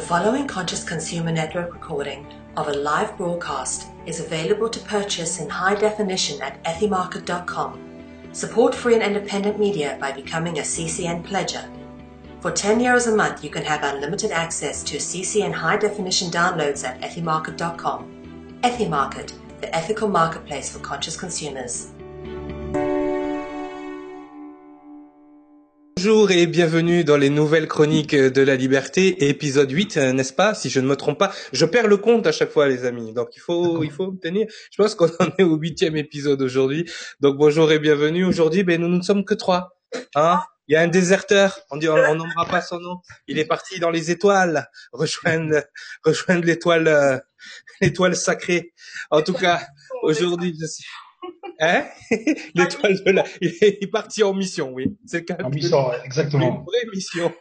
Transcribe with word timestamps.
The 0.00 0.06
following 0.06 0.46
Conscious 0.46 0.82
Consumer 0.82 1.30
Network 1.30 1.74
recording 1.74 2.26
of 2.56 2.68
a 2.68 2.72
live 2.72 3.18
broadcast 3.18 3.88
is 4.06 4.18
available 4.18 4.70
to 4.70 4.80
purchase 4.80 5.38
in 5.38 5.50
high 5.50 5.74
definition 5.74 6.40
at 6.40 6.60
ethymarket.com. 6.64 7.78
Support 8.32 8.74
free 8.74 8.94
and 8.94 9.02
independent 9.02 9.58
media 9.60 9.98
by 10.00 10.12
becoming 10.12 10.58
a 10.58 10.62
CCN 10.62 11.22
pledger. 11.22 11.68
For 12.40 12.50
10 12.50 12.80
euros 12.80 13.12
a 13.12 13.14
month, 13.14 13.44
you 13.44 13.50
can 13.50 13.62
have 13.62 13.84
unlimited 13.84 14.30
access 14.30 14.82
to 14.84 14.96
CCN 14.96 15.52
high 15.52 15.76
definition 15.76 16.30
downloads 16.30 16.82
at 16.82 16.98
ethymarket.com. 17.02 18.58
Ethymarket, 18.62 19.34
the 19.60 19.76
ethical 19.76 20.08
marketplace 20.08 20.72
for 20.72 20.78
conscious 20.78 21.18
consumers. 21.18 21.90
Bonjour 26.02 26.30
et 26.30 26.46
bienvenue 26.46 27.04
dans 27.04 27.18
les 27.18 27.28
nouvelles 27.28 27.68
chroniques 27.68 28.14
de 28.14 28.40
la 28.40 28.56
liberté, 28.56 29.28
épisode 29.28 29.70
8, 29.70 29.96
euh, 29.98 30.12
n'est-ce 30.14 30.32
pas? 30.32 30.54
Si 30.54 30.70
je 30.70 30.80
ne 30.80 30.86
me 30.86 30.96
trompe 30.96 31.18
pas, 31.18 31.30
je 31.52 31.66
perds 31.66 31.88
le 31.88 31.98
compte 31.98 32.26
à 32.26 32.32
chaque 32.32 32.48
fois, 32.48 32.68
les 32.68 32.86
amis. 32.86 33.12
Donc 33.12 33.36
il 33.36 33.40
faut, 33.40 33.82
il 33.84 33.90
faut 33.90 34.10
tenir. 34.12 34.46
Je 34.72 34.82
pense 34.82 34.94
qu'on 34.94 35.08
en 35.20 35.28
est 35.36 35.42
au 35.42 35.56
huitième 35.56 35.98
épisode 35.98 36.40
aujourd'hui. 36.40 36.90
Donc 37.20 37.36
bonjour 37.36 37.70
et 37.70 37.78
bienvenue. 37.78 38.24
Aujourd'hui, 38.24 38.62
ben 38.62 38.80
nous 38.80 38.88
ne 38.88 39.02
sommes 39.02 39.26
que 39.26 39.34
trois. 39.34 39.76
Hein? 40.14 40.40
Il 40.68 40.72
y 40.72 40.76
a 40.76 40.80
un 40.80 40.88
déserteur, 40.88 41.60
on 41.70 41.76
dit, 41.76 41.90
on 41.90 41.96
n'aimera 41.96 42.46
pas 42.50 42.62
son 42.62 42.80
nom. 42.80 43.02
Il 43.28 43.38
est 43.38 43.44
parti 43.44 43.78
dans 43.78 43.90
les 43.90 44.10
étoiles, 44.10 44.70
rejoindre, 44.94 45.64
rejoindre 46.02 46.46
l'étoile, 46.46 46.88
euh, 46.88 47.18
l'étoile 47.82 48.16
sacrée. 48.16 48.72
En 49.10 49.20
tout 49.20 49.34
cas, 49.34 49.60
aujourd'hui, 50.02 50.56
je 50.58 50.64
suis, 50.64 50.86
Hein? 51.60 51.84
L'étoile 52.54 53.04
de 53.04 53.10
la... 53.10 53.24
Il 53.42 53.52
est 53.60 53.90
parti 53.90 54.22
en 54.22 54.32
mission, 54.32 54.72
oui. 54.72 54.96
C'est 55.04 55.24
quand 55.24 55.36
même 55.36 55.46
en 55.46 55.50
mission, 55.50 55.92
exactement. 56.04 56.46
Une 56.46 56.64
vraie 56.64 56.90
mission. 56.94 57.32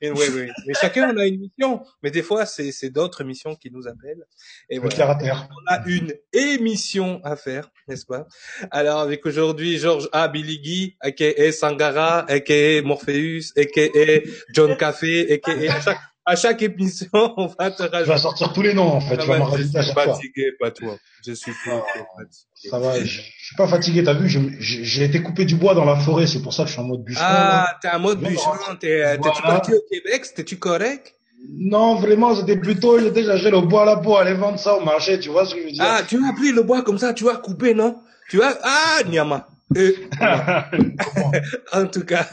Et 0.00 0.10
oui, 0.10 0.24
oui. 0.34 0.48
Mais 0.66 0.74
chacun 0.74 1.14
on 1.14 1.18
a 1.18 1.26
une 1.26 1.40
mission. 1.40 1.82
Mais 2.02 2.10
des 2.10 2.22
fois, 2.22 2.44
c'est, 2.44 2.72
c'est 2.72 2.90
d'autres 2.90 3.22
missions 3.22 3.54
qui 3.54 3.70
nous 3.70 3.86
appellent. 3.86 4.24
Et 4.68 4.78
voilà. 4.78 5.16
On 5.22 5.72
a 5.72 5.86
une 5.86 6.12
émission 6.32 7.20
à 7.22 7.36
faire, 7.36 7.70
n'est-ce 7.86 8.06
pas? 8.06 8.26
Alors, 8.70 8.98
avec 8.98 9.24
aujourd'hui, 9.26 9.78
Georges 9.78 10.08
A. 10.12 10.26
Billigui, 10.28 10.96
a.k.a. 11.00 11.52
Sangara, 11.52 12.28
a.k.a. 12.28 12.82
Morpheus, 12.82 13.52
a.k.a. 13.56 14.20
John 14.52 14.76
Café, 14.76 15.32
a.k.a. 15.32 15.80
chaque 15.84 16.00
à 16.24 16.36
chaque 16.36 16.62
émission, 16.62 17.08
on 17.36 17.46
va 17.46 17.70
te 17.70 17.82
rajouter. 17.82 18.04
Je 18.04 18.12
vais 18.12 18.18
sortir 18.18 18.52
tous 18.52 18.62
les 18.62 18.74
noms, 18.74 18.92
en 18.92 19.00
fait. 19.00 19.16
tu 19.16 19.26
vas 19.26 19.38
me 19.38 19.44
rajouter 19.44 19.78
à 19.78 19.82
chaque 19.82 19.94
fois. 19.94 20.14
fatigué, 20.14 20.52
pas 20.58 20.70
toi. 20.70 20.96
Je 21.26 21.32
suis 21.32 21.52
pas 21.64 21.84
fatigué. 22.16 22.70
Ça 22.70 22.78
va, 22.78 23.00
je, 23.00 23.04
je, 23.04 23.20
suis 23.20 23.56
pas 23.56 23.66
fatigué, 23.66 24.04
t'as 24.04 24.14
vu, 24.14 24.28
j'ai 24.60 25.04
été 25.04 25.22
coupé 25.22 25.44
du 25.44 25.56
bois 25.56 25.74
dans 25.74 25.84
la 25.84 25.96
forêt, 25.96 26.26
c'est 26.26 26.42
pour 26.42 26.54
ça 26.54 26.62
que 26.62 26.68
je 26.68 26.74
suis 26.74 26.82
en 26.82 26.84
mode 26.84 27.02
bûcheron. 27.02 27.24
Ah, 27.26 27.76
t'es 27.80 27.88
en 27.88 27.98
mode 27.98 28.20
bûcheron, 28.20 28.76
t'es, 28.78 29.18
t'es-tu 29.18 29.42
parti 29.42 29.72
au 29.74 29.82
Québec, 29.90 30.24
c'était-tu 30.24 30.58
correct? 30.58 31.14
Non, 31.48 31.96
vraiment, 31.96 32.36
c'était 32.36 32.56
plutôt, 32.56 33.00
j'étais 33.00 33.24
cherché 33.24 33.50
le 33.50 33.62
bois 33.62 33.84
là 33.84 33.96
pour 33.96 34.18
aller 34.18 34.34
vendre 34.34 34.60
ça 34.60 34.74
au 34.74 34.84
marché, 34.84 35.18
tu 35.18 35.30
vois 35.30 35.44
ce 35.44 35.54
que 35.54 35.60
je 35.60 35.66
veux 35.66 35.72
dire? 35.72 35.84
Ah, 35.84 36.02
tu 36.06 36.16
as 36.24 36.32
pris 36.34 36.52
le 36.52 36.62
bois 36.62 36.82
comme 36.82 36.98
ça, 36.98 37.12
tu 37.12 37.28
as 37.28 37.36
coupé, 37.36 37.74
non? 37.74 38.00
Tu 38.30 38.40
as, 38.40 38.58
ah, 38.62 39.02
Nyama. 39.08 39.48
Euh, 39.76 39.92
en 41.72 41.86
tout 41.86 42.04
cas. 42.04 42.28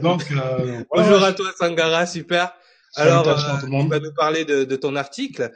Donc, 0.00 0.22
euh, 0.30 0.84
Bonjour 0.94 1.22
à 1.24 1.32
toi, 1.32 1.46
Sangara, 1.58 2.06
super. 2.06 2.54
Alors, 2.96 3.28
euh, 3.28 3.34
tu 3.60 3.88
vas 3.88 4.00
nous 4.00 4.14
parler 4.14 4.44
de, 4.44 4.64
de 4.64 4.76
ton 4.76 4.96
article. 4.96 5.50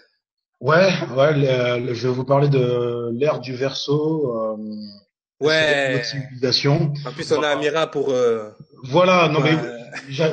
Ouais, 0.60 0.90
ouais, 1.16 1.34
je 1.94 2.08
vais 2.08 2.12
vous 2.12 2.24
parler 2.24 2.48
de 2.48 3.10
l'ère 3.12 3.38
du 3.38 3.54
verso. 3.54 4.34
Euh, 4.34 5.46
ouais. 5.46 6.02
civilisation. 6.02 6.92
En 7.06 7.12
plus, 7.12 7.30
on 7.32 7.42
a 7.42 7.48
Amira 7.48 7.86
pour. 7.86 8.10
Euh, 8.10 8.50
voilà, 8.84 9.28
non 9.28 9.40
mais 9.40 9.52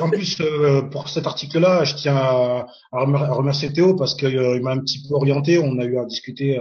en 0.00 0.10
plus 0.10 0.40
euh, 0.40 0.82
pour 0.82 1.08
cet 1.08 1.26
article-là, 1.26 1.84
je 1.84 1.94
tiens 1.94 2.16
à, 2.16 2.66
à, 2.92 2.98
remercier 3.00 3.72
Théo 3.72 3.94
parce 3.94 4.14
qu'il 4.14 4.36
euh, 4.36 4.60
m'a 4.60 4.72
un 4.72 4.78
petit 4.78 5.02
peu 5.08 5.14
orienté. 5.14 5.58
On 5.58 5.78
a 5.78 5.84
eu 5.84 5.98
à 5.98 6.04
discuter 6.04 6.60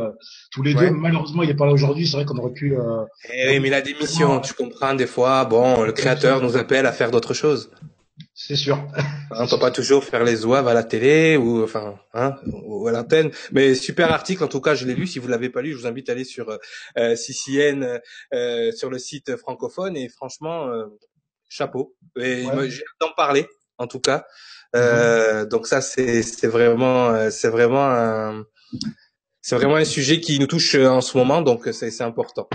tous 0.52 0.62
les 0.62 0.76
deux. 0.76 0.92
Malheureusement, 0.92 1.42
il 1.42 1.50
est 1.50 1.56
pas 1.56 1.66
là 1.66 1.74
aujourd'hui. 1.74 2.08
C'est 2.08 2.18
vrai 2.18 2.26
qu'on 2.26 2.38
aurait 2.38 2.54
pu. 2.54 2.76
Eh 3.34 3.50
oui, 3.50 3.60
mais 3.60 3.70
il 3.70 3.74
a 3.74 3.82
des 3.82 3.96
missions. 3.96 4.40
Tu 4.42 4.54
comprends 4.54 4.94
des 4.94 5.08
fois. 5.08 5.46
Bon, 5.46 5.82
le 5.82 5.92
créateur 5.92 6.40
nous 6.42 6.56
appelle 6.56 6.86
à 6.86 6.92
faire 6.92 7.10
d'autres 7.10 7.34
choses. 7.34 7.72
C'est 8.38 8.58
sûr. 8.58 8.86
On 9.32 9.48
peut 9.48 9.60
pas 9.60 9.72
toujours 9.72 10.04
faire 10.04 10.26
les 10.26 10.46
ouaves 10.46 10.68
à 10.68 10.74
la 10.74 10.84
télé 10.84 11.38
ou 11.38 11.64
enfin 11.64 11.98
hein, 12.14 12.36
ou 12.66 12.86
à 12.86 12.92
l'antenne. 12.92 13.32
Mais 13.54 13.76
super 13.76 14.12
article 14.12 14.44
en 14.44 14.50
tout 14.50 14.60
cas, 14.60 14.76
je 14.76 14.86
l'ai 14.86 14.94
lu. 14.94 15.08
Si 15.08 15.20
vous 15.20 15.30
l'avez 15.30 15.50
pas 15.50 15.62
lu, 15.62 15.72
je 15.72 15.78
vous 15.78 15.88
invite 15.88 16.10
à 16.10 16.12
aller 16.12 16.26
sur 16.26 16.50
euh, 16.98 17.16
CCN 17.16 18.02
euh, 18.34 18.72
sur 18.74 18.90
le 18.90 19.00
site 19.00 19.38
francophone 19.38 19.96
et 19.96 20.10
franchement 20.10 20.68
euh, 20.68 20.86
chapeau. 21.48 21.96
Et 22.18 22.44
j'ai 22.68 22.84
d'en 23.00 23.14
parler 23.16 23.48
en 23.78 23.88
tout 23.88 24.02
cas. 24.02 24.26
Euh, 24.76 25.44
mhm. 25.44 25.50
Donc 25.50 25.66
ça 25.66 25.80
c'est 25.80 26.22
c'est 26.22 26.48
vraiment 26.48 27.12
euh, 27.12 27.30
c'est 27.30 27.50
vraiment 27.50 27.86
un 27.86 28.44
c'est 29.42 29.56
vraiment 29.56 29.76
un 29.76 29.86
sujet 29.86 30.20
qui 30.20 30.40
nous 30.40 30.48
touche 30.48 30.76
en 30.76 31.00
ce 31.00 31.18
moment, 31.18 31.42
donc 31.42 31.70
c'est 31.72 32.02
important. 32.02 32.50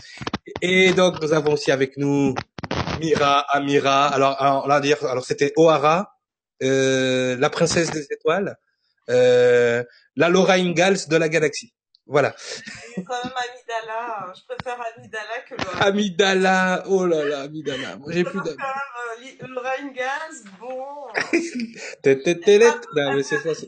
Et 0.60 0.92
donc 0.92 1.22
nous 1.22 1.32
avons 1.32 1.54
aussi 1.54 1.70
avec 1.70 1.96
nous 1.96 2.34
Mira, 3.00 3.40
Amira. 3.50 4.06
Alors, 4.06 4.40
alors 4.40 4.68
là 4.68 4.80
dire, 4.80 5.04
alors 5.06 5.24
c'était 5.24 5.52
O'Hara, 5.56 6.14
euh, 6.62 7.36
la 7.36 7.50
princesse 7.50 7.90
des 7.90 8.06
étoiles, 8.10 8.56
euh, 9.08 9.82
la 10.16 10.28
Laura 10.28 10.54
Ingalls 10.54 11.08
de 11.08 11.16
la 11.16 11.28
galaxie. 11.28 11.72
Voilà. 12.06 12.34
Quand 12.96 13.24
même 13.24 13.32
Amidala, 13.46 14.32
je 14.34 14.42
préfère 14.48 14.78
Amidala 14.96 15.40
que 15.48 15.54
Laura. 15.54 15.84
Amidala, 15.84 16.84
oh 16.88 17.06
là 17.06 17.24
là, 17.24 17.40
Amidala. 17.42 17.96
Moi 17.96 18.12
j'ai 18.12 18.24
plus 18.24 18.40
d'amis. 18.40 18.56
Euh, 18.58 19.46
Laura 19.46 19.70
Ingalls, 19.80 20.42
bon. 20.58 21.06
non, 22.96 23.14
mais 23.14 23.22
c'est 23.22 23.38
ça. 23.38 23.66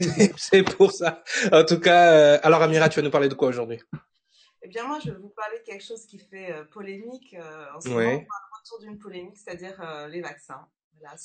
C'est 0.36 0.62
pour 0.62 0.92
ça. 0.92 1.22
En 1.52 1.64
tout 1.64 1.80
cas, 1.80 2.12
euh, 2.12 2.38
alors 2.42 2.62
Amira, 2.62 2.88
tu 2.88 2.96
vas 2.96 3.04
nous 3.04 3.10
parler 3.10 3.28
de 3.28 3.34
quoi 3.34 3.48
aujourd'hui? 3.48 3.80
Eh 4.62 4.68
bien 4.68 4.84
moi, 4.84 4.98
je 5.04 5.10
vais 5.10 5.18
vous 5.18 5.30
parler 5.30 5.58
de 5.58 5.64
quelque 5.64 5.84
chose 5.84 6.04
qui 6.06 6.18
fait 6.18 6.52
euh, 6.52 6.64
polémique 6.64 7.34
euh, 7.38 7.66
en 7.76 7.80
ce 7.80 7.88
moment 7.88 8.24
autour 8.68 8.80
d'une 8.86 8.98
polémique, 8.98 9.36
c'est-à-dire 9.36 9.80
euh, 9.80 10.08
les 10.08 10.20
vaccins. 10.20 10.66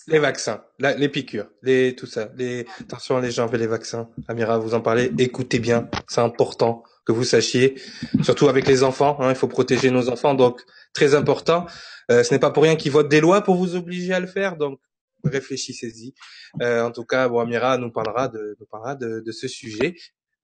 les 0.08 0.20
vaccins, 0.20 0.64
les 0.80 1.10
piqûres, 1.10 1.50
les 1.62 1.96
tout 1.96 2.06
ça. 2.06 2.30
Les 2.36 2.66
attention 2.80 3.20
les 3.20 3.32
gens 3.32 3.46
avec 3.46 3.60
les 3.60 3.68
vaccins. 3.68 4.10
Amira, 4.28 4.58
vous 4.58 4.74
en 4.74 4.82
parlez. 4.82 5.12
Écoutez 5.18 5.60
bien, 5.60 5.90
c'est 6.08 6.22
important 6.22 6.84
que 7.06 7.12
vous 7.12 7.24
sachiez, 7.24 7.76
surtout 8.22 8.48
avec 8.48 8.68
les 8.68 8.84
enfants. 8.84 9.18
Hein, 9.20 9.30
il 9.30 9.36
faut 9.36 9.48
protéger 9.48 9.90
nos 9.92 10.10
enfants, 10.10 10.36
donc 10.36 10.62
très 10.94 11.16
important. 11.16 11.66
Euh, 12.12 12.24
ce 12.24 12.34
n'est 12.34 12.40
pas 12.40 12.52
pour 12.52 12.64
rien 12.64 12.76
qu'ils 12.76 12.92
votent 12.92 13.10
des 13.10 13.22
lois 13.22 13.42
pour 13.42 13.56
vous 13.56 13.76
obliger 13.76 14.14
à 14.14 14.20
le 14.20 14.28
faire, 14.28 14.58
donc 14.58 14.80
réfléchissez-y. 15.24 16.14
Euh, 16.62 16.84
en 16.84 16.92
tout 16.92 17.06
cas, 17.06 17.28
bon, 17.28 17.40
Amira 17.40 17.78
nous 17.78 17.92
parlera 17.92 18.28
de, 18.28 18.56
nous 18.60 18.66
parlera 18.66 18.96
de, 18.96 19.22
de 19.26 19.32
ce 19.32 19.48
sujet. 19.48 19.96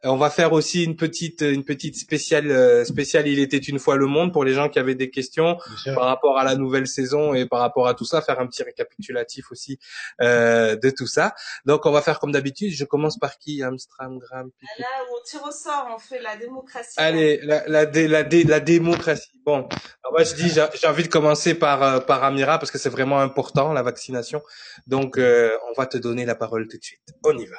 On 0.04 0.16
va 0.16 0.30
faire 0.30 0.54
aussi 0.54 0.86
une 0.86 0.96
petite 0.96 1.42
une 1.42 1.66
petite 1.66 1.98
spéciale 1.98 2.50
euh, 2.52 2.86
spéciale 2.86 3.28
il 3.28 3.40
était 3.40 3.58
une 3.58 3.80
fois 3.80 3.98
le 3.98 4.06
monde 4.06 4.32
pour 4.32 4.46
les 4.46 4.54
gens 4.54 4.70
qui 4.70 4.80
avaient 4.80 4.96
des 4.96 5.10
questions 5.10 5.58
par 5.94 6.06
rapport 6.06 6.38
à 6.38 6.46
la 6.46 6.56
nouvelle 6.56 6.88
saison 6.88 7.34
et 7.34 7.46
par 7.46 7.60
rapport 7.60 7.88
à 7.88 7.94
tout 7.94 8.06
ça 8.06 8.22
faire 8.22 8.40
un 8.40 8.48
petit 8.48 8.64
récapitulatif 8.64 9.52
aussi 9.52 9.78
euh, 10.22 10.78
de 10.78 10.90
tout 10.90 11.08
ça. 11.08 11.34
Donc 11.66 11.86
on 11.86 11.92
va 11.92 12.02
faire 12.02 12.20
comme 12.20 12.32
d'habitude, 12.32 12.72
je 12.72 12.86
commence 12.86 13.18
par 13.18 13.38
qui 13.38 13.62
Amstram 13.62 14.20
Gram 14.20 14.50
Là 14.80 14.86
où 15.10 15.18
on 15.20 15.24
tire 15.24 15.44
au 15.46 15.52
sort, 15.52 15.90
on 15.94 16.00
fait 16.00 16.22
la 16.22 16.38
démocratie. 16.38 16.94
Allez, 16.96 17.40
la 17.44 17.68
la 17.68 17.84
la, 17.86 18.24
la 18.24 18.60
démocratie. 18.60 19.42
Bon, 19.46 19.68
alors 20.04 20.12
moi 20.12 20.24
je 20.24 20.34
dis 20.36 20.50
j'ai 20.50 20.88
envie 20.88 21.04
de 21.04 21.10
commencer 21.10 21.56
par 21.56 21.84
euh, 21.84 22.00
par 22.00 22.24
Amira 22.24 22.58
parce 22.58 22.72
que 22.72 22.78
c'est 22.78 22.90
vraiment 22.90 23.20
important 23.20 23.74
la 23.74 23.84
vaccination. 23.84 24.42
Donc 24.88 25.18
euh, 25.18 25.52
on 25.70 25.74
va 25.80 25.88
te 25.88 25.98
donner 25.98 26.26
la 26.26 26.36
parole 26.36 26.68
tout 26.68 26.78
de 26.78 26.84
suite. 26.84 27.02
On 27.26 27.38
y 27.38 27.46
va 27.46 27.58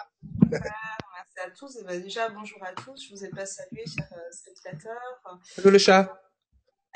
à 1.44 1.50
tous. 1.50 1.76
Et 1.76 1.84
ben, 1.84 2.00
déjà, 2.00 2.28
bonjour 2.28 2.62
à 2.62 2.72
tous. 2.72 3.06
Je 3.06 3.14
vous 3.14 3.24
ai 3.24 3.28
pas 3.30 3.46
salué, 3.46 3.84
chers 3.86 4.06
euh, 4.12 4.32
spectateurs. 4.32 5.40
Salut 5.42 5.70
le 5.70 5.78
chat. 5.78 6.22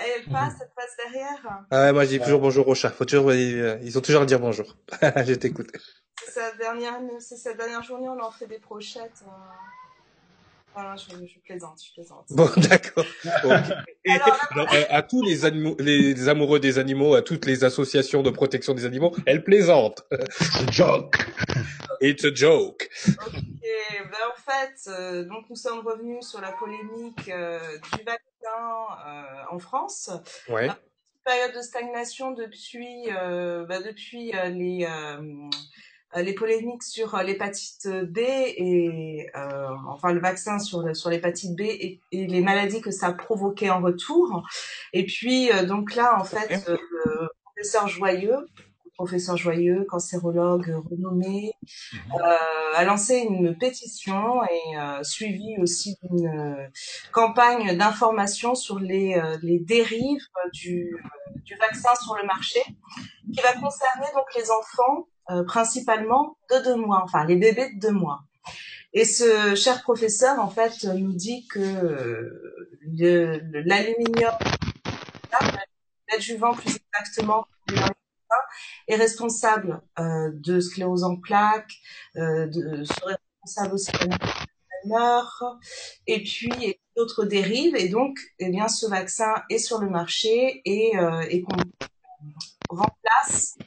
Et 0.00 0.08
elle 0.16 0.32
passe, 0.32 0.54
elle 0.60 0.72
passe 0.74 0.96
derrière. 1.04 1.66
Ah 1.70 1.82
ouais, 1.82 1.92
moi 1.92 2.04
je 2.04 2.10
dis 2.10 2.20
toujours 2.20 2.40
bonjour 2.40 2.66
au 2.66 2.74
chat. 2.74 2.90
Faut 2.90 3.04
toujours, 3.04 3.30
euh, 3.30 3.78
ils 3.82 3.96
ont 3.96 4.00
toujours 4.00 4.22
à 4.22 4.26
dire 4.26 4.40
bonjour. 4.40 4.76
je 5.02 5.34
t'écoute. 5.34 5.70
C'est 6.24 6.32
sa 6.32 6.52
dernière, 6.56 7.00
c'est 7.20 7.36
sa 7.36 7.54
dernière 7.54 7.82
journée, 7.82 8.08
on 8.08 8.20
en 8.20 8.30
fait 8.30 8.46
des 8.46 8.58
brochettes. 8.58 9.22
Euh. 9.22 9.30
Voilà, 10.74 10.96
je, 10.96 11.10
je, 11.26 11.38
plaisante, 11.40 11.80
je 11.86 11.92
plaisante. 11.92 12.26
Bon, 12.30 12.48
d'accord. 12.68 13.06
à 14.90 15.02
tous 15.02 15.22
les, 15.22 15.44
animaux, 15.44 15.76
les 15.78 16.28
amoureux 16.28 16.58
des 16.58 16.78
animaux, 16.78 17.14
à 17.14 17.22
toutes 17.22 17.46
les 17.46 17.62
associations 17.62 18.22
de 18.22 18.30
protection 18.30 18.74
des 18.74 18.84
animaux, 18.84 19.14
elle 19.26 19.44
plaisante. 19.44 20.04
It's 20.10 20.56
a 20.56 20.72
joke. 20.72 21.26
It's 22.00 22.24
a 22.24 22.34
joke. 22.34 22.88
Ok, 23.08 23.42
ben 23.62 24.18
en 24.30 24.50
fait, 24.50 24.90
euh, 24.90 25.24
donc 25.24 25.44
nous 25.48 25.56
sommes 25.56 25.86
revenus 25.86 26.26
sur 26.26 26.40
la 26.40 26.52
polémique 26.52 27.28
euh, 27.28 27.58
du 27.78 28.04
vaccin 28.04 28.18
euh, 29.06 29.22
en 29.50 29.58
France. 29.58 30.10
Ouais. 30.48 30.68
période 31.24 31.54
de 31.54 31.62
stagnation 31.62 32.32
depuis, 32.32 33.08
euh, 33.10 33.64
bah, 33.66 33.80
depuis 33.80 34.32
les 34.32 34.86
euh, 34.88 35.48
les 36.22 36.34
polémiques 36.34 36.82
sur 36.82 37.14
euh, 37.14 37.22
l'hépatite 37.22 37.88
B 37.88 38.18
et 38.18 39.26
euh, 39.36 39.68
enfin 39.88 40.12
le 40.12 40.20
vaccin 40.20 40.58
sur 40.58 40.94
sur 40.94 41.10
l'hépatite 41.10 41.56
B 41.56 41.62
et, 41.62 42.00
et, 42.12 42.26
les 42.26 42.40
maladies 42.40 42.80
que 42.80 42.90
ça 42.90 43.12
provoquait 43.12 43.70
en 43.70 43.80
retour. 43.80 44.42
Et 44.92 45.04
puis 45.04 45.50
donc 45.66 45.94
là 45.94 46.18
en 46.18 46.24
fait 46.24 46.66
le 46.68 47.28
professeur 47.44 47.88
Joyeux 47.88 48.46
professeur 48.94 49.36
Joyeux, 49.36 49.84
cancérologue 49.88 50.82
renommé, 50.90 51.52
mhm. 51.62 52.00
euh, 52.20 52.76
a 52.76 52.84
lancé 52.84 53.18
une 53.18 53.56
pétition 53.56 54.42
et 54.44 54.78
euh, 54.78 55.02
suivi 55.02 55.56
aussi 55.58 55.96
d'une 56.02 56.26
euh, 56.26 56.68
campagne 57.12 57.76
d'information 57.76 58.54
sur 58.54 58.78
les, 58.78 59.20
les 59.42 59.58
dérives 59.58 60.26
du, 60.52 60.96
du 61.44 61.54
vaccin 61.56 61.94
sur 62.02 62.16
le 62.16 62.26
marché, 62.26 62.60
qui 63.32 63.40
va 63.40 63.52
concerner 63.54 64.06
donc 64.14 64.26
les 64.36 64.50
enfants 64.50 65.08
principalement 65.46 66.36
de 66.50 66.64
deux 66.64 66.76
mois, 66.76 67.02
enfin 67.02 67.24
les 67.24 67.36
bébés 67.36 67.70
de 67.74 67.80
deux 67.80 67.92
mois. 67.92 68.24
Et 68.92 69.04
ce 69.04 69.54
cher 69.54 69.82
professeur, 69.82 70.38
en 70.38 70.48
fait, 70.48 70.84
nous 70.84 71.12
dit 71.12 71.46
que 71.48 72.30
l'aluminium, 72.86 74.34
l'adjuvant 76.10 76.54
plus 76.54 76.76
exactement, 76.76 77.46
est 78.88 78.96
responsable 78.96 79.80
euh, 79.98 80.30
de 80.32 80.60
sclérose 80.60 81.04
en 81.04 81.16
plaques, 81.16 81.72
euh, 82.16 82.46
de, 82.46 82.84
serait 82.84 83.16
responsable 83.42 83.74
aussi 83.74 83.92
de 83.92 84.08
et 86.06 86.22
puis 86.22 86.78
d'autres 86.96 87.24
dérives. 87.24 87.74
Et 87.76 87.88
donc, 87.88 88.18
eh 88.38 88.50
bien, 88.50 88.68
ce 88.68 88.86
vaccin 88.86 89.34
est 89.50 89.58
sur 89.58 89.78
le 89.80 89.88
marché 89.88 90.60
et, 90.64 90.96
euh, 90.98 91.22
et 91.30 91.42
qu'on 91.42 91.56
remplace 92.68 93.56
euh, 93.60 93.64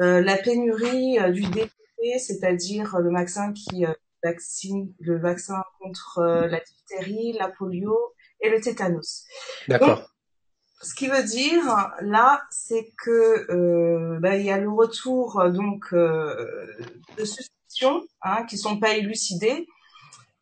la 0.00 0.36
pénurie 0.36 1.18
euh, 1.18 1.30
du 1.30 1.42
DPP, 1.42 2.18
c'est-à-dire 2.18 2.98
le 2.98 3.12
vaccin 3.12 3.52
qui 3.52 3.86
euh, 3.86 3.92
vaccine 4.22 4.92
le 5.00 5.18
vaccin 5.18 5.62
contre 5.80 6.22
la 6.22 6.60
diphtérie, 6.60 7.32
la 7.38 7.48
polio 7.48 7.96
et 8.40 8.50
le 8.50 8.60
tétanos. 8.60 9.24
D'accord 9.68 10.06
ce 10.82 10.94
qui 10.94 11.08
veut 11.08 11.22
dire 11.22 11.92
là, 12.00 12.42
c'est 12.50 12.90
que 13.04 13.52
euh, 13.52 14.18
bah, 14.20 14.36
il 14.36 14.46
y 14.46 14.50
a 14.50 14.56
le 14.56 14.70
retour 14.70 15.42
donc 15.50 15.92
euh, 15.92 16.66
de 17.18 17.24
suspicions 17.24 18.02
hein, 18.22 18.44
qui 18.46 18.56
sont 18.56 18.78
pas 18.78 18.96
élucidées. 18.96 19.66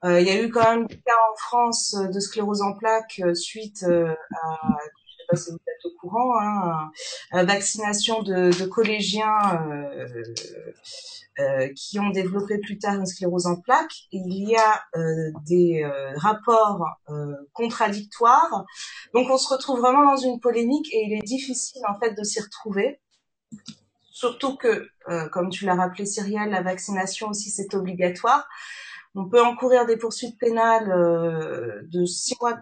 Euh, 0.05 0.21
il 0.21 0.29
y 0.29 0.31
a 0.31 0.41
eu 0.41 0.49
quand 0.49 0.71
même 0.71 0.87
des 0.87 1.01
cas 1.01 1.17
en 1.33 1.37
France 1.37 1.97
de 1.97 2.21
sclérose 2.21 2.63
en 2.63 2.73
plaques 2.73 3.21
euh, 3.25 3.35
suite 3.35 3.83
euh, 3.83 4.15
à, 4.43 4.79
je 4.81 5.17
sais 5.17 5.27
pas 5.29 5.37
si 5.37 5.51
vous 5.51 5.59
au 5.85 5.91
courant, 6.01 6.39
hein, 6.41 6.91
à 7.31 7.45
vaccination 7.45 8.23
de, 8.23 8.65
collégiens 8.67 9.39
euh, 11.41 11.69
qui 11.77 12.01
ont 12.01 12.11
développé 12.11 12.59
plus 12.59 12.79
tard 12.79 12.97
une 12.97 13.07
sclérose 13.07 13.47
en 13.47 13.55
plaques. 13.55 14.09
Il 14.11 14.49
y 14.49 14.57
a 14.57 14.83
euh, 14.97 15.31
des 15.47 15.85
euh, 15.85 16.13
rapports 16.17 16.85
contradictoires. 17.53 18.65
Donc 19.15 19.31
on 19.31 19.39
se 19.39 19.49
retrouve 19.49 19.79
vraiment 19.79 20.05
dans 20.05 20.17
une 20.17 20.41
polémique 20.41 20.93
et 20.93 21.05
il 21.07 21.13
est 21.13 21.23
difficile 21.23 21.83
en 21.89 21.97
fait 22.01 22.13
de 22.15 22.25
s'y 22.25 22.41
retrouver. 22.41 23.01
Surtout 24.11 24.57
que, 24.57 24.89
comme 25.31 25.49
tu 25.49 25.65
l'as 25.65 25.77
rappelé 25.77 26.07
Cyrielle, 26.07 26.51
la 26.51 26.63
vaccination 26.63 27.29
aussi 27.29 27.51
c'est 27.51 27.73
obligatoire. 27.75 28.49
On 29.15 29.29
peut 29.29 29.41
encourir 29.41 29.87
des 29.87 29.97
poursuites 29.97 30.39
pénales 30.41 30.89
de 31.89 32.05
six 32.05 32.35
mois 32.41 32.59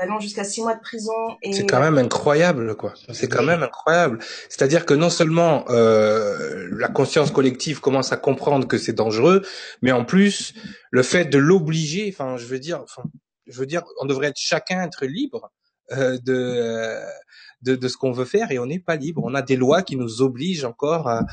allant 0.00 0.18
jusqu'à 0.18 0.44
six 0.44 0.62
mois 0.62 0.74
de 0.74 0.80
prison. 0.80 1.12
C'est 1.52 1.66
quand 1.66 1.80
même 1.80 1.98
incroyable, 1.98 2.74
quoi. 2.74 2.94
C'est 3.12 3.28
quand 3.28 3.42
même 3.42 3.62
incroyable. 3.62 4.18
C'est-à-dire 4.48 4.86
que 4.86 4.94
non 4.94 5.10
seulement 5.10 5.64
euh, 5.68 6.68
la 6.72 6.88
conscience 6.88 7.30
collective 7.30 7.80
commence 7.80 8.10
à 8.12 8.16
comprendre 8.16 8.66
que 8.66 8.78
c'est 8.78 8.94
dangereux, 8.94 9.42
mais 9.82 9.92
en 9.92 10.04
plus 10.04 10.54
le 10.90 11.02
fait 11.02 11.26
de 11.26 11.38
l'obliger. 11.38 12.12
Enfin, 12.12 12.36
je 12.38 12.46
veux 12.46 12.58
dire, 12.58 12.80
enfin, 12.82 13.02
je 13.46 13.58
veux 13.58 13.66
dire, 13.66 13.84
on 14.00 14.06
devrait 14.06 14.28
être 14.28 14.38
chacun 14.38 14.82
être 14.82 15.04
libre 15.04 15.52
euh, 15.92 16.18
de, 16.24 16.98
de, 17.62 17.76
de 17.76 17.88
ce 17.88 17.96
qu'on 17.96 18.12
veut 18.12 18.24
faire 18.24 18.50
et 18.52 18.58
on 18.58 18.66
n'est 18.66 18.78
pas 18.80 18.96
libre. 18.96 19.22
On 19.24 19.34
a 19.34 19.42
des 19.42 19.56
lois 19.56 19.82
qui 19.82 19.96
nous 19.96 20.22
obligent 20.22 20.64
encore 20.64 21.08
à, 21.08 21.24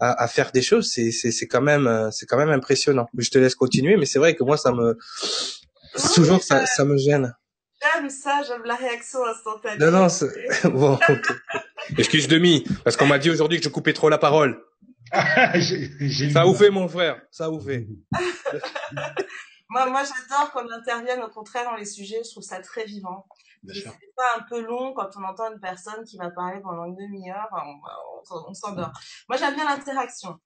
à, 0.00 0.22
à 0.22 0.28
faire 0.28 0.52
des 0.52 0.62
choses. 0.62 0.90
C'est 0.92 1.10
c'est 1.10 1.48
quand 1.48 1.62
même 1.62 1.86
euh, 1.88 2.10
c'est 2.12 2.26
quand 2.26 2.38
même 2.38 2.50
impressionnant. 2.50 3.08
Je 3.18 3.30
te 3.30 3.38
laisse 3.38 3.56
continuer, 3.56 3.96
mais 3.96 4.06
c'est 4.06 4.20
vrai 4.20 4.36
que 4.36 4.44
moi 4.44 4.56
ça 4.56 4.70
me 4.72 4.96
toujours 6.14 6.42
ça, 6.42 6.66
ça 6.66 6.84
me 6.84 6.96
gêne. 6.96 7.34
J'aime 7.82 8.10
ça, 8.10 8.42
j'aime 8.46 8.64
la 8.64 8.76
réaction 8.76 9.24
instantanée. 9.24 9.78
Non, 9.78 9.90
non, 9.90 10.08
bon, 10.70 10.98
excuse 11.98 12.28
demi, 12.28 12.64
parce 12.84 12.96
qu'on 12.96 13.06
m'a 13.06 13.18
dit 13.18 13.30
aujourd'hui 13.30 13.58
que 13.58 13.64
je 13.64 13.68
coupais 13.68 13.92
trop 13.92 14.08
la 14.08 14.18
parole. 14.18 14.64
ça 15.12 16.44
vous 16.44 16.54
fait, 16.54 16.70
mon 16.70 16.88
frère, 16.88 17.20
ça 17.30 17.48
vous 17.48 17.60
fait. 17.60 17.86
moi, 19.68 19.86
moi, 19.86 20.02
j'adore 20.04 20.52
qu'on 20.52 20.70
intervienne 20.70 21.22
au 21.22 21.28
contraire 21.28 21.64
dans 21.64 21.76
les 21.76 21.84
sujets. 21.84 22.22
Je 22.24 22.30
trouve 22.30 22.42
ça 22.42 22.60
très 22.60 22.84
vivant. 22.84 23.26
C'est 23.68 23.84
pas 24.16 24.38
un 24.38 24.42
peu 24.48 24.60
long 24.60 24.92
quand 24.92 25.10
on 25.16 25.24
entend 25.24 25.52
une 25.52 25.60
personne 25.60 26.02
qui 26.04 26.16
va 26.16 26.30
parler 26.30 26.60
pendant 26.62 26.84
une 26.84 26.96
demi-heure. 26.96 27.48
On, 27.52 28.36
on, 28.36 28.50
on 28.50 28.54
s'endort. 28.54 28.92
Moi, 29.28 29.38
j'aime 29.38 29.54
bien 29.54 29.64
l'interaction. 29.64 30.38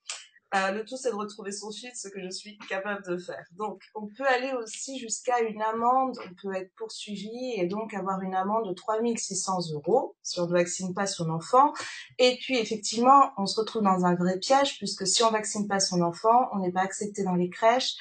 Euh, 0.56 0.70
le 0.72 0.84
tout, 0.84 0.96
c'est 0.96 1.10
de 1.10 1.16
retrouver 1.16 1.52
son 1.52 1.70
fil, 1.70 1.90
ce 1.94 2.08
que 2.08 2.22
je 2.22 2.30
suis 2.30 2.56
capable 2.68 3.02
de 3.04 3.18
faire. 3.18 3.44
Donc, 3.58 3.82
on 3.94 4.06
peut 4.06 4.26
aller 4.26 4.52
aussi 4.52 4.98
jusqu'à 4.98 5.40
une 5.40 5.60
amende, 5.60 6.18
on 6.24 6.34
peut 6.40 6.54
être 6.54 6.72
poursuivi 6.76 7.52
et 7.56 7.66
donc 7.66 7.92
avoir 7.92 8.22
une 8.22 8.34
amende 8.34 8.68
de 8.68 8.72
3600 8.72 9.72
euros 9.74 10.16
si 10.22 10.40
on 10.40 10.46
ne 10.46 10.52
vaccine 10.52 10.94
pas 10.94 11.06
son 11.06 11.28
enfant. 11.30 11.72
Et 12.18 12.38
puis, 12.40 12.56
effectivement, 12.58 13.32
on 13.36 13.46
se 13.46 13.60
retrouve 13.60 13.82
dans 13.82 14.06
un 14.06 14.14
vrai 14.14 14.38
piège 14.38 14.78
puisque 14.78 15.06
si 15.06 15.22
on 15.24 15.30
vaccine 15.30 15.68
pas 15.68 15.80
son 15.80 16.00
enfant, 16.00 16.48
on 16.52 16.58
n'est 16.58 16.72
pas 16.72 16.82
accepté 16.82 17.22
dans 17.22 17.34
les 17.34 17.50
crèches. 17.50 17.96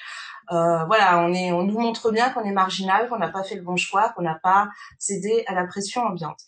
Euh, 0.52 0.86
voilà, 0.86 1.20
on 1.22 1.34
est, 1.34 1.52
on 1.52 1.64
nous 1.64 1.80
montre 1.80 2.12
bien 2.12 2.30
qu'on 2.30 2.44
est 2.44 2.52
marginal, 2.52 3.10
qu'on 3.10 3.18
n'a 3.18 3.30
pas 3.30 3.44
fait 3.44 3.56
le 3.56 3.64
bon 3.64 3.76
choix, 3.76 4.10
qu'on 4.10 4.22
n'a 4.22 4.40
pas 4.42 4.70
cédé 5.00 5.44
à 5.48 5.56
la 5.56 5.66
pression 5.66 6.04
ambiante. 6.04 6.40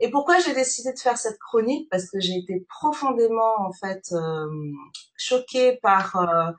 Et 0.00 0.10
pourquoi 0.10 0.38
j'ai 0.38 0.54
décidé 0.54 0.92
de 0.92 0.98
faire 0.98 1.18
cette 1.18 1.38
chronique? 1.38 1.88
Parce 1.90 2.10
que 2.10 2.20
j'ai 2.20 2.36
été 2.36 2.64
profondément 2.68 3.54
en 3.58 3.72
fait 3.72 4.12
euh, 4.12 4.46
choquée 5.16 5.78
par 5.82 6.16
euh, 6.16 6.52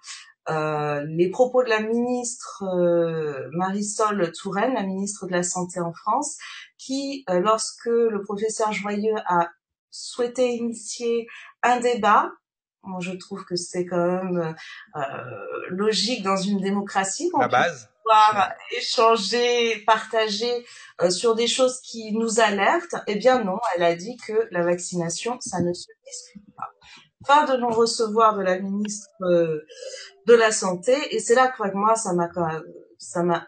euh, 0.50 1.06
les 1.07 1.30
propos 1.30 1.63
de 1.63 1.69
la 1.69 1.81
ministre 1.81 2.63
euh, 2.63 3.50
Marisol 3.53 4.31
Touraine, 4.31 4.74
la 4.74 4.83
ministre 4.83 5.27
de 5.27 5.31
la 5.31 5.44
Santé 5.44 5.80
en 5.80 5.94
France, 5.94 6.38
qui, 6.77 7.24
euh, 7.30 7.39
lorsque 7.39 7.86
le 7.86 8.21
professeur 8.24 8.74
Joyeux 8.74 9.15
a 9.27 9.50
souhaité 9.92 10.56
initier 10.56 11.27
un 11.62 11.80
débat, 11.80 12.31
moi 12.83 13.00
je 13.01 13.12
trouve 13.12 13.44
que 13.45 13.56
c'est 13.56 13.85
quand 13.85 14.06
même 14.06 14.56
logique 15.69 16.24
dans 16.24 16.38
une 16.38 16.59
démocratie. 16.59 17.30
La 17.39 17.47
base 17.47 17.89
échanger, 18.71 19.83
partager 19.85 20.65
euh, 21.01 21.09
sur 21.09 21.35
des 21.35 21.47
choses 21.47 21.79
qui 21.81 22.11
nous 22.13 22.39
alertent, 22.39 22.95
eh 23.07 23.15
bien 23.15 23.44
non, 23.44 23.57
elle 23.75 23.83
a 23.83 23.95
dit 23.95 24.17
que 24.27 24.47
la 24.51 24.63
vaccination, 24.63 25.38
ça 25.39 25.61
ne 25.61 25.73
se 25.73 25.88
discute 26.06 26.56
pas. 26.56 26.69
Fin 27.25 27.45
de 27.45 27.57
non-recevoir 27.57 28.38
de 28.38 28.44
la 28.44 28.59
ministre 28.59 29.09
euh, 29.21 29.66
de 30.25 30.33
la 30.33 30.51
Santé, 30.51 30.95
et 31.11 31.19
c'est 31.19 31.35
là 31.35 31.49
que 31.49 31.63
moi, 31.73 31.95
ça 31.95 32.13
m'a 32.13 32.30
ça 32.97 33.23
m'a 33.23 33.45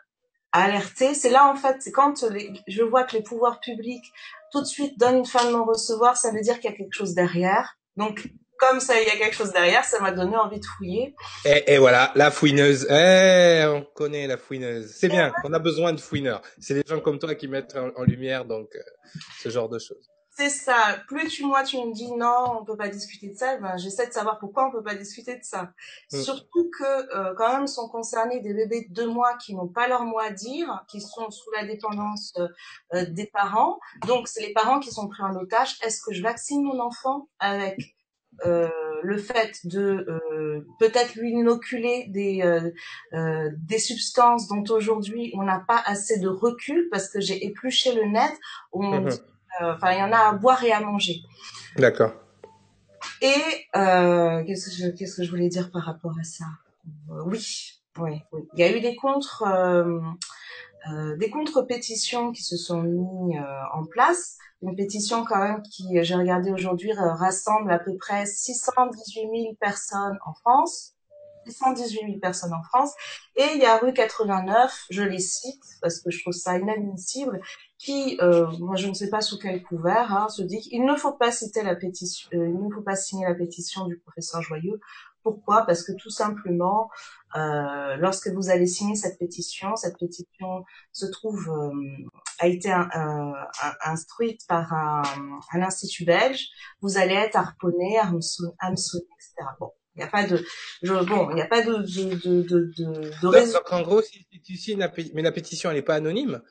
alerté. 0.51 1.13
C'est 1.13 1.30
là, 1.30 1.50
en 1.50 1.56
fait, 1.56 1.77
c'est 1.80 1.91
quand 1.91 2.25
je 2.68 2.84
vois 2.84 3.03
que 3.03 3.15
les 3.15 3.24
pouvoirs 3.24 3.60
publics 3.62 4.06
tout 4.51 4.62
de 4.62 4.65
suite 4.65 5.00
donnent 5.00 5.20
une 5.20 5.25
fin 5.25 5.46
de 5.46 5.51
non-recevoir, 5.51 6.18
ça 6.18 6.32
veut 6.32 6.41
dire 6.41 6.60
qu'il 6.60 6.70
y 6.70 6.74
a 6.74 6.77
quelque 6.77 6.94
chose 6.94 7.13
derrière. 7.13 7.77
Donc, 7.96 8.27
comme 8.62 8.80
ça, 8.80 9.01
il 9.01 9.08
y 9.08 9.10
a 9.10 9.18
quelque 9.18 9.36
chose 9.36 9.51
derrière, 9.51 9.84
ça 9.84 10.00
m'a 10.00 10.12
donné 10.12 10.38
envie 10.38 10.60
de 10.60 10.65
fouiller. 10.65 11.15
Et, 11.46 11.74
et, 11.74 11.77
voilà, 11.80 12.12
la 12.15 12.30
fouineuse. 12.30 12.88
Eh, 12.89 13.65
on 13.65 13.84
connaît 13.96 14.27
la 14.27 14.38
fouineuse. 14.38 14.94
C'est 14.96 15.10
bien, 15.10 15.34
on 15.44 15.51
a 15.51 15.60
besoin 15.60 15.94
de 15.94 16.00
fouineurs. 16.00 16.44
C'est 16.60 16.75
des 16.75 16.84
gens 16.88 17.01
comme 17.01 17.18
toi 17.18 17.34
qui 17.34 17.48
mettent 17.48 17.75
en, 17.75 18.03
lumière 18.03 18.46
donc 18.46 18.70
euh, 18.75 18.80
ce 19.39 19.50
genre 19.50 19.68
de 19.68 19.80
choses. 19.80 20.08
C'est 20.38 20.50
ça. 20.50 21.00
Plus 21.08 21.27
tu 21.27 21.44
moi 21.44 21.63
tu 21.63 21.77
me 21.77 21.91
dis 21.94 22.12
non, 22.12 22.60
on 22.62 22.63
peut 22.63 22.77
pas 22.77 22.88
discuter 22.88 23.30
de 23.30 23.36
ça, 23.36 23.58
ben 23.58 23.77
j'essaie 23.77 24.08
de 24.08 24.13
savoir 24.13 24.39
pourquoi 24.39 24.68
on 24.68 24.72
peut 24.72 24.84
pas 24.84 24.96
discuter 24.96 25.36
de 25.36 25.44
ça. 25.44 25.72
Mm. 26.12 26.22
Surtout 26.22 26.70
que 26.77 27.15
euh, 27.15 27.34
quand 27.36 27.51
même 27.51 27.68
sont 27.68 27.89
concernés 27.89 28.39
des 28.39 28.53
bébés 28.53 28.86
de 28.88 28.94
deux 28.94 29.08
mois 29.08 29.36
qui 29.38 29.56
n'ont 29.56 29.68
pas 29.68 29.88
leur 29.88 30.03
mot 30.03 30.20
à 30.20 30.30
dire, 30.30 30.86
qui 30.88 31.01
sont 31.01 31.30
sous 31.32 31.51
la 31.51 31.65
dépendance 31.65 32.34
euh, 32.94 33.06
des 33.10 33.25
parents. 33.25 33.80
Donc 34.08 34.27
c'est 34.27 34.41
les 34.41 34.53
parents 34.53 34.80
qui 34.80 34.91
sont 34.91 35.08
pris 35.08 35.24
en 35.24 35.36
otage. 35.36 35.77
Est-ce 35.84 36.01
que 36.01 36.13
je 36.13 36.22
vaccine 36.22 36.63
mon 36.63 36.80
enfant 36.80 37.27
avec? 37.39 37.96
Le 39.04 39.18
fait 39.18 39.66
de 39.66 40.06
euh, 40.08 40.66
peut-être 40.80 41.16
lui 41.16 41.32
inoculer 41.32 42.06
des 42.10 42.42
euh, 42.44 43.50
des 43.58 43.80
substances 43.80 44.48
dont 44.48 44.64
aujourd'hui 44.70 45.32
on 45.36 45.44
n'a 45.44 45.64
pas 45.68 45.82
assez 45.86 46.20
de 46.20 46.28
recul 46.28 46.88
parce 46.92 47.10
que 47.10 47.20
j'ai 47.20 47.46
épluché 47.46 47.94
le 47.94 48.06
net. 48.06 48.32
Mhm. 48.74 49.10
Enfin, 49.62 49.92
il 49.92 50.00
y 50.00 50.04
en 50.04 50.12
a 50.12 50.30
à 50.30 50.34
boire 50.34 50.64
et 50.64 50.72
à 50.72 50.80
manger. 50.80 51.18
D'accord. 51.76 52.14
Et 53.22 53.68
qu'est-ce 53.74 54.70
que 54.70 54.76
je 54.76 54.90
qu'est-ce 54.90 55.18
que 55.18 55.24
je 55.24 55.30
voulais 55.30 55.50
dire 55.50 55.72
par 55.72 55.84
rapport 55.84 56.16
à 56.20 56.24
ça? 56.24 56.46
Oui, 57.26 57.74
oui, 58.00 58.22
oui. 58.32 58.44
Il 58.54 58.60
y 58.60 58.64
a 58.64 58.76
eu 58.76 58.82
des 58.82 58.96
contre 58.96 59.44
des 61.18 61.30
contre-pétitions 61.30 62.32
qui 62.32 62.44
se 62.44 62.58
sont 62.58 62.82
mis 62.82 63.38
en 63.74 63.86
place 63.86 64.38
une 64.62 64.76
pétition 64.76 65.26
quand 65.26 65.40
même 65.40 65.62
qui, 65.64 66.04
j'ai 66.04 66.16
regardé 66.16 66.52
aujourd'hui, 66.52 66.92
rassemble 66.94 67.72
à 67.72 67.80
peu 67.80 67.96
près 67.98 68.26
618 68.26 69.22
000 69.22 69.56
personnes 69.60 70.18
en 70.26 70.34
France. 70.34 70.94
618 71.48 72.06
000 72.06 72.20
personnes 72.20 72.54
en 72.54 72.62
France. 72.64 72.94
Et 73.36 73.46
il 73.56 73.62
y 73.62 73.66
a 73.66 73.78
rue 73.78 73.94
89, 73.94 74.86
je 74.90 75.02
les 75.02 75.20
cite 75.20 75.64
parce 75.82 76.00
que 76.00 76.12
je 76.12 76.22
trouve 76.22 76.34
ça 76.34 76.58
inadmissible, 76.58 77.42
qui, 77.78 78.18
euh, 78.22 78.48
moi 78.60 78.76
je 78.76 78.88
ne 78.88 78.94
sais 78.94 79.10
pas 79.10 79.22
sous 79.22 79.40
quel 79.40 79.64
couvert, 79.64 80.16
hein, 80.16 80.30
se 80.30 80.44
dit 80.44 80.60
qu'il 80.60 80.86
ne 80.86 80.96
faut 80.96 81.14
pas 81.14 81.32
citer 81.32 81.64
la 81.64 81.76
pétition, 81.76 82.30
euh, 82.34 82.48
il 82.48 82.64
ne 82.64 82.72
faut 82.72 82.82
pas 82.82 82.96
signer 82.96 83.26
la 83.26 83.36
pétition 83.36 83.86
du 83.86 83.98
professeur 83.98 84.42
Joyeux. 84.42 84.80
Pourquoi? 85.24 85.66
Parce 85.66 85.84
que 85.84 85.92
tout 85.94 86.10
simplement, 86.10 86.90
euh, 87.36 87.96
lorsque 87.98 88.28
vous 88.30 88.50
allez 88.50 88.68
signer 88.68 88.96
cette 88.96 89.20
pétition, 89.20 89.75
cette 89.75 89.98
pétition 89.98 90.66
se 90.92 91.06
trouve 91.06 91.50
euh, 91.50 92.08
a 92.40 92.48
été 92.48 92.74
instruite 93.86 94.42
par 94.48 94.74
un, 94.74 95.04
un, 95.54 95.62
institut 95.62 96.06
belge. 96.06 96.48
Vous 96.82 96.98
allez 96.98 97.13
être 97.13 97.36
harponné, 97.36 98.00
hameçonné, 98.00 98.54
etc. 98.60 99.50
Bon, 99.60 99.72
il 99.96 100.00
n'y 100.00 100.04
a 100.04 100.08
pas 100.08 100.25
de, 100.25 100.44
je, 100.82 100.94
bon, 101.06 101.30
il 101.30 101.36
n'y 101.36 101.42
a 101.42 101.48
pas 101.48 101.62
de 101.62 101.74
de 101.74 102.16
de 102.16 102.42
de, 102.42 102.72
de, 102.78 103.12
de 103.22 103.54
donc, 103.54 103.72
en 103.72 103.82
gros, 103.82 104.01
si 104.01 104.25
tu 104.44 104.56
signes 104.56 104.80
la, 104.80 104.92
mais 105.13 105.22
la 105.22 105.32
pétition, 105.32 105.70
elle 105.70 105.75
n'est 105.75 105.82
pas 105.82 105.96
anonyme. 105.96 106.42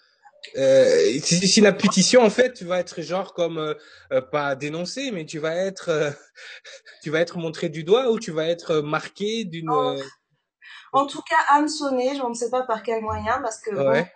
Euh, 0.56 1.18
si, 1.22 1.46
si 1.46 1.60
la 1.60 1.72
pétition, 1.72 2.22
en 2.22 2.30
fait, 2.30 2.52
tu 2.52 2.64
vas 2.64 2.78
être 2.78 3.02
genre 3.02 3.34
comme 3.34 3.58
euh, 3.58 3.74
euh 4.12 4.20
pas 4.20 4.54
dénoncé, 4.56 5.10
mais 5.10 5.24
tu 5.24 5.38
vas 5.38 5.54
être, 5.54 5.88
euh, 5.90 6.10
tu 7.02 7.10
vas 7.10 7.20
être 7.20 7.38
montré 7.38 7.68
du 7.68 7.84
doigt 7.84 8.10
ou 8.10 8.18
tu 8.18 8.30
vas 8.30 8.46
être 8.46 8.80
marqué 8.80 9.44
d'une. 9.44 9.70
En, 9.70 9.96
euh, 9.96 10.02
en 10.92 11.06
tout 11.06 11.22
cas, 11.22 11.36
hameçonné, 11.48 12.16
je 12.16 12.26
ne 12.26 12.34
sais 12.34 12.50
pas 12.50 12.62
par 12.62 12.82
quel 12.82 13.02
moyen, 13.02 13.40
parce 13.42 13.60
que. 13.60 13.74
Ouais. 13.74 14.12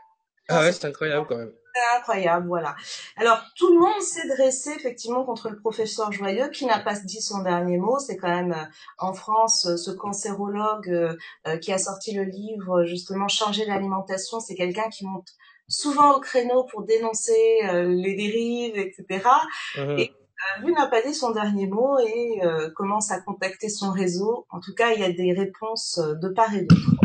ah 0.48 0.60
ouais, 0.60 0.72
c'est 0.72 0.86
incroyable 0.86 1.26
quand 1.28 1.36
même. 1.36 1.52
C'est 1.76 1.98
incroyable, 1.98 2.46
voilà. 2.46 2.76
Alors, 3.16 3.42
tout 3.56 3.72
le 3.72 3.80
monde 3.80 4.00
s'est 4.00 4.28
dressé 4.28 4.70
effectivement 4.76 5.24
contre 5.24 5.50
le 5.50 5.58
professeur 5.58 6.12
Joyeux, 6.12 6.48
qui 6.50 6.66
n'a 6.66 6.78
pas 6.78 6.94
dit 6.94 7.20
son 7.20 7.42
dernier 7.42 7.78
mot. 7.78 7.98
C'est 7.98 8.16
quand 8.16 8.28
même 8.28 8.56
en 8.98 9.12
France 9.12 9.74
ce 9.74 9.90
cancérologue 9.90 11.18
qui 11.60 11.72
a 11.72 11.78
sorti 11.78 12.14
le 12.14 12.22
livre 12.22 12.84
justement 12.84 13.26
Changer 13.26 13.64
l'alimentation. 13.66 14.38
C'est 14.38 14.54
quelqu'un 14.54 14.88
qui 14.88 15.04
monte 15.04 15.30
souvent 15.68 16.16
au 16.16 16.21
créneau 16.21 16.64
pour 16.64 16.85
dénoncer 16.85 17.61
euh, 17.64 17.85
les 17.88 18.14
dérives, 18.14 18.76
etc. 18.76 19.28
Et 19.76 20.11
euh, 20.11 20.62
lui 20.62 20.73
n'a 20.73 20.87
pas 20.87 21.02
dit 21.02 21.14
son 21.14 21.30
dernier 21.30 21.66
mot 21.66 21.99
et 21.99 22.40
euh, 22.42 22.71
commence 22.71 23.11
à 23.11 23.21
contacter 23.21 23.68
son 23.68 23.90
réseau. 23.90 24.47
En 24.50 24.61
tout 24.61 24.75
cas, 24.75 24.92
il 24.92 25.00
y 25.00 25.04
a 25.04 25.12
des 25.12 25.33
réponses 25.33 25.99
de 25.99 26.28
part 26.28 26.54
et 26.54 26.62
d'autre. 26.62 27.00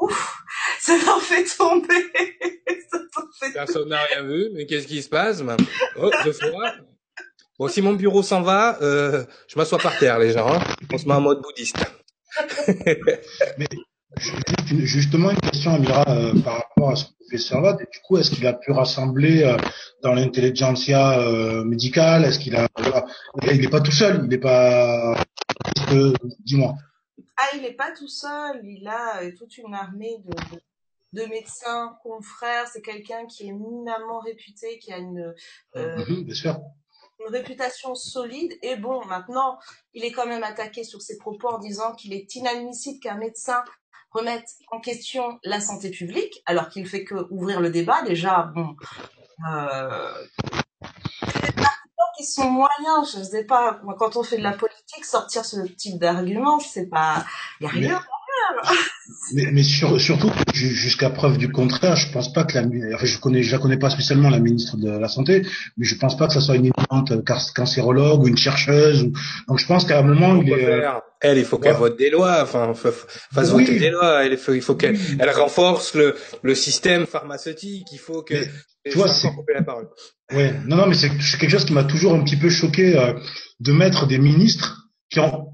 Ouf, 0.00 0.42
ça 0.80 0.94
t'en 1.04 1.20
fait 1.20 1.44
tomber. 1.44 2.12
Personne 3.54 3.88
n'a 3.88 4.02
rien 4.02 4.22
vu, 4.22 4.50
mais 4.54 4.66
qu'est-ce 4.66 4.86
qui 4.86 5.02
se 5.02 5.08
passe? 5.08 5.42
Oh, 5.96 6.10
deux 6.24 6.32
fois. 6.32 6.72
Bon, 7.60 7.68
si 7.68 7.82
mon 7.82 7.92
bureau 7.92 8.22
s'en 8.22 8.40
va, 8.40 8.78
euh, 8.80 9.24
je 9.46 9.58
m'assois 9.58 9.78
par 9.78 9.98
terre, 9.98 10.18
les 10.18 10.32
gens. 10.32 10.50
Hein. 10.50 10.60
On 10.92 10.96
se 10.96 11.06
met 11.06 11.12
en 11.12 11.20
mode 11.20 11.42
bouddhiste. 11.42 11.76
mais 13.58 13.66
justement, 14.16 15.30
une 15.30 15.40
question, 15.40 15.74
Amira, 15.74 16.04
euh, 16.08 16.32
par 16.42 16.54
rapport 16.54 16.90
à 16.90 16.96
ce 16.96 17.06
professeur-là. 17.20 17.74
Du 17.74 18.00
coup, 18.04 18.16
est-ce 18.16 18.30
qu'il 18.30 18.46
a 18.46 18.52
pu 18.52 18.72
rassembler 18.72 19.42
euh, 19.42 19.56
dans 20.02 20.14
l'intelligentsia 20.14 21.20
euh, 21.20 21.64
médicale? 21.64 22.24
Est-ce 22.24 22.38
qu'il 22.38 22.56
a, 22.56 22.68
il 23.50 23.60
n'est 23.60 23.68
pas 23.68 23.80
tout 23.80 23.92
seul 23.92 24.20
Il 24.24 24.28
n'est 24.28 24.38
pas. 24.38 25.16
Dis-moi. 26.40 26.74
Ah, 27.36 27.56
il 27.56 27.62
n'est 27.62 27.74
pas 27.74 27.92
tout 27.92 28.08
seul. 28.08 28.60
Il 28.64 28.86
a 28.88 29.30
toute 29.38 29.56
une 29.58 29.74
armée 29.74 30.18
de, 30.24 31.20
de, 31.20 31.26
médecins, 31.28 31.96
confrères. 32.02 32.66
C'est 32.68 32.82
quelqu'un 32.82 33.26
qui 33.26 33.44
est 33.44 33.48
éminemment 33.48 34.20
réputé, 34.20 34.78
qui 34.78 34.92
a 34.92 34.98
une. 34.98 35.34
Mhm, 35.74 36.24
bien 36.24 36.34
sûr 36.34 36.60
une 37.20 37.34
réputation 37.34 37.94
solide. 37.94 38.52
Et 38.62 38.76
bon, 38.76 39.04
maintenant, 39.04 39.58
il 39.92 40.04
est 40.04 40.12
quand 40.12 40.26
même 40.26 40.42
attaqué 40.42 40.84
sur 40.84 41.02
ses 41.02 41.18
propos 41.18 41.48
en 41.48 41.58
disant 41.58 41.94
qu'il 41.94 42.12
est 42.12 42.34
inadmissible 42.34 43.00
qu'un 43.00 43.16
médecin 43.16 43.62
remettre 44.10 44.50
en 44.70 44.80
question 44.80 45.38
la 45.44 45.60
santé 45.60 45.90
publique, 45.90 46.42
alors 46.46 46.68
qu'il 46.68 46.86
fait 46.86 47.04
que 47.04 47.26
ouvrir 47.30 47.60
le 47.60 47.70
débat. 47.70 48.02
Déjà, 48.02 48.50
bon, 48.54 48.76
euh, 49.48 50.12
qui 52.20 52.26
sont 52.26 52.50
moyens, 52.50 53.16
je 53.16 53.22
sais 53.22 53.44
pas, 53.44 53.80
quand 53.98 54.16
on 54.16 54.22
fait 54.22 54.38
de 54.38 54.42
la 54.42 54.52
politique, 54.52 55.04
sortir 55.04 55.44
ce 55.44 55.60
type 55.60 55.98
d'argument, 55.98 56.60
c'est 56.60 56.88
pas, 56.88 57.24
il 57.60 57.64
y 57.64 57.66
a 57.66 57.70
rien. 57.70 58.00
Mais, 59.32 59.46
mais 59.52 59.62
surtout, 59.62 60.30
jusqu'à 60.52 61.10
preuve 61.10 61.38
du 61.38 61.50
contraire, 61.50 61.96
je 61.96 62.12
pense 62.12 62.32
pas 62.32 62.44
que 62.44 62.58
la, 62.58 62.62
je 63.02 63.18
connais, 63.18 63.42
je 63.42 63.52
la 63.52 63.58
connais 63.58 63.78
pas 63.78 63.90
spécialement 63.90 64.28
la 64.28 64.38
ministre 64.38 64.76
de 64.76 64.90
la 64.90 65.08
santé, 65.08 65.46
mais 65.76 65.86
je 65.86 65.94
pense 65.96 66.16
pas 66.16 66.26
que 66.26 66.34
ce 66.34 66.40
soit 66.40 66.56
une 66.56 66.66
éminente 66.66 67.24
cancérologue 67.54 68.22
ou 68.22 68.28
une 68.28 68.36
chercheuse. 68.36 69.10
donc 69.48 69.58
je 69.58 69.66
pense 69.66 69.84
qu'à 69.84 69.98
un 70.00 70.02
moment, 70.02 70.36
il 70.36 70.52
est, 70.52 70.82
elle, 71.20 71.38
il 71.38 71.44
faut 71.44 71.58
qu'elle 71.58 71.74
vote 71.74 71.98
des 71.98 72.10
lois, 72.10 72.42
enfin, 72.42 72.72
fasse 72.74 73.50
voter 73.50 73.78
des 73.78 73.90
lois. 73.90 74.24
Elle, 74.24 74.32
il 74.32 74.62
faut, 74.62 74.74
qu'elle, 74.74 74.98
elle 75.18 75.30
renforce 75.30 75.94
le, 75.94 76.16
le 76.42 76.54
système 76.54 77.06
pharmaceutique. 77.06 77.86
Il 77.92 77.98
faut 77.98 78.22
que. 78.22 78.34
tu 78.88 78.96
vois, 78.96 79.08
c'est. 79.08 79.28
La 79.54 79.62
parole. 79.62 79.88
Ouais, 80.32 80.54
non, 80.66 80.76
non, 80.76 80.86
mais 80.86 80.94
c'est 80.94 81.10
quelque 81.10 81.50
chose 81.50 81.66
qui 81.66 81.74
m'a 81.74 81.84
toujours 81.84 82.14
un 82.14 82.24
petit 82.24 82.36
peu 82.36 82.48
choqué 82.48 82.96
euh, 82.96 83.12
de 83.60 83.72
mettre 83.72 84.06
des 84.06 84.18
ministres 84.18 84.88
qui 85.10 85.20
ont 85.20 85.48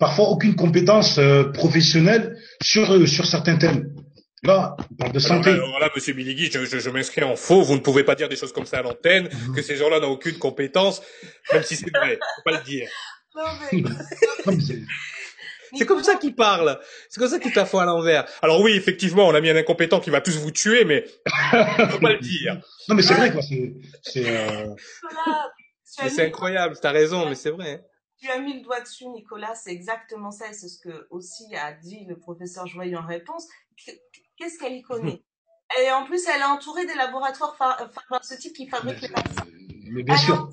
parfois 0.00 0.28
aucune 0.28 0.56
compétence 0.56 1.18
euh, 1.18 1.44
professionnelle 1.44 2.36
sur 2.62 2.90
euh, 2.90 3.06
sur 3.06 3.26
certains 3.26 3.56
thèmes. 3.56 3.94
Là, 4.42 4.76
on 4.90 4.94
parle 4.96 5.12
de 5.12 5.18
santé. 5.20 5.50
Alors 5.50 5.78
là, 5.78 5.90
Monsieur 5.94 6.12
Biligui, 6.12 6.50
je, 6.52 6.64
je, 6.64 6.78
je 6.78 6.90
m'inscris 6.90 7.24
en 7.24 7.36
faux. 7.36 7.62
Vous 7.62 7.74
ne 7.74 7.80
pouvez 7.80 8.04
pas 8.04 8.14
dire 8.14 8.28
des 8.28 8.36
choses 8.36 8.52
comme 8.52 8.66
ça 8.66 8.78
à 8.78 8.82
l'antenne, 8.82 9.28
mhm. 9.30 9.54
que 9.54 9.62
ces 9.62 9.76
gens-là 9.76 10.00
n'ont 10.00 10.10
aucune 10.10 10.38
compétence, 10.38 11.00
même 11.52 11.62
si 11.62 11.76
c'est 11.76 11.90
vrai. 11.90 12.18
Faut 12.36 12.42
pas 12.44 12.58
le 12.58 12.64
dire. 12.64 12.88
C'est 15.76 15.86
comme 15.86 16.04
ça 16.04 16.16
qu'il 16.16 16.34
parle. 16.34 16.78
C'est 17.08 17.18
comme 17.18 17.28
ça 17.28 17.38
qu'il 17.38 17.52
t'a 17.52 17.64
à 17.64 17.84
l'envers. 17.84 18.26
Alors 18.42 18.60
oui, 18.60 18.72
effectivement, 18.72 19.26
on 19.26 19.34
a 19.34 19.40
mis 19.40 19.50
un 19.50 19.56
incompétent 19.56 20.00
qui 20.00 20.10
va 20.10 20.20
tous 20.20 20.38
vous 20.38 20.52
tuer, 20.52 20.84
mais 20.84 21.04
faut 21.90 21.98
pas 21.98 22.12
le 22.12 22.20
dire. 22.20 22.60
Non, 22.88 22.94
mais 22.94 23.02
c'est 23.02 23.14
vrai, 23.14 23.32
quoi. 23.32 23.42
C'est, 23.42 23.74
c'est, 24.02 24.24
euh... 24.28 24.74
incroyable. 26.18 26.76
T'as 26.80 26.92
raison, 26.92 27.28
mais 27.28 27.34
c'est 27.34 27.50
vrai. 27.50 27.84
Tu 28.20 28.30
as 28.30 28.38
mis 28.38 28.58
le 28.58 28.62
doigt 28.62 28.80
dessus, 28.80 29.08
Nicolas. 29.08 29.54
C'est 29.54 29.72
exactement 29.72 30.30
ça. 30.30 30.46
C'est 30.52 30.68
ce 30.68 30.78
que 30.78 31.06
aussi 31.10 31.54
a 31.56 31.72
dit 31.72 32.04
le 32.08 32.18
professeur 32.18 32.66
Joyeux 32.66 32.98
en 32.98 33.06
réponse. 33.06 33.46
Qu'est-ce 34.36 34.58
qu'elle 34.58 34.74
y 34.74 34.82
connaît? 34.82 35.22
Et 35.82 35.90
en 35.90 36.04
plus, 36.04 36.24
elle 36.28 36.40
est 36.40 36.44
entourée 36.44 36.86
des 36.86 36.94
laboratoires 36.94 37.56
pharmaceutiques 37.56 38.54
qui 38.54 38.68
fabriquent 38.68 39.00
les 39.00 39.08
vaccins. 39.08 39.46
Mais 39.90 40.04
bien 40.04 40.16
sûr. 40.16 40.50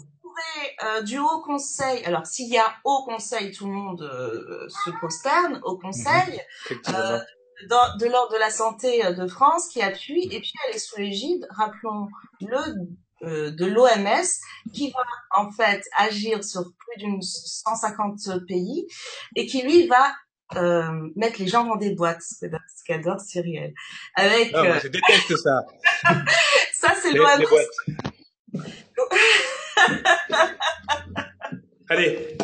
Euh, 0.83 1.01
du 1.01 1.19
Haut 1.19 1.41
Conseil. 1.41 2.03
Alors, 2.05 2.25
s'il 2.25 2.49
y 2.49 2.57
a 2.57 2.65
Haut 2.83 3.03
Conseil, 3.05 3.51
tout 3.51 3.67
le 3.67 3.73
monde 3.73 4.01
euh, 4.01 4.67
se 4.69 4.89
prosterne 4.91 5.59
au 5.63 5.77
Conseil. 5.77 6.41
Euh, 6.89 7.19
de 7.63 8.07
l'ordre 8.07 8.33
de 8.33 8.39
la 8.39 8.49
santé 8.49 9.03
de 9.13 9.27
France 9.27 9.67
qui 9.67 9.83
appuie 9.83 10.23
et 10.31 10.39
puis 10.39 10.51
elle 10.67 10.75
est 10.75 10.79
sous 10.79 10.99
l'égide, 10.99 11.47
rappelons-le, 11.51 13.51
de 13.51 13.65
l'OMS 13.67 14.73
qui 14.73 14.89
va 14.89 15.03
en 15.39 15.51
fait 15.51 15.83
agir 15.95 16.43
sur 16.43 16.63
plus 16.63 16.97
d'une 16.97 17.21
150 17.21 18.47
pays 18.47 18.87
et 19.35 19.45
qui 19.45 19.61
lui 19.61 19.85
va 19.85 20.11
mettre 21.15 21.37
les 21.37 21.47
gens 21.47 21.65
dans 21.65 21.75
des 21.75 21.93
boîtes, 21.93 22.23
ce 22.23 22.47
qu'adore 22.87 23.21
Cyrielle. 23.21 23.75
Avec, 24.15 24.51
non, 24.53 24.79
je 24.81 24.87
déteste 24.87 25.37
ça. 25.37 25.63
ça 26.73 26.95
c'est 26.99 27.13
l'OMS. 27.13 27.45
Allez. 31.91 32.37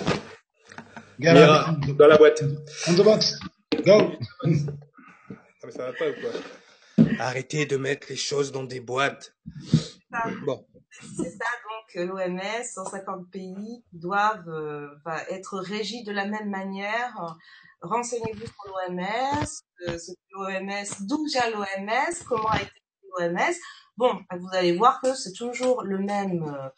Mira, 1.20 1.74
dans 1.98 2.08
la 2.08 2.18
boîte. 2.18 2.44
On 2.90 2.96
the 2.96 3.02
box. 3.02 3.40
Go. 3.86 4.12
mais 4.44 5.72
ça 5.72 5.86
va 5.86 5.94
pas 5.94 6.10
ou 6.10 6.14
quoi? 6.20 7.06
Arrêtez 7.20 7.66
de 7.66 7.78
mettre 7.78 8.08
les 8.10 8.18
choses 8.18 8.52
dans 8.52 8.66
des 8.66 8.82
boîtes. 8.82 9.38
Bon. 10.46 10.68
C'est 11.16 11.30
ça, 11.30 11.46
donc 11.64 12.10
l'OMS, 12.10 12.42
150 12.62 13.32
pays 13.32 13.86
doivent 13.94 14.50
euh, 14.50 14.90
être 15.30 15.60
régis 15.60 16.04
de 16.04 16.12
la 16.12 16.26
même 16.26 16.50
manière. 16.50 17.38
Renseignez-vous 17.80 18.48
sur 18.48 18.66
l'OMS, 18.68 19.46
euh, 19.88 19.98
ce 19.98 20.12
que 20.12 20.18
l'OMS, 20.34 21.08
d'où 21.08 21.26
vient 21.26 21.50
l'OMS, 21.52 22.16
comment 22.28 22.50
a 22.50 22.62
été 22.64 22.72
l'OMS. 23.18 23.56
Bon, 23.96 24.14
vous 24.30 24.50
allez 24.52 24.76
voir 24.76 25.00
que 25.00 25.16
c'est 25.16 25.32
toujours 25.32 25.84
le 25.84 26.00
même, 26.00 26.44
euh, 26.44 26.70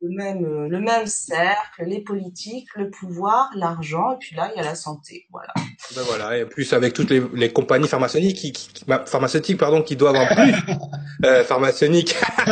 le 0.00 0.10
même, 0.10 0.44
euh, 0.44 0.68
le 0.68 0.80
même 0.80 1.06
cercle, 1.06 1.84
les 1.84 2.00
politiques, 2.00 2.68
le 2.76 2.90
pouvoir, 2.90 3.50
l'argent, 3.56 4.12
et 4.12 4.18
puis 4.18 4.36
là, 4.36 4.50
il 4.54 4.58
y 4.58 4.60
a 4.60 4.64
la 4.64 4.74
santé, 4.74 5.26
voilà. 5.30 5.52
Ben 5.94 6.02
voilà, 6.02 6.38
et 6.38 6.44
plus 6.46 6.72
avec 6.72 6.92
toutes 6.92 7.10
les, 7.10 7.22
les 7.34 7.52
compagnies 7.52 7.88
pharmaceutiques 7.88 8.36
qui, 8.36 8.52
qui, 8.52 8.84
pharmaceutiques, 9.06 9.58
pardon, 9.58 9.82
qui 9.82 9.96
doivent 9.96 10.16
en 10.16 10.26
plus, 10.26 10.54
euh, 11.24 11.42
pharmaceutiques. 11.44 12.14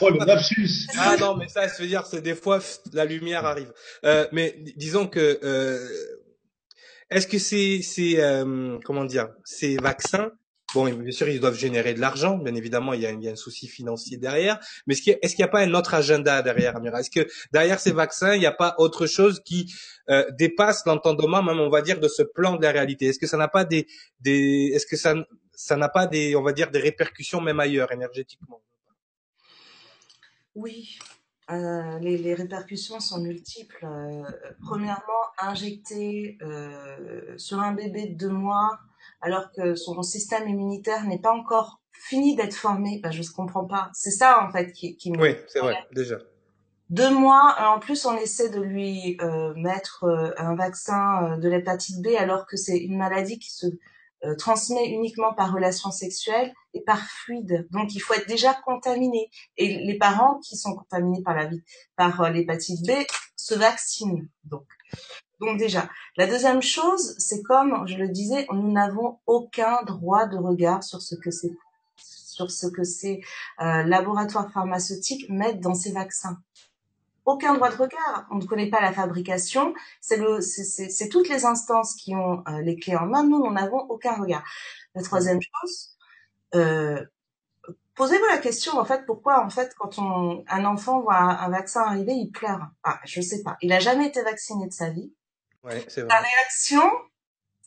oh, 0.00 0.10
le 0.10 0.26
lapsus. 0.26 0.86
Ah 0.98 1.16
non, 1.18 1.36
mais 1.36 1.48
ça, 1.48 1.66
je 1.66 1.82
veux 1.82 1.88
dire, 1.88 2.04
c'est 2.06 2.20
des 2.20 2.34
fois, 2.34 2.58
la 2.92 3.04
lumière 3.04 3.44
arrive. 3.44 3.72
Euh, 4.04 4.26
mais 4.32 4.56
disons 4.76 5.06
que, 5.06 5.38
euh, 5.42 5.88
est-ce 7.10 7.26
que 7.26 7.38
c'est, 7.38 7.80
c'est, 7.82 8.20
euh, 8.20 8.78
comment 8.84 9.04
dire, 9.04 9.28
ces 9.44 9.76
vaccins 9.76 10.30
Bon, 10.74 10.92
bien 10.92 11.12
sûr, 11.12 11.28
ils 11.28 11.38
doivent 11.38 11.56
générer 11.56 11.94
de 11.94 12.00
l'argent. 12.00 12.38
Bien 12.38 12.54
évidemment, 12.54 12.92
il 12.92 13.00
y, 13.00 13.06
a, 13.06 13.30
un 13.30 13.36
souci 13.36 13.68
financier 13.68 14.16
derrière. 14.16 14.58
Mais 14.86 14.94
est-ce 14.94 15.02
qu'il 15.34 15.38
n'y 15.38 15.44
a, 15.44 15.48
pas 15.48 15.60
un 15.60 15.72
autre 15.74 15.94
agenda 15.94 16.42
derrière, 16.42 16.76
Amira? 16.76 17.00
Est-ce 17.00 17.10
que 17.10 17.26
derrière 17.52 17.78
ces 17.78 17.92
vaccins, 17.92 18.34
il 18.34 18.40
n'y 18.40 18.46
a 18.46 18.52
pas 18.52 18.74
autre 18.78 19.06
chose 19.06 19.40
qui 19.44 19.72
euh, 20.10 20.28
dépasse 20.32 20.84
l'entendement, 20.84 21.42
même 21.42 21.60
on 21.60 21.70
va 21.70 21.82
dire, 21.82 22.00
de 22.00 22.08
ce 22.08 22.22
plan 22.22 22.56
de 22.56 22.62
la 22.62 22.72
réalité? 22.72 23.06
Est-ce 23.06 23.20
que 23.20 23.28
ça 23.28 23.36
n'a 23.36 23.48
pas 23.48 23.64
des, 23.64 23.86
est-ce 24.24 24.86
que 24.86 24.96
ça 24.96 25.76
n'a 25.76 25.88
pas 25.88 26.06
des, 26.06 26.34
on 26.34 26.42
va 26.42 26.52
dire, 26.52 26.70
des 26.70 26.80
répercussions 26.80 27.40
même 27.40 27.60
ailleurs 27.60 27.92
énergétiquement? 27.92 28.60
Oui, 30.56 30.98
euh, 31.50 31.98
les, 32.00 32.34
répercussions 32.34 32.98
sont 32.98 33.20
multiples. 33.20 33.84
Euh, 33.84 34.24
premièrement, 34.64 35.22
injecter 35.38 36.38
sur 37.36 37.60
un 37.60 37.72
bébé 37.72 38.08
de 38.08 38.14
deux 38.14 38.30
mois, 38.30 38.80
alors 39.20 39.50
que 39.52 39.74
son 39.74 40.02
système 40.02 40.48
immunitaire 40.48 41.04
n'est 41.04 41.20
pas 41.20 41.32
encore 41.32 41.80
fini 41.92 42.36
d'être 42.36 42.54
formé, 42.54 43.00
ben, 43.02 43.10
je 43.10 43.22
ne 43.22 43.34
comprends 43.34 43.64
pas. 43.64 43.90
C'est 43.94 44.10
ça 44.10 44.44
en 44.44 44.50
fait 44.52 44.72
qui, 44.72 44.96
qui 44.96 45.10
me. 45.10 45.20
Oui, 45.20 45.36
c'est 45.48 45.60
vrai, 45.60 45.76
déjà. 45.92 46.16
Deux 46.88 47.10
mois, 47.10 47.56
en 47.58 47.80
plus 47.80 48.06
on 48.06 48.16
essaie 48.16 48.48
de 48.48 48.60
lui 48.60 49.16
euh, 49.20 49.52
mettre 49.56 50.04
euh, 50.04 50.30
un 50.38 50.54
vaccin 50.54 51.36
de 51.38 51.48
l'hépatite 51.48 52.00
B 52.00 52.08
alors 52.16 52.46
que 52.46 52.56
c'est 52.56 52.78
une 52.78 52.96
maladie 52.96 53.40
qui 53.40 53.50
se 53.50 53.66
euh, 54.24 54.34
transmet 54.34 54.88
uniquement 54.88 55.34
par 55.34 55.52
relation 55.52 55.90
sexuelle 55.90 56.52
et 56.72 56.80
par 56.80 57.00
fluide. 57.06 57.68
Donc 57.70 57.94
il 57.94 58.00
faut 58.00 58.14
être 58.14 58.26
déjà 58.26 58.54
contaminé. 58.54 59.30
Et 59.58 59.76
les 59.84 59.98
parents 59.98 60.40
qui 60.40 60.56
sont 60.56 60.74
contaminés 60.74 61.22
par 61.22 61.34
la 61.34 61.46
vie, 61.46 61.62
par 61.96 62.22
euh, 62.22 62.30
l'hépatite 62.30 62.80
B 62.86 62.92
se 63.36 63.54
vaccinent. 63.54 64.26
Donc, 64.44 64.64
donc 65.40 65.58
déjà. 65.58 65.88
La 66.16 66.26
deuxième 66.26 66.62
chose, 66.62 67.14
c'est 67.18 67.42
comme 67.42 67.86
je 67.86 67.96
le 67.96 68.08
disais, 68.08 68.46
nous 68.52 68.72
n'avons 68.72 69.18
aucun 69.26 69.82
droit 69.82 70.26
de 70.26 70.36
regard 70.36 70.82
sur 70.82 71.00
ce 71.02 71.14
que 71.14 71.30
ces 72.84 73.20
euh, 73.60 73.82
laboratoires 73.84 74.50
pharmaceutiques 74.52 75.28
mettent 75.28 75.60
dans 75.60 75.74
ces 75.74 75.92
vaccins 75.92 76.38
aucun 77.26 77.54
droit 77.54 77.70
de 77.70 77.76
regard. 77.76 78.26
On 78.30 78.36
ne 78.36 78.44
connaît 78.44 78.70
pas 78.70 78.80
la 78.80 78.92
fabrication. 78.92 79.74
C'est 80.00 81.08
toutes 81.10 81.28
les 81.28 81.44
instances 81.44 81.94
qui 81.96 82.14
ont 82.14 82.42
euh, 82.48 82.62
les 82.62 82.76
clés 82.76 82.96
en 82.96 83.06
main. 83.06 83.24
Nous, 83.24 83.44
nous 83.44 83.52
n'avons 83.52 83.80
aucun 83.90 84.14
regard. 84.14 84.44
La 84.94 85.02
troisième 85.02 85.40
chose, 85.42 85.96
euh, 86.54 87.04
posez-vous 87.96 88.24
la 88.26 88.38
question 88.38 88.78
en 88.78 88.84
fait 88.84 89.04
pourquoi 89.04 89.44
en 89.44 89.50
fait 89.50 89.74
quand 89.76 89.98
on, 89.98 90.44
un 90.48 90.64
enfant 90.64 91.00
voit 91.00 91.16
un, 91.16 91.50
vaccin 91.50 91.82
arriver, 91.82 92.14
il 92.14 92.30
pleure? 92.30 92.68
Ah, 92.84 93.00
je 93.04 93.20
sais 93.20 93.42
pas. 93.42 93.56
Il 93.60 93.72
a 93.72 93.80
jamais 93.80 94.06
été 94.06 94.22
vacciné 94.22 94.66
de 94.66 94.72
sa 94.72 94.88
vie. 94.88 95.12
Ouais, 95.66 95.84
c'est 95.88 96.02
vrai. 96.02 96.08
La 96.08 96.20
réaction, 96.20 96.82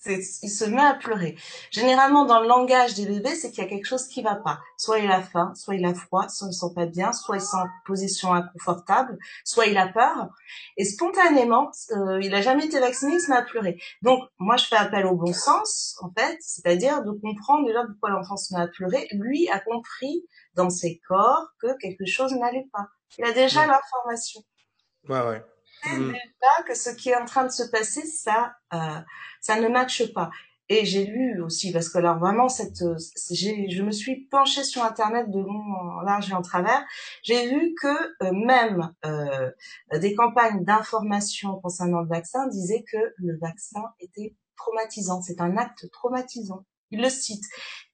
il 0.06 0.50
se 0.50 0.63
met 0.63 0.82
à 0.82 0.94
pleurer. 0.94 1.36
Généralement, 1.72 2.25
dans 2.25 2.39
le 2.39 2.48
langage 2.48 2.94
des 2.94 3.06
bébés, 3.06 3.36
c'est 3.36 3.51
qu'il 3.51 3.62
y 3.62 3.68
a 3.68 3.70
quelque 3.70 3.86
chose 3.86 4.08
qui 4.08 4.22
va 4.22 4.36
pas. 4.36 4.62
Soit 4.77 5.00
il 5.00 5.12
a 5.12 5.22
faim, 5.22 5.53
soit 5.56 5.75
il 5.75 5.86
a 5.86 5.94
froid, 5.94 6.29
soit 6.29 6.48
il 6.48 6.51
ne 6.51 6.53
sent 6.53 6.74
pas 6.74 6.86
bien, 6.86 7.12
soit 7.12 7.36
il 7.36 7.41
sent 7.41 7.58
en 7.58 7.68
position 7.86 8.34
inconfortable, 8.34 9.18
soit 9.44 9.65
il 9.65 9.77
a 9.77 9.89
peur. 9.89 10.29
Et 10.77 10.86
spontanément, 10.86 11.72
euh, 11.91 12.22
il 12.22 12.34
a 12.34 12.41
jamais 12.41 12.65
été 12.65 12.79
vacciné, 12.79 13.15
il 13.15 13.20
se 13.20 13.29
met 13.29 13.36
à 13.36 13.41
pleurer. 13.41 13.77
Donc, 14.01 14.24
moi, 14.38 14.56
je 14.56 14.65
fais 14.65 14.77
appel 14.77 15.06
au 15.06 15.15
bon 15.15 15.34
sens, 15.34 15.98
en 16.01 16.12
fait, 16.18 16.38
c'est-à-dire 16.39 17.03
de 17.03 17.12
comprendre 17.12 17.68
déjà 17.68 17.84
pourquoi 17.86 18.12
l'enfant 18.12 18.38
se 18.38 18.53
met 18.53 18.62
à 18.62 18.68
pleurer. 18.68 19.08
Lui 19.12 19.50
a 19.50 19.60
compris 19.60 20.25
dans 20.53 20.70
ses 20.70 21.01
corps 21.10 21.48
que 21.62 21.77
quelque 21.77 22.06
chose 22.06 22.32
n'allait 22.34 22.68
pas. 22.72 22.88
Il 23.18 23.25
a 23.25 23.34
déjà 23.34 23.65
l'information. 23.65 24.41
Ouais, 25.10 25.22
ouais. 25.27 25.44
Mm. 25.86 26.12
déjà 26.12 26.63
que 26.67 26.75
ce 26.75 26.89
qui 26.89 27.09
est 27.09 27.15
en 27.15 27.25
train 27.25 27.45
de 27.45 27.51
se 27.51 27.63
passer, 27.63 28.05
ça, 28.05 28.53
euh, 28.74 29.00
ça 29.41 29.59
ne 29.59 29.67
matche 29.67 30.13
pas. 30.13 30.29
Et 30.71 30.86
j'ai 30.86 31.05
lu 31.05 31.41
aussi, 31.41 31.71
parce 31.71 31.89
que 31.89 31.98
alors 31.98 32.19
vraiment, 32.19 32.48
cette, 32.48 32.77
je 32.77 33.81
me 33.81 33.91
suis 33.91 34.27
penchée 34.27 34.63
sur 34.63 34.83
Internet 34.83 35.31
de 35.31 35.39
long 35.39 35.63
en 35.74 36.01
large 36.01 36.29
et 36.29 36.36
en 36.36 36.43
travers. 36.43 36.86
J'ai 37.24 37.50
vu 37.50 37.74
que 37.81 37.88
euh, 38.24 38.31
même 38.31 38.93
euh, 39.03 39.50
des 40.00 40.13
campagnes 40.13 40.63
d'information 40.63 41.59
concernant 41.59 42.01
le 42.01 42.07
vaccin 42.07 42.48
disaient 42.48 42.83
que 42.91 42.98
le 43.17 43.36
vaccin 43.39 43.83
était 44.00 44.36
traumatisant. 44.57 45.24
C'est 45.24 45.41
un 45.41 45.57
acte 45.57 45.89
traumatisant. 45.91 46.65
Il 46.91 47.01
le 47.01 47.09
cite. 47.09 47.43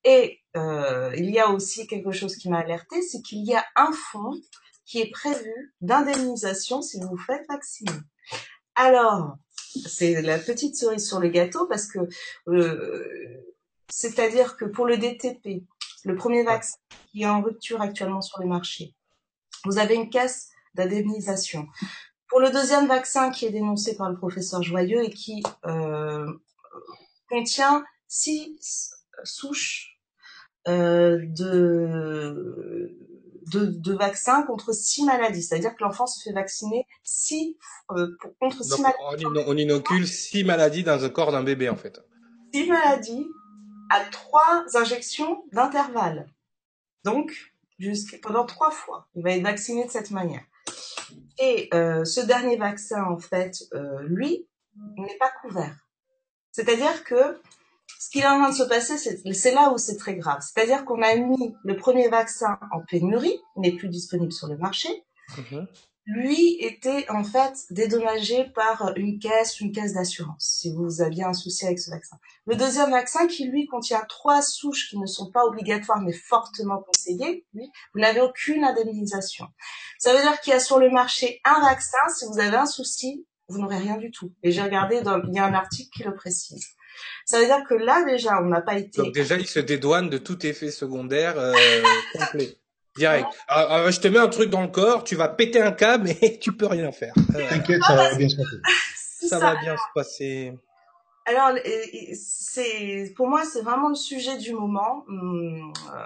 Et 0.03 0.41
euh, 0.57 1.13
il 1.15 1.29
y 1.31 1.39
a 1.39 1.49
aussi 1.51 1.87
quelque 1.87 2.11
chose 2.11 2.35
qui 2.35 2.49
m'a 2.49 2.59
alerté, 2.59 3.01
c'est 3.01 3.21
qu'il 3.21 3.45
y 3.45 3.55
a 3.55 3.63
un 3.77 3.91
fonds 3.93 4.35
qui 4.85 5.01
est 5.01 5.11
prévu 5.11 5.73
d'indemnisation 5.81 6.81
si 6.81 6.99
vous 6.99 7.09
vous 7.09 7.17
faites 7.17 7.47
vacciner. 7.49 7.91
Alors, 8.75 9.37
c'est 9.85 10.21
la 10.21 10.37
petite 10.37 10.75
cerise 10.75 11.07
sur 11.07 11.19
le 11.19 11.29
gâteau 11.29 11.65
parce 11.65 11.87
que 11.87 11.99
euh, 12.47 13.45
c'est-à-dire 13.89 14.57
que 14.57 14.65
pour 14.65 14.85
le 14.85 14.97
DTP, 14.97 15.63
le 16.05 16.15
premier 16.15 16.43
vaccin 16.43 16.77
qui 17.11 17.23
est 17.23 17.27
en 17.27 17.41
rupture 17.41 17.81
actuellement 17.81 18.21
sur 18.21 18.39
le 18.41 18.47
marché, 18.47 18.95
vous 19.65 19.77
avez 19.77 19.95
une 19.95 20.09
caisse 20.09 20.49
d'indemnisation. 20.75 21.67
Pour 22.27 22.39
le 22.39 22.51
deuxième 22.51 22.87
vaccin 22.87 23.31
qui 23.31 23.45
est 23.45 23.51
dénoncé 23.51 23.95
par 23.95 24.09
le 24.09 24.17
professeur 24.17 24.61
Joyeux 24.61 25.03
et 25.03 25.09
qui 25.09 25.43
euh, 25.65 26.27
contient 27.29 27.85
six 28.07 28.91
souches 29.23 29.99
euh, 30.67 31.19
de 31.21 32.97
de, 33.51 33.93
vaccins 33.93 34.43
contre 34.43 34.73
six 34.73 35.03
maladies. 35.03 35.43
C'est-à-dire 35.43 35.75
que 35.75 35.83
l'enfant 35.83 36.07
se 36.07 36.21
fait 36.21 36.33
vacciner 36.33 36.87
six, 37.03 37.57
euh, 37.91 38.17
contre 38.39 38.63
six 38.63 38.81
maladies. 38.81 39.25
On, 39.25 39.57
inocule 39.57 40.07
six 40.07 40.43
maladies 40.43 40.83
dans 40.83 41.01
le 41.01 41.09
corps 41.09 41.31
d'un 41.31 41.43
bébé, 41.43 41.69
en 41.69 41.75
fait. 41.75 42.01
Six 42.53 42.67
maladies 42.67 43.27
à 43.89 44.01
trois 44.05 44.65
injections 44.73 45.43
d'intervalle. 45.51 46.27
Donc, 47.03 47.53
pendant 48.23 48.45
trois 48.45 48.71
fois, 48.71 49.07
il 49.15 49.23
va 49.23 49.31
être 49.31 49.43
vacciné 49.43 49.85
de 49.85 49.91
cette 49.91 50.11
manière. 50.11 50.43
Et 51.37 51.69
euh, 51.73 52.05
ce 52.05 52.21
dernier 52.21 52.57
vaccin, 52.57 53.03
en 53.03 53.17
fait, 53.17 53.63
euh, 53.73 54.01
lui, 54.03 54.47
n'est 54.97 55.17
pas 55.17 55.31
couvert. 55.41 55.75
C'est-à-dire 56.51 57.03
que 57.03 57.39
ce 57.99 58.09
qui 58.09 58.19
est 58.19 58.25
en 58.25 58.39
train 58.39 58.49
de 58.49 58.55
se 58.55 58.63
passer, 58.63 58.97
c'est 58.97 59.53
là 59.53 59.71
où 59.71 59.77
c'est 59.77 59.97
très 59.97 60.15
grave. 60.15 60.39
C'est-à-dire 60.41 60.85
qu'on 60.85 61.01
a 61.01 61.15
mis 61.15 61.55
le 61.63 61.75
premier 61.75 62.07
vaccin 62.09 62.59
en 62.71 62.81
pénurie, 62.81 63.39
n'est 63.57 63.75
plus 63.75 63.89
disponible 63.89 64.31
sur 64.31 64.47
le 64.47 64.57
marché. 64.57 64.89
Mhm. 65.37 65.67
Lui 66.07 66.57
était 66.59 67.09
en 67.09 67.23
fait 67.23 67.55
dédommagé 67.71 68.45
par 68.53 68.93
une 68.95 69.17
caisse, 69.17 69.59
une 69.59 69.71
caisse 69.71 69.93
d'assurance, 69.93 70.57
si 70.59 70.71
vous 70.71 71.01
aviez 71.01 71.23
un 71.23 71.33
souci 71.33 71.65
avec 71.65 71.79
ce 71.79 71.89
vaccin. 71.89 72.17
Le 72.45 72.55
deuxième 72.55 72.91
vaccin, 72.91 73.25
qui 73.25 73.47
lui 73.47 73.65
contient 73.65 74.05
trois 74.07 74.43
souches 74.43 74.89
qui 74.89 74.99
ne 74.99 75.07
sont 75.07 75.31
pas 75.31 75.43
obligatoires 75.45 76.01
mais 76.01 76.13
fortement 76.13 76.83
conseillées, 76.83 77.47
lui, 77.55 77.71
vous 77.95 78.01
n'avez 78.01 78.21
aucune 78.21 78.63
indemnisation. 78.63 79.47
Ça 79.97 80.13
veut 80.13 80.21
dire 80.21 80.39
qu'il 80.41 80.53
y 80.53 80.55
a 80.55 80.59
sur 80.59 80.77
le 80.77 80.91
marché 80.91 81.41
un 81.43 81.59
vaccin, 81.61 81.97
si 82.15 82.25
vous 82.25 82.37
avez 82.37 82.57
un 82.57 82.67
souci, 82.67 83.25
vous 83.47 83.57
n'aurez 83.57 83.77
rien 83.77 83.97
du 83.97 84.11
tout. 84.11 84.31
Et 84.43 84.51
j'ai 84.51 84.61
regardé, 84.61 85.01
dans, 85.01 85.19
il 85.23 85.33
y 85.33 85.39
a 85.39 85.45
un 85.45 85.55
article 85.55 85.89
qui 85.91 86.03
le 86.03 86.13
précise. 86.13 86.67
Ça 87.25 87.39
veut 87.39 87.45
dire 87.45 87.63
que 87.67 87.73
là, 87.73 88.03
déjà, 88.05 88.41
on 88.41 88.45
n'a 88.45 88.61
pas 88.61 88.77
été... 88.77 89.01
Donc 89.01 89.13
déjà, 89.13 89.35
il 89.35 89.47
se 89.47 89.59
dédouane 89.59 90.09
de 90.09 90.17
tout 90.17 90.45
effet 90.45 90.71
secondaire 90.71 91.37
euh, 91.37 91.53
complet. 92.13 92.57
Direct. 92.95 93.27
Ah, 93.47 93.67
ah, 93.69 93.91
je 93.91 93.99
te 93.99 94.07
mets 94.07 94.19
un 94.19 94.29
truc 94.29 94.49
dans 94.49 94.61
le 94.61 94.69
corps, 94.69 95.03
tu 95.03 95.15
vas 95.15 95.27
péter 95.27 95.61
un 95.61 95.73
câble 95.73 96.09
et 96.21 96.39
tu 96.39 96.55
peux 96.55 96.67
rien 96.67 96.91
faire. 96.91 97.13
T'inquiète, 97.49 97.81
ça 97.83 97.95
va 97.95 98.15
bien 98.15 98.29
se 98.29 98.35
passer. 98.37 99.27
Ça, 99.27 99.39
va 99.39 99.55
bien 99.55 99.75
se 99.75 99.93
passer. 99.93 100.53
Alors, 101.25 101.57
c'est 102.13 103.13
pour 103.15 103.27
moi, 103.27 103.43
c'est 103.43 103.63
vraiment 103.63 103.89
le 103.89 103.95
sujet 103.95 104.37
du 104.37 104.53
moment. 104.53 105.03
Hum, 105.07 105.73
euh, 105.93 105.99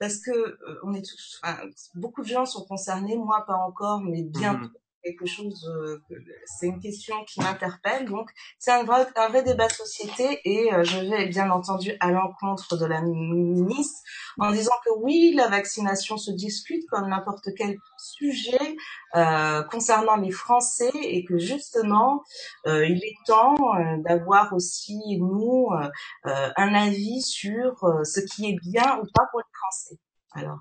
parce 0.00 0.18
que 0.18 0.30
euh, 0.30 0.80
on 0.82 0.92
est 0.92 1.02
tous, 1.02 1.40
enfin, 1.42 1.56
beaucoup 1.94 2.22
de 2.22 2.28
gens 2.28 2.46
sont 2.46 2.64
concernés, 2.64 3.16
moi 3.16 3.44
pas 3.46 3.56
encore, 3.56 4.00
mais 4.00 4.22
bien 4.22 4.54
mmh 4.54 4.70
quelque 5.02 5.26
chose, 5.26 5.68
euh, 5.68 6.02
c'est 6.46 6.66
une 6.66 6.80
question 6.80 7.24
qui 7.24 7.40
m'interpelle. 7.40 8.06
Donc, 8.06 8.30
c'est 8.58 8.70
un 8.70 8.84
vrai, 8.84 9.06
un 9.16 9.28
vrai 9.28 9.42
débat 9.42 9.66
de 9.66 9.72
société 9.72 10.40
et 10.44 10.72
euh, 10.72 10.84
je 10.84 10.98
vais 10.98 11.26
bien 11.26 11.50
entendu 11.50 11.92
à 12.00 12.10
l'encontre 12.10 12.76
de 12.76 12.86
la 12.86 13.02
ministre 13.02 14.00
en 14.38 14.50
disant 14.50 14.72
que 14.84 14.90
oui, 14.98 15.34
la 15.34 15.48
vaccination 15.48 16.16
se 16.16 16.30
discute 16.30 16.86
comme 16.88 17.08
n'importe 17.08 17.48
quel 17.56 17.76
sujet 17.98 18.76
euh, 19.14 19.62
concernant 19.64 20.16
les 20.16 20.30
Français 20.30 20.92
et 20.94 21.24
que 21.24 21.38
justement, 21.38 22.22
euh, 22.66 22.86
il 22.86 22.98
est 22.98 23.16
temps 23.26 23.56
d'avoir 23.98 24.52
aussi, 24.52 25.00
nous, 25.18 25.68
un 26.24 26.74
avis 26.74 27.22
sur 27.22 27.84
ce 28.04 28.20
qui 28.20 28.50
est 28.50 28.58
bien 28.60 28.98
ou 28.98 29.06
pas 29.14 29.26
pour 29.30 29.40
les 29.40 29.52
Français. 29.52 29.98
Alors, 30.34 30.58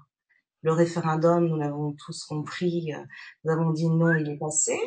le 0.62 0.74
référendum, 0.74 1.48
nous 1.48 1.58
l'avons 1.58 1.94
tous 1.94 2.24
compris, 2.26 2.94
euh, 2.94 3.00
nous 3.44 3.52
avons 3.52 3.72
dit 3.72 3.88
non, 3.88 4.14
il 4.16 4.30
est 4.30 4.38
passé. 4.38 4.78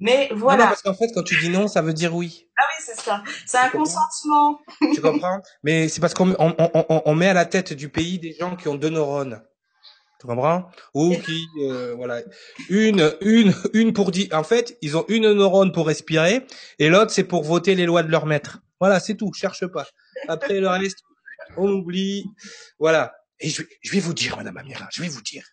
Mais 0.00 0.28
voilà. 0.34 0.64
Non, 0.64 0.68
parce 0.70 0.82
qu'en 0.82 0.94
fait, 0.94 1.10
quand 1.14 1.22
tu 1.22 1.38
dis 1.38 1.48
non, 1.48 1.68
ça 1.68 1.80
veut 1.80 1.92
dire 1.92 2.14
oui. 2.14 2.48
Ah 2.58 2.64
oui, 2.68 2.84
c'est 2.84 3.00
ça. 3.00 3.22
C'est 3.46 3.58
un 3.58 3.70
consentement. 3.70 4.58
tu 4.94 5.00
comprends? 5.00 5.40
Mais 5.62 5.88
c'est 5.88 6.00
parce 6.00 6.14
qu'on 6.14 6.34
on, 6.38 6.54
on, 6.58 7.02
on, 7.06 7.14
met 7.14 7.28
à 7.28 7.34
la 7.34 7.46
tête 7.46 7.72
du 7.72 7.88
pays 7.88 8.18
des 8.18 8.32
gens 8.32 8.56
qui 8.56 8.68
ont 8.68 8.74
deux 8.74 8.90
neurones. 8.90 9.42
Tu 10.20 10.26
comprends? 10.26 10.68
Ou 10.94 11.14
qui, 11.16 11.46
euh, 11.62 11.94
voilà, 11.96 12.20
une, 12.68 13.14
une, 13.20 13.54
une 13.72 13.92
pour 13.92 14.10
dire. 14.10 14.28
En 14.32 14.42
fait, 14.42 14.76
ils 14.82 14.96
ont 14.96 15.04
une 15.08 15.32
neurone 15.32 15.72
pour 15.72 15.86
respirer 15.86 16.46
et 16.78 16.88
l'autre 16.88 17.12
c'est 17.12 17.24
pour 17.24 17.44
voter 17.44 17.74
les 17.74 17.86
lois 17.86 18.02
de 18.02 18.10
leur 18.10 18.26
maître. 18.26 18.58
Voilà, 18.80 19.00
c'est 19.00 19.14
tout. 19.14 19.32
Cherche 19.32 19.66
pas. 19.68 19.86
Après 20.28 20.60
le 20.60 20.68
reste, 20.68 20.98
on 21.56 21.70
oublie. 21.70 22.26
Voilà. 22.78 23.14
Et 23.40 23.48
je, 23.48 23.62
vais 23.90 24.00
vous 24.00 24.14
dire, 24.14 24.36
Madame 24.36 24.56
Amira, 24.56 24.88
je 24.92 25.02
vais 25.02 25.08
vous 25.08 25.22
dire. 25.22 25.44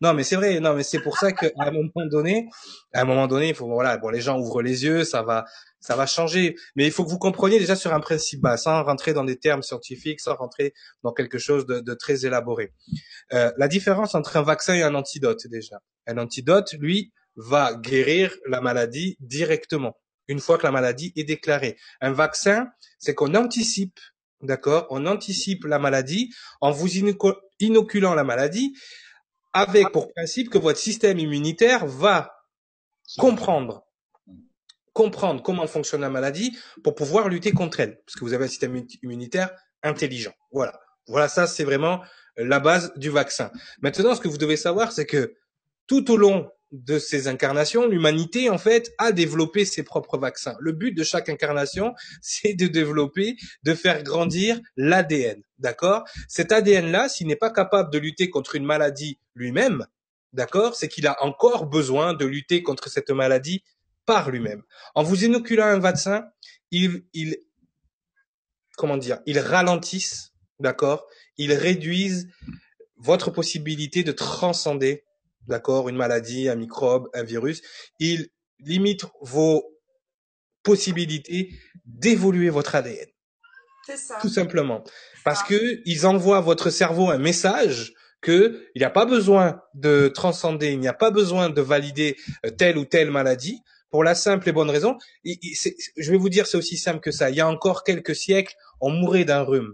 Non, 0.00 0.14
mais 0.14 0.24
c'est 0.24 0.36
vrai. 0.36 0.60
Non, 0.60 0.74
mais 0.74 0.82
c'est 0.82 1.00
pour 1.00 1.18
ça 1.18 1.32
qu'à 1.32 1.50
un 1.58 1.70
moment 1.70 2.06
donné, 2.10 2.48
à 2.94 3.02
un 3.02 3.04
moment 3.04 3.26
donné, 3.26 3.50
il 3.50 3.54
faut 3.54 3.66
voilà, 3.66 3.98
bon, 3.98 4.08
les 4.08 4.20
gens 4.20 4.38
ouvrent 4.38 4.62
les 4.62 4.84
yeux, 4.84 5.04
ça 5.04 5.22
va, 5.22 5.44
ça 5.80 5.94
va 5.94 6.06
changer. 6.06 6.56
Mais 6.74 6.86
il 6.86 6.90
faut 6.90 7.04
que 7.04 7.10
vous 7.10 7.18
compreniez 7.18 7.58
déjà 7.58 7.76
sur 7.76 7.92
un 7.92 8.00
principe 8.00 8.40
bas, 8.40 8.56
sans 8.56 8.82
rentrer 8.82 9.12
dans 9.12 9.24
des 9.24 9.36
termes 9.36 9.62
scientifiques, 9.62 10.20
sans 10.20 10.34
rentrer 10.34 10.72
dans 11.02 11.12
quelque 11.12 11.38
chose 11.38 11.66
de, 11.66 11.80
de 11.80 11.94
très 11.94 12.24
élaboré. 12.24 12.72
Euh, 13.32 13.52
la 13.58 13.68
différence 13.68 14.14
entre 14.14 14.36
un 14.36 14.42
vaccin 14.42 14.74
et 14.74 14.82
un 14.82 14.94
antidote 14.94 15.46
déjà. 15.48 15.80
Un 16.06 16.18
antidote, 16.18 16.72
lui, 16.78 17.12
va 17.36 17.74
guérir 17.74 18.34
la 18.46 18.60
maladie 18.60 19.16
directement 19.20 19.96
une 20.28 20.40
fois 20.40 20.58
que 20.58 20.64
la 20.64 20.70
maladie 20.70 21.12
est 21.16 21.24
déclarée. 21.24 21.76
Un 22.00 22.12
vaccin, 22.12 22.68
c'est 22.98 23.14
qu'on 23.14 23.34
anticipe, 23.34 23.98
d'accord, 24.42 24.86
on 24.90 25.06
anticipe 25.06 25.64
la 25.64 25.78
maladie 25.78 26.34
en 26.60 26.70
vous 26.70 26.88
inoculant 27.60 28.14
la 28.14 28.24
maladie 28.24 28.76
avec 29.52 29.90
pour 29.92 30.12
principe 30.12 30.50
que 30.50 30.58
votre 30.58 30.78
système 30.78 31.18
immunitaire 31.18 31.86
va 31.86 32.34
comprendre 33.18 33.84
comprendre 34.98 35.44
comment 35.44 35.66
fonctionne 35.68 36.00
la 36.00 36.10
maladie 36.10 36.58
pour 36.82 36.96
pouvoir 36.96 37.28
lutter 37.28 37.52
contre 37.52 37.78
elle, 37.78 38.00
parce 38.04 38.16
que 38.16 38.24
vous 38.24 38.32
avez 38.32 38.46
un 38.46 38.48
système 38.48 38.84
immunitaire 39.04 39.50
intelligent. 39.84 40.32
Voilà. 40.50 40.80
Voilà, 41.06 41.28
ça 41.28 41.46
c'est 41.46 41.62
vraiment 41.62 42.02
la 42.36 42.58
base 42.58 42.92
du 42.96 43.08
vaccin. 43.08 43.52
Maintenant, 43.80 44.16
ce 44.16 44.20
que 44.20 44.26
vous 44.26 44.38
devez 44.38 44.56
savoir, 44.56 44.90
c'est 44.90 45.06
que 45.06 45.36
tout 45.86 46.10
au 46.10 46.16
long 46.16 46.50
de 46.70 46.98
ces 46.98 47.28
incarnations, 47.28 47.86
l'humanité 47.86 48.50
en 48.50 48.58
fait 48.58 48.92
a 48.98 49.12
développé 49.12 49.64
ses 49.64 49.82
propres 49.82 50.18
vaccins. 50.18 50.56
Le 50.60 50.72
but 50.72 50.92
de 50.92 51.02
chaque 51.02 51.28
incarnation, 51.28 51.94
c'est 52.22 52.54
de 52.54 52.66
développer, 52.66 53.36
de 53.62 53.74
faire 53.74 54.02
grandir 54.02 54.60
l'ADN, 54.76 55.42
d'accord? 55.58 56.04
Cet 56.28 56.52
ADN-là, 56.52 57.08
s'il 57.08 57.26
n'est 57.26 57.36
pas 57.36 57.50
capable 57.50 57.90
de 57.90 57.98
lutter 57.98 58.30
contre 58.30 58.54
une 58.54 58.64
maladie 58.64 59.18
lui-même, 59.34 59.86
d'accord, 60.32 60.74
c'est 60.74 60.88
qu'il 60.88 61.06
a 61.06 61.22
encore 61.24 61.66
besoin 61.66 62.12
de 62.14 62.26
lutter 62.26 62.62
contre 62.62 62.88
cette 62.88 63.10
maladie 63.10 63.64
par 64.04 64.30
lui-même. 64.30 64.62
En 64.94 65.02
vous 65.02 65.24
inoculant 65.24 65.66
un 65.66 65.78
vaccin, 65.78 66.24
il, 66.70 67.04
il, 67.14 67.38
comment 68.76 68.96
dire, 68.96 69.20
il 69.26 69.38
ralentissent, 69.38 70.34
d'accord, 70.60 71.06
il 71.38 71.52
réduisent 71.52 72.28
votre 72.96 73.30
possibilité 73.30 74.02
de 74.02 74.12
transcender 74.12 75.04
d'accord, 75.48 75.88
une 75.88 75.96
maladie, 75.96 76.48
un 76.48 76.56
microbe, 76.56 77.08
un 77.14 77.24
virus, 77.24 77.62
il 77.98 78.28
limite 78.60 79.04
vos 79.20 79.64
possibilités 80.62 81.50
d'évoluer 81.84 82.50
votre 82.50 82.74
ADN. 82.74 83.08
C'est 83.86 83.96
ça. 83.96 84.18
Tout 84.20 84.28
simplement. 84.28 84.84
Parce 85.24 85.42
que 85.42 85.80
ils 85.86 86.06
envoient 86.06 86.38
à 86.38 86.42
votre 86.42 86.70
cerveau 86.70 87.08
un 87.10 87.18
message 87.18 87.94
que 88.20 88.66
il 88.74 88.80
n'y 88.80 88.84
a 88.84 88.90
pas 88.90 89.06
besoin 89.06 89.62
de 89.74 90.08
transcender, 90.08 90.72
il 90.72 90.80
n'y 90.80 90.88
a 90.88 90.92
pas 90.92 91.10
besoin 91.10 91.48
de 91.50 91.60
valider 91.62 92.16
euh, 92.44 92.50
telle 92.50 92.76
ou 92.76 92.84
telle 92.84 93.10
maladie 93.10 93.62
pour 93.90 94.04
la 94.04 94.14
simple 94.14 94.48
et 94.48 94.52
bonne 94.52 94.68
raison. 94.68 94.98
je 95.24 96.10
vais 96.10 96.18
vous 96.18 96.28
dire, 96.28 96.46
c'est 96.46 96.58
aussi 96.58 96.76
simple 96.76 97.00
que 97.00 97.10
ça. 97.10 97.30
Il 97.30 97.36
y 97.36 97.40
a 97.40 97.48
encore 97.48 97.84
quelques 97.84 98.14
siècles, 98.14 98.54
on 98.80 98.90
mourait 98.90 99.24
d'un 99.24 99.42
rhume 99.42 99.72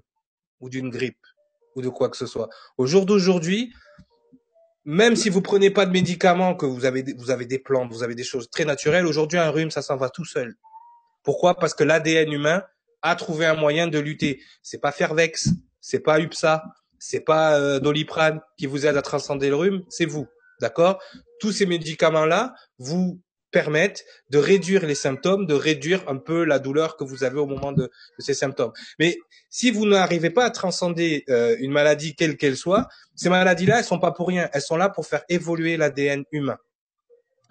ou 0.61 0.69
d'une 0.69 0.91
grippe 0.91 1.27
ou 1.75 1.83
de 1.83 1.89
quoi 1.89 2.09
que 2.09 2.17
ce 2.17 2.27
soit. 2.27 2.49
Au 2.79 2.87
jour 2.87 3.07
d'aujourd'hui, 3.07 3.73
même 4.85 5.17
si 5.17 5.31
vous 5.31 5.41
prenez 5.41 5.71
pas 5.71 5.87
de 5.87 5.93
médicaments, 5.93 6.55
que 6.55 6.67
vous 6.67 6.85
avez, 6.85 7.05
vous 7.17 7.31
avez 7.31 7.47
des 7.47 7.59
plantes, 7.59 7.91
vous 7.91 8.03
avez 8.03 8.15
des 8.15 8.25
choses 8.25 8.51
très 8.51 8.65
naturelles, 8.65 9.07
aujourd'hui, 9.07 9.39
un 9.39 9.51
rhume, 9.51 9.71
ça 9.71 9.83
s'en 9.83 9.97
va 9.97 10.11
tout 10.11 10.25
seul. 10.25 10.57
Pourquoi? 11.23 11.57
Parce 11.57 11.75
que 11.75 11.85
l'ADN 11.85 12.33
humain 12.33 12.63
a 13.03 13.17
trouvé 13.17 13.47
un 13.47 13.55
moyen 13.55 13.87
de 13.87 13.99
lutter. 13.99 14.41
C'est 14.63 14.81
pas 14.81 14.93
Fervex, 14.93 15.51
c'est 15.81 16.01
pas 16.01 16.21
UPSA, 16.21 16.65
c'est 16.99 17.21
pas 17.21 17.59
euh, 17.59 17.81
Doliprane 17.81 18.41
qui 18.57 18.67
vous 18.67 18.87
aide 18.87 18.97
à 18.97 19.03
transcender 19.03 19.49
le 19.49 19.57
rhume, 19.57 19.83
c'est 19.89 20.07
vous. 20.07 20.27
D'accord? 20.61 21.03
Tous 21.41 21.53
ces 21.53 21.67
médicaments-là 21.67 22.55
vous 22.79 23.21
permettent 23.55 24.05
de 24.31 24.39
réduire 24.39 24.85
les 24.85 24.97
symptômes, 24.97 25.47
de 25.47 25.55
réduire 25.55 26.03
un 26.09 26.17
peu 26.17 26.43
la 26.45 26.59
douleur 26.59 26.97
que 26.97 27.05
vous 27.05 27.23
avez 27.23 27.39
au 27.39 27.47
moment 27.47 27.71
de, 27.71 27.89
ces 28.19 28.35
symptômes. 28.35 28.73
Mais 28.99 29.17
si 29.49 29.71
vous 29.71 29.87
n'arrivez 29.87 30.31
pas 30.31 30.45
à 30.45 30.51
transcender 30.51 31.23
euh, 31.29 31.55
une 31.61 31.71
maladie 31.71 32.17
quelle 32.17 32.37
qu'elle 32.37 32.57
soit, 32.57 32.89
ces 33.15 33.29
maladies-là, 33.29 33.79
elles 33.79 33.85
sont 33.85 34.01
pas 34.01 34.11
pour 34.11 34.27
rien. 34.27 34.51
Elles 34.53 34.61
sont 34.61 34.77
là 34.77 34.89
pour 34.89 35.07
faire 35.07 35.23
évoluer 35.29 35.77
l'ADN 35.77 36.25
humain. 36.33 36.59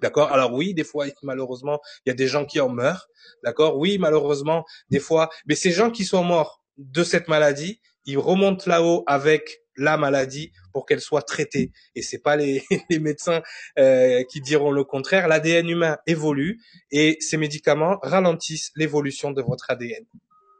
D'accord? 0.01 0.33
Alors 0.33 0.53
oui, 0.53 0.73
des 0.73 0.83
fois, 0.83 1.05
malheureusement, 1.21 1.79
il 2.05 2.09
y 2.09 2.11
a 2.11 2.15
des 2.15 2.27
gens 2.27 2.43
qui 2.43 2.59
en 2.59 2.67
meurent. 2.67 3.07
D'accord? 3.45 3.77
Oui, 3.77 3.97
malheureusement, 3.97 4.65
des 4.89 4.99
fois. 4.99 5.29
Mais 5.45 5.55
ces 5.55 5.71
gens 5.71 5.89
qui 5.89 6.03
sont 6.03 6.25
morts 6.25 6.61
de 6.77 7.05
cette 7.05 7.29
maladie, 7.29 7.79
ils 8.05 8.17
remontent 8.17 8.65
là-haut 8.69 9.05
avec 9.07 9.62
la 9.77 9.97
maladie 9.97 10.51
pour 10.71 10.85
qu'elle 10.85 11.01
soit 11.01 11.21
traitée. 11.21 11.71
Et 11.95 12.01
c'est 12.01 12.19
pas 12.19 12.35
les, 12.35 12.63
les 12.89 12.99
médecins 12.99 13.41
euh, 13.77 14.23
qui 14.23 14.41
diront 14.41 14.71
le 14.71 14.83
contraire. 14.83 15.27
L'ADN 15.27 15.69
humain 15.69 15.97
évolue 16.07 16.61
et 16.91 17.17
ces 17.19 17.37
médicaments 17.37 17.99
ralentissent 18.01 18.71
l'évolution 18.75 19.31
de 19.31 19.41
votre 19.41 19.69
ADN. 19.69 20.05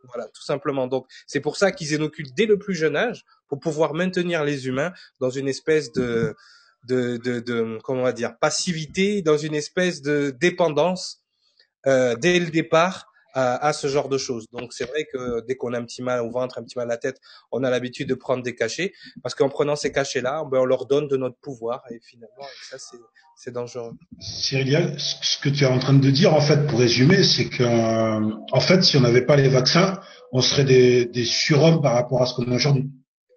Voilà, 0.06 0.28
tout 0.34 0.44
simplement. 0.44 0.88
Donc, 0.88 1.08
c'est 1.28 1.40
pour 1.40 1.56
ça 1.56 1.72
qu'ils 1.72 1.94
inoculent 1.94 2.34
dès 2.36 2.46
le 2.46 2.58
plus 2.58 2.76
jeune 2.76 2.96
âge 2.96 3.24
pour 3.48 3.60
pouvoir 3.60 3.94
maintenir 3.94 4.44
les 4.44 4.68
humains 4.68 4.92
dans 5.22 5.30
une 5.30 5.48
espèce 5.48 5.92
de, 5.94 6.36
de, 6.88 7.18
de, 7.18 7.40
de 7.40 7.80
comment 7.84 8.02
on 8.02 8.04
va 8.04 8.12
dire, 8.12 8.38
passivité, 8.38 9.22
dans 9.22 9.38
une 9.38 9.56
espèce 9.56 10.02
de 10.02 10.36
dépendance 10.38 11.24
euh, 11.88 12.16
dès 12.16 12.40
le 12.40 12.50
départ 12.50 13.13
à, 13.34 13.74
ce 13.74 13.88
genre 13.88 14.10
de 14.10 14.18
choses. 14.18 14.48
Donc 14.52 14.74
c'est 14.74 14.86
vrai 14.86 15.06
que 15.12 15.42
dès 15.46 15.56
qu'on 15.56 15.74
a 15.74 15.80
un 15.80 15.84
petit 15.84 16.02
mal 16.02 16.22
au 16.22 16.30
ventre, 16.30 16.58
un 16.58 16.64
petit 16.64 16.78
mal 16.78 16.88
à 16.88 16.94
la 16.94 16.98
tête, 16.98 17.20
on 17.52 17.64
a 17.64 17.70
l'habitude 17.70 18.08
de 18.08 18.14
prendre 18.14 18.44
des 18.44 18.56
cachets 18.56 18.94
parce 19.22 19.36
qu'en 19.36 19.50
prenant 19.50 19.76
ces 19.76 19.92
cachets-là, 19.92 20.44
ben, 20.52 20.60
on 20.60 20.66
leur 20.66 20.86
donne 20.86 21.08
de 21.08 21.18
notre 21.18 21.38
pouvoir 21.38 21.84
et 21.90 22.00
finalement 22.00 22.48
ça 22.70 22.78
c'est 22.78 22.98
c'est 23.36 23.52
dangereux. 23.52 23.94
Cyril, 24.20 24.96
ce 24.98 25.40
que 25.40 25.50
tu 25.50 25.64
es 25.64 25.68
en 25.68 25.80
train 25.80 25.94
de 25.94 26.10
dire 26.12 26.34
en 26.34 26.42
fait 26.42 26.68
pour 26.68 26.80
résumer, 26.80 27.24
c'est 27.24 27.50
que 27.50 27.64
en 27.64 28.60
fait 28.60 28.84
si 28.84 28.98
on 28.98 29.02
n'avait 29.02 29.26
pas 29.26 29.36
les 29.36 29.50
vaccins, 29.50 30.00
on 30.32 30.42
serait 30.42 30.66
des, 30.66 31.06
des 31.06 31.26
surhommes 31.26 31.82
par 31.82 31.94
rapport 31.94 32.22
à 32.22 32.26
ce 32.28 32.36
qu'on 32.36 32.52
a 32.52 32.56
aujourd'hui. 32.56 32.92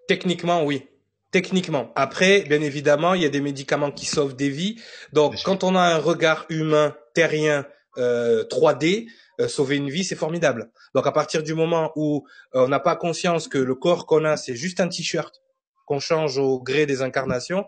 Techniquement 0.09 0.64
oui. 0.64 0.87
Techniquement. 1.32 1.92
Après, 1.96 2.42
bien 2.48 2.62
évidemment, 2.62 3.12
il 3.14 3.22
y 3.22 3.26
a 3.26 3.28
des 3.28 3.40
médicaments 3.40 3.90
qui 3.90 4.06
sauvent 4.06 4.37
des 4.37 4.48
vies. 4.48 4.80
Donc, 5.12 5.35
quand 5.44 5.64
on 5.64 5.74
a 5.74 5.80
un 5.80 5.98
regard 5.98 6.46
humain, 6.48 6.94
terrien, 7.14 7.66
euh, 7.98 8.44
3D, 8.44 9.09
euh, 9.40 9.48
sauver 9.48 9.76
une 9.76 9.90
vie, 9.90 10.04
c'est 10.04 10.16
formidable. 10.16 10.70
Donc 10.94 11.06
à 11.06 11.12
partir 11.12 11.42
du 11.42 11.54
moment 11.54 11.92
où 11.96 12.26
euh, 12.54 12.64
on 12.64 12.68
n'a 12.68 12.80
pas 12.80 12.96
conscience 12.96 13.48
que 13.48 13.59
le 13.59 13.74
corps 13.74 14.06
qu'on 14.06 14.24
a, 14.24 14.37
c'est 14.37 14.56
juste 14.56 14.80
un 14.80 14.88
t-shirt 14.88 15.42
qu'on 15.87 16.00
change 16.00 16.38
au 16.38 16.61
gré 16.61 16.87
des 16.87 17.02
incarnations, 17.02 17.64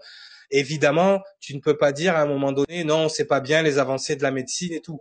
évidemment, 0.50 1.22
tu 1.40 1.54
ne 1.54 1.60
peux 1.60 1.76
pas 1.76 1.92
dire 1.92 2.16
à 2.16 2.22
un 2.22 2.26
moment 2.26 2.52
donné, 2.52 2.84
non, 2.84 3.08
c'est 3.08 3.26
pas 3.26 3.40
bien 3.40 3.62
les 3.62 3.78
avancées 3.78 4.16
de 4.16 4.22
la 4.22 4.30
médecine 4.30 4.72
et 4.72 4.80
tout. 4.80 4.98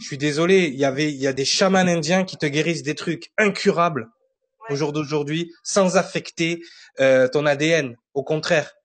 Je 0.00 0.06
suis 0.06 0.18
désolé, 0.18 0.66
il 0.66 0.78
y 0.78 0.84
avait, 0.84 1.10
il 1.10 1.18
y 1.18 1.26
a 1.26 1.32
des 1.32 1.46
chamans 1.46 1.78
indiens 1.78 2.24
qui 2.24 2.36
te 2.36 2.46
guérissent 2.46 2.82
des 2.82 2.94
trucs 2.94 3.32
incurables 3.38 4.10
au 4.68 4.76
jour 4.76 4.92
d'aujourd'hui, 4.92 5.52
sans 5.62 5.96
affecter 5.96 6.60
euh, 7.00 7.28
ton 7.28 7.46
ADN. 7.46 7.96
Au 8.14 8.22
contraire. 8.22 8.75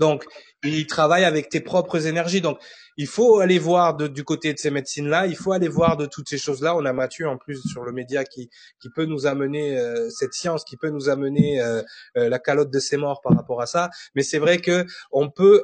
Donc, 0.00 0.24
ils 0.64 0.86
travaillent 0.86 1.24
avec 1.24 1.48
tes 1.48 1.60
propres 1.60 2.06
énergies. 2.06 2.40
Donc, 2.40 2.58
il 2.96 3.06
faut 3.06 3.38
aller 3.38 3.58
voir 3.58 3.96
de, 3.96 4.08
du 4.08 4.24
côté 4.24 4.52
de 4.52 4.58
ces 4.58 4.70
médecines-là, 4.70 5.26
il 5.26 5.36
faut 5.36 5.52
aller 5.52 5.68
voir 5.68 5.96
de 5.96 6.06
toutes 6.06 6.28
ces 6.28 6.38
choses-là. 6.38 6.76
On 6.76 6.84
a 6.84 6.92
Mathieu 6.92 7.28
en 7.28 7.38
plus 7.38 7.62
sur 7.62 7.82
le 7.84 7.92
média 7.92 8.24
qui, 8.24 8.50
qui 8.80 8.90
peut 8.90 9.04
nous 9.04 9.26
amener 9.26 9.78
euh, 9.78 10.10
cette 10.10 10.34
science, 10.34 10.64
qui 10.64 10.76
peut 10.76 10.90
nous 10.90 11.08
amener 11.08 11.62
euh, 11.62 11.82
euh, 12.16 12.28
la 12.28 12.38
calotte 12.38 12.70
de 12.70 12.78
ses 12.78 12.96
morts 12.96 13.20
par 13.22 13.34
rapport 13.34 13.60
à 13.62 13.66
ça. 13.66 13.90
Mais 14.14 14.22
c'est 14.22 14.38
vrai 14.38 14.58
que 14.58 14.84
on 15.12 15.30
peut, 15.30 15.62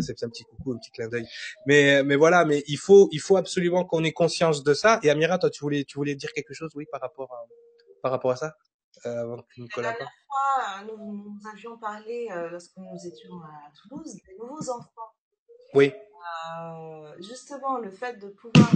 c'est 0.00 0.22
un 0.22 0.28
petit 0.28 0.44
coucou, 0.44 0.72
un 0.72 0.78
petit 0.78 0.90
clin 0.90 1.08
d'œil. 1.08 1.26
Mais 1.66 2.02
mais 2.02 2.16
voilà, 2.16 2.44
mais 2.44 2.64
il 2.68 2.78
faut 2.78 3.08
il 3.12 3.20
faut 3.20 3.36
absolument 3.36 3.84
qu'on 3.84 4.02
ait 4.04 4.12
conscience 4.12 4.64
de 4.64 4.74
ça. 4.74 4.98
Et 5.02 5.10
Amira, 5.10 5.38
toi 5.38 5.50
tu 5.50 5.60
voulais 5.60 5.84
tu 5.84 5.98
voulais 5.98 6.14
dire 6.14 6.32
quelque 6.32 6.54
chose, 6.54 6.70
oui, 6.74 6.86
par 6.90 7.00
rapport 7.00 7.32
à 7.32 7.44
par 8.02 8.12
rapport 8.12 8.30
à 8.30 8.36
ça? 8.36 8.54
Euh, 9.04 9.36
la 9.76 9.82
dernière 9.82 10.12
fois, 10.26 10.84
nous, 10.86 11.12
nous 11.12 11.48
avions 11.52 11.76
parlé, 11.78 12.28
lorsque 12.50 12.76
nous 12.76 13.06
étions 13.06 13.34
à 13.42 13.70
Toulouse, 13.82 14.14
des 14.14 14.36
nouveaux 14.38 14.70
enfants. 14.70 15.12
Oui. 15.74 15.92
Euh, 16.48 17.14
justement, 17.20 17.78
le 17.78 17.90
fait 17.90 18.18
de 18.18 18.28
pouvoir. 18.28 18.70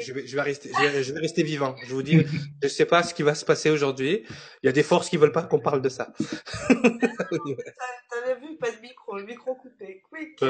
je, 0.00 0.12
vais, 0.12 0.26
je, 0.26 0.36
vais 0.36 0.42
rester, 0.42 0.70
je, 0.72 1.12
vais, 1.12 1.20
rester 1.20 1.42
vivant. 1.42 1.74
Je 1.84 1.94
vous 1.94 2.02
dis, 2.02 2.20
je 2.20 2.66
ne 2.66 2.68
sais 2.68 2.86
pas 2.86 3.02
ce 3.02 3.14
qui 3.14 3.22
va 3.22 3.34
se 3.34 3.44
passer 3.44 3.70
aujourd'hui. 3.70 4.24
Il 4.62 4.66
y 4.66 4.68
a 4.68 4.72
des 4.72 4.82
forces 4.82 5.08
qui 5.08 5.16
veulent 5.16 5.32
pas 5.32 5.44
qu'on 5.44 5.60
parle 5.60 5.82
de 5.82 5.88
ça. 5.88 6.12
T'avais 6.68 8.40
vu, 8.40 8.56
pas 8.58 8.70
de 8.70 8.80
micro, 8.80 9.16
le 9.16 9.24
micro 9.24 9.54
coupé. 9.54 10.02
Quick. 10.10 10.40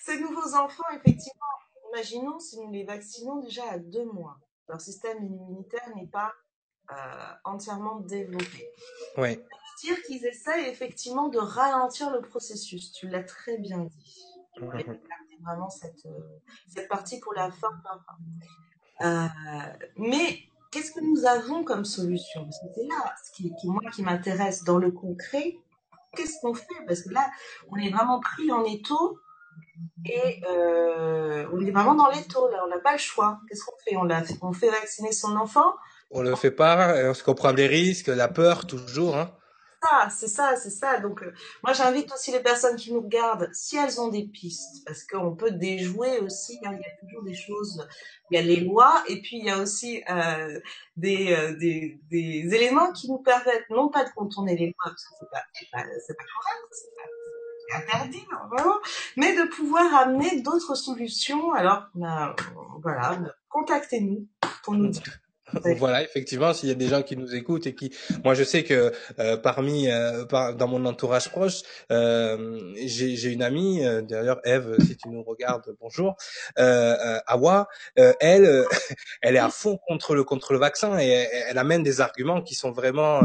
ces 0.00 0.20
nouveaux 0.20 0.54
enfants, 0.54 0.84
effectivement, 0.90 1.46
imaginons 1.92 2.38
si 2.38 2.58
nous 2.60 2.70
les 2.72 2.84
vaccinons 2.84 3.40
déjà 3.40 3.64
à 3.70 3.78
deux 3.78 4.04
mois. 4.04 4.38
Leur 4.72 4.80
système 4.80 5.24
immunitaire 5.24 5.88
n'est 5.94 6.08
pas 6.08 6.32
euh, 6.90 6.94
entièrement 7.44 8.00
développé. 8.00 8.66
Oui 9.16 9.38
dire 9.82 10.00
qu'ils 10.02 10.24
essayent 10.26 10.68
effectivement 10.68 11.28
de 11.28 11.38
ralentir 11.38 12.10
le 12.10 12.20
processus. 12.20 12.92
Tu 12.92 13.08
l'as 13.08 13.24
très 13.24 13.58
bien 13.58 13.78
dit. 13.78 14.24
Mhm. 14.60 14.98
vraiment 15.42 15.70
cette, 15.70 16.06
euh, 16.06 16.38
cette 16.68 16.88
partie 16.88 17.18
pour 17.18 17.32
la 17.34 17.50
forme. 17.50 17.80
Euh, 19.00 19.26
mais 19.96 20.38
qu'est-ce 20.70 20.92
que 20.92 21.00
nous 21.00 21.24
avons 21.24 21.64
comme 21.64 21.84
solution? 21.84 22.48
C'est 22.50 22.84
là 22.84 23.14
ce 23.24 23.32
qui, 23.32 23.52
moi 23.64 23.90
qui 23.90 24.02
m'intéresse 24.02 24.62
dans 24.62 24.78
le 24.78 24.92
concret. 24.92 25.56
qu'est-ce 26.14 26.38
qu'on 26.40 26.54
fait? 26.54 26.84
Parce 26.86 27.02
que 27.02 27.08
là, 27.08 27.28
on 27.70 27.76
est 27.76 27.90
vraiment 27.90 28.20
pris 28.20 28.52
en 28.52 28.62
étau 28.64 29.18
et 30.04 30.40
euh, 30.48 31.46
on 31.52 31.64
est 31.64 31.70
vraiment 31.70 31.94
dans 31.94 32.10
l'étau. 32.10 32.48
Là, 32.50 32.62
on 32.64 32.68
n'a 32.68 32.78
pas 32.78 32.92
le 32.92 32.98
choix. 32.98 33.40
Qu'est-ce 33.48 33.64
qu'on 33.64 33.76
fait? 33.84 33.96
On, 33.96 34.08
on 34.48 34.52
fait 34.52 34.70
vacciner 34.70 35.12
son 35.12 35.36
enfant? 35.36 35.74
On 36.10 36.22
le 36.22 36.34
fait 36.34 36.50
pas, 36.50 36.94
on 37.08 37.14
se 37.14 37.24
comprend 37.24 37.52
les 37.52 37.66
risques, 37.66 38.08
la 38.08 38.28
peur 38.28 38.66
toujours. 38.66 39.16
Hein 39.16 39.32
c'est 40.10 40.28
ça, 40.28 40.56
c'est 40.56 40.70
ça. 40.70 40.98
Donc, 41.00 41.22
euh, 41.22 41.32
moi, 41.62 41.72
j'invite 41.72 42.12
aussi 42.12 42.32
les 42.32 42.40
personnes 42.40 42.76
qui 42.76 42.92
nous 42.92 43.00
regardent, 43.00 43.48
si 43.52 43.76
elles 43.76 44.00
ont 44.00 44.08
des 44.08 44.24
pistes, 44.24 44.84
parce 44.86 45.04
qu'on 45.04 45.34
peut 45.34 45.50
déjouer 45.50 46.18
aussi. 46.20 46.58
Hein, 46.64 46.72
il 46.72 46.80
y 46.80 46.84
a 46.84 46.96
toujours 47.00 47.22
des 47.24 47.34
choses. 47.34 47.86
Il 48.30 48.36
y 48.36 48.38
a 48.38 48.42
les 48.42 48.60
lois, 48.60 49.02
et 49.08 49.20
puis 49.20 49.38
il 49.38 49.44
y 49.44 49.50
a 49.50 49.58
aussi 49.58 50.02
euh, 50.08 50.60
des, 50.96 51.32
euh, 51.32 51.54
des, 51.56 52.00
des, 52.10 52.54
éléments 52.54 52.92
qui 52.92 53.10
nous 53.10 53.18
permettent 53.18 53.68
non 53.70 53.88
pas 53.88 54.04
de 54.04 54.10
contourner 54.10 54.56
les 54.56 54.66
lois, 54.66 54.84
parce 54.84 55.04
que 55.04 55.14
c'est 55.18 55.30
pas, 55.30 55.42
pas, 55.72 55.82
pas 55.82 56.24
correct, 56.24 56.68
c'est 56.70 56.90
mais 59.16 59.34
de 59.34 59.48
pouvoir 59.48 59.94
amener 59.94 60.40
d'autres 60.40 60.74
solutions. 60.74 61.52
Alors, 61.52 61.84
ben, 61.94 62.34
voilà, 62.82 63.18
contactez-nous 63.48 64.26
pour 64.62 64.74
nous 64.74 64.88
dire 64.88 65.22
voilà, 65.78 66.02
effectivement, 66.02 66.52
s'il 66.54 66.68
y 66.68 66.72
a 66.72 66.74
des 66.74 66.88
gens 66.88 67.02
qui 67.02 67.16
nous 67.16 67.34
écoutent 67.34 67.66
et 67.66 67.74
qui, 67.74 67.92
moi, 68.24 68.34
je 68.34 68.44
sais 68.44 68.64
que 68.64 68.92
euh, 69.18 69.36
parmi, 69.36 69.90
euh, 69.90 70.24
dans 70.24 70.68
mon 70.68 70.84
entourage 70.86 71.30
proche, 71.30 71.62
euh, 71.90 72.72
j'ai 72.76 73.30
une 73.30 73.42
amie, 73.42 73.84
euh, 73.84 74.02
d'ailleurs, 74.02 74.40
Eve, 74.44 74.76
si 74.80 74.96
tu 74.96 75.08
nous 75.08 75.22
regardes, 75.22 75.74
bonjour, 75.80 76.16
Awa, 76.56 77.68
elle, 77.96 78.64
elle 79.22 79.36
est 79.36 79.40
à 79.40 79.50
fond 79.50 79.78
contre 79.86 80.14
le 80.14 80.24
contre 80.24 80.52
le 80.52 80.58
vaccin 80.58 80.98
et 80.98 81.08
elle, 81.08 81.44
elle 81.50 81.58
amène 81.58 81.82
des 81.82 82.00
arguments 82.00 82.42
qui 82.42 82.54
sont 82.54 82.72
vraiment, 82.72 83.22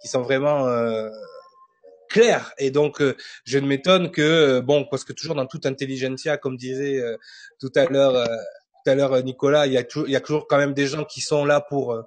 qui 0.00 0.08
sont 0.08 0.22
vraiment 0.22 0.66
clair. 2.08 2.52
Et 2.58 2.70
donc, 2.70 3.02
je 3.44 3.58
ne 3.58 3.66
m'étonne 3.66 4.10
que, 4.10 4.60
bon, 4.60 4.86
parce 4.90 5.04
que 5.04 5.12
toujours 5.12 5.34
dans 5.34 5.46
toute 5.46 5.66
intelligentsia, 5.66 6.36
comme 6.36 6.56
disait 6.56 7.02
tout 7.58 7.72
à 7.74 7.84
l'heure 7.86 8.26
tout 8.84 8.90
à 8.90 8.94
l'heure 8.94 9.22
Nicolas, 9.22 9.66
il 9.66 9.72
y 9.72 9.76
a 9.76 9.84
toujours, 9.84 10.08
il 10.08 10.12
y 10.12 10.16
a 10.16 10.20
toujours 10.20 10.46
quand 10.46 10.58
même 10.58 10.74
des 10.74 10.86
gens 10.86 11.04
qui 11.04 11.20
sont 11.20 11.44
là 11.44 11.60
pour 11.60 11.92
euh, 11.92 12.02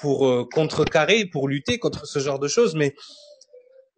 pour 0.00 0.26
euh, 0.26 0.48
contrecarrer, 0.52 1.26
pour 1.26 1.48
lutter 1.48 1.78
contre 1.78 2.06
ce 2.06 2.18
genre 2.18 2.38
de 2.38 2.48
choses, 2.48 2.74
mais 2.74 2.94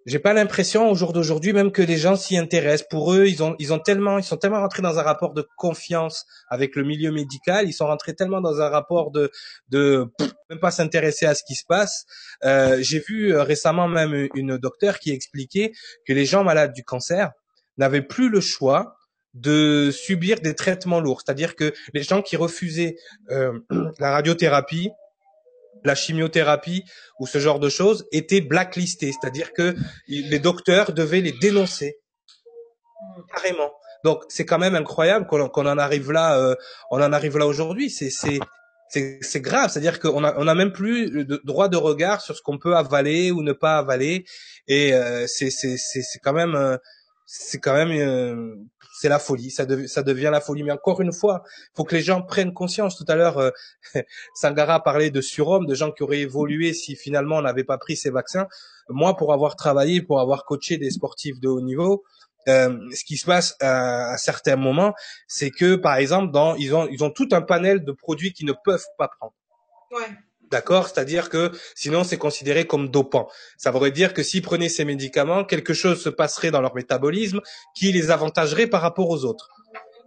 j'ai 0.07 0.19
pas 0.19 0.33
l'impression 0.33 0.91
au 0.91 0.95
jour 0.95 1.13
d'aujourd'hui 1.13 1.53
même 1.53 1.71
que 1.73 1.83
les 1.83 1.97
gens 1.97 2.17
s'y 2.17 2.37
intéressent. 2.37 2.89
Pour 2.89 3.13
eux, 3.13 3.27
ils 3.27 3.43
ont 3.43 3.55
ils 3.59 3.73
ont 3.73 3.79
tellement 3.79 4.19
ils 4.19 4.25
sont 4.25 4.37
tellement 4.37 4.61
rentrés 4.61 4.83
dans 4.83 4.99
un 4.99 5.03
rapport 5.03 5.33
de 5.33 5.47
confiance 5.57 6.25
avec 6.49 6.77
le 6.77 6.85
milieu 6.85 7.13
médical, 7.13 7.69
ils 7.69 7.73
sont 7.73 7.87
rentrés 7.87 8.15
tellement 8.15 8.41
dans 8.41 8.61
un 8.61 8.69
rapport 8.69 9.11
de 9.11 9.31
de 9.69 10.07
même 10.51 10.59
pas 10.61 10.71
s'intéresser 10.71 11.27
à 11.27 11.35
ce 11.35 11.43
qui 11.47 11.55
se 11.55 11.65
passe. 11.67 12.05
Euh, 12.45 12.79
j'ai 12.81 13.01
vu 13.01 13.33
euh, 13.33 13.43
récemment 13.43 13.89
même 13.89 14.29
une 14.35 14.59
docteure 14.59 14.99
qui 14.99 15.11
expliquait 15.13 15.73
que 16.07 16.13
les 16.13 16.25
gens 16.25 16.45
malades 16.45 16.73
du 16.73 16.85
cancer 16.85 17.31
n'avaient 17.79 18.03
plus 18.03 18.29
le 18.29 18.41
choix 18.41 18.97
de 19.35 19.91
subir 19.91 20.41
des 20.41 20.55
traitements 20.55 21.01
lourds. 21.01 21.23
C'est-à-dire 21.25 21.57
que 21.57 21.73
les 21.95 22.03
gens 22.03 22.23
qui 22.23 22.37
refusaient 22.37 22.97
euh, 23.31 23.59
la 23.99 24.13
radiothérapie, 24.13 24.91
la 25.85 25.95
chimiothérapie 25.95 26.85
ou 27.19 27.27
ce 27.27 27.39
genre 27.39 27.59
de 27.59 27.69
choses 27.69 28.07
étaient 28.13 28.41
blacklistés. 28.41 29.13
C'est-à-dire 29.13 29.53
que 29.53 29.75
les 30.09 30.39
docteurs 30.39 30.93
devaient 30.93 31.21
les 31.21 31.33
dénoncer 31.33 31.97
carrément. 33.35 33.73
Donc 34.05 34.25
c'est 34.29 34.45
quand 34.45 34.59
même 34.59 34.75
incroyable 34.75 35.27
qu'on 35.27 35.67
en 35.67 35.79
arrive 35.79 36.11
là. 36.13 36.39
Euh, 36.39 36.55
on 36.91 37.01
en 37.01 37.13
arrive 37.13 37.39
là 37.39 37.47
aujourd'hui. 37.47 37.91
C'est 37.91 39.41
grave, 39.41 39.71
c'est-à-dire 39.71 40.01
qu'on 40.01 40.25
a 40.25 40.35
on 40.39 40.49
a 40.49 40.55
même 40.55 40.73
plus 40.73 41.11
de 41.11 41.41
droit 41.45 41.69
de 41.69 41.77
regard 41.77 42.21
sur 42.21 42.37
ce 42.37 42.43
qu'on 42.43 42.59
peut 42.59 42.77
avaler 42.77 43.31
ou 43.31 43.43
ne 43.43 43.53
pas 43.53 43.79
avaler, 43.79 44.25
et 44.67 44.93
euh, 44.93 45.27
c'est 45.27 45.51
c'est 45.51 45.77
c'est 45.79 46.19
quand 46.23 46.33
même 46.33 46.55
euh, 46.55 46.77
c'est 47.27 47.59
quand 47.59 47.75
même 47.75 47.91
euh, 47.91 48.57
c'est 48.95 49.09
la 49.09 49.19
folie, 49.19 49.51
ça, 49.51 49.65
ça 49.87 50.03
devient 50.03 50.31
la 50.31 50.41
folie. 50.41 50.63
Mais 50.63 50.73
encore 50.73 51.01
une 51.01 51.13
fois, 51.13 51.43
faut 51.75 51.85
que 51.85 51.95
les 51.95 52.03
gens 52.03 52.23
prennent 52.23 52.53
conscience. 52.53 52.97
Tout 52.97 53.05
à 53.09 53.17
l'heure, 53.17 53.39
euh, 53.39 53.51
Sangara 54.35 54.83
parlait 54.83 55.11
de 55.11 55.21
surhomme, 55.21 55.67
de 55.67 55.75
gens 55.75 55.91
qui 55.91 56.03
auraient 56.03 56.21
évolué 56.21 56.73
si 56.73 56.95
finalement 56.95 57.37
on 57.37 57.43
n'avait 57.43 57.65
pas 57.65 57.79
pris 57.79 57.97
ces 57.97 58.11
vaccins. 58.11 58.47
Moi, 58.89 59.17
pour 59.17 59.33
avoir 59.33 59.57
travaillé, 59.57 60.03
pour 60.03 60.21
avoir 60.21 60.45
coaché 60.45 60.77
des 60.77 60.91
sportifs 60.91 61.41
de 61.41 61.49
haut 61.49 61.61
niveau, 61.61 62.05
euh, 62.49 62.77
ce 62.95 63.05
qui 63.05 63.17
se 63.17 63.27
passe 63.27 63.57
à, 63.61 64.13
à 64.13 64.17
certains 64.19 64.57
moments, 64.57 64.95
c'est 65.27 65.51
que 65.51 65.77
par 65.77 65.97
exemple, 65.97 66.33
dans, 66.33 66.55
ils 66.57 66.75
ont 66.75 66.89
ils 66.89 67.03
ont 67.03 67.11
tout 67.11 67.29
un 67.33 67.43
panel 67.43 67.85
de 67.85 67.93
produits 67.93 68.33
qu'ils 68.33 68.47
ne 68.47 68.55
peuvent 68.65 68.87
pas 68.99 69.09
prendre. 69.09 69.35
Ouais. 69.93 70.09
D'accord? 70.53 70.87
C'est-à-dire 70.87 71.31
que 71.31 71.51
sinon 71.75 72.05
c'est 72.05 72.19
considéré 72.19 72.67
comme 72.67 72.91
dopant. 72.91 73.27
Ça 73.57 73.71
voudrait 73.71 73.91
dire 73.91 74.13
que 74.13 74.23
s'ils 74.23 74.43
prenaient 74.43 74.69
ces 74.69 74.85
médicaments, 74.85 75.45
quelque 75.45 75.73
chose 75.73 76.03
se 76.03 76.11
passerait 76.11 76.51
dans 76.51 76.61
leur 76.61 76.75
métabolisme 76.75 77.41
qui 77.75 77.91
les 77.91 78.11
avantagerait 78.11 78.67
par 78.67 78.83
rapport 78.83 79.09
aux 79.09 79.25
autres. 79.25 79.49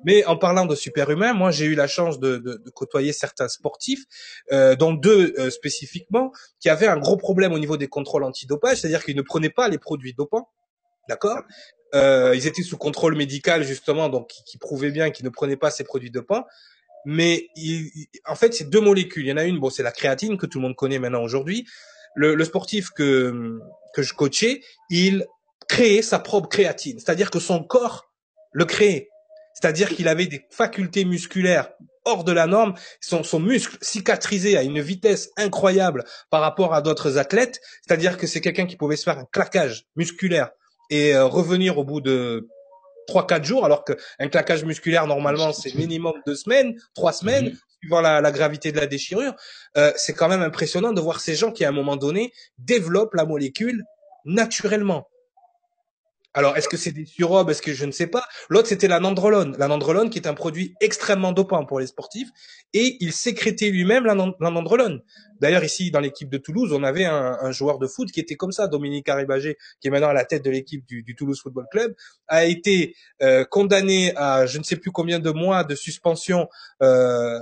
Mais 0.03 0.23
en 0.25 0.38
parlant 0.38 0.67
de 0.67 0.75
super-humains, 0.75 1.34
moi 1.34 1.49
j'ai 1.49 1.65
eu 1.65 1.73
la 1.73 1.88
chance 1.88 2.19
de, 2.19 2.38
de, 2.38 2.62
de, 2.63 2.69
côtoyer 2.69 3.12
certains 3.12 3.47
sportifs, 3.47 4.03
euh, 4.51 4.75
dont 4.75 4.93
deux 4.93 5.34
euh, 5.39 5.49
spécifiquement, 5.49 6.31
qui 6.60 6.69
avaient 6.69 6.88
un 6.88 6.99
gros 6.99 7.17
problème 7.17 7.51
au 7.51 7.58
niveau 7.58 7.75
des 7.75 7.88
contrôles 7.88 8.23
antidopage, 8.23 8.77
c'est-à-dire 8.77 9.03
qu'ils 9.03 9.15
ne 9.15 9.23
prenaient 9.23 9.49
pas 9.49 9.67
les 9.67 9.79
produits 9.79 10.13
dopants, 10.13 10.47
d'accord? 11.10 11.41
Euh, 11.95 12.36
Ils 12.36 12.45
étaient 12.45 12.62
sous 12.62 12.77
contrôle 12.77 13.15
médical 13.15 13.63
justement, 13.63 14.10
donc 14.10 14.27
qui, 14.27 14.43
qui 14.43 14.58
prouvaient 14.60 14.91
bien 14.91 15.10
qu'ils 15.10 15.25
ne 15.25 15.31
prenaient 15.31 15.58
pas 15.58 15.71
ces 15.71 15.84
produits 15.84 16.12
dopants 16.12 16.45
mais 17.05 17.47
en 18.25 18.35
fait, 18.35 18.53
c'est 18.53 18.69
deux 18.69 18.81
molécules. 18.81 19.25
Il 19.25 19.29
y 19.29 19.33
en 19.33 19.37
a 19.37 19.43
une, 19.43 19.59
bon, 19.59 19.69
c'est 19.69 19.83
la 19.83 19.91
créatine 19.91 20.37
que 20.37 20.45
tout 20.45 20.59
le 20.59 20.63
monde 20.63 20.75
connaît 20.75 20.99
maintenant 20.99 21.23
aujourd'hui. 21.23 21.65
Le, 22.15 22.33
le, 22.35 22.45
sportif 22.45 22.91
que 22.91 23.59
que 23.93 24.01
je 24.01 24.13
coachais, 24.13 24.61
il 24.89 25.25
créait 25.67 26.01
sa 26.01 26.19
propre 26.19 26.49
créatine, 26.49 26.99
c'est-à-dire 26.99 27.31
que 27.31 27.39
son 27.39 27.63
corps 27.63 28.11
le 28.51 28.65
créait. 28.65 29.09
C'est-à-dire 29.53 29.89
qu'il 29.89 30.07
avait 30.07 30.27
des 30.27 30.45
facultés 30.49 31.05
musculaires 31.05 31.69
hors 32.05 32.23
de 32.23 32.31
la 32.31 32.45
norme, 32.45 32.73
son, 33.01 33.23
son 33.23 33.39
muscle 33.39 33.77
cicatrisé 33.81 34.57
à 34.57 34.63
une 34.63 34.79
vitesse 34.79 35.31
incroyable 35.37 36.03
par 36.29 36.41
rapport 36.41 36.73
à 36.73 36.81
d'autres 36.81 37.17
athlètes. 37.17 37.59
C'est-à-dire 37.85 38.17
que 38.17 38.27
c'est 38.27 38.41
quelqu'un 38.41 38.67
qui 38.67 38.75
pouvait 38.75 38.95
se 38.95 39.03
faire 39.03 39.17
un 39.17 39.25
claquage 39.31 39.85
musculaire 39.95 40.51
et 40.89 41.15
euh, 41.15 41.25
revenir 41.25 41.77
au 41.77 41.83
bout 41.83 42.01
de 42.01 42.47
trois 43.07 43.27
quatre 43.27 43.43
jours, 43.43 43.65
alors 43.65 43.83
qu'un 43.83 44.27
claquage 44.29 44.63
musculaire 44.65 45.07
normalement 45.07 45.53
c'est 45.53 45.73
minimum 45.75 46.13
deux 46.25 46.35
semaines, 46.35 46.75
trois 46.93 47.13
semaines, 47.13 47.45
mhm. 47.45 47.57
suivant 47.81 48.01
la, 48.01 48.21
la, 48.21 48.31
gravité 48.31 48.71
de 48.71 48.77
la 48.77 48.87
déchirure. 48.87 49.33
Euh, 49.77 49.91
c'est 49.95 50.13
quand 50.13 50.27
même 50.27 50.41
impressionnant 50.41 50.93
de 50.93 51.01
voir 51.01 51.19
ces 51.19 51.35
gens 51.35 51.51
qui 51.51 51.65
à 51.65 51.69
un 51.69 51.73
moment 51.73 51.97
donné 51.97 52.33
développent 52.57 53.13
la 53.15 53.25
molécule 53.25 53.83
naturellement. 54.25 55.07
Alors, 56.38 56.58
est-ce 56.58 56.67
que 56.67 56.76
c'est 56.76 56.91
des 56.91 57.06
surrobes 57.06 57.50
Est-ce 57.50 57.62
que 57.62 57.74
je 57.74 57.86
ne 57.86 57.93
sais 57.93 58.08
pas 58.08 58.26
L'autre, 58.50 58.67
c'était 58.67 58.89
la 58.89 59.00
nandrolone. 59.00 59.56
La 59.58 59.69
nandrolone, 59.69 60.10
qui 60.10 60.19
est 60.19 60.28
un 60.28 60.34
produit 60.34 60.76
extrêmement 60.82 61.32
dopant 61.32 61.65
pour 61.65 61.80
les 61.80 61.88
sportifs, 61.88 62.28
et 62.74 62.98
il 63.00 63.13
sécrétait 63.13 63.69
lui-même 63.69 64.04
la, 64.06 64.15
nandrolone. 64.15 65.02
D'ailleurs, 65.39 65.63
ici, 65.63 65.91
dans 65.91 66.02
l'équipe 66.02 66.30
de 66.30 66.38
Toulouse, 66.38 66.74
on 66.74 66.84
avait 66.84 67.06
un, 67.06 67.38
un, 67.41 67.52
joueur 67.52 67.80
de 67.80 67.88
foot 67.88 68.12
qui 68.12 68.19
était 68.19 68.36
comme 68.36 68.52
ça, 68.52 68.67
Dominique 68.67 69.08
Arribagé, 69.08 69.56
qui 69.80 69.88
est 69.88 69.91
maintenant 69.91 70.10
à 70.10 70.13
la 70.13 70.26
tête 70.26 70.43
de 70.43 70.50
l'équipe 70.52 70.86
du, 70.86 71.04
du, 71.04 71.15
Toulouse 71.15 71.39
Football 71.41 71.67
Club, 71.71 71.95
a 72.28 72.43
été 72.43 72.98
euh, 73.21 73.45
condamné 73.45 74.12
à 74.17 74.45
je 74.45 74.58
ne 74.58 74.63
sais 74.63 74.76
plus 74.76 74.91
combien 74.91 75.19
de 75.19 75.32
mois 75.32 75.63
de 75.63 75.74
suspension 75.74 76.50
euh, 76.84 77.39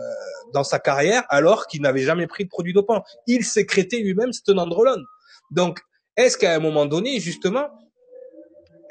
dans 0.54 0.64
sa 0.64 0.78
carrière, 0.78 1.24
alors 1.30 1.66
qu'il 1.66 1.82
n'avait 1.82 2.04
jamais 2.04 2.28
pris 2.28 2.44
de 2.44 2.50
produit 2.50 2.74
dopant. 2.74 3.04
Il 3.26 3.44
sécrétait 3.44 3.98
lui-même 3.98 4.34
cette 4.34 4.50
nandrolone. 4.50 5.04
Donc, 5.50 5.80
est-ce 6.16 6.38
qu'à 6.38 6.54
un 6.54 6.60
moment 6.60 6.86
donné, 6.86 7.20
justement, 7.20 7.72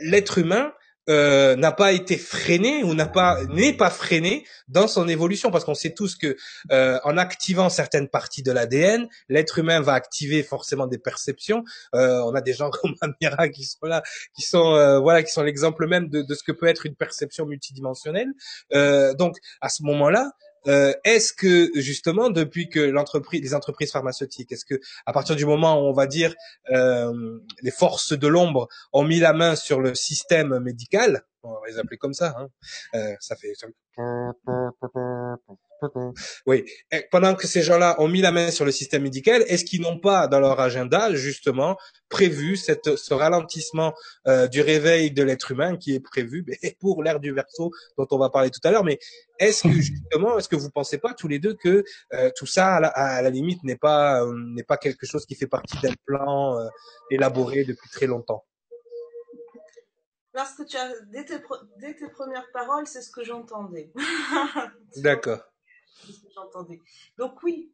l'être 0.01 0.39
humain 0.39 0.73
euh, 1.11 1.57
n'a 1.57 1.73
pas 1.73 1.93
été 1.93 2.17
freiné 2.17 2.85
ou 2.85 2.95
n'a 2.95 3.07
pas 3.07 3.43
n'est 3.47 3.73
pas 3.73 3.91
freiné 3.91 4.47
dans 4.69 4.87
son 4.87 5.09
évolution 5.09 5.51
parce 5.51 5.65
qu'on 5.65 5.75
sait 5.75 5.95
tous 5.95 6.15
que 6.15 6.37
euh, 6.71 7.01
en 7.03 7.17
activant 7.19 7.69
certaines 7.69 8.09
parties 8.09 8.45
de 8.45 8.53
l'ADN, 8.53 9.09
l'être 9.29 9.59
humain 9.59 9.81
va 9.81 9.95
activer 9.95 10.45
forcément 10.45 10.87
des 10.87 10.99
perceptions. 10.99 11.65
Euh, 11.97 12.21
on 12.21 12.35
a 12.35 12.41
des 12.41 12.53
gens 12.53 12.71
comme 12.83 12.95
Amira 13.01 13.49
qui 13.49 13.65
sont 13.65 13.87
là, 13.87 14.03
qui 14.37 14.43
sont 14.43 14.75
euh, 14.75 15.01
voilà, 15.01 15.25
qui 15.25 15.33
sont 15.33 15.43
l'exemple 15.43 15.89
même 15.89 16.09
de, 16.09 16.23
de, 16.23 16.35
ce 16.35 16.45
que 16.45 16.53
peut 16.53 16.67
être 16.67 16.87
une 16.87 16.95
perception 16.95 17.47
multidimensionnelle. 17.47 18.33
Euh, 18.73 19.13
donc 19.15 19.37
à 19.61 19.69
ce 19.69 19.83
moment-là, 19.83 20.31
euh, 20.69 20.93
est-ce 21.05 21.33
que 21.33 21.71
justement 21.75 22.31
depuis 22.31 22.69
que 22.69 22.81
l'entreprise, 22.81 23.43
les 23.43 23.55
entreprises 23.55 23.93
pharmaceutiques, 23.93 24.53
est-ce 24.53 24.65
que 24.65 24.81
à 25.07 25.13
partir 25.13 25.37
du 25.37 25.45
moment 25.45 25.81
où 25.81 25.89
on 25.89 25.93
va 25.93 26.07
dire 26.07 26.35
euh, 26.71 27.39
les 27.63 27.71
forces 27.71 28.13
de 28.13 28.29
l'ombre 28.29 28.69
ont 28.93 29.05
mis 29.05 29.19
la 29.19 29.33
main 29.33 29.57
sur 29.57 29.81
le 29.81 29.95
système 29.95 30.59
médical, 30.61 31.25
on 31.43 31.53
va 31.53 31.61
les 31.69 31.79
appeler 31.79 31.97
comme 31.97 32.15
ça, 32.15 32.35
hein, 32.39 32.49
euh, 32.95 33.15
ça 33.21 33.37
fait 33.37 33.53
oui. 36.47 36.65
pendant 37.11 37.35
que 37.35 37.47
ces 37.47 37.63
gens-là 37.63 37.97
ont 38.01 38.09
mis 38.09 38.21
la 38.21 38.33
main 38.33 38.51
sur 38.51 38.65
le 38.65 38.73
système 38.73 39.03
médical, 39.03 39.45
est-ce 39.49 39.65
qu'ils 39.65 39.81
n'ont 39.81 39.99
pas 39.99 40.29
dans 40.29 40.41
leur 40.41 40.61
agenda 40.61 41.15
justement 41.15 41.77
prévu 42.09 42.57
cette, 42.57 42.97
ce 42.97 43.15
ralentissement 43.15 43.95
euh, 44.27 44.49
du 44.49 44.61
réveil 44.61 45.11
de 45.11 45.23
l'être 45.23 45.51
humain 45.51 45.77
qui 45.77 45.95
est 45.95 46.01
prévu 46.01 46.45
pour 46.81 47.03
l'ère 47.03 47.21
du 47.21 47.33
verso 47.33 47.71
dont 47.99 48.07
on 48.11 48.19
va 48.19 48.31
parler 48.31 48.51
tout 48.51 48.61
à 48.65 48.71
l'heure? 48.71 48.85
Mais 48.85 48.99
est-ce 49.39 49.63
que 49.65 49.73
justement, 49.73 50.39
est-ce 50.39 50.49
que 50.49 50.57
vous 50.57 50.71
pensez 50.71 50.99
pas 50.99 51.15
tous 51.15 51.29
les 51.29 51.39
deux 51.39 51.55
que 51.55 51.85
euh, 52.13 52.31
tout 52.37 52.47
ça, 52.47 52.77
à 52.77 53.23
la, 53.23 53.31
limite, 53.31 53.63
n'est 53.65 53.77
pas 53.77 54.23
euh, 54.23 54.33
n'est 54.55 54.63
pas 54.63 54.77
quelque 54.77 55.07
chose 55.07 55.27
qui 55.27 55.35
fait 55.35 55.47
partie 55.47 55.79
d'un 55.83 55.95
plan 56.05 56.59
élaboré 57.11 57.65
depuis 57.65 57.91
très 57.91 58.07
longtemps? 58.07 58.45
Parce 60.33 60.55
que 60.55 60.63
tu 60.63 60.77
as, 60.77 60.91
dès 61.13 61.25
tes, 61.25 61.39
dès 61.79 61.95
tes 61.95 62.09
premières 62.09 62.51
paroles, 62.53 62.87
c'est 62.87 63.03
ce 63.03 63.11
que 63.11 63.23
j'entendais. 63.23 63.93
D'accord. 64.97 65.52
J'entendais. 66.35 66.81
Donc 67.19 67.43
oui, 67.43 67.73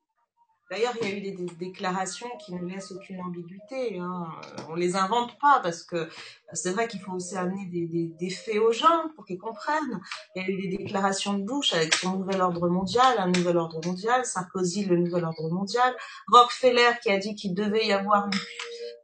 D'ailleurs, 0.71 0.93
il 1.01 1.09
y 1.09 1.13
a 1.13 1.17
eu 1.17 1.21
des, 1.23 1.47
déclarations 1.59 2.29
qui 2.45 2.55
ne 2.55 2.63
laissent 2.67 2.93
aucune 2.93 3.21
ambiguïté. 3.23 3.99
Hein. 3.99 4.27
On 4.69 4.75
les 4.75 4.97
invente 4.97 5.39
pas 5.39 5.61
parce 5.63 5.83
que 5.83 6.09
c'est 6.53 6.73
vrai 6.73 6.87
qu'il 6.89 7.01
faut 7.01 7.13
aussi 7.13 7.37
amener 7.37 7.65
des, 7.67 7.87
des, 7.87 8.31
faits 8.31 8.59
aux 8.59 8.73
gens 8.73 9.09
pour 9.15 9.25
qu'ils 9.25 9.39
comprennent. 9.39 10.01
Il 10.37 10.43
y 10.43 10.45
a 10.45 10.49
eu 10.49 10.69
des 10.69 10.77
déclarations 10.77 11.39
de 11.39 11.43
Bush 11.43 11.73
avec 11.73 11.95
son 11.95 12.19
nouvel 12.19 12.43
ordre 12.43 12.69
mondial, 12.69 13.19
un 13.19 13.29
nouvel 13.29 13.57
ordre 13.57 13.81
mondial, 13.87 14.27
Sarkozy 14.27 14.85
le 14.85 14.99
nouvel 14.99 15.25
ordre 15.25 15.49
mondial, 15.51 15.97
Rockefeller 16.31 16.91
qui 17.03 17.11
a 17.11 17.17
dit 17.17 17.35
qu'il 17.35 17.55
devait 17.55 17.87
y 17.87 17.93
avoir 17.93 18.29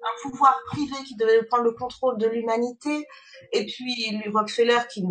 un 0.05 0.29
pouvoir 0.29 0.61
privé 0.67 0.95
qui 1.07 1.17
devait 1.17 1.43
prendre 1.45 1.65
le 1.65 1.73
contrôle 1.73 2.19
de 2.19 2.27
l'humanité. 2.27 3.07
Et 3.53 3.67
puis 3.67 4.21
Rockefeller 4.33 4.79
qui 4.93 5.03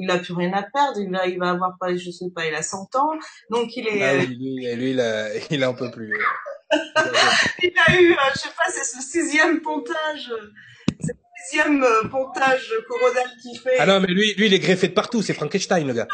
il 0.00 0.10
a 0.10 0.18
plus 0.18 0.34
rien 0.34 0.52
à 0.52 0.62
perdre, 0.62 1.00
il 1.00 1.10
va, 1.10 1.26
il 1.26 1.38
va 1.38 1.50
avoir 1.50 1.76
pas, 1.78 1.94
je 1.94 2.10
sais 2.10 2.30
pas, 2.34 2.46
il 2.46 2.54
a 2.54 2.62
100 2.62 2.94
ans, 2.96 3.12
donc 3.50 3.76
il 3.76 3.86
est. 3.86 4.02
Ah 4.02 4.16
lui, 4.16 4.74
lui, 4.74 4.90
il 4.90 5.00
a, 5.00 5.28
il 5.50 5.64
a 5.64 5.68
un 5.68 5.74
peu 5.74 5.90
plus. 5.90 6.16
il 7.62 7.72
a 7.86 8.00
eu, 8.00 8.12
euh, 8.12 8.16
je 8.34 8.38
sais 8.38 8.48
pas, 8.48 8.70
c'est 8.70 8.84
ce 8.84 9.02
sixième 9.02 9.60
pontage, 9.60 10.32
c'est 11.00 11.12
le 11.12 11.18
sixième 11.48 11.82
euh, 11.82 12.08
pontage 12.08 12.72
coronal 12.88 13.28
qui 13.42 13.56
fait. 13.56 13.78
Ah 13.78 13.86
non, 13.86 14.00
mais 14.00 14.08
lui, 14.08 14.34
lui, 14.34 14.46
il 14.46 14.54
est 14.54 14.60
greffé 14.60 14.88
de 14.88 14.92
partout, 14.92 15.22
c'est 15.22 15.34
Frankenstein 15.34 15.86
le 15.86 15.94
gars. 15.94 16.08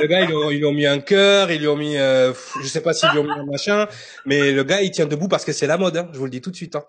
Le 0.00 0.06
gars, 0.06 0.22
ils 0.22 0.58
lui 0.58 0.64
ont, 0.64 0.72
mis 0.72 0.86
un 0.86 0.98
cœur, 0.98 1.50
ils 1.50 1.60
lui 1.60 1.68
ont 1.68 1.76
mis, 1.76 1.96
euh, 1.96 2.32
je 2.60 2.66
sais 2.66 2.80
pas 2.80 2.92
s'ils 2.92 3.10
lui 3.10 3.18
ont 3.18 3.24
mis 3.24 3.30
un 3.30 3.44
machin, 3.44 3.86
mais 4.24 4.52
le 4.52 4.64
gars, 4.64 4.82
il 4.82 4.90
tient 4.90 5.06
debout 5.06 5.28
parce 5.28 5.44
que 5.44 5.52
c'est 5.52 5.66
la 5.66 5.78
mode. 5.78 5.96
Hein, 5.96 6.08
je 6.12 6.18
vous 6.18 6.24
le 6.24 6.30
dis 6.30 6.40
tout 6.40 6.50
de 6.50 6.56
suite. 6.56 6.76
Hein. 6.76 6.84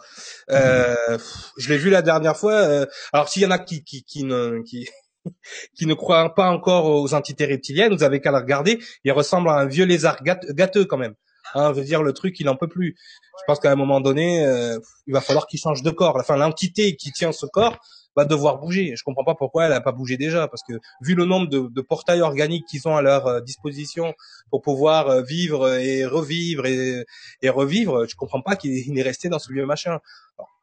Euh, 0.51 1.17
je 1.57 1.69
l'ai 1.69 1.77
vu 1.77 1.89
la 1.89 2.01
dernière 2.01 2.35
fois. 2.35 2.53
Euh, 2.53 2.85
alors, 3.13 3.29
s'il 3.29 3.43
y 3.43 3.45
en 3.45 3.51
a 3.51 3.59
qui 3.59 3.83
qui 3.83 4.03
qui 4.03 4.23
ne 4.23 4.61
qui 4.63 4.89
qui 5.77 5.85
ne 5.85 5.93
croient 5.93 6.33
pas 6.33 6.49
encore 6.49 6.85
aux 6.85 7.13
entités 7.13 7.45
reptiliennes, 7.45 7.95
vous 7.95 8.03
avez 8.03 8.19
qu'à 8.19 8.31
le 8.31 8.37
regarder. 8.37 8.79
Il 9.03 9.11
ressemble 9.11 9.49
à 9.49 9.53
un 9.53 9.65
vieux 9.65 9.85
lézard 9.85 10.23
gâteux 10.23 10.85
quand 10.85 10.97
même. 10.97 11.13
Hein, 11.53 11.71
je 11.73 11.79
veux 11.79 11.85
dire, 11.85 12.03
le 12.03 12.13
truc, 12.13 12.39
il 12.39 12.49
en 12.49 12.55
peut 12.55 12.67
plus. 12.67 12.95
Je 13.39 13.43
pense 13.47 13.59
qu'à 13.59 13.71
un 13.71 13.75
moment 13.75 14.01
donné, 14.01 14.45
euh, 14.45 14.77
il 15.07 15.13
va 15.13 15.21
falloir 15.21 15.47
qu'il 15.47 15.59
change 15.59 15.81
de 15.81 15.91
corps. 15.91 16.17
Enfin, 16.17 16.35
l'entité 16.35 16.95
qui 16.95 17.11
tient 17.11 17.31
ce 17.31 17.45
corps, 17.45 17.77
va 18.17 18.25
devoir 18.25 18.57
bouger. 18.57 18.95
Je 18.95 19.03
comprends 19.03 19.23
pas 19.23 19.35
pourquoi 19.35 19.65
elle 19.65 19.73
a 19.73 19.79
pas 19.79 19.91
bougé 19.91 20.17
déjà, 20.17 20.47
parce 20.47 20.63
que 20.63 20.73
vu 21.01 21.13
le 21.13 21.25
nombre 21.25 21.47
de, 21.47 21.59
de 21.59 21.81
portails 21.81 22.21
organiques 22.21 22.65
qu'ils 22.65 22.87
ont 22.87 22.97
à 22.97 23.01
leur 23.01 23.27
euh, 23.27 23.41
disposition 23.41 24.13
pour 24.49 24.61
pouvoir 24.61 25.07
euh, 25.07 25.21
vivre 25.21 25.75
et 25.75 26.05
revivre 26.05 26.65
et, 26.65 27.05
et 27.41 27.49
revivre, 27.49 28.07
je 28.07 28.15
comprends 28.15 28.41
pas 28.41 28.55
qu'il 28.55 28.97
est 28.97 29.01
resté 29.03 29.29
dans 29.29 29.39
ce 29.39 29.53
vieux 29.53 29.65
machin. 29.65 29.99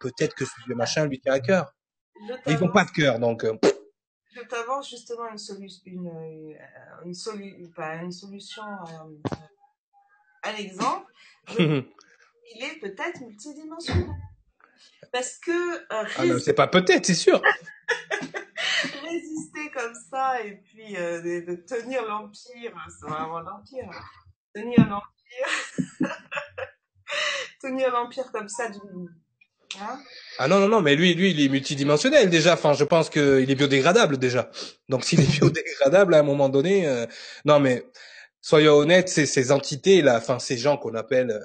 peut-être 0.01 0.35
que 0.35 0.45
ce 0.45 0.53
vieux 0.67 0.75
machin 0.75 1.07
lui 1.07 1.21
tient 1.21 1.33
à 1.33 1.41
cœur. 1.41 1.73
Ils 2.47 2.59
n'ont 2.59 2.73
pas 2.73 2.85
de 2.85 2.91
cœur, 2.91 3.19
donc. 3.19 3.45
Euh, 3.45 3.57
je 4.33 4.41
t'avance 4.49 4.91
justement 4.91 5.29
une 5.31 5.39
solution, 5.39 5.83
une, 5.87 6.57
une, 7.05 7.15
solu 7.15 7.71
pas 7.77 7.95
une 8.03 8.11
solution, 8.11 8.65
un 10.43 10.57
exemple. 10.57 11.07
il 11.59 12.63
est 12.63 12.81
peut-être 12.81 13.21
multidimensionnel. 13.21 14.11
Parce 15.13 15.39
que. 15.39 15.75
Euh, 15.77 16.05
ah 16.19 16.39
c'est 16.45 16.55
pas 16.55 16.67
peut-être, 16.67 17.07
c'est 17.07 17.15
sûr. 17.15 17.41
résister 19.03 19.71
comme 19.75 19.95
ça 20.11 20.43
et 20.43 20.57
puis 20.57 20.97
euh, 20.97 21.21
de, 21.21 21.55
tenir 21.67 22.05
l'empire, 22.07 22.75
c'est 22.89 23.09
vraiment 23.09 23.41
l'empire. 23.41 23.91
Tenir 24.55 24.89
l'empire. 24.89 26.01
tenir 27.61 27.91
l'empire 27.91 28.31
comme 28.33 28.49
ça 28.49 28.69
du. 28.69 28.79
Hein? 29.81 29.99
Ah 30.39 30.47
non 30.47 30.61
non 30.61 30.69
non 30.69 30.81
mais 30.81 30.95
lui 30.95 31.15
lui 31.15 31.33
il 31.33 31.45
est 31.45 31.49
multidimensionnel 31.49 32.31
déjà 32.31 32.55
enfin 32.55 32.75
je 32.75 32.85
pense 32.85 33.11
qu'il 33.11 33.51
est 33.51 33.55
biodégradable 33.57 34.19
déjà 34.19 34.49
donc 34.89 35.03
s'il 35.03 35.21
est 35.21 35.41
biodégradable 35.41 36.15
à 36.15 36.21
un 36.21 36.23
moment 36.23 36.49
donné 36.49 36.87
euh, 36.87 37.07
non 37.45 37.59
mais 37.59 37.85
soyons 38.41 38.75
honnêtes 38.75 39.09
ces, 39.09 39.27
ces 39.27 39.51
entités 39.51 40.01
là 40.01 40.19
enfin 40.19 40.39
ces 40.39 40.57
gens 40.57 40.77
qu'on 40.77 40.95
appelle 40.95 41.33
euh, 41.33 41.41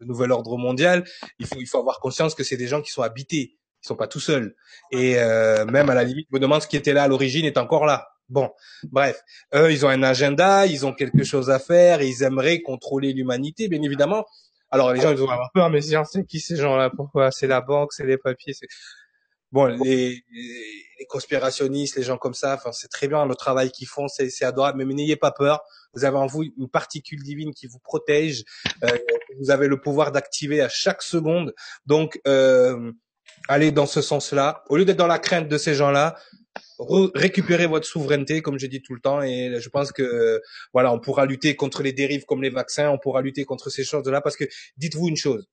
le 0.00 0.06
nouvel 0.06 0.32
ordre 0.32 0.56
mondial, 0.56 1.04
il 1.38 1.46
faut, 1.46 1.60
il 1.60 1.66
faut 1.66 1.78
avoir 1.78 2.00
conscience 2.00 2.34
que 2.34 2.44
c'est 2.44 2.56
des 2.56 2.68
gens 2.68 2.82
qui 2.82 2.90
sont 2.90 3.02
habités, 3.02 3.58
ils 3.82 3.86
sont 3.86 3.96
pas 3.96 4.06
tout 4.06 4.20
seuls. 4.20 4.54
Et 4.92 5.18
euh, 5.18 5.64
même 5.66 5.90
à 5.90 5.94
la 5.94 6.04
limite, 6.04 6.26
je 6.30 6.36
me 6.36 6.40
demande 6.40 6.62
ce 6.62 6.68
qui 6.68 6.76
était 6.76 6.92
là 6.92 7.04
à 7.04 7.08
l'origine 7.08 7.44
est 7.44 7.58
encore 7.58 7.86
là. 7.86 8.08
Bon, 8.28 8.50
bref, 8.90 9.22
eux, 9.54 9.72
ils 9.72 9.86
ont 9.86 9.88
un 9.88 10.02
agenda, 10.02 10.66
ils 10.66 10.84
ont 10.84 10.92
quelque 10.92 11.24
chose 11.24 11.48
à 11.50 11.58
faire, 11.58 12.02
ils 12.02 12.22
aimeraient 12.22 12.60
contrôler 12.60 13.12
l'humanité, 13.12 13.68
bien 13.68 13.82
évidemment. 13.82 14.26
Alors 14.70 14.92
les 14.92 15.00
gens 15.00 15.10
ils 15.10 15.16
vont 15.16 15.30
avoir 15.30 15.50
peur, 15.54 15.70
mais 15.70 15.80
c'est 15.80 16.26
qui 16.26 16.40
ces 16.40 16.56
gens-là 16.56 16.90
Pourquoi? 16.94 17.30
C'est 17.30 17.46
la 17.46 17.62
banque, 17.62 17.94
c'est 17.94 18.04
les 18.04 18.18
papiers. 18.18 18.52
C'est 19.50 19.54
Bon, 19.54 19.66
les, 19.66 20.22
les, 20.30 21.06
conspirationnistes, 21.08 21.96
les 21.96 22.02
gens 22.02 22.18
comme 22.18 22.34
ça, 22.34 22.54
enfin 22.54 22.72
c'est 22.72 22.88
très 22.88 23.08
bien 23.08 23.24
le 23.24 23.34
travail 23.34 23.70
qu'ils 23.70 23.88
font, 23.88 24.08
c'est 24.08 24.44
adorable, 24.44 24.84
mais 24.84 24.94
n'ayez 24.94 25.16
pas 25.16 25.30
peur. 25.30 25.62
Vous 25.94 26.04
avez 26.04 26.18
en 26.18 26.26
vous 26.26 26.42
une 26.42 26.68
particule 26.68 27.22
divine 27.22 27.54
qui 27.54 27.66
vous 27.66 27.78
protège. 27.78 28.44
Euh, 28.84 28.88
vous 29.38 29.50
avez 29.50 29.68
le 29.68 29.80
pouvoir 29.80 30.12
d'activer 30.12 30.60
à 30.60 30.68
chaque 30.68 31.02
seconde. 31.02 31.54
Donc, 31.86 32.20
euh, 32.26 32.92
allez 33.48 33.72
dans 33.72 33.86
ce 33.86 34.02
sens-là. 34.02 34.64
Au 34.68 34.76
lieu 34.76 34.84
d'être 34.84 34.98
dans 34.98 35.06
la 35.06 35.18
crainte 35.18 35.48
de 35.48 35.58
ces 35.58 35.74
gens-là, 35.74 36.16
récupérez 37.14 37.66
votre 37.66 37.86
souveraineté, 37.86 38.42
comme 38.42 38.58
je 38.58 38.66
dis 38.66 38.82
tout 38.82 38.94
le 38.94 39.00
temps. 39.00 39.22
Et 39.22 39.60
je 39.60 39.68
pense 39.68 39.92
que 39.92 40.40
voilà, 40.72 40.92
on 40.92 41.00
pourra 41.00 41.26
lutter 41.26 41.56
contre 41.56 41.82
les 41.82 41.92
dérives 41.92 42.24
comme 42.24 42.42
les 42.42 42.50
vaccins. 42.50 42.90
On 42.90 42.98
pourra 42.98 43.22
lutter 43.22 43.44
contre 43.44 43.70
ces 43.70 43.84
choses-là 43.84 44.20
parce 44.20 44.36
que 44.36 44.44
dites-vous 44.76 45.08
une 45.08 45.16
chose. 45.16 45.48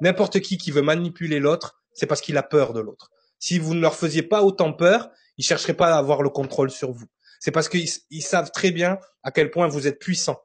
N'importe 0.00 0.40
qui 0.40 0.56
qui 0.56 0.70
veut 0.70 0.82
manipuler 0.82 1.40
l'autre, 1.40 1.79
c'est 1.92 2.06
parce 2.06 2.20
qu'il 2.20 2.36
a 2.36 2.42
peur 2.42 2.72
de 2.72 2.80
l'autre. 2.80 3.10
Si 3.38 3.58
vous 3.58 3.74
ne 3.74 3.80
leur 3.80 3.94
faisiez 3.94 4.22
pas 4.22 4.42
autant 4.42 4.72
peur, 4.72 5.10
ils 5.38 5.44
chercheraient 5.44 5.74
pas 5.74 5.94
à 5.94 5.98
avoir 5.98 6.22
le 6.22 6.30
contrôle 6.30 6.70
sur 6.70 6.92
vous 6.92 7.06
c'est 7.40 7.50
parce 7.50 7.68
qu'ils 7.68 8.22
savent 8.22 8.52
très 8.52 8.70
bien 8.70 8.98
à 9.24 9.32
quel 9.32 9.50
point 9.50 9.66
vous 9.66 9.88
êtes 9.88 9.98
puissant. 9.98 10.40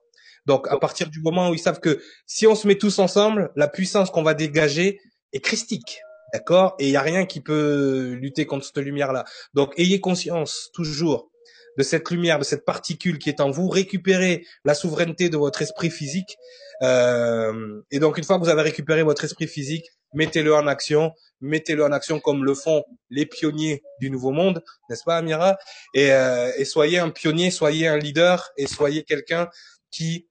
Donc, 0.46 0.68
à 0.70 0.78
partir 0.78 1.10
du 1.10 1.22
moment 1.22 1.50
où 1.50 1.54
ils 1.54 1.60
savent 1.60 1.80
que 1.80 2.02
si 2.26 2.48
on 2.48 2.56
se 2.56 2.68
met 2.68 2.78
tous 2.78 3.00
ensemble, 3.00 3.52
la 3.56 3.68
puissance 3.68 4.10
qu'on 4.10 4.24
va 4.24 4.34
dégager 4.34 5.00
est 5.34 5.40
christique. 5.40 6.00
D'accord? 6.34 6.76
Et 6.80 6.88
il 6.88 6.92
n'y 6.92 6.98
a 6.98 7.02
rien 7.02 7.26
qui 7.26 7.42
peut 7.42 8.16
lutter 8.20 8.46
contre 8.46 8.66
cette 8.66 8.78
lumière-là. 8.78 9.26
Donc, 9.54 9.74
ayez 9.78 10.00
conscience 10.00 10.70
toujours 10.74 11.30
de 11.78 11.84
cette 11.84 12.10
lumière, 12.10 12.40
de 12.40 12.44
cette 12.44 12.66
particule 12.66 13.20
qui 13.20 13.30
est 13.30 13.42
en 13.42 13.52
vous. 13.52 13.70
Récupérez 13.70 14.46
la 14.64 14.74
souveraineté 14.74 15.30
de 15.30 15.38
votre 15.38 15.62
esprit 15.62 15.90
physique. 15.90 16.38
Euh, 16.82 17.82
et 17.92 18.00
donc, 18.00 18.18
une 18.18 18.24
fois 18.24 18.38
que 18.38 18.44
vous 18.44 18.50
avez 18.50 18.62
récupéré 18.62 19.04
votre 19.04 19.24
esprit 19.24 19.48
physique, 19.48 19.90
mettez-le 20.14 20.54
en 20.54 20.68
action 20.68 21.14
mettez-le 21.42 21.84
en 21.84 21.92
action 21.92 22.20
comme 22.20 22.44
le 22.44 22.56
font 22.56 22.84
les 23.10 23.26
pionniers 23.26 23.84
du 24.00 24.10
nouveau 24.10 24.32
monde, 24.32 24.64
n'est-ce 24.90 25.04
pas, 25.04 25.18
Amira? 25.18 25.58
Et, 25.94 26.12
euh, 26.12 26.52
et, 26.58 26.66
soyez 26.66 27.00
un 27.00 27.10
pionnier, 27.10 27.52
soyez 27.52 27.88
un 27.88 27.98
leader 27.98 28.52
et 28.58 28.68
soyez 28.68 29.04
quelqu'un 29.04 29.50
qui 29.92 30.28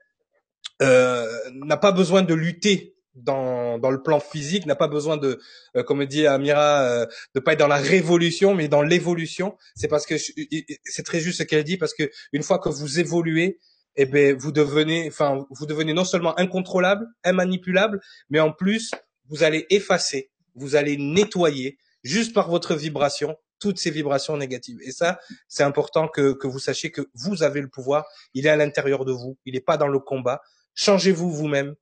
euh, 0.83 1.26
n'a 1.52 1.76
pas 1.76 1.92
besoin 1.92 2.22
de 2.22 2.35
lutter 2.35 2.93
dans, 3.14 3.79
dans 3.79 3.90
le 3.90 4.03
plan 4.03 4.20
physique, 4.20 4.66
n'a 4.66 4.77
pas 4.77 4.88
besoin 4.88 5.16
de, 5.16 5.40
euh, 5.77 5.83
comme 5.83 6.05
dit 6.05 6.27
Amira, 6.27 6.83
euh, 6.83 7.07
de 7.35 7.40
pas 7.40 7.53
être 7.53 7.59
dans 7.59 7.68
la 7.68 7.77
révolution, 7.77 8.55
mais 8.55 8.68
dans 8.68 8.83
l'évolution. 8.83 9.57
C'est 9.74 9.88
parce 9.88 10.07
que 10.07 10.16
c'est 10.18 11.03
très 11.05 11.20
juste 11.20 11.38
ce 11.38 11.42
qu'elle 11.42 11.64
dit, 11.64 11.77
parce 11.77 11.94
que 11.94 12.11
une 12.33 12.42
fois 12.42 12.59
que 12.59 12.68
vous 12.68 12.98
évoluez, 13.00 13.59
eh 13.96 14.07
ben 14.07 14.37
vous 14.37 14.53
devenez, 14.53 15.07
enfin 15.09 15.46
vous 15.50 15.66
devenez 15.66 15.92
non 15.92 16.05
seulement 16.05 16.38
incontrôlable, 16.38 17.07
immanipulable, 17.24 18.00
mais 18.29 18.40
en 18.40 18.53
plus 18.53 18.90
vous 19.29 19.44
allez 19.44 19.66
effacer 19.70 20.31
vous 20.55 20.77
allez 20.77 20.96
nettoyer 20.96 21.79
juste 22.03 22.35
par 22.35 22.48
votre 22.48 22.74
vibration 22.74 23.37
toutes 23.61 23.79
ces 23.79 23.90
vibrations 23.90 24.37
négatives. 24.37 24.79
Et 24.83 24.92
ça, 24.92 25.18
c'est 25.48 25.62
important 25.62 26.09
que, 26.09 26.33
que 26.33 26.46
vous 26.46 26.59
sachiez 26.59 26.90
que 26.90 27.09
vous 27.14 27.42
avez 27.42 27.61
le 27.61 27.68
pouvoir. 27.68 28.05
Il 28.35 28.46
est 28.46 28.50
à 28.50 28.57
l'intérieur 28.57 29.05
de 29.05 29.12
vous. 29.12 29.38
Il 29.46 29.55
n'est 29.55 29.61
pas 29.61 29.77
dans 29.77 29.88
le 29.88 29.98
combat. 29.98 30.42
Changez-vous 30.74 31.31
vous-même. 31.31 31.74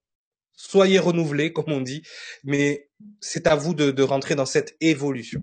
Soyez 0.55 0.99
renouvelés, 0.99 1.53
comme 1.55 1.73
on 1.73 1.81
dit. 1.81 2.03
Mais 2.45 2.89
c'est 3.21 3.47
à 3.47 3.55
vous 3.55 3.75
de, 3.75 3.91
de 3.91 4.03
rentrer 4.03 4.35
dans 4.35 4.47
cette 4.47 4.77
évolution. 4.81 5.43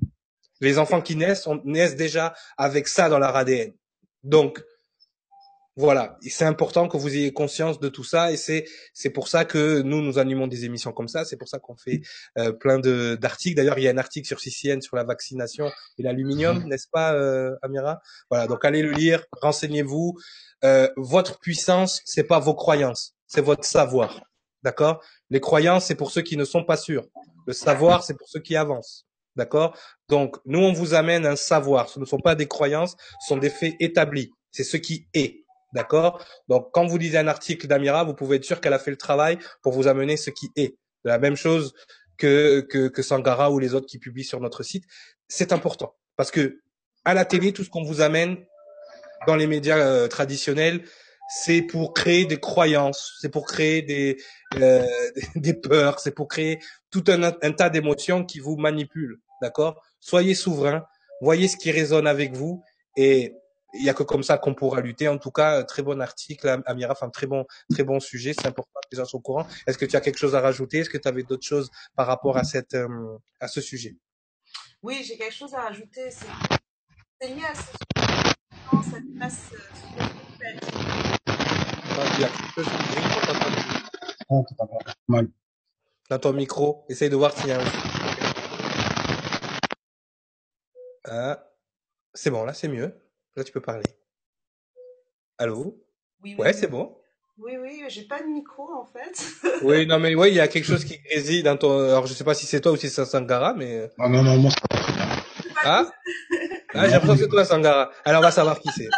Les 0.61 0.77
enfants 0.77 1.01
qui 1.01 1.15
naissent, 1.15 1.47
on, 1.47 1.61
naissent 1.63 1.95
déjà 1.95 2.33
avec 2.57 2.87
ça 2.87 3.09
dans 3.09 3.19
leur 3.19 3.35
ADN. 3.35 3.71
Donc, 4.23 4.61
voilà, 5.79 6.17
c'est 6.21 6.43
important 6.43 6.89
que 6.89 6.97
vous 6.97 7.15
ayez 7.15 7.31
conscience 7.31 7.79
de 7.79 7.87
tout 7.87 8.03
ça 8.03 8.33
et 8.33 8.37
c'est 8.37 8.65
c'est 8.93 9.11
pour 9.11 9.29
ça 9.29 9.45
que 9.45 9.81
nous 9.81 10.01
nous 10.01 10.19
animons 10.19 10.45
des 10.45 10.65
émissions 10.65 10.91
comme 10.91 11.07
ça, 11.07 11.23
c'est 11.23 11.37
pour 11.37 11.47
ça 11.47 11.57
qu'on 11.57 11.77
fait 11.77 12.01
euh, 12.37 12.51
plein 12.51 12.79
de 12.79 13.15
d'articles. 13.15 13.55
D'ailleurs, 13.55 13.79
il 13.79 13.83
y 13.83 13.87
a 13.87 13.91
un 13.91 13.97
article 13.97 14.27
sur 14.27 14.41
CCN 14.41 14.81
sur 14.81 14.97
la 14.97 15.05
vaccination 15.05 15.71
et 15.97 16.03
l'aluminium, 16.03 16.65
n'est-ce 16.65 16.87
pas, 16.91 17.13
euh, 17.13 17.55
Amira? 17.61 18.01
Voilà, 18.29 18.47
donc 18.47 18.65
allez 18.65 18.81
le 18.81 18.91
lire, 18.91 19.23
renseignez-vous. 19.41 20.17
Euh, 20.65 20.89
votre 20.97 21.39
puissance, 21.39 22.01
c'est 22.03 22.25
pas 22.25 22.39
vos 22.39 22.55
croyances, 22.55 23.15
c'est 23.27 23.39
votre 23.39 23.63
savoir, 23.63 24.19
d'accord? 24.63 25.03
Les 25.29 25.39
croyances, 25.39 25.85
c'est 25.85 25.95
pour 25.95 26.11
ceux 26.11 26.21
qui 26.21 26.37
ne 26.37 26.45
sont 26.45 26.63
pas 26.63 26.77
sûrs. 26.77 27.05
Le 27.45 27.53
savoir, 27.53 28.03
c'est 28.03 28.15
pour 28.15 28.27
ceux 28.27 28.39
qui 28.39 28.55
avancent. 28.55 29.05
D'accord? 29.35 29.77
Donc, 30.07 30.37
nous, 30.45 30.59
on 30.59 30.73
vous 30.73 30.93
amène 30.93 31.25
un 31.25 31.35
savoir. 31.35 31.89
Ce 31.89 31.99
ne 31.99 32.05
sont 32.05 32.19
pas 32.19 32.35
des 32.35 32.47
croyances, 32.47 32.95
ce 33.21 33.27
sont 33.29 33.37
des 33.37 33.49
faits 33.49 33.75
établis. 33.79 34.31
C'est 34.51 34.63
ce 34.63 34.77
qui 34.77 35.07
est. 35.13 35.45
D'accord? 35.73 36.23
Donc, 36.47 36.69
quand 36.73 36.85
vous 36.85 36.97
lisez 36.97 37.17
un 37.17 37.27
article 37.27 37.67
d'Amira, 37.67 38.03
vous 38.03 38.15
pouvez 38.15 38.37
être 38.37 38.45
sûr 38.45 38.59
qu'elle 38.59 38.73
a 38.73 38.79
fait 38.79 38.91
le 38.91 38.97
travail 38.97 39.37
pour 39.61 39.73
vous 39.73 39.87
amener 39.87 40.17
ce 40.17 40.29
qui 40.29 40.49
est. 40.55 40.75
La 41.03 41.19
même 41.19 41.35
chose 41.35 41.73
que, 42.17 42.61
que, 42.61 42.87
que 42.87 43.01
Sangara 43.01 43.51
ou 43.51 43.59
les 43.59 43.73
autres 43.73 43.87
qui 43.87 43.99
publient 43.99 44.23
sur 44.23 44.39
notre 44.39 44.63
site. 44.63 44.83
C'est 45.27 45.53
important 45.53 45.95
parce 46.17 46.31
que 46.31 46.59
à 47.05 47.13
la 47.13 47.23
télé, 47.25 47.53
tout 47.53 47.63
ce 47.63 47.69
qu'on 47.69 47.83
vous 47.83 48.01
amène 48.01 48.37
dans 49.25 49.35
les 49.35 49.47
médias 49.47 49.77
euh, 49.77 50.07
traditionnels, 50.07 50.83
c'est 51.29 51.61
pour 51.61 51.93
créer 51.93 52.25
des 52.25 52.39
croyances, 52.39 53.17
c'est 53.21 53.29
pour 53.29 53.45
créer 53.45 53.81
des 53.81 54.17
euh, 54.55 54.85
des 55.35 55.53
peurs, 55.53 55.99
c'est 55.99 56.11
pour 56.11 56.27
créer 56.27 56.59
tout 56.91 57.03
un, 57.07 57.31
tas 57.51 57.69
d'émotions 57.69 58.25
qui 58.25 58.39
vous 58.39 58.57
manipulent, 58.57 59.19
d'accord? 59.41 59.81
Soyez 59.99 60.33
souverain, 60.33 60.85
voyez 61.21 61.47
ce 61.47 61.57
qui 61.57 61.71
résonne 61.71 62.07
avec 62.07 62.35
vous 62.35 62.63
et 62.97 63.35
il 63.75 63.83
y 63.83 63.89
a 63.89 63.93
que 63.93 64.01
comme 64.01 64.23
ça 64.23 64.39
qu'on 64.39 64.55
pourra 64.55 64.81
lutter. 64.81 65.07
En 65.07 65.19
tout 65.19 65.29
cas, 65.29 65.63
très 65.63 65.83
bon 65.83 66.01
article, 66.01 66.61
Amira, 66.65 66.93
enfin 66.93 67.11
très 67.11 67.27
bon, 67.27 67.45
très 67.69 67.83
bon 67.83 67.99
sujet. 67.99 68.33
C'est 68.33 68.47
important 68.47 68.79
que 68.81 68.87
les 68.91 68.97
gens 68.97 69.05
soient 69.05 69.19
au 69.19 69.21
courant. 69.21 69.45
Est-ce 69.67 69.77
que 69.77 69.85
tu 69.85 69.95
as 69.95 70.01
quelque 70.01 70.17
chose 70.17 70.33
à 70.33 70.41
rajouter? 70.41 70.79
Est-ce 70.79 70.89
que 70.89 70.97
tu 70.97 71.07
avais 71.07 71.21
d'autres 71.21 71.45
choses 71.45 71.69
par 71.95 72.07
rapport 72.07 72.37
à 72.37 72.43
cette, 72.43 72.73
euh, 72.73 73.17
à 73.39 73.47
ce 73.47 73.61
sujet? 73.61 73.95
Oui, 74.81 75.03
j'ai 75.05 75.17
quelque 75.17 75.35
chose 75.35 75.53
à 75.53 75.61
rajouter. 75.61 76.09
C'est 76.09 77.27
lié 77.27 77.43
à 77.45 77.53
ce 77.53 77.89
cette 78.91 79.13
place 79.15 79.51
euh, 81.99 82.05
Il 82.15 82.21
y 82.21 82.23
a 82.25 82.27
quelque 82.29 82.53
chose 82.55 82.65
qui 82.65 84.55
mal. 85.07 85.27
Dans 86.09 86.19
ton 86.19 86.33
micro, 86.33 86.85
essaye 86.89 87.09
de 87.09 87.15
voir 87.15 87.31
s'il 87.37 87.49
y 87.49 87.51
a 87.51 87.59
un. 87.59 87.63
Ah, 91.05 91.43
c'est 92.13 92.29
bon, 92.29 92.43
là, 92.43 92.53
c'est 92.53 92.67
mieux. 92.67 92.93
Là, 93.35 93.43
tu 93.43 93.51
peux 93.51 93.61
parler. 93.61 93.83
Allô? 95.37 95.77
Oui, 96.23 96.35
Ouais, 96.37 96.53
c'est 96.53 96.67
bon. 96.67 96.95
Oui, 97.37 97.53
oui, 97.57 97.83
j'ai 97.87 98.03
pas 98.03 98.21
de 98.21 98.27
micro 98.27 98.67
en 98.73 98.85
fait. 98.85 99.25
oui, 99.63 99.87
non, 99.87 99.97
mais 99.97 100.13
oui, 100.13 100.27
il 100.29 100.35
y 100.35 100.41
a 100.41 100.49
quelque 100.49 100.65
chose 100.65 100.83
qui 100.83 100.99
réside 101.09 101.45
dans 101.45 101.55
ton. 101.55 101.71
Alors, 101.79 102.05
je 102.05 102.13
sais 102.13 102.25
pas 102.25 102.33
si 102.33 102.45
c'est 102.45 102.59
toi 102.59 102.73
ou 102.73 102.75
si 102.75 102.89
c'est 102.89 103.05
Sangara, 103.05 103.53
mais. 103.53 103.89
Ah 103.97 104.09
non, 104.09 104.23
non, 104.23 104.37
moi, 104.37 104.51
ça 104.51 104.57
va 104.69 104.77
très 104.81 104.93
bien. 104.93 105.05
Ah 105.63 105.91
Ah, 106.73 106.85
j'ai 106.85 106.91
l'impression 106.91 107.15
que 107.15 107.21
c'est 107.21 107.29
toi, 107.29 107.45
Sangara. 107.45 107.91
Alors, 108.03 108.19
on 108.19 108.23
va 108.23 108.31
savoir 108.31 108.59
qui 108.59 108.69
c'est. 108.75 108.89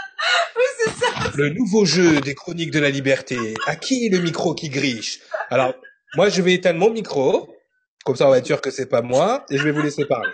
Le 1.36 1.50
nouveau 1.50 1.86
jeu 1.86 2.20
des 2.22 2.36
chroniques 2.36 2.72
de 2.72 2.80
la 2.80 2.90
liberté. 2.90 3.38
À 3.68 3.76
qui 3.76 4.06
est 4.06 4.10
le 4.10 4.20
micro 4.20 4.54
qui 4.54 4.70
griche? 4.70 5.20
Alors, 5.50 5.74
moi, 6.16 6.30
je 6.30 6.42
vais 6.42 6.54
éteindre 6.54 6.80
mon 6.80 6.90
micro. 6.90 7.56
Comme 8.04 8.16
ça, 8.16 8.28
on 8.28 8.32
va 8.32 8.40
être 8.40 8.46
sûr 8.46 8.62
que 8.62 8.72
c'est 8.72 8.88
pas 8.88 9.02
moi. 9.02 9.46
Et 9.50 9.58
je 9.58 9.64
vais 9.64 9.72
vous 9.72 9.82
laisser 9.82 10.06
parler. 10.06 10.32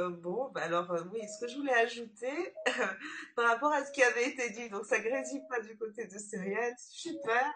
Euh, 0.00 0.10
bon, 0.10 0.50
bah 0.54 0.62
alors 0.64 0.90
euh, 0.90 1.02
oui, 1.12 1.20
ce 1.28 1.44
que 1.44 1.50
je 1.50 1.56
voulais 1.56 1.72
ajouter 1.72 2.54
par 3.36 3.48
rapport 3.48 3.72
à 3.72 3.84
ce 3.84 3.92
qui 3.92 4.02
avait 4.02 4.28
été 4.28 4.50
dit, 4.50 4.68
donc 4.68 4.84
ça 4.84 4.98
grésille 4.98 5.42
pas 5.48 5.60
du 5.60 5.76
côté 5.76 6.06
de 6.06 6.18
Cyrielle, 6.18 6.74
super. 6.78 7.52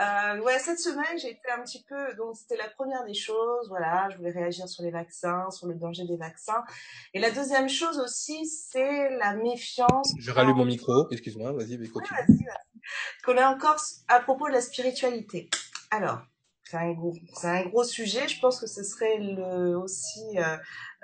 Euh, 0.00 0.40
ouais, 0.40 0.58
cette 0.58 0.78
semaine 0.78 1.18
j'ai 1.18 1.30
été 1.30 1.50
un 1.50 1.62
petit 1.62 1.82
peu, 1.88 2.14
donc 2.14 2.36
c'était 2.36 2.56
la 2.56 2.68
première 2.68 3.04
des 3.04 3.14
choses, 3.14 3.68
voilà, 3.68 4.08
je 4.10 4.16
voulais 4.16 4.30
réagir 4.30 4.68
sur 4.68 4.84
les 4.84 4.90
vaccins, 4.90 5.50
sur 5.50 5.66
le 5.66 5.74
danger 5.74 6.04
des 6.04 6.16
vaccins. 6.16 6.64
Et 7.14 7.18
la 7.18 7.30
deuxième 7.30 7.68
chose 7.68 7.98
aussi, 7.98 8.46
c'est 8.46 9.10
la 9.16 9.34
méfiance. 9.34 10.12
Je 10.18 10.30
rallume 10.30 10.56
mon 10.56 10.64
micro, 10.64 11.08
excuse-moi, 11.10 11.52
vas-y, 11.52 11.76
continue. 11.88 12.18
vas-y, 12.18 12.44
vas-y. 12.44 13.22
Qu'on 13.24 13.36
a 13.36 13.48
encore 13.48 13.80
à 14.08 14.20
propos 14.20 14.48
de 14.48 14.52
la 14.52 14.60
spiritualité. 14.60 15.50
Alors, 15.90 16.20
c'est 16.68 16.76
un 16.76 16.92
gros, 16.92 17.14
c'est 17.34 17.46
un 17.46 17.62
gros 17.66 17.84
sujet. 17.84 18.26
Je 18.26 18.40
pense 18.40 18.60
que 18.60 18.66
ce 18.66 18.82
serait 18.82 19.18
le 19.18 19.76
aussi. 19.78 20.24
Euh, 20.36 20.56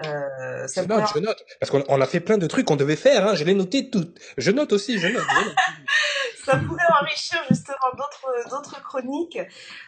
euh, 0.05 0.67
je 0.75 0.81
note, 0.83 1.05
je 1.15 1.21
note, 1.21 1.45
parce 1.61 1.71
qu'on 1.71 1.85
on 1.89 2.01
a 2.01 2.07
fait 2.07 2.21
plein 2.21 2.37
de 2.37 2.47
trucs 2.49 2.67
qu'on 2.67 2.77
devait 2.77 2.97
faire. 2.97 3.29
Hein. 3.29 3.35
Je 3.37 3.45
l'ai 3.45 3.55
noté 3.55 3.89
tout. 3.89 4.13
Je 4.37 4.51
note 4.51 4.73
aussi, 4.73 4.99
je 4.99 5.07
note. 5.07 5.23
ça 6.45 6.57
pourrait 6.57 6.83
enrichir 7.01 7.41
justement 7.49 7.77
d'autres 7.97 8.51
d'autres 8.51 8.83
chroniques. 8.83 9.39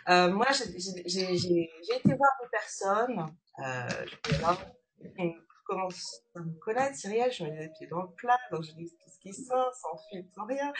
Euh, 0.08 0.30
moi, 0.30 0.46
j'ai, 0.52 1.70
été 1.96 2.14
voir 2.14 2.30
des 2.40 2.48
personnes. 2.50 3.26
Euh, 3.58 5.34
commence 5.64 6.20
à 6.36 6.40
me 6.40 6.52
connaître, 6.60 6.96
Cyrielle, 6.96 7.32
je 7.32 7.44
mets 7.44 7.50
les 7.50 7.68
pieds 7.76 7.86
dans 7.90 8.02
le 8.02 8.08
plat, 8.16 8.38
donc 8.50 8.62
je 8.64 8.72
dis 8.72 8.90
tout 8.90 9.10
ce 9.10 9.18
qui 9.20 9.32
sort, 9.32 9.72
sans 9.74 9.96
filtre, 10.10 10.28
sans 10.34 10.46
rien. 10.46 10.72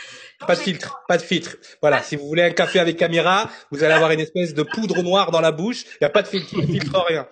pas 0.46 0.54
de 0.54 0.60
filtre, 0.60 1.02
pas 1.08 1.16
de 1.16 1.22
filtre. 1.22 1.56
Voilà, 1.80 2.02
si 2.02 2.16
vous 2.16 2.26
voulez 2.26 2.42
un 2.42 2.50
café 2.50 2.78
avec 2.78 2.96
caméra, 2.96 3.48
vous 3.70 3.82
allez 3.82 3.94
avoir 3.94 4.10
une 4.10 4.20
espèce 4.20 4.54
de 4.54 4.62
poudre 4.62 5.02
noire 5.02 5.30
dans 5.30 5.40
la 5.40 5.52
bouche, 5.52 5.84
il 5.84 5.98
n'y 6.02 6.06
a 6.06 6.10
pas 6.10 6.22
de 6.22 6.28
filtre, 6.28 6.50
filtre 6.62 7.04
rien. 7.08 7.28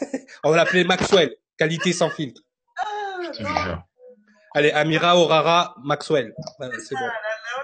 On 0.44 0.50
va 0.50 0.56
l'appeler 0.56 0.84
Maxwell, 0.84 1.34
qualité 1.58 1.92
sans 1.92 2.10
filtre. 2.10 2.42
Ah, 3.44 3.84
Allez, 4.54 4.70
Amira, 4.70 5.16
Orara, 5.16 5.74
Maxwell. 5.82 6.32
c'est 6.78 6.94
bon 6.94 7.10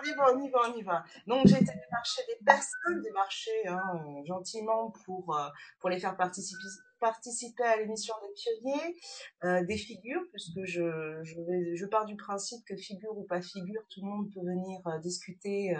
on 0.00 0.06
y 0.06 0.14
va, 0.14 0.32
on 0.32 0.40
y 0.40 0.50
va, 0.50 0.58
on 0.68 0.76
y 0.76 0.82
va. 0.82 1.04
Donc 1.26 1.46
j'ai 1.46 1.56
été 1.56 1.72
démarcher 1.72 2.22
des 2.28 2.44
personnes, 2.44 3.02
démarcher 3.02 3.66
hein, 3.68 4.22
gentiment 4.26 4.92
pour 5.04 5.36
euh, 5.36 5.48
pour 5.78 5.90
les 5.90 5.98
faire 5.98 6.16
participer 6.16 6.62
participer 7.00 7.62
à 7.62 7.76
l'émission 7.78 8.14
des 8.22 8.34
pionniers, 8.34 8.96
euh, 9.44 9.64
des 9.64 9.76
figures, 9.76 10.22
puisque 10.32 10.64
je 10.66 11.18
je, 11.22 11.34
vais, 11.40 11.76
je 11.76 11.86
pars 11.86 12.04
du 12.04 12.14
principe 12.14 12.64
que 12.66 12.76
figure 12.76 13.16
ou 13.16 13.24
pas 13.24 13.40
figure, 13.40 13.80
tout 13.88 14.00
le 14.02 14.06
monde 14.06 14.30
peut 14.32 14.40
venir 14.40 14.80
euh, 14.86 14.98
discuter 14.98 15.74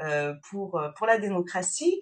euh, 0.00 0.34
pour 0.48 0.80
pour 0.96 1.06
la 1.06 1.18
démocratie. 1.18 2.00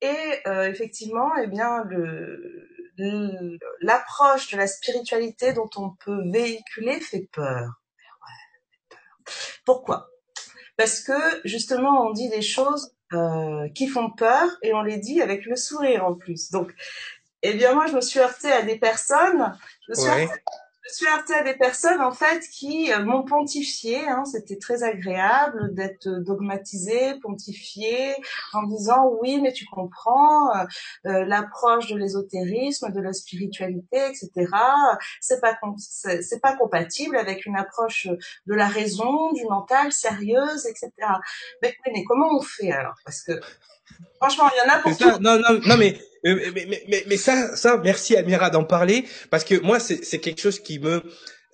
Et 0.00 0.42
effectivement, 0.46 1.30
eh 1.42 1.48
bien 1.48 1.82
le 1.84 3.58
l'approche 3.80 4.50
de 4.52 4.56
la 4.56 4.66
spiritualité 4.66 5.52
dont 5.52 5.68
on 5.76 5.90
peut 5.90 6.30
véhiculer 6.30 7.00
fait 7.00 7.28
peur. 7.32 7.82
Pourquoi? 9.64 10.08
Parce 10.76 11.00
que 11.00 11.12
justement 11.44 12.06
on 12.06 12.12
dit 12.12 12.28
des 12.28 12.42
choses 12.42 12.92
euh, 13.12 13.68
qui 13.70 13.86
font 13.86 14.10
peur 14.10 14.48
et 14.62 14.74
on 14.74 14.82
les 14.82 14.98
dit 14.98 15.22
avec 15.22 15.46
le 15.46 15.56
sourire 15.56 16.04
en 16.04 16.14
plus. 16.14 16.50
Donc, 16.50 16.74
eh 17.42 17.54
bien 17.54 17.74
moi 17.74 17.86
je 17.86 17.94
me 17.94 18.00
suis 18.00 18.18
heurtée 18.18 18.52
à 18.52 18.62
des 18.62 18.78
personnes, 18.78 19.56
je 19.86 19.92
me 19.92 19.94
suis 19.94 20.10
je 20.10 20.28
suis 20.92 21.06
heurtée 21.06 21.34
à 21.34 21.42
des 21.42 21.54
personnes 21.54 22.00
en 22.00 22.12
fait 22.12 22.42
qui 22.52 22.92
euh, 22.92 23.04
m'ont 23.04 23.22
pontifié. 23.22 24.06
Hein, 24.08 24.24
C'était 24.24 24.58
très 24.58 24.82
agréable 24.82 25.74
d'être 25.74 26.08
dogmatisé, 26.08 27.18
pontifié, 27.20 28.14
en 28.52 28.62
disant 28.64 29.10
oui, 29.20 29.40
mais 29.40 29.52
tu 29.52 29.66
comprends 29.66 30.54
euh, 30.56 30.64
euh 31.06 31.24
l'approche 31.24 31.88
de 31.88 31.96
l'ésotérisme, 31.96 32.92
de 32.92 33.00
la 33.00 33.12
spiritualité, 33.12 33.98
etc. 34.06 34.50
C'est 35.20 35.40
pas 35.40 35.58
c'est 35.78 36.40
pas 36.40 36.56
compatible 36.56 37.16
avec 37.16 37.46
une 37.46 37.56
approche 37.56 38.08
de 38.46 38.54
la 38.54 38.68
raison, 38.68 39.32
du 39.32 39.44
mental, 39.44 39.92
sérieuse, 39.92 40.66
etc. 40.66 40.90
Mais, 41.62 41.76
mais 41.92 42.04
comment 42.04 42.28
on 42.36 42.40
fait 42.40 42.72
alors? 42.72 42.96
Parce 43.04 43.22
que 43.22 43.32
Franchement, 44.20 44.50
il 44.52 44.58
y 44.58 44.70
en 44.70 44.74
a 44.74 44.78
pour 44.78 44.92
ça, 44.92 45.18
Non, 45.20 45.38
non, 45.38 45.60
non, 45.64 45.76
mais, 45.76 45.98
mais, 46.34 46.66
mais, 46.66 46.84
mais, 46.88 47.04
mais, 47.06 47.16
ça, 47.16 47.56
ça, 47.56 47.80
merci 47.82 48.16
Amira 48.16 48.50
d'en 48.50 48.64
parler, 48.64 49.04
parce 49.30 49.44
que 49.44 49.60
moi, 49.60 49.78
c'est 49.80 50.18
quelque 50.18 50.40
chose 50.40 50.60
qui 50.60 50.78
me, 50.78 51.02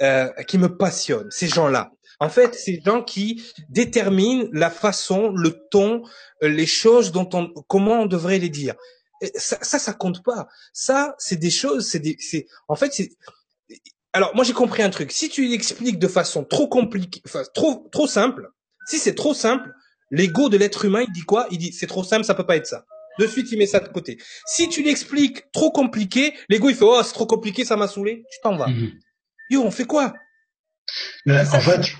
euh, 0.02 0.28
qui 0.46 0.58
me 0.58 0.76
passionne, 0.76 1.28
ces 1.30 1.48
gens-là. 1.48 1.92
En 2.20 2.28
fait, 2.28 2.54
ces 2.54 2.80
gens 2.84 3.02
qui 3.02 3.42
déterminent 3.68 4.48
la 4.52 4.70
façon, 4.70 5.30
le 5.30 5.66
ton, 5.70 6.02
euh, 6.42 6.48
les 6.48 6.66
choses 6.66 7.10
dont 7.10 7.28
on, 7.32 7.48
comment 7.66 8.02
on 8.02 8.06
devrait 8.06 8.38
les 8.38 8.48
dire. 8.48 8.74
Ça, 9.36 9.58
ça, 9.62 9.78
ça 9.78 9.92
compte 9.92 10.22
pas. 10.24 10.48
Ça, 10.72 11.14
c'est 11.18 11.36
des 11.36 11.50
choses, 11.50 11.88
c'est 11.88 12.00
des, 12.00 12.16
c'est, 12.18 12.46
en 12.68 12.76
fait, 12.76 12.92
c'est, 12.92 13.10
alors, 14.12 14.34
moi, 14.34 14.44
j'ai 14.44 14.52
compris 14.52 14.82
un 14.82 14.90
truc. 14.90 15.10
Si 15.10 15.28
tu 15.28 15.46
l'expliques 15.46 15.98
de 15.98 16.08
façon 16.08 16.44
trop 16.44 16.68
compliquée, 16.68 17.22
enfin, 17.26 17.42
trop, 17.54 17.88
trop 17.90 18.06
simple, 18.06 18.50
si 18.86 18.98
c'est 18.98 19.14
trop 19.14 19.32
simple, 19.32 19.72
L'ego 20.12 20.50
de 20.50 20.58
l'être 20.58 20.84
humain, 20.84 21.04
il 21.08 21.12
dit 21.12 21.22
quoi? 21.22 21.46
Il 21.50 21.56
dit 21.56 21.72
c'est 21.72 21.86
trop 21.86 22.04
simple, 22.04 22.24
ça 22.24 22.34
peut 22.34 22.44
pas 22.44 22.56
être 22.56 22.66
ça. 22.66 22.84
De 23.18 23.26
suite, 23.26 23.52
il 23.52 23.58
met 23.58 23.66
ça 23.66 23.80
de 23.80 23.88
côté. 23.88 24.18
Si 24.46 24.68
tu 24.68 24.82
l'expliques 24.82 25.50
trop 25.52 25.70
compliqué, 25.70 26.34
l'ego 26.48 26.70
il 26.70 26.76
fait 26.76 26.84
oh 26.84 27.00
c'est 27.04 27.12
trop 27.12 27.26
compliqué, 27.26 27.64
ça 27.64 27.76
m'a 27.76 27.88
saoulé, 27.88 28.24
tu 28.30 28.38
t'en 28.42 28.56
vas. 28.56 28.68
Mhm. 28.68 28.92
Yo, 29.50 29.62
on 29.62 29.70
fait 29.70 29.84
quoi? 29.84 30.14
En 31.26 31.60
fait, 31.60 31.92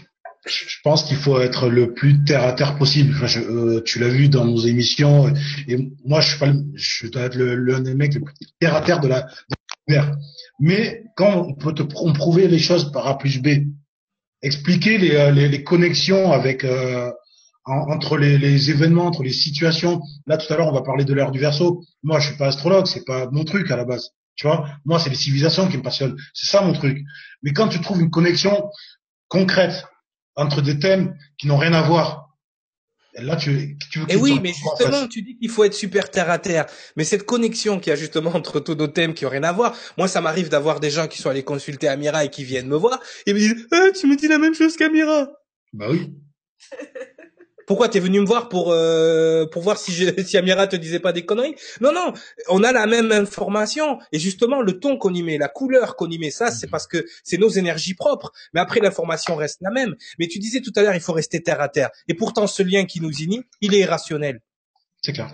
je 0.47 0.77
pense 0.83 1.05
qu'il 1.05 1.17
faut 1.17 1.41
être 1.41 1.69
le 1.69 1.95
plus 1.95 2.25
terre 2.25 2.45
à 2.45 2.53
terre 2.53 2.77
possible. 2.77 3.15
Euh, 3.37 3.81
tu 3.85 3.99
l'as 3.99 4.09
vu 4.09 4.29
dans 4.29 4.45
nos 4.45 4.59
émissions, 4.59 5.33
et 5.69 5.77
moi 6.05 6.21
je 6.21 6.31
suis 6.31 6.39
pas, 6.39 6.53
je 6.75 7.07
dois 7.09 7.23
être 7.23 7.37
l'un 7.37 7.81
des 7.81 7.95
mecs 7.95 8.15
le 8.15 8.23
plus 8.23 8.35
terre 8.59 8.75
à 8.75 8.83
terre 8.83 9.01
de 9.01 9.09
la. 9.09 9.27
De 9.89 9.97
Mais 10.61 11.05
quand 11.17 11.47
on 11.49 11.55
peut 11.55 11.75
te 11.75 11.83
prouver 11.83 12.49
les 12.49 12.59
choses 12.59 12.91
par 12.93 13.07
A 13.07 13.19
plus 13.19 13.41
B, 13.41 13.49
expliquer 14.43 14.99
les, 14.99 15.17
euh, 15.17 15.31
les, 15.31 15.49
les 15.49 15.63
connexions 15.63 16.33
avec 16.33 16.65
euh, 16.65 17.11
entre 17.65 18.17
les, 18.17 18.39
les, 18.39 18.71
événements, 18.71 19.07
entre 19.07 19.23
les 19.23 19.33
situations. 19.33 20.01
Là, 20.27 20.37
tout 20.37 20.53
à 20.53 20.57
l'heure, 20.57 20.69
on 20.69 20.73
va 20.73 20.83
parler 20.83 21.05
de 21.05 21.15
l'ère 21.15 21.31
du 21.31 21.39
verso. 21.39 21.83
Moi, 22.03 22.19
je 22.21 22.29
suis 22.29 22.37
pas 22.37 22.49
astrologue, 22.49 22.87
c'est 22.87 23.05
pas 23.05 23.29
mon 23.31 23.45
truc 23.45 23.71
à 23.71 23.77
la 23.77 23.85
base. 23.85 24.11
Tu 24.37 24.47
vois, 24.47 24.67
moi, 24.85 24.99
c'est 24.99 25.11
les 25.11 25.17
civilisations 25.17 25.69
qui 25.69 25.77
me 25.77 25.83
passionnent. 25.83 26.17
C'est 26.35 26.47
ça 26.47 26.63
mon 26.63 26.73
truc. 26.73 26.99
Mais 27.43 27.53
quand 27.53 27.69
tu 27.69 27.81
trouves 27.81 28.01
une 28.01 28.11
connexion 28.11 28.71
concrète 29.29 29.85
entre 30.35 30.63
des 30.63 30.79
thèmes 30.79 31.17
qui 31.39 31.47
n'ont 31.47 31.59
rien 31.59 31.75
à 31.75 31.83
voir, 31.83 32.31
là, 33.15 33.37
tu, 33.37 33.77
tu 33.91 34.01
veux. 34.01 34.11
Et 34.11 34.17
oui, 34.17 34.41
mais 34.43 34.53
justement, 34.53 35.07
tu 35.07 35.23
dis 35.23 35.37
qu'il 35.37 35.51
faut 35.51 35.65
être 35.65 35.75
super 35.75 36.11
terre 36.11 36.31
à 36.31 36.39
terre. 36.39 36.67
Mais 36.97 37.05
cette 37.05 37.25
connexion 37.25 37.79
qu'il 37.79 37.91
y 37.91 37.93
a 37.93 37.97
justement 37.97 38.35
entre 38.35 38.59
tous 38.59 38.75
nos 38.75 38.89
thèmes 38.89 39.13
qui 39.13 39.25
n'ont 39.25 39.31
rien 39.31 39.45
à 39.45 39.53
voir. 39.53 39.77
Moi, 39.99 40.09
ça 40.09 40.21
m'arrive 40.21 40.49
d'avoir 40.49 40.81
des 40.81 40.91
gens 40.91 41.07
qui 41.09 41.21
sont 41.21 41.29
allés 41.29 41.45
consulter 41.45 41.89
Amira 41.89 42.25
et 42.25 42.31
qui 42.31 42.45
viennent 42.45 42.69
me 42.69 42.77
voir 42.77 43.01
et 43.27 43.35
me 43.35 43.39
disent, 43.39 43.69
ah, 43.71 43.89
tu 43.95 44.07
me 44.07 44.17
dis 44.17 44.29
la 44.29 44.39
même 44.39 44.55
chose 44.55 44.77
qu'Amira. 44.77 45.29
Bah 45.75 45.87
oui. 45.91 46.15
Pourquoi 47.73 47.89
t'es 47.89 48.01
venu 48.01 48.21
me 48.21 48.27
voir 48.27 48.51
pour 48.51 48.71
euh, 48.71 49.47
pour 49.47 49.63
voir 49.63 49.79
si 49.79 49.93
je, 49.93 50.05
si 50.27 50.37
Amira 50.37 50.67
te 50.67 50.77
disait 50.77 50.99
pas 51.01 51.15
des 51.15 51.25
conneries? 51.25 51.55
Non, 51.81 51.91
non, 51.91 52.13
on 52.51 52.63
a 52.63 52.71
la 52.71 52.87
même 52.87 53.11
information 53.13 53.99
et 54.13 54.19
justement 54.19 54.61
le 54.61 54.79
ton 54.79 54.99
qu'on 54.99 55.15
y 55.15 55.23
met, 55.23 55.39
la 55.39 55.49
couleur 55.49 55.97
qu'on 55.97 56.11
y 56.11 56.19
met, 56.19 56.31
ça 56.31 56.51
c'est 56.51 56.67
parce 56.67 56.87
que 56.87 57.07
c'est 57.25 57.39
nos 57.39 57.49
énergies 57.49 57.95
propres. 57.95 58.31
Mais 58.53 58.61
après 58.61 58.81
l'information 58.81 59.37
reste 59.37 59.63
la 59.63 59.71
même. 59.71 59.97
Mais 60.19 60.29
tu 60.29 60.39
disais 60.39 60.61
tout 60.61 60.73
à 60.77 60.83
l'heure, 60.83 60.95
il 60.95 61.01
faut 61.01 61.15
rester 61.15 61.43
terre 61.43 61.63
à 61.63 61.71
terre. 61.71 61.89
Et 62.09 62.15
pourtant, 62.15 62.47
ce 62.47 62.63
lien 62.63 62.85
qui 62.85 63.01
nous 63.01 63.11
unit, 63.11 63.43
il 63.63 63.75
est 63.75 63.79
irrationnel. 63.79 64.43
C'est 65.01 65.15
clair. 65.15 65.31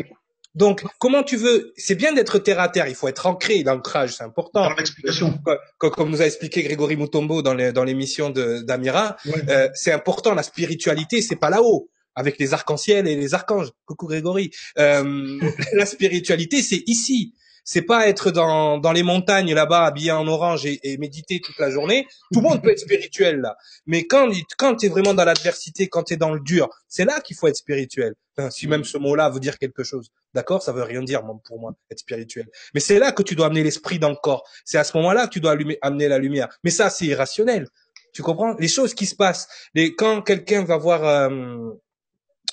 Donc, 0.55 0.85
comment 1.01 1.25
tu 1.25 1.37
veux 1.37 1.73
C'est 1.77 1.97
bien 1.97 2.13
d'être 2.13 2.39
terre 2.39 2.61
à 2.61 2.69
terre. 2.69 2.87
Il 2.87 2.95
faut 2.95 3.09
être 3.09 3.27
ancré. 3.27 3.65
L'ancrage, 3.65 4.15
c'est 4.15 4.23
important. 4.23 4.73
L'explication. 4.77 5.41
Comme, 5.79 5.91
comme, 5.91 6.09
nous 6.09 6.23
a 6.23 6.27
expliqué 6.27 6.63
Grégory 6.63 6.97
Mutombo 6.97 7.43
dans 7.43 7.85
l'émission 7.85 8.31
d'Amira, 8.31 9.17
euh, 9.49 9.69
c'est 9.75 9.93
important. 9.93 10.35
La 10.35 10.45
spiritualité, 10.45 11.21
c'est 11.21 11.35
pas 11.35 11.51
là-haut 11.51 11.91
avec 12.19 12.39
les 12.39 12.53
arcs-en-ciel 12.53 13.07
et 13.07 13.17
les 13.17 13.35
archanges. 13.35 13.71
Coucou 13.87 14.07
Grégory. 14.07 14.51
Euh, 14.79 15.39
la 15.73 15.87
spiritualité, 15.87 16.63
c'est 16.63 16.83
ici 16.87 17.35
c'est 17.71 17.83
pas 17.83 18.09
être 18.09 18.31
dans, 18.31 18.79
dans 18.79 18.93
les 18.93 19.03
montagnes 19.03 19.53
là-bas 19.53 19.85
habillé 19.85 20.11
en 20.11 20.27
orange 20.27 20.65
et, 20.65 20.81
et, 20.85 20.97
méditer 20.97 21.43
toute 21.45 21.59
la 21.59 21.71
journée. 21.71 22.07
Tout 22.33 22.41
le 22.41 22.49
monde 22.49 22.63
peut 22.63 22.71
être 22.71 22.79
spirituel 22.79 23.43
là, 23.43 23.59
mais 23.85 24.07
quand 24.07 24.33
quand 24.57 24.77
tu 24.77 24.87
es 24.87 24.89
vraiment 24.89 25.13
dans 25.13 25.27
l'adversité, 25.27 25.87
quand 25.87 26.05
tu 26.05 26.15
es 26.15 26.17
dans 26.17 26.33
le 26.33 26.41
dur, 26.41 26.71
c'est 26.89 27.05
là 27.05 27.21
qu'il 27.21 27.37
faut 27.37 27.47
être 27.47 27.57
spirituel. 27.57 28.15
Enfin, 28.39 28.49
si 28.49 28.69
même 28.69 28.85
ce 28.85 28.97
mot-là 28.97 29.29
veut 29.29 29.41
dire 29.41 29.59
quelque 29.59 29.83
chose, 29.83 30.09
d'accord, 30.33 30.63
ça 30.63 30.73
veut 30.73 30.83
rien 30.83 31.03
dire 31.03 31.21
pour 31.45 31.61
moi 31.61 31.75
être 31.91 31.99
spirituel. 31.99 32.47
Mais 32.73 32.81
c'est 32.81 32.99
là 32.99 33.13
que 33.13 33.23
tu 33.23 33.35
dois 33.35 33.47
amener 33.49 33.65
l'esprit 33.65 33.99
dans 33.99 34.11
le 34.11 34.17
corps. 34.17 34.49
C'est 34.65 34.79
à 34.79 34.85
ce 34.85 34.97
moment-là 34.97 35.27
que 35.27 35.33
tu 35.33 35.41
dois 35.41 35.53
allumer, 35.53 35.77
amener 35.83 36.09
la 36.09 36.19
lumière. 36.19 36.49
Mais 36.65 36.71
ça, 36.71 36.89
c'est 36.89 37.05
irrationnel. 37.05 37.69
Tu 38.15 38.23
comprends? 38.23 38.55
Les 38.59 38.69
choses 38.69 38.95
qui 38.95 39.05
se 39.05 39.15
passent. 39.15 39.47
Les, 39.75 39.95
quand 39.95 40.23
quelqu'un 40.23 40.65
va 40.65 40.79
voir 40.79 41.05
euh, 41.05 41.71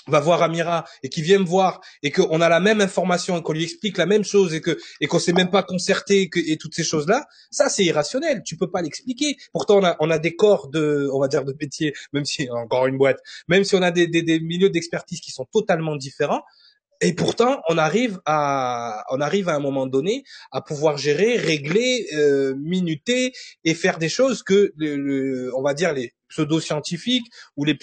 va 0.07 0.19
voir 0.19 0.41
Amira 0.43 0.85
et 1.03 1.09
qui 1.09 1.21
vient 1.21 1.39
me 1.39 1.45
voir 1.45 1.81
et 2.03 2.11
qu'on 2.11 2.41
a 2.41 2.49
la 2.49 2.59
même 2.59 2.81
information 2.81 3.37
et 3.37 3.41
qu'on 3.41 3.53
lui 3.53 3.63
explique 3.63 3.97
la 3.97 4.05
même 4.05 4.23
chose 4.23 4.53
et 4.53 4.61
que 4.61 4.77
et 5.01 5.07
qu'on 5.07 5.19
s'est 5.19 5.33
même 5.33 5.49
pas 5.49 5.63
concerté 5.63 6.21
et, 6.21 6.29
que, 6.29 6.39
et 6.39 6.57
toutes 6.57 6.75
ces 6.75 6.83
choses 6.83 7.07
là 7.07 7.25
ça 7.51 7.69
c'est 7.69 7.83
irrationnel. 7.83 8.43
Tu 8.45 8.57
peux 8.57 8.69
pas 8.69 8.81
l'expliquer. 8.81 9.37
Pourtant 9.53 9.79
on 9.79 9.83
a 9.83 9.95
on 9.99 10.09
a 10.09 10.19
des 10.19 10.35
corps 10.35 10.67
de 10.69 11.09
on 11.13 11.19
va 11.19 11.27
dire 11.27 11.43
de 11.43 11.55
métier 11.59 11.93
même 12.13 12.25
si 12.25 12.49
encore 12.49 12.87
une 12.87 12.97
boîte 12.97 13.19
même 13.47 13.63
si 13.63 13.75
on 13.75 13.81
a 13.81 13.91
des 13.91 14.07
des, 14.07 14.21
des 14.21 14.39
milieux 14.39 14.69
d'expertise 14.69 15.19
qui 15.21 15.31
sont 15.31 15.45
totalement 15.45 15.95
différents. 15.95 16.43
Et 17.01 17.13
pourtant, 17.13 17.61
on 17.67 17.77
arrive 17.77 18.21
à, 18.25 19.03
on 19.11 19.19
arrive 19.19 19.49
à 19.49 19.55
un 19.55 19.59
moment 19.59 19.85
donné 19.85 20.23
à 20.51 20.61
pouvoir 20.61 20.97
gérer, 20.97 21.35
régler, 21.35 22.07
euh, 22.13 22.55
minuter 22.55 23.33
et 23.65 23.73
faire 23.73 23.97
des 23.97 24.07
choses 24.07 24.43
que, 24.43 24.71
le, 24.77 25.51
on 25.55 25.61
va 25.61 25.73
dire, 25.73 25.93
les 25.93 26.13
pseudo-scientifiques 26.29 27.27
ou 27.57 27.65
les 27.65 27.75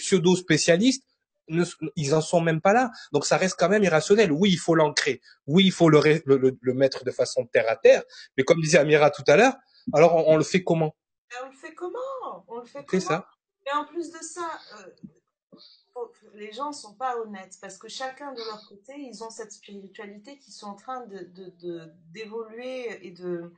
ils 1.97 2.15
en 2.15 2.21
sont 2.21 2.41
même 2.41 2.61
pas 2.61 2.73
là. 2.73 2.91
Donc 3.13 3.25
ça 3.27 3.37
reste 3.37 3.57
quand 3.59 3.69
même 3.69 3.83
irrationnel. 3.83 4.33
Oui, 4.33 4.51
il 4.53 4.59
faut 4.59 4.75
l'ancrer. 4.75 5.21
Oui, 5.47 5.65
il 5.67 5.73
faut 5.73 5.89
le, 5.89 6.01
le, 6.27 6.59
le, 6.61 6.75
mettre 6.75 7.05
de 7.05 7.11
façon 7.11 7.47
terre 7.47 7.69
à 7.69 7.77
terre. 7.77 8.03
Mais 8.37 8.45
comme 8.45 8.61
disait 8.61 8.79
Amira 8.79 9.11
tout 9.11 9.25
à 9.27 9.37
l'heure, 9.37 9.55
alors 9.93 10.29
on, 10.29 10.37
le 10.37 10.45
fait 10.45 10.63
comment? 10.63 10.95
On 11.43 11.47
le 11.47 11.57
fait 11.57 11.75
comment? 11.75 12.45
On 12.49 12.59
le 12.59 12.65
fait 12.65 12.85
comment? 12.85 13.03
ça. 13.03 13.27
Et 13.67 13.77
en 13.77 13.85
plus 13.85 14.11
de 14.11 14.19
ça, 14.19 14.49
euh, 14.79 16.03
les 16.35 16.53
gens 16.53 16.73
sont 16.73 16.95
pas 16.95 17.17
honnêtes 17.19 17.59
parce 17.61 17.79
que 17.79 17.89
chacun 17.89 18.33
de 18.33 18.39
leur 18.39 18.67
côté, 18.69 18.95
ils 18.97 19.23
ont 19.23 19.31
cette 19.31 19.53
spiritualité 19.53 20.39
qui 20.39 20.51
sont 20.51 20.67
en 20.67 20.75
train 20.75 21.07
de 21.07 21.31
d'évoluer 22.11 22.89
de, 22.89 23.07
et 23.07 23.11
de 23.11 23.53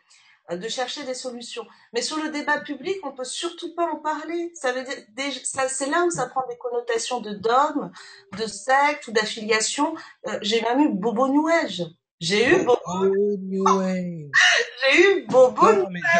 de 0.50 0.68
chercher 0.68 1.04
des 1.04 1.14
solutions. 1.14 1.64
Mais 1.92 2.02
sur 2.02 2.18
le 2.18 2.30
débat 2.30 2.60
public, 2.60 2.96
on 3.02 3.12
peut 3.12 3.24
surtout 3.24 3.74
pas 3.74 3.86
en 3.86 3.96
parler. 3.96 4.52
Ça 4.54 4.72
veut 4.72 4.84
dire, 4.84 5.32
c'est 5.44 5.88
là 5.88 6.04
où 6.04 6.10
ça 6.10 6.26
prend 6.26 6.44
des 6.48 6.56
connotations 6.58 7.20
de 7.20 7.32
dogme, 7.32 7.90
de 8.38 8.46
secte 8.46 9.08
ou 9.08 9.12
d'affiliation. 9.12 9.94
Euh, 10.26 10.38
j'ai 10.42 10.60
même 10.60 10.80
eu 10.80 10.88
Bobo 10.92 11.28
New 11.28 11.48
Age. 11.48 11.84
J'ai 12.20 12.48
eu 12.48 12.64
Bobo 12.64 13.06
New 13.40 13.68
Age. 13.80 14.30
J'ai 14.92 15.00
eu 15.00 15.26
Bobo 15.26 15.66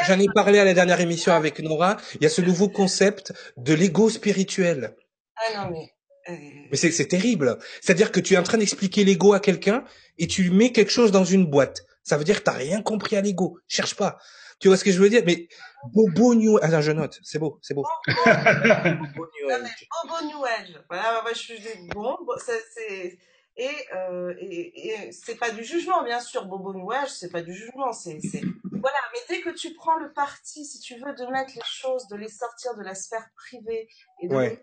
J'en 0.06 0.18
ai 0.18 0.26
parlé 0.34 0.58
à 0.58 0.64
la 0.64 0.74
dernière 0.74 1.00
émission 1.00 1.32
avec 1.32 1.60
Nora. 1.60 1.98
Il 2.14 2.22
y 2.22 2.26
a 2.26 2.30
ce 2.30 2.40
nouveau 2.40 2.68
concept 2.68 3.32
de 3.56 3.74
l'ego 3.74 4.08
spirituel. 4.08 4.96
Ah 5.36 5.64
non 5.64 5.70
mais. 5.70 5.90
Euh, 6.30 6.36
mais 6.70 6.76
c'est 6.76 7.06
terrible. 7.06 7.58
C'est-à-dire 7.82 8.10
que 8.10 8.20
tu 8.20 8.34
es 8.34 8.38
en 8.38 8.42
train 8.42 8.58
d'expliquer 8.58 9.04
l'ego 9.04 9.34
à 9.34 9.40
quelqu'un 9.40 9.84
et 10.18 10.26
tu 10.26 10.50
mets 10.50 10.72
quelque 10.72 10.90
chose 10.90 11.12
dans 11.12 11.24
une 11.24 11.46
boîte. 11.46 11.84
Ça 12.05 12.16
veut 12.16 12.24
dire 12.24 12.38
que 12.38 12.44
t'as 12.44 12.52
rien 12.52 12.82
compris 12.82 13.16
à 13.16 13.20
l'ego. 13.20 13.59
Cherche 13.66 13.96
pas. 13.96 14.18
Tu 14.61 14.68
vois 14.68 14.76
ce 14.76 14.84
que 14.84 14.92
je 14.92 15.00
veux 15.00 15.09
dire? 15.09 15.22
Mais 15.26 15.48
Bobo 15.92 16.34
New 16.34 16.59
Age. 16.62 16.80
je 16.80 16.92
note. 16.92 17.18
C'est 17.22 17.38
beau, 17.38 17.59
c'est 17.62 17.74
beau. 17.74 17.84
Bobo 18.07 19.26
New 19.26 19.50
Age. 19.50 19.88
Bobo 20.05 20.26
New 20.26 20.44
Age. 20.44 20.84
Voilà, 20.88 21.22
moi 21.22 21.32
je 21.32 21.38
suis 21.38 21.59
bon. 21.94 22.16
c'est 22.38 23.18
et, 23.57 23.70
euh, 23.94 24.34
et, 24.38 24.88
et 24.88 25.12
c'est 25.12 25.36
pas 25.36 25.50
du 25.50 25.62
jugement, 25.62 26.02
bien 26.02 26.20
sûr. 26.20 26.44
Bobo 26.46 26.74
New 26.74 26.90
Age, 26.90 27.11
c'est 27.11 27.30
pas 27.30 27.42
du 27.42 27.55
jugement. 27.55 27.92
C'est 27.92 28.18
voilà. 28.64 28.98
Mais 29.12 29.20
dès 29.28 29.40
que 29.40 29.50
tu 29.50 29.74
prends 29.74 29.96
le 29.96 30.12
parti, 30.12 30.64
si 30.64 30.80
tu 30.80 30.94
veux, 30.94 31.14
de 31.14 31.30
mettre 31.30 31.52
les 31.55 31.62
choses, 31.64 32.09
de 32.09 32.16
les 32.16 32.28
sortir 32.28 32.74
de 32.76 32.82
la 32.82 32.94
sphère 32.94 33.28
privée 33.36 33.88
et 34.20 34.28
de 34.28 34.34
le 34.36 34.59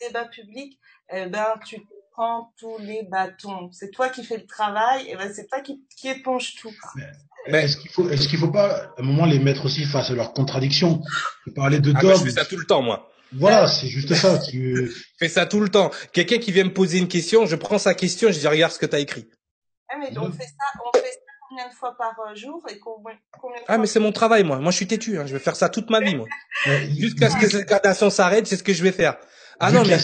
débat 0.00 0.26
public, 0.26 0.78
eh 1.10 1.26
ben 1.26 1.54
tu 1.64 1.80
prends 2.14 2.52
tous 2.58 2.78
les 2.78 3.02
bâtons. 3.02 3.70
C'est 3.72 3.90
toi 3.90 4.08
qui 4.08 4.24
fais 4.24 4.36
le 4.36 4.46
travail, 4.46 5.08
et 5.08 5.16
ben 5.16 5.30
c'est 5.34 5.46
toi 5.46 5.60
qui, 5.60 5.84
qui 5.96 6.08
éponge 6.08 6.54
tout. 6.60 6.72
Mais, 7.48 7.64
est-ce 7.64 7.76
qu'il 7.76 7.90
faut, 7.90 8.08
est-ce 8.08 8.28
qu'il 8.28 8.38
faut 8.38 8.50
pas 8.50 8.84
à 8.96 9.00
un 9.00 9.02
moment 9.02 9.26
les 9.26 9.38
mettre 9.38 9.66
aussi 9.66 9.84
face 9.84 10.10
à 10.10 10.14
leurs 10.14 10.32
contradictions? 10.32 11.02
Parler 11.54 11.80
de 11.80 11.92
ah, 11.94 12.00
bah, 12.00 12.14
je 12.14 12.24
fais 12.24 12.30
ça 12.30 12.44
tout 12.44 12.56
le 12.56 12.64
temps, 12.64 12.82
moi. 12.82 13.10
Voilà, 13.32 13.66
c'est 13.66 13.88
juste 13.88 14.14
ça. 14.14 14.38
Tu 14.38 14.90
fais 15.18 15.28
ça 15.28 15.44
tout 15.44 15.60
le 15.60 15.68
temps. 15.68 15.90
Quelqu'un 16.12 16.38
qui 16.38 16.52
vient 16.52 16.64
me 16.64 16.72
poser 16.72 16.98
une 16.98 17.08
question, 17.08 17.46
je 17.46 17.56
prends 17.56 17.78
sa 17.78 17.94
question, 17.94 18.30
je 18.30 18.38
dis 18.38 18.46
regarde 18.46 18.72
ce 18.72 18.78
que 18.78 18.86
tu 18.86 18.96
as 18.96 19.00
écrit. 19.00 19.28
Ah 19.88 19.96
mais 19.98 20.16
on 20.16 20.30
fait 20.30 20.44
ça, 20.44 20.80
on 20.86 20.96
fait 20.96 21.04
ça 21.04 21.18
combien 21.48 21.68
de 21.68 21.74
fois 21.74 21.96
par 21.96 22.14
euh, 22.30 22.34
jour 22.34 22.62
et 22.68 22.78
combien, 22.78 23.16
combien 23.40 23.60
Ah 23.68 23.76
mais 23.76 23.86
c'est 23.86 24.00
mon 24.00 24.12
travail 24.12 24.44
moi. 24.44 24.58
Moi 24.58 24.70
je 24.70 24.76
suis 24.76 24.86
têtu, 24.86 25.18
hein. 25.18 25.26
je 25.26 25.34
vais 25.34 25.38
faire 25.38 25.56
ça 25.56 25.68
toute 25.68 25.90
ma 25.90 26.00
vie 26.00 26.16
moi. 26.16 26.26
Jusqu'à 26.96 27.28
ce 27.28 27.36
que 27.36 27.48
cette 27.48 27.68
gradation 27.68 28.08
s'arrête, 28.08 28.46
c'est 28.46 28.56
ce 28.56 28.62
que 28.62 28.72
je 28.72 28.82
vais 28.82 28.92
faire. 28.92 29.16
Ah 29.60 29.70
non 29.70 29.84
mais 29.84 29.98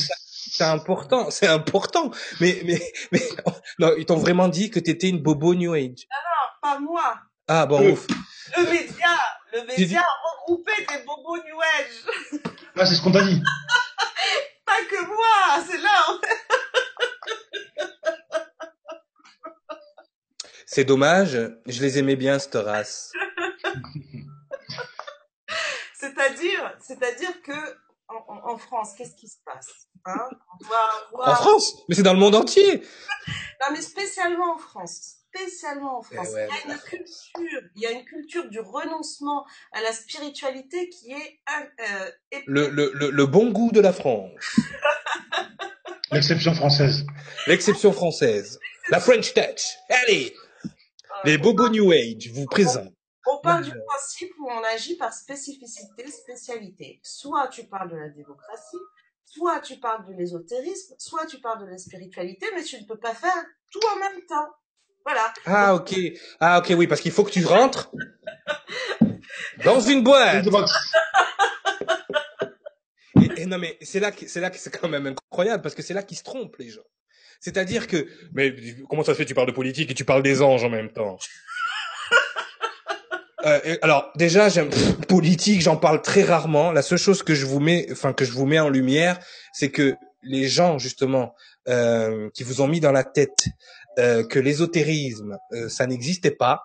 c'est 0.50 0.64
important, 0.64 1.30
c'est 1.30 1.46
important. 1.46 2.10
Mais, 2.40 2.60
mais, 2.64 2.80
mais, 3.12 3.22
non, 3.78 3.92
ils 3.96 4.04
t'ont 4.04 4.16
vraiment 4.16 4.48
dit 4.48 4.70
que 4.70 4.80
t'étais 4.80 5.08
une 5.08 5.22
bobo 5.22 5.54
New 5.54 5.72
Age. 5.72 6.06
Non, 6.10 6.18
non, 6.26 6.60
pas 6.60 6.78
moi. 6.80 7.20
Ah, 7.46 7.66
bon, 7.66 7.92
ouf. 7.92 8.06
Le 8.56 8.64
média, 8.64 9.08
le 9.52 9.66
média 9.66 10.00
a 10.00 10.40
regroupé 10.42 10.72
des 10.88 11.04
bobos 11.04 11.36
New 11.44 11.60
Age. 11.60 12.42
Ah, 12.76 12.86
c'est 12.86 12.94
ce 12.94 13.02
qu'on 13.02 13.12
t'a 13.12 13.22
dit. 13.24 13.42
pas 14.64 14.82
que 14.88 15.06
moi, 15.06 15.62
c'est 15.68 15.76
là, 15.76 16.04
en 16.08 16.18
fait. 16.18 16.40
C'est 20.64 20.84
dommage, 20.84 21.36
je 21.66 21.82
les 21.82 21.98
aimais 21.98 22.16
bien, 22.16 22.38
cette 22.38 22.54
race. 22.54 23.12
c'est-à-dire, 25.92 26.72
c'est-à-dire 26.80 27.42
que 27.42 27.52
en, 28.08 28.56
France, 28.56 28.94
qu'est-ce 28.96 29.14
qui 29.14 29.28
se 29.28 29.38
passe? 29.44 29.88
Hein 30.04 30.28
En 31.14 31.34
France 31.34 31.76
Mais 31.88 31.94
c'est 31.94 32.02
dans 32.02 32.12
le 32.12 32.18
monde 32.18 32.34
entier 32.34 32.82
Non, 33.60 33.68
mais 33.72 33.80
spécialement 33.80 34.54
en 34.54 34.58
France. 34.58 35.16
Spécialement 35.34 35.98
en 35.98 36.02
France. 36.02 36.28
il, 36.32 36.36
y 36.36 36.72
a 36.72 36.72
une 36.72 36.80
culture, 36.80 37.60
il 37.76 37.82
y 37.82 37.86
a 37.86 37.90
une 37.92 38.04
culture 38.04 38.48
du 38.48 38.58
renoncement 38.58 39.46
à 39.72 39.80
la 39.80 39.92
spiritualité 39.92 40.88
qui 40.88 41.12
est... 41.12 41.40
Euh, 41.80 42.10
le, 42.46 42.68
le, 42.68 43.10
le, 43.10 43.26
bon 43.26 43.50
goût 43.52 43.70
de 43.70 43.80
la 43.80 43.92
France. 43.92 44.32
L'exception 46.12 46.52
française. 46.54 47.06
L'exception 47.46 47.92
française. 47.92 48.58
La 48.88 48.98
French 48.98 49.32
touch. 49.32 49.76
Allez 49.88 50.34
Les 51.24 51.38
bobos 51.38 51.68
New 51.68 51.92
Age 51.92 52.28
vous 52.32 52.46
présentent 52.46 52.92
on 53.26 53.38
parle 53.38 53.64
du 53.64 53.70
principe 53.70 54.32
où 54.38 54.50
on 54.50 54.62
agit 54.64 54.96
par 54.96 55.12
spécificité, 55.12 56.10
spécialité. 56.10 57.00
Soit 57.02 57.48
tu 57.48 57.64
parles 57.64 57.90
de 57.90 57.96
la 57.96 58.08
démocratie, 58.08 58.76
soit 59.30 59.60
tu 59.60 59.76
parles 59.76 60.06
de 60.06 60.12
l'ésotérisme, 60.14 60.94
soit 60.98 61.26
tu 61.26 61.38
parles 61.38 61.64
de 61.64 61.70
la 61.70 61.78
spiritualité, 61.78 62.46
mais 62.54 62.64
tu 62.64 62.80
ne 62.80 62.86
peux 62.86 62.98
pas 62.98 63.14
faire 63.14 63.44
tout 63.70 63.80
en 63.94 63.98
même 63.98 64.20
temps. 64.28 64.48
Voilà. 65.04 65.32
Ah 65.46 65.74
ok. 65.74 65.94
Ah 66.40 66.58
ok 66.58 66.74
oui 66.76 66.86
parce 66.86 67.00
qu'il 67.00 67.12
faut 67.12 67.24
que 67.24 67.30
tu 67.30 67.44
rentres 67.44 67.90
dans 69.64 69.80
une 69.80 70.02
boîte. 70.02 70.46
et, 73.36 73.46
non 73.46 73.58
mais 73.58 73.78
c'est 73.80 74.00
là 74.00 74.10
que 74.12 74.26
c'est 74.28 74.40
là 74.40 74.50
que 74.50 74.58
c'est 74.58 74.70
quand 74.70 74.88
même 74.88 75.06
incroyable 75.06 75.62
parce 75.62 75.74
que 75.74 75.82
c'est 75.82 75.94
là 75.94 76.02
qu'ils 76.02 76.18
se 76.18 76.24
trompent 76.24 76.56
les 76.58 76.68
gens. 76.68 76.82
C'est-à-dire 77.40 77.86
que 77.86 78.06
mais 78.32 78.54
comment 78.88 79.04
ça 79.04 79.12
se 79.12 79.18
fait 79.18 79.24
tu 79.24 79.34
parles 79.34 79.46
de 79.46 79.52
politique 79.52 79.90
et 79.90 79.94
tu 79.94 80.04
parles 80.04 80.22
des 80.22 80.42
anges 80.42 80.64
en 80.64 80.70
même 80.70 80.92
temps? 80.92 81.18
Euh, 83.44 83.76
alors 83.82 84.10
déjà, 84.16 84.48
j'aime 84.48 84.70
politique, 85.08 85.60
j'en 85.62 85.76
parle 85.76 86.02
très 86.02 86.22
rarement. 86.22 86.72
La 86.72 86.82
seule 86.82 86.98
chose 86.98 87.22
que 87.22 87.34
je 87.34 87.46
vous 87.46 87.60
mets, 87.60 87.88
enfin 87.92 88.12
que 88.12 88.24
je 88.24 88.32
vous 88.32 88.46
mets 88.46 88.60
en 88.60 88.68
lumière, 88.68 89.18
c'est 89.52 89.70
que 89.70 89.94
les 90.22 90.48
gens 90.48 90.78
justement 90.78 91.34
euh, 91.68 92.28
qui 92.34 92.42
vous 92.42 92.60
ont 92.60 92.68
mis 92.68 92.80
dans 92.80 92.92
la 92.92 93.04
tête 93.04 93.48
euh, 93.98 94.24
que 94.24 94.38
l'ésotérisme 94.38 95.36
euh, 95.52 95.68
ça 95.68 95.86
n'existait 95.86 96.30
pas. 96.30 96.62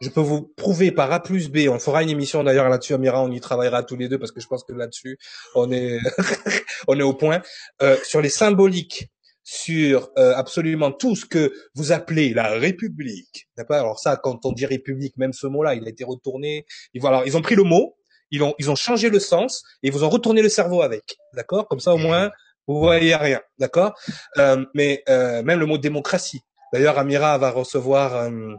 Je 0.00 0.08
peux 0.08 0.20
vous 0.20 0.42
prouver 0.56 0.90
par 0.90 1.12
A 1.12 1.22
plus 1.22 1.48
B. 1.50 1.68
On 1.68 1.78
fera 1.78 2.02
une 2.02 2.08
émission 2.08 2.42
d'ailleurs 2.42 2.68
là-dessus, 2.68 2.94
Amira. 2.94 3.22
On 3.22 3.30
y 3.30 3.40
travaillera 3.40 3.84
tous 3.84 3.96
les 3.96 4.08
deux 4.08 4.18
parce 4.18 4.32
que 4.32 4.40
je 4.40 4.48
pense 4.48 4.64
que 4.64 4.72
là-dessus 4.72 5.18
on 5.54 5.70
est 5.70 6.00
on 6.88 6.98
est 6.98 7.02
au 7.02 7.12
point 7.12 7.42
euh, 7.82 7.96
sur 8.02 8.20
les 8.20 8.30
symboliques 8.30 9.10
sur 9.44 10.10
euh, 10.18 10.34
absolument 10.36 10.92
tout 10.92 11.16
ce 11.16 11.26
que 11.26 11.52
vous 11.74 11.92
appelez 11.92 12.32
la 12.32 12.48
République. 12.48 13.48
D'accord? 13.56 13.76
Alors 13.76 13.98
ça, 13.98 14.16
quand 14.16 14.44
on 14.46 14.52
dit 14.52 14.66
République, 14.66 15.16
même 15.16 15.32
ce 15.32 15.46
mot-là, 15.46 15.74
il 15.74 15.84
a 15.84 15.88
été 15.88 16.04
retourné. 16.04 16.66
Ils, 16.94 17.04
alors, 17.06 17.26
ils 17.26 17.36
ont 17.36 17.42
pris 17.42 17.54
le 17.54 17.64
mot, 17.64 17.96
ils 18.30 18.42
ont, 18.42 18.54
ils 18.58 18.70
ont 18.70 18.76
changé 18.76 19.10
le 19.10 19.18
sens 19.18 19.62
et 19.82 19.88
ils 19.88 19.92
vous 19.92 20.04
ont 20.04 20.08
retourné 20.08 20.42
le 20.42 20.48
cerveau 20.48 20.82
avec. 20.82 21.16
D'accord? 21.34 21.68
Comme 21.68 21.80
ça, 21.80 21.92
au 21.92 21.98
moins, 21.98 22.30
vous 22.66 22.78
voyez 22.78 23.16
rien. 23.16 23.40
D'accord? 23.58 23.94
Euh, 24.38 24.64
Mais 24.74 25.02
euh, 25.08 25.42
même 25.42 25.58
le 25.58 25.66
mot 25.66 25.78
démocratie. 25.78 26.40
D'ailleurs, 26.72 26.98
Amira 26.98 27.36
va 27.36 27.50
recevoir 27.50 28.16
euh, 28.16 28.54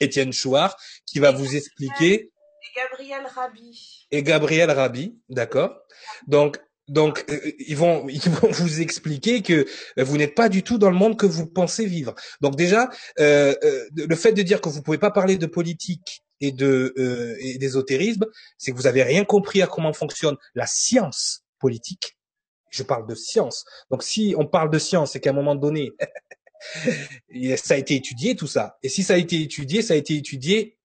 Étienne 0.00 0.32
Chouard 0.32 0.76
qui 1.06 1.20
va 1.20 1.30
vous 1.30 1.56
expliquer. 1.56 2.14
Et 2.14 2.76
Gabriel 2.76 3.26
Rabi. 3.34 4.06
Et 4.10 4.22
Gabriel 4.22 4.70
Rabi, 4.70 5.18
d'accord? 5.30 5.78
Donc 6.26 6.58
donc 6.88 7.24
euh, 7.30 7.52
ils 7.58 7.76
vont 7.76 8.08
ils 8.08 8.30
vont 8.30 8.50
vous 8.50 8.80
expliquer 8.80 9.42
que 9.42 9.66
vous 9.96 10.16
n'êtes 10.16 10.34
pas 10.34 10.48
du 10.48 10.62
tout 10.62 10.78
dans 10.78 10.90
le 10.90 10.96
monde 10.96 11.16
que 11.16 11.26
vous 11.26 11.46
pensez 11.46 11.86
vivre. 11.86 12.14
Donc 12.40 12.56
déjà 12.56 12.90
euh, 13.18 13.54
euh, 13.64 13.88
le 13.94 14.16
fait 14.16 14.32
de 14.32 14.42
dire 14.42 14.60
que 14.60 14.68
vous 14.68 14.82
pouvez 14.82 14.98
pas 14.98 15.10
parler 15.10 15.36
de 15.36 15.46
politique 15.46 16.22
et 16.40 16.52
de 16.52 16.94
euh, 16.98 17.36
d'ésotérisme, 17.58 18.26
c'est 18.58 18.72
que 18.72 18.76
vous 18.76 18.86
avez 18.86 19.02
rien 19.02 19.24
compris 19.24 19.62
à 19.62 19.66
comment 19.66 19.92
fonctionne 19.92 20.36
la 20.54 20.66
science 20.66 21.44
politique. 21.58 22.16
Je 22.70 22.82
parle 22.82 23.06
de 23.06 23.14
science. 23.14 23.64
Donc 23.90 24.02
si 24.02 24.34
on 24.36 24.46
parle 24.46 24.70
de 24.70 24.78
science, 24.78 25.12
c'est 25.12 25.20
qu'à 25.20 25.30
un 25.30 25.34
moment 25.34 25.54
donné 25.54 25.92
ça 27.56 27.74
a 27.74 27.76
été 27.76 27.94
étudié 27.94 28.36
tout 28.36 28.46
ça. 28.46 28.78
Et 28.82 28.88
si 28.88 29.02
ça 29.02 29.14
a 29.14 29.16
été 29.16 29.40
étudié, 29.40 29.82
ça 29.82 29.94
a 29.94 29.96
été 29.96 30.14
étudié 30.14 30.76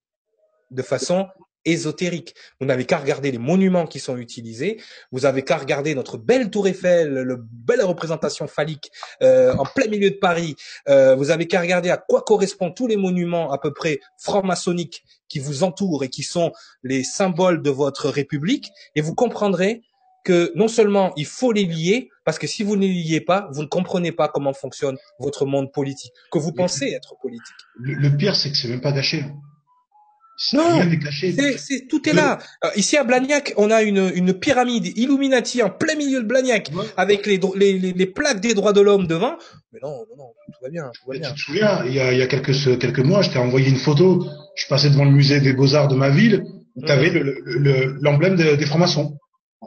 de 0.70 0.82
façon 0.82 1.28
ésotérique. 1.64 2.34
Vous 2.60 2.66
n'avez 2.66 2.84
qu'à 2.84 2.98
regarder 2.98 3.30
les 3.30 3.38
monuments 3.38 3.86
qui 3.86 3.98
sont 3.98 4.16
utilisés, 4.16 4.80
vous 5.10 5.26
avez 5.26 5.42
qu'à 5.42 5.56
regarder 5.56 5.94
notre 5.94 6.18
belle 6.18 6.50
tour 6.50 6.66
Eiffel, 6.66 7.12
le 7.12 7.36
belle 7.36 7.82
représentation 7.82 8.46
phallique 8.46 8.90
euh, 9.22 9.54
en 9.54 9.64
plein 9.64 9.88
milieu 9.88 10.10
de 10.10 10.16
Paris, 10.16 10.56
euh, 10.88 11.14
vous 11.14 11.30
avez 11.30 11.46
qu'à 11.46 11.60
regarder 11.60 11.90
à 11.90 11.96
quoi 11.96 12.22
correspondent 12.22 12.74
tous 12.74 12.86
les 12.86 12.96
monuments 12.96 13.52
à 13.52 13.58
peu 13.58 13.72
près 13.72 14.00
franc-maçonniques 14.18 15.04
qui 15.28 15.38
vous 15.38 15.62
entourent 15.62 16.04
et 16.04 16.08
qui 16.08 16.22
sont 16.22 16.52
les 16.82 17.04
symboles 17.04 17.62
de 17.62 17.70
votre 17.70 18.08
République, 18.08 18.70
et 18.94 19.00
vous 19.00 19.14
comprendrez 19.14 19.82
que 20.24 20.52
non 20.54 20.68
seulement 20.68 21.12
il 21.16 21.26
faut 21.26 21.52
les 21.52 21.64
lier, 21.64 22.10
parce 22.24 22.38
que 22.38 22.46
si 22.46 22.62
vous 22.62 22.76
ne 22.76 22.82
les 22.82 22.92
liez 22.92 23.20
pas, 23.20 23.48
vous 23.52 23.62
ne 23.62 23.66
comprenez 23.66 24.12
pas 24.12 24.28
comment 24.28 24.52
fonctionne 24.52 24.96
votre 25.18 25.46
monde 25.46 25.72
politique, 25.72 26.12
que 26.30 26.38
vous 26.38 26.52
pensez 26.52 26.90
être 26.90 27.16
politique. 27.20 27.56
Le, 27.76 28.16
pire, 28.16 28.36
c'est 28.36 28.50
que 28.50 28.56
c'est 28.56 28.68
même 28.68 28.80
pas 28.80 28.92
caché. 28.92 29.24
Non, 30.54 30.80
c'est, 31.56 31.86
tout 31.88 32.08
est 32.08 32.12
là. 32.12 32.38
Euh, 32.64 32.68
ici 32.74 32.96
à 32.96 33.04
Blagnac, 33.04 33.52
on 33.56 33.70
a 33.70 33.82
une, 33.82 34.10
une 34.14 34.32
pyramide 34.32 34.96
Illuminati 34.98 35.62
en 35.62 35.70
plein 35.70 35.94
milieu 35.94 36.20
de 36.20 36.26
Blagnac, 36.26 36.70
avec 36.96 37.26
les, 37.26 37.38
les, 37.54 37.78
les, 37.78 38.06
plaques 38.06 38.40
des 38.40 38.54
droits 38.54 38.72
de 38.72 38.80
l'homme 38.80 39.06
devant. 39.06 39.36
Mais 39.72 39.78
non, 39.82 39.90
non, 39.90 40.16
non, 40.16 40.32
tout 40.46 40.58
va 40.62 40.68
bien. 40.70 40.90
Tout 40.94 41.10
va 41.10 41.18
bien. 41.18 41.28
Tu 41.28 41.34
te 41.34 41.40
souviens, 41.40 41.84
il 41.86 41.94
y 41.94 42.00
a, 42.00 42.12
il 42.12 42.18
y 42.18 42.22
a 42.22 42.26
quelques, 42.26 42.78
quelques 42.78 42.98
mois, 43.00 43.22
je 43.22 43.30
t'ai 43.30 43.38
envoyé 43.38 43.68
une 43.68 43.76
photo. 43.76 44.26
Je 44.56 44.66
passais 44.66 44.90
devant 44.90 45.04
le 45.04 45.12
musée 45.12 45.40
des 45.40 45.52
beaux-arts 45.52 45.88
de 45.88 45.94
ma 45.94 46.10
ville. 46.10 46.44
Tu 46.84 46.90
avais 46.90 47.10
le, 47.10 47.98
l'emblème 48.00 48.36
des 48.36 48.66
francs-maçons 48.66 49.18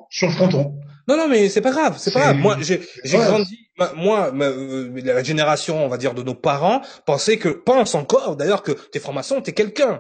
sur 0.10 0.28
le 0.28 0.34
fronton. 0.34 0.76
Non, 1.08 1.18
non, 1.18 1.30
mais 1.30 1.50
c'est 1.50 1.62
pas 1.62 1.72
grave, 1.72 1.96
c'est 2.00 2.12
pas 2.12 2.22
grave. 2.22 2.38
Moi, 2.38 2.58
j'ai, 2.62 2.82
j'ai 3.04 3.18
grandi, 3.18 3.66
moi, 3.96 4.32
euh, 4.34 4.90
la 5.04 5.22
génération, 5.22 5.86
on 5.86 5.88
va 5.88 5.98
dire, 5.98 6.14
de 6.14 6.24
nos 6.24 6.34
parents 6.34 6.82
pensait 7.06 7.38
que, 7.38 7.50
pense 7.50 7.94
encore, 7.94 8.36
d'ailleurs, 8.36 8.64
que 8.64 8.72
t'es 8.72 9.00
franc-maçon, 9.00 9.42
t'es 9.42 9.54
quelqu'un. 9.54 10.00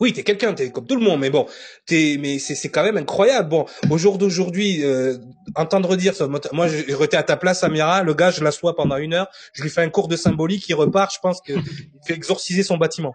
Oui, 0.00 0.12
t'es 0.12 0.24
quelqu'un, 0.24 0.54
t'es 0.54 0.70
comme 0.70 0.86
tout 0.86 0.96
le 0.96 1.02
monde, 1.02 1.20
mais 1.20 1.30
bon, 1.30 1.46
t'es, 1.86 2.16
mais 2.18 2.40
c'est, 2.40 2.56
c'est 2.56 2.68
quand 2.68 2.82
même 2.82 2.96
incroyable. 2.96 3.48
Bon, 3.48 3.64
au 3.90 3.96
jour 3.96 4.18
d'aujourd'hui, 4.18 4.84
euh, 4.84 5.16
entendre 5.54 5.94
dire 5.96 6.16
ça, 6.16 6.26
moi, 6.52 6.68
j'étais 6.68 7.16
à 7.16 7.22
ta 7.22 7.36
place, 7.36 7.62
Amira, 7.62 8.02
le 8.02 8.12
gars, 8.12 8.32
je 8.32 8.42
l'assois 8.42 8.74
pendant 8.74 8.96
une 8.96 9.14
heure, 9.14 9.28
je 9.52 9.62
lui 9.62 9.70
fais 9.70 9.82
un 9.82 9.90
cours 9.90 10.08
de 10.08 10.16
symbolique, 10.16 10.68
il 10.68 10.74
repart, 10.74 11.14
je 11.14 11.20
pense 11.20 11.40
qu'il 11.40 11.62
fait 12.06 12.14
exorciser 12.14 12.64
son 12.64 12.76
bâtiment 12.76 13.14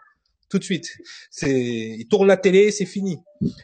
tout 0.49 0.59
de 0.59 0.63
suite. 0.63 0.97
C'est, 1.29 1.51
il 1.51 2.07
tourne 2.07 2.27
la 2.27 2.37
télé, 2.37 2.71
c'est 2.71 2.85
fini. 2.85 3.19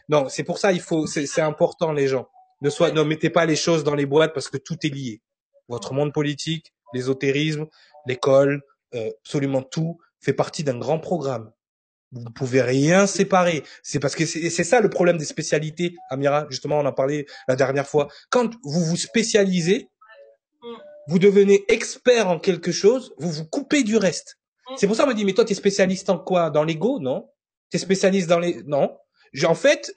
Non, 0.08 0.30
c'est 0.30 0.44
pour 0.44 0.60
ça, 0.60 0.72
il 0.72 0.80
faut, 0.80 1.08
c'est, 1.08 1.42
important 1.42 1.92
les 1.92 2.08
gens. 2.08 2.30
Ne 2.62 2.70
soit, 2.70 2.92
ne 2.92 3.02
mettez 3.04 3.30
pas 3.30 3.46
les 3.46 3.56
choses 3.56 3.84
dans 3.84 3.96
les 3.96 4.06
boîtes 4.06 4.34
parce 4.34 4.50
que 4.50 4.58
tout 4.58 4.78
est 4.84 4.90
lié. 4.90 5.22
Votre 5.68 5.94
monde 5.94 6.14
politique, 6.14 6.74
l'ésotérisme, 6.94 7.66
l'école, 8.06 8.62
euh, 8.94 9.10
absolument 9.22 9.64
tout 9.64 9.98
fait 10.20 10.34
partie 10.34 10.64
d'un 10.64 10.78
grand 10.78 11.00
programme. 11.00 11.52
Vous 12.16 12.22
ne 12.24 12.30
pouvez 12.30 12.62
rien 12.62 13.08
séparer. 13.08 13.64
C'est 13.84 14.00
parce 14.00 14.16
que 14.16 14.26
c'est 14.26 14.64
ça 14.64 14.80
le 14.80 14.90
problème 14.90 15.18
des 15.18 15.26
spécialités, 15.26 15.96
Amira. 16.10 16.48
Justement, 16.50 16.80
on 16.80 16.86
en 16.86 16.94
parlait 16.94 17.26
la 17.50 17.58
dernière 17.58 17.88
fois. 17.88 18.08
Quand 18.30 18.52
vous 18.64 18.86
vous 18.86 18.96
spécialisez, 18.96 19.90
vous 21.08 21.20
devenez 21.20 21.66
expert 21.68 22.30
en 22.30 22.40
quelque 22.40 22.72
chose, 22.72 23.14
vous 23.18 23.30
vous 23.30 23.46
coupez 23.46 23.84
du 23.84 23.98
reste. 23.98 24.38
C'est 24.78 24.88
pour 24.88 24.96
ça 24.96 25.04
qu'on 25.04 25.10
me 25.10 25.14
dit, 25.16 25.26
mais 25.26 25.34
toi, 25.34 25.44
tu 25.44 25.52
es 25.52 25.56
spécialiste 25.56 26.10
en 26.10 26.18
quoi? 26.18 26.50
Dans 26.50 26.64
l'ego? 26.64 27.00
Non. 27.00 27.30
Tu 27.70 27.76
es 27.76 27.80
spécialiste 27.80 28.30
dans 28.30 28.40
les... 28.40 28.64
Non. 28.64 28.98
En 29.46 29.54
fait, 29.54 29.94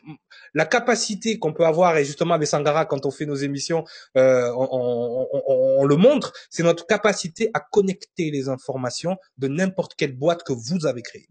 la 0.55 0.67
capacité 0.67 1.39
qu'on 1.39 1.53
peut 1.53 1.65
avoir, 1.65 1.97
et 1.97 2.05
justement 2.05 2.35
avec 2.35 2.49
Sangara, 2.49 2.85
quand 2.85 3.07
on 3.07 3.13
fait 3.13 3.27
nos 3.27 3.37
émissions, 3.37 3.85
euh, 4.17 4.53
on, 4.57 5.29
on, 5.33 5.43
on, 5.47 5.85
le 5.85 5.95
montre, 5.95 6.33
c'est 6.51 6.65
notre 6.65 6.85
capacité 6.87 7.49
à 7.55 7.61
connecter 7.61 8.33
les 8.33 8.49
informations 8.49 9.17
de 9.37 9.47
n'importe 9.47 9.95
quelle 9.95 10.17
boîte 10.17 10.43
que 10.43 10.53
vous 10.53 10.87
avez 10.87 11.03
créée 11.03 11.29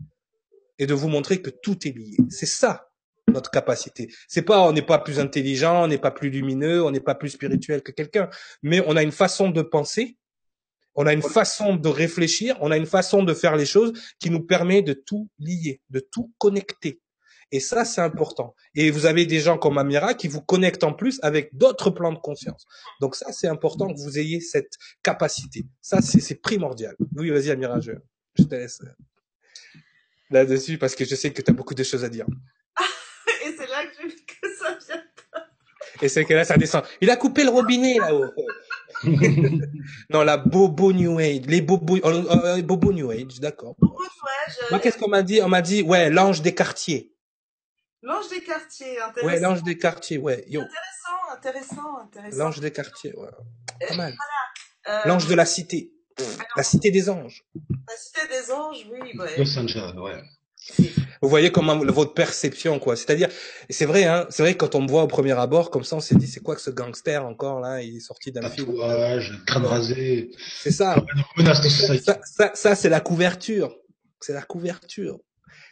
et 0.79 0.85
de 0.85 0.93
vous 0.93 1.07
montrer 1.07 1.41
que 1.41 1.49
tout 1.49 1.87
est 1.87 1.91
lié. 1.91 2.17
C'est 2.29 2.45
ça 2.45 2.87
notre 3.27 3.51
capacité. 3.51 4.09
C'est 4.27 4.41
pas 4.41 4.61
on 4.61 4.71
n'est 4.71 4.81
pas 4.81 4.99
plus 4.99 5.19
intelligent, 5.19 5.83
on 5.83 5.87
n'est 5.87 5.97
pas 5.97 6.11
plus 6.11 6.29
lumineux, 6.29 6.83
on 6.83 6.91
n'est 6.91 7.01
pas 7.01 7.15
plus 7.15 7.29
spirituel 7.29 7.83
que 7.83 7.91
quelqu'un, 7.91 8.29
mais 8.63 8.81
on 8.87 8.95
a 8.95 9.03
une 9.03 9.11
façon 9.11 9.49
de 9.49 9.61
penser, 9.61 10.17
on 10.95 11.05
a 11.05 11.13
une 11.13 11.21
façon 11.21 11.75
de 11.75 11.89
réfléchir, 11.89 12.57
on 12.61 12.71
a 12.71 12.77
une 12.77 12.85
façon 12.85 13.23
de 13.23 13.33
faire 13.33 13.55
les 13.55 13.65
choses 13.65 13.93
qui 14.19 14.29
nous 14.29 14.41
permet 14.41 14.81
de 14.81 14.93
tout 14.93 15.29
lier, 15.39 15.81
de 15.89 15.99
tout 15.99 16.31
connecter. 16.37 17.01
Et 17.51 17.61
ça, 17.61 17.85
c'est 17.85 18.01
important. 18.01 18.55
Et 18.75 18.91
vous 18.91 19.05
avez 19.05 19.25
des 19.25 19.39
gens 19.39 19.57
comme 19.57 19.77
Amira 19.77 20.15
qui 20.15 20.27
vous 20.27 20.41
connectent 20.41 20.83
en 20.83 20.91
plus 20.91 21.19
avec 21.21 21.55
d'autres 21.55 21.91
plans 21.91 22.11
de 22.11 22.19
conscience. 22.19 22.65
Donc 22.99 23.15
ça, 23.15 23.31
c'est 23.31 23.47
important 23.47 23.93
que 23.93 23.99
vous 23.99 24.19
ayez 24.19 24.41
cette 24.41 24.73
capacité. 25.01 25.65
Ça, 25.81 26.01
c'est 26.01 26.41
primordial. 26.41 26.95
Oui, 27.15 27.29
vas-y, 27.29 27.51
Amira, 27.51 27.79
je, 27.79 27.93
je 28.37 28.43
te 28.43 28.55
laisse 28.55 28.81
là-dessus 30.29 30.77
parce 30.77 30.95
que 30.95 31.05
je 31.05 31.15
sais 31.15 31.31
que 31.31 31.41
tu 31.41 31.51
as 31.51 31.53
beaucoup 31.53 31.73
de 31.73 31.83
choses 31.83 32.03
à 32.03 32.09
dire. 32.09 32.25
Et 33.45 33.51
c'est 33.57 33.67
là 33.67 33.85
que, 33.85 34.07
que 34.07 34.55
ça 34.57 34.77
vient 34.85 35.03
pas. 35.31 35.47
Et 36.01 36.09
c'est 36.09 36.25
que 36.25 36.33
là, 36.33 36.45
ça 36.45 36.57
descend. 36.57 36.83
Il 37.01 37.09
a 37.09 37.15
coupé 37.15 37.43
le 37.43 37.49
robinet 37.49 37.97
là-haut. 37.99 38.31
non, 40.09 40.23
la 40.23 40.37
Bobo 40.37 40.91
New 40.91 41.19
Age, 41.19 41.45
les 41.47 41.61
Bobo, 41.61 41.97
euh, 41.97 42.23
euh, 42.57 42.61
Bobo 42.61 42.91
New 42.91 43.11
Age, 43.11 43.39
d'accord. 43.39 43.75
Bobo 43.79 44.03
New 44.03 44.27
Age. 44.47 44.57
Moi, 44.71 44.79
qu'est-ce 44.79 44.97
qu'on 44.97 45.09
m'a 45.09 45.23
dit? 45.23 45.41
On 45.41 45.49
m'a 45.49 45.61
dit, 45.61 45.81
ouais, 45.83 46.09
l'ange 46.09 46.41
des 46.41 46.55
quartiers. 46.55 47.13
L'ange 48.01 48.29
des 48.29 48.41
quartiers, 48.41 48.99
intéressant. 49.01 49.27
Ouais, 49.27 49.39
l'ange 49.39 49.63
des 49.63 49.77
quartiers, 49.77 50.17
ouais. 50.17 50.45
Yo. 50.47 50.61
Intéressant, 50.61 51.35
intéressant, 51.35 51.97
intéressant. 52.03 52.37
L'ange 52.37 52.59
des 52.59 52.71
quartiers, 52.71 53.15
ouais. 53.15 53.29
Pas 53.87 53.95
mal. 53.95 54.15
Voilà. 54.15 55.03
Euh... 55.03 55.07
L'ange 55.07 55.27
de 55.27 55.35
la 55.35 55.45
cité. 55.45 55.91
La 56.55 56.63
cité 56.63 56.91
des 56.91 57.09
anges. 57.09 57.45
La 57.87 57.95
cité 57.97 58.21
des 58.29 58.51
anges, 58.51 58.87
oui, 58.91 59.17
ouais. 59.17 59.37
Los 59.37 59.57
Angeles, 59.57 59.93
ouais. 59.97 60.21
Vous 61.21 61.29
voyez 61.29 61.51
comment 61.51 61.77
votre 61.77 62.13
perception, 62.13 62.79
quoi. 62.79 62.95
C'est-à-dire, 62.95 63.29
c'est 63.69 63.85
vrai, 63.85 64.03
hein. 64.03 64.27
C'est 64.29 64.43
vrai 64.43 64.53
que 64.53 64.59
quand 64.59 64.75
on 64.75 64.81
me 64.81 64.87
voit 64.87 65.03
au 65.03 65.07
premier 65.07 65.31
abord, 65.33 65.71
comme 65.71 65.83
ça, 65.83 65.95
on 65.95 65.99
s'est 65.99 66.15
dit, 66.15 66.27
c'est 66.27 66.41
quoi 66.41 66.55
que 66.55 66.61
ce 66.61 66.69
gangster 66.69 67.25
encore 67.25 67.59
là 67.59 67.81
Il 67.81 67.97
est 67.97 68.01
sorti 68.01 68.31
d'un 68.31 68.49
film? 68.49 68.67
Tatouage, 68.67 69.43
crâne 69.45 69.65
rasé. 69.65 70.31
C'est 70.61 70.71
ça. 70.71 71.03
Ça, 72.03 72.19
ça, 72.23 72.51
ça 72.53 72.75
c'est 72.75 72.89
la 72.89 72.99
couverture. 72.99 73.75
C'est 74.19 74.33
la 74.33 74.41
couverture. 74.41 75.19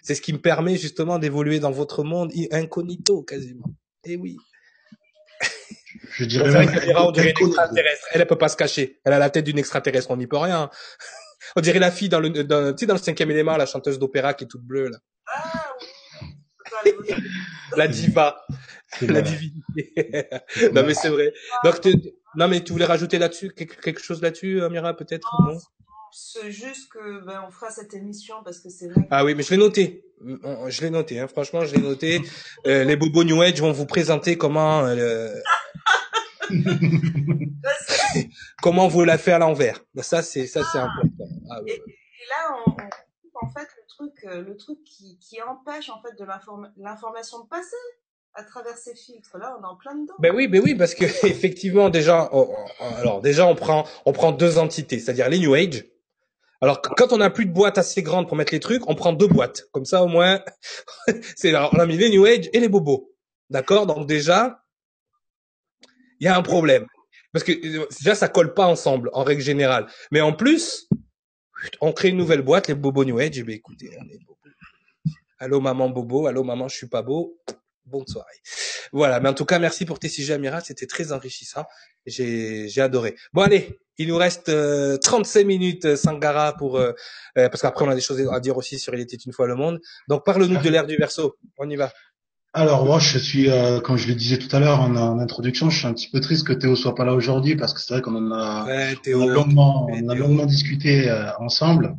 C'est 0.01 0.15
ce 0.15 0.21
qui 0.21 0.33
me 0.33 0.39
permet 0.39 0.77
justement 0.77 1.19
d'évoluer 1.19 1.59
dans 1.59 1.71
votre 1.71 2.03
monde 2.03 2.31
incognito 2.51 3.23
quasiment. 3.23 3.73
Et 4.03 4.13
eh 4.13 4.15
oui. 4.17 4.37
Je 6.11 6.25
dirais 6.25 6.51
même 6.51 6.69
on 6.97 7.11
dirait 7.11 7.33
une 7.39 7.47
extraterrestre. 7.47 8.07
Elle, 8.11 8.21
elle 8.21 8.27
peut 8.27 8.37
pas 8.37 8.49
se 8.49 8.57
cacher. 8.57 8.99
Elle 9.03 9.13
a 9.13 9.19
la 9.19 9.29
tête 9.29 9.45
d'une 9.45 9.59
extraterrestre. 9.59 10.11
On 10.11 10.17
n'y 10.17 10.27
peut 10.27 10.37
rien. 10.37 10.69
On 11.55 11.61
dirait 11.61 11.79
la 11.79 11.91
fille 11.91 12.09
dans 12.09 12.19
le, 12.19 12.29
dans, 12.29 12.73
tu 12.73 12.79
sais, 12.79 12.85
dans 12.87 12.95
le 12.95 12.99
cinquième 12.99 13.29
élément, 13.29 13.55
la 13.55 13.67
chanteuse 13.67 13.99
d'opéra 13.99 14.33
qui 14.33 14.45
est 14.45 14.47
toute 14.47 14.63
bleue, 14.63 14.89
là. 14.89 14.97
Ah, 15.27 15.73
oui. 16.83 16.91
la 17.77 17.87
diva. 17.87 18.43
La 19.01 19.21
divinité. 19.21 19.93
non, 20.73 20.83
mais 20.85 20.95
c'est 20.95 21.09
vrai. 21.09 21.33
Donc, 21.63 21.81
non, 22.35 22.47
mais 22.47 22.63
tu 22.63 22.71
voulais 22.71 22.85
rajouter 22.85 23.19
là-dessus, 23.19 23.51
quelque 23.51 24.01
chose 24.01 24.21
là-dessus, 24.21 24.63
Amira, 24.63 24.95
peut-être? 24.95 25.29
Non? 25.45 25.59
C'est 26.17 26.49
juste 26.49 26.89
que, 26.93 27.25
ben, 27.25 27.43
on 27.45 27.51
fera 27.51 27.69
cette 27.69 27.93
émission 27.93 28.35
parce 28.45 28.59
que 28.61 28.69
c'est 28.69 28.87
vrai. 28.87 29.05
Ah 29.11 29.25
oui, 29.25 29.35
mais 29.35 29.43
je 29.43 29.49
l'ai 29.51 29.57
noté. 29.57 30.05
Je 30.21 30.81
l'ai 30.81 30.89
noté, 30.89 31.19
hein. 31.19 31.27
Franchement, 31.27 31.65
je 31.65 31.75
l'ai 31.75 31.81
noté. 31.81 32.21
Euh, 32.67 32.85
les 32.85 32.95
Bobo 32.95 33.25
New 33.25 33.41
Age 33.41 33.59
vont 33.59 33.73
vous 33.73 33.85
présenter 33.85 34.37
comment, 34.37 34.85
euh, 34.85 35.35
Comment 38.61 38.87
vous 38.87 39.03
la 39.03 39.17
fait 39.17 39.33
à 39.33 39.39
l'envers 39.39 39.81
Ça, 39.97 40.21
c'est 40.21 40.47
ça, 40.47 40.61
c'est 40.71 40.77
important. 40.77 41.25
Ah, 41.51 41.59
et, 41.67 41.83
là, 42.29 42.63
on, 42.65 42.71
en 42.71 43.49
fait 43.49 43.67
le 43.75 43.83
truc, 43.89 44.13
euh, 44.23 44.41
le 44.41 44.55
truc 44.55 44.77
qui, 44.85 45.19
qui 45.19 45.41
empêche 45.41 45.89
en 45.89 46.01
fait 46.01 46.17
de 46.17 46.25
l'information 46.77 47.43
de 47.43 47.49
passer. 47.49 47.75
à 48.35 48.43
travers 48.43 48.77
ces 48.77 48.95
filtres 48.95 49.37
là, 49.37 49.57
on 49.59 49.63
est 49.63 49.67
en 49.67 49.75
plein 49.75 49.95
dedans. 49.95 50.13
Ben 50.19 50.33
oui, 50.33 50.47
ben 50.47 50.61
oui, 50.63 50.75
parce 50.75 50.95
que 50.95 51.03
effectivement 51.27 51.89
déjà, 51.89 52.31
alors 52.79 53.19
déjà 53.19 53.45
on 53.45 53.55
prend 53.55 53.83
on 54.05 54.13
prend 54.13 54.31
deux 54.31 54.57
entités, 54.57 54.99
c'est-à-dire 54.99 55.27
les 55.27 55.39
New 55.39 55.53
Age. 55.53 55.83
Alors 56.61 56.81
quand 56.81 57.11
on 57.11 57.17
n'a 57.17 57.29
plus 57.29 57.45
de 57.45 57.51
boîte 57.51 57.77
assez 57.77 58.01
grande 58.01 58.27
pour 58.27 58.37
mettre 58.37 58.53
les 58.53 58.59
trucs, 58.59 58.87
on 58.89 58.95
prend 58.95 59.13
deux 59.13 59.27
boîtes. 59.27 59.63
Comme 59.71 59.85
ça 59.85 60.03
au 60.03 60.07
moins, 60.07 60.41
c'est 61.35 61.55
on 61.55 61.79
a 61.79 61.85
mis 61.85 61.97
les 61.97 62.09
New 62.09 62.25
Age 62.25 62.49
et 62.53 62.59
les 62.59 62.69
bobos. 62.69 63.11
D'accord? 63.49 63.85
Donc 63.85 64.07
déjà, 64.07 64.63
il 66.19 66.25
y 66.25 66.27
a 66.27 66.37
un 66.37 66.41
problème. 66.41 66.85
Parce 67.33 67.43
que 67.43 67.51
déjà, 67.99 68.15
ça 68.15 68.29
colle 68.29 68.53
pas 68.53 68.65
ensemble, 68.65 69.09
en 69.11 69.23
règle 69.23 69.41
générale. 69.41 69.87
Mais 70.11 70.21
en 70.21 70.31
plus, 70.31 70.87
on 71.81 71.91
crée 71.91 72.09
une 72.09 72.17
nouvelle 72.17 72.41
boîte, 72.41 72.67
les 72.69 72.75
Bobo 72.75 73.03
New 73.03 73.19
Age. 73.19 73.37
Eh 73.37 73.43
bien, 73.43 73.55
écoutez, 73.55 73.89
on 73.99 74.05
est 74.05 74.19
bobo. 74.19 74.39
Allô, 75.39 75.59
maman 75.59 75.89
Bobo. 75.89 76.27
Allô, 76.27 76.43
maman, 76.43 76.69
je 76.69 76.77
suis 76.77 76.87
pas 76.87 77.01
beau. 77.01 77.37
Bonne 77.85 78.07
soirée. 78.07 78.37
Voilà. 78.91 79.19
Mais 79.19 79.29
en 79.29 79.33
tout 79.33 79.45
cas, 79.45 79.59
merci 79.59 79.85
pour 79.85 79.99
tes 79.99 80.09
sujets, 80.09 80.33
Amira. 80.33 80.61
C'était 80.61 80.87
très 80.87 81.11
enrichissant. 81.11 81.65
J'ai, 82.05 82.67
j'ai 82.67 82.81
adoré. 82.81 83.15
Bon, 83.33 83.41
allez. 83.41 83.79
Il 83.97 84.09
nous 84.09 84.17
reste 84.17 84.51
35 85.01 85.39
euh, 85.39 85.45
minutes, 85.45 85.85
euh, 85.85 85.95
Sangara, 85.95 86.53
pour, 86.57 86.77
euh, 86.77 86.91
parce 87.33 87.61
qu'après, 87.61 87.85
on 87.85 87.89
a 87.89 87.95
des 87.95 88.01
choses 88.01 88.27
à 88.29 88.39
dire 88.41 88.57
aussi 88.57 88.77
sur 88.77 88.93
Il 88.93 88.99
était 88.99 89.15
une 89.15 89.31
fois 89.31 89.47
le 89.47 89.55
monde. 89.55 89.79
Donc, 90.09 90.25
parle-nous 90.25 90.61
de 90.61 90.69
l'ère 90.69 90.85
du 90.85 90.97
verso. 90.97 91.37
On 91.57 91.69
y 91.69 91.77
va. 91.77 91.93
Alors 92.57 92.85
moi, 92.85 92.99
je 92.99 93.17
suis, 93.17 93.49
euh, 93.49 93.81
comme 93.81 93.97
je 93.97 94.07
le 94.07 94.13
disais 94.13 94.37
tout 94.37 94.47
à 94.55 94.61
l'heure 94.61 94.79
en, 94.79 95.19
introduction, 95.19 95.69
je 95.69 95.77
suis 95.77 95.87
un 95.87 95.93
petit 95.93 96.07
peu 96.07 96.21
triste 96.21 96.47
que 96.47 96.53
Théo 96.53 96.77
soit 96.77 96.95
pas 96.95 97.03
là 97.03 97.13
aujourd'hui 97.13 97.57
parce 97.57 97.73
que 97.73 97.81
c'est 97.81 97.93
vrai 97.93 98.01
qu'on 98.01 98.15
en 98.15 98.31
a, 98.31 98.65
longuement, 99.07 99.89
on 99.91 100.07
a 100.07 100.15
longuement 100.15 100.45
discuté 100.45 101.09
euh, 101.09 101.25
ensemble 101.39 101.97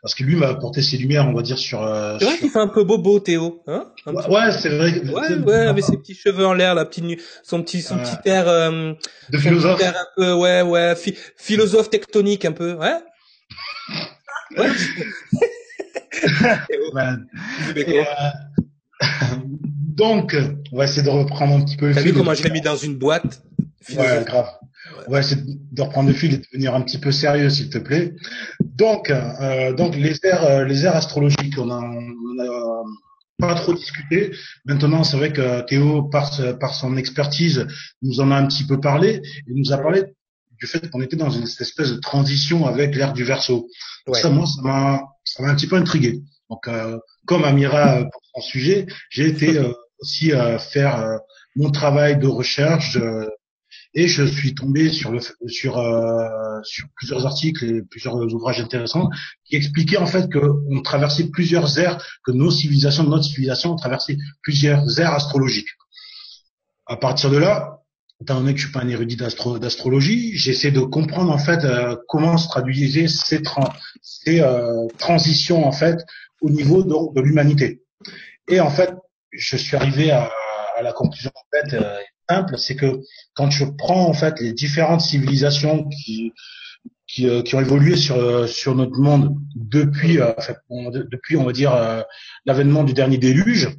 parce 0.00 0.14
que 0.14 0.24
lui 0.24 0.36
m'a 0.36 0.46
apporté 0.48 0.80
ses 0.80 0.96
lumières, 0.96 1.28
on 1.28 1.34
va 1.34 1.42
dire 1.42 1.58
sur. 1.58 1.82
Euh, 1.82 2.16
c'est 2.18 2.24
vrai 2.24 2.38
qu'il 2.38 2.48
fait 2.48 2.58
un 2.58 2.68
peu 2.68 2.84
bobo, 2.84 3.20
Théo, 3.20 3.62
hein? 3.66 3.92
Ouais, 4.06 4.50
c'est 4.50 4.70
vrai. 4.70 4.98
Ouais, 5.12 5.34
ouais, 5.44 5.66
avec 5.66 5.84
ses 5.84 5.98
petits 5.98 6.14
cheveux 6.14 6.46
en 6.46 6.54
l'air, 6.54 6.74
la 6.74 6.86
petite, 6.86 7.20
son 7.42 7.62
petit, 7.62 7.82
son 7.82 7.98
petit 7.98 8.16
air. 8.24 8.48
Euh, 8.48 8.94
de 9.28 9.36
philosophe. 9.36 9.82
un 9.82 9.92
peu, 10.16 10.32
ouais, 10.32 10.62
ouais, 10.62 10.94
philosophe 11.36 11.90
tectonique 11.90 12.46
un 12.46 12.52
peu, 12.52 12.72
ouais. 12.76 12.96
ouais. 14.56 14.70
ouais. 16.94 17.12
Donc, 19.98 20.36
on 20.72 20.78
va 20.78 20.84
essayer 20.84 21.02
de 21.02 21.10
reprendre 21.10 21.54
un 21.54 21.64
petit 21.64 21.76
peu 21.76 21.88
le 21.88 21.92
fil. 21.92 22.02
T'as 22.02 22.08
vu 22.08 22.14
comment 22.14 22.32
je 22.32 22.42
l'ai 22.44 22.50
mis 22.50 22.60
dans 22.60 22.76
une 22.76 22.96
boîte 22.96 23.42
Ouais, 23.96 24.24
grave. 24.24 24.48
On 25.08 25.12
va 25.12 25.20
essayer 25.20 25.42
de 25.44 25.82
reprendre 25.82 26.08
le 26.08 26.14
fil 26.14 26.34
et 26.34 26.36
de 26.38 26.44
devenir 26.52 26.74
un 26.74 26.82
petit 26.82 26.98
peu 26.98 27.10
sérieux, 27.10 27.50
s'il 27.50 27.68
te 27.68 27.78
plaît. 27.78 28.14
Donc, 28.60 29.10
euh, 29.10 29.72
donc 29.72 29.96
les 29.96 30.14
airs, 30.22 30.44
euh, 30.44 30.64
les 30.64 30.84
airs 30.84 30.94
astrologiques, 30.94 31.58
on 31.58 31.70
a, 31.70 31.80
on 31.80 32.42
a 32.42 32.84
pas 33.38 33.54
trop 33.54 33.74
discuté. 33.74 34.30
Maintenant, 34.66 35.02
c'est 35.02 35.16
vrai 35.16 35.32
que 35.32 35.62
Théo, 35.62 36.04
par, 36.04 36.30
par 36.60 36.74
son 36.74 36.96
expertise, 36.96 37.66
nous 38.02 38.20
en 38.20 38.30
a 38.30 38.36
un 38.36 38.46
petit 38.46 38.64
peu 38.64 38.80
parlé. 38.80 39.20
Il 39.48 39.56
nous 39.56 39.72
a 39.72 39.78
parlé 39.78 40.04
du 40.60 40.66
fait 40.66 40.88
qu'on 40.90 41.02
était 41.02 41.16
dans 41.16 41.30
une 41.30 41.44
espèce 41.44 41.90
de 41.90 42.00
transition 42.00 42.66
avec 42.66 42.94
l'ère 42.94 43.12
du 43.12 43.24
verso. 43.24 43.68
Ça, 44.12 44.30
moi, 44.30 44.46
ça 44.46 44.62
m'a, 44.62 45.02
ça 45.24 45.42
m'a 45.42 45.50
un 45.50 45.54
petit 45.56 45.66
peu 45.66 45.76
intrigué. 45.76 46.20
Donc, 46.50 46.66
euh, 46.68 46.98
comme 47.26 47.44
Amira 47.44 48.04
pour 48.10 48.22
son 48.34 48.40
sujet, 48.40 48.86
j'ai 49.10 49.28
été 49.28 49.58
euh, 49.58 49.72
aussi 50.00 50.32
à 50.32 50.58
faire 50.58 51.00
euh, 51.00 51.18
mon 51.56 51.70
travail 51.70 52.18
de 52.18 52.26
recherche 52.26 52.96
euh, 52.96 53.26
et 53.94 54.06
je 54.06 54.24
suis 54.24 54.54
tombé 54.54 54.90
sur 54.90 55.10
le 55.10 55.20
sur 55.46 55.78
euh, 55.78 56.60
sur 56.62 56.86
plusieurs 56.96 57.26
articles 57.26 57.64
et 57.64 57.82
plusieurs 57.82 58.16
ouvrages 58.16 58.60
intéressants 58.60 59.08
qui 59.44 59.56
expliquaient 59.56 59.96
en 59.96 60.06
fait 60.06 60.30
que 60.30 60.38
on 60.70 60.82
traversait 60.82 61.28
plusieurs 61.30 61.78
ères 61.78 61.98
que 62.24 62.32
nos 62.32 62.50
civilisations 62.50 63.04
notre 63.04 63.24
civilisation 63.24 63.76
traversait 63.76 64.18
plusieurs 64.42 65.00
ères 65.00 65.12
astrologiques. 65.12 65.70
À 66.86 66.96
partir 66.96 67.30
de 67.30 67.38
là 67.38 67.80
étant 68.20 68.40
donné 68.40 68.52
que 68.52 68.58
je 68.58 68.64
suis 68.64 68.72
pas 68.72 68.80
un 68.80 68.88
érudit 68.88 69.16
d'astrologie 69.16 70.36
j'essaie 70.36 70.70
de 70.70 70.80
comprendre 70.80 71.32
en 71.32 71.38
fait 71.38 71.64
comment 72.08 72.36
se 72.36 72.48
traduisaient 72.48 73.08
ces, 73.08 73.40
ces 74.02 74.42
transitions 74.98 75.66
en 75.66 75.72
fait 75.72 75.98
au 76.40 76.50
niveau 76.50 76.82
de 76.82 77.20
l'humanité. 77.20 77.82
Et 78.48 78.60
en 78.60 78.70
fait 78.70 78.92
je 79.32 79.56
suis 79.56 79.76
arrivé 79.76 80.10
à, 80.10 80.30
à 80.78 80.82
la 80.82 80.92
conclusion 80.92 81.30
en 81.34 81.56
fait 81.56 81.74
euh, 81.74 81.98
simple, 82.28 82.56
c'est 82.58 82.76
que 82.76 83.00
quand 83.34 83.50
je 83.50 83.64
prends 83.64 84.06
en 84.06 84.12
fait 84.12 84.40
les 84.40 84.52
différentes 84.52 85.00
civilisations 85.00 85.88
qui 85.88 86.32
qui, 87.06 87.26
euh, 87.28 87.42
qui 87.42 87.54
ont 87.54 87.60
évolué 87.60 87.96
sur 87.96 88.16
euh, 88.16 88.46
sur 88.46 88.74
notre 88.74 88.98
monde 88.98 89.36
depuis 89.54 90.18
on, 90.68 90.90
depuis 90.90 91.36
on 91.36 91.44
va 91.44 91.52
dire 91.52 91.72
l'avènement 92.46 92.84
du 92.84 92.94
dernier 92.94 93.18
déluge 93.18 93.70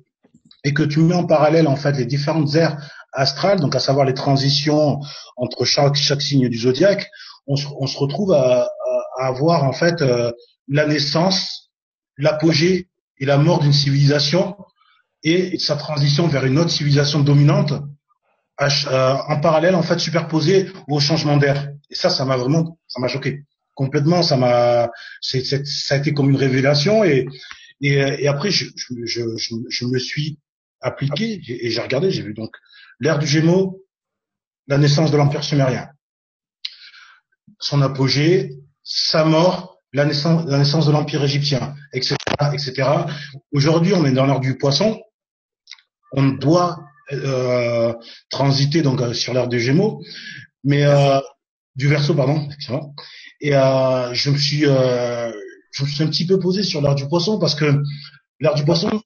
et 0.64 0.74
que 0.74 0.84
tu 0.84 1.00
mets 1.00 1.16
en 1.16 1.26
parallèle 1.26 1.68
en 1.68 1.78
fait 1.78 1.93
les 1.93 2.06
différentes 2.06 2.54
ères 2.56 2.78
astrales, 3.14 3.60
donc 3.60 3.76
à 3.76 3.80
savoir 3.80 4.06
les 4.06 4.14
transitions 4.14 5.00
entre 5.38 5.66
chaque 5.66 5.95
chaque 5.95 6.22
signe 6.22 6.50
du 6.50 6.58
zodiaque, 6.58 7.10
on 7.47 7.56
se, 7.56 7.66
on 7.80 7.88
se 7.88 7.97
retrouve 7.97 8.34
à, 8.34 8.64
à, 9.18 9.26
avoir 9.26 9.64
en 9.64 9.74
fait 9.74 10.04
la 10.68 10.86
naissance, 10.86 11.72
l'apogée 12.18 12.88
et 13.20 13.26
la 13.26 13.38
mort 13.38 13.60
d'une 13.60 13.74
civilisation 13.74 14.56
et 15.24 15.57
sa 15.59 15.76
transition 15.76 16.28
vers 16.28 16.45
une 16.45 16.57
autre 16.59 16.70
civilisation 16.70 17.20
dominante 17.20 17.74
euh, 18.61 19.13
en 19.28 19.39
parallèle 19.39 19.76
en 19.76 19.84
fait 19.84 19.99
superposée 19.99 20.72
au 20.88 20.99
changement 20.99 21.38
d'air. 21.38 21.72
Et 21.89 21.95
ça, 21.95 22.09
ça 22.09 22.26
m'a 22.26 22.38
vraiment, 22.38 22.78
ça 22.88 22.99
m'a 22.99 23.07
choqué 23.07 23.43
complètement. 23.74 24.22
Ça 24.22 24.38
m'a, 24.38 24.89
ça 25.22 25.95
a 25.95 25.97
été 25.97 26.13
comme 26.13 26.30
une 26.30 26.36
révélation 26.36 27.03
et 27.03 27.28
et, 27.82 28.28
après 28.28 28.51
je, 28.51 28.65
je, 28.76 29.05
je, 29.05 29.22
je, 29.70 29.86
me 29.86 29.97
suis 29.97 30.38
appliqué 30.82 31.41
et 31.47 31.70
j'ai 31.70 31.82
regardé, 31.82 32.11
j'ai 32.11 32.22
vu 32.22 32.34
donc 32.34 32.53
l'ère 32.99 33.20
du 33.20 33.26
Gémeaux, 33.26 33.86
la 34.67 34.78
naissance 34.78 35.11
de 35.11 35.17
l'empire 35.17 35.43
sumérien, 35.43 35.89
son 37.59 37.82
apogée, 37.82 38.57
sa 38.84 39.24
mort, 39.24 39.80
la 39.93 40.05
naissance, 40.05 40.45
la 40.47 40.57
naissance 40.57 40.88
de 40.88 40.91
l'empire 40.91 41.24
égyptien, 41.24 41.76
etc., 41.93 42.15
etc. 42.53 42.89
Aujourd'hui, 43.53 43.93
on 43.93 44.05
est 44.05 44.11
dans 44.11 44.26
l'ère 44.26 44.41
du 44.41 44.57
poisson 44.57 45.01
on 46.12 46.28
doit 46.30 46.80
euh, 47.12 47.93
transiter 48.30 48.82
donc 48.82 49.01
euh, 49.01 49.14
sur 49.14 49.34
l'ère 49.34 49.47
des 49.47 49.60
Gémeaux, 49.60 50.01
mais 50.64 50.84
euh, 50.84 51.20
du 51.76 51.88
Verseau 51.88 52.14
pardon. 52.14 52.47
Et 53.41 53.55
euh, 53.55 54.14
je 54.14 54.30
me 54.30 54.38
suis 54.38 54.66
euh, 54.66 55.32
je 55.72 55.84
me 55.84 55.88
suis 55.88 56.03
un 56.03 56.07
petit 56.07 56.26
peu 56.26 56.39
posé 56.39 56.64
sur 56.64 56.82
l'ère 56.82 56.95
du 56.95 57.07
Poisson 57.07 57.39
parce 57.39 57.55
que 57.55 57.82
l'ère 58.39 58.55
du 58.55 58.64
Poisson 58.64 59.01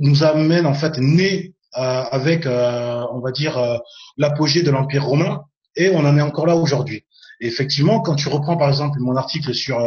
nous 0.00 0.22
amène 0.24 0.66
en 0.66 0.74
fait 0.74 0.98
né 0.98 1.54
avec 1.72 2.46
on 2.46 3.20
va 3.20 3.30
dire 3.32 3.80
l'apogée 4.16 4.62
de 4.62 4.70
l'Empire 4.70 5.04
romain 5.04 5.42
et 5.76 5.90
on 5.90 6.00
en 6.00 6.16
est 6.16 6.22
encore 6.22 6.46
là 6.46 6.56
aujourd'hui. 6.56 7.04
effectivement, 7.40 8.00
quand 8.00 8.16
tu 8.16 8.28
reprends 8.28 8.56
par 8.56 8.68
exemple 8.68 8.98
mon 8.98 9.16
article 9.16 9.54
sur 9.54 9.78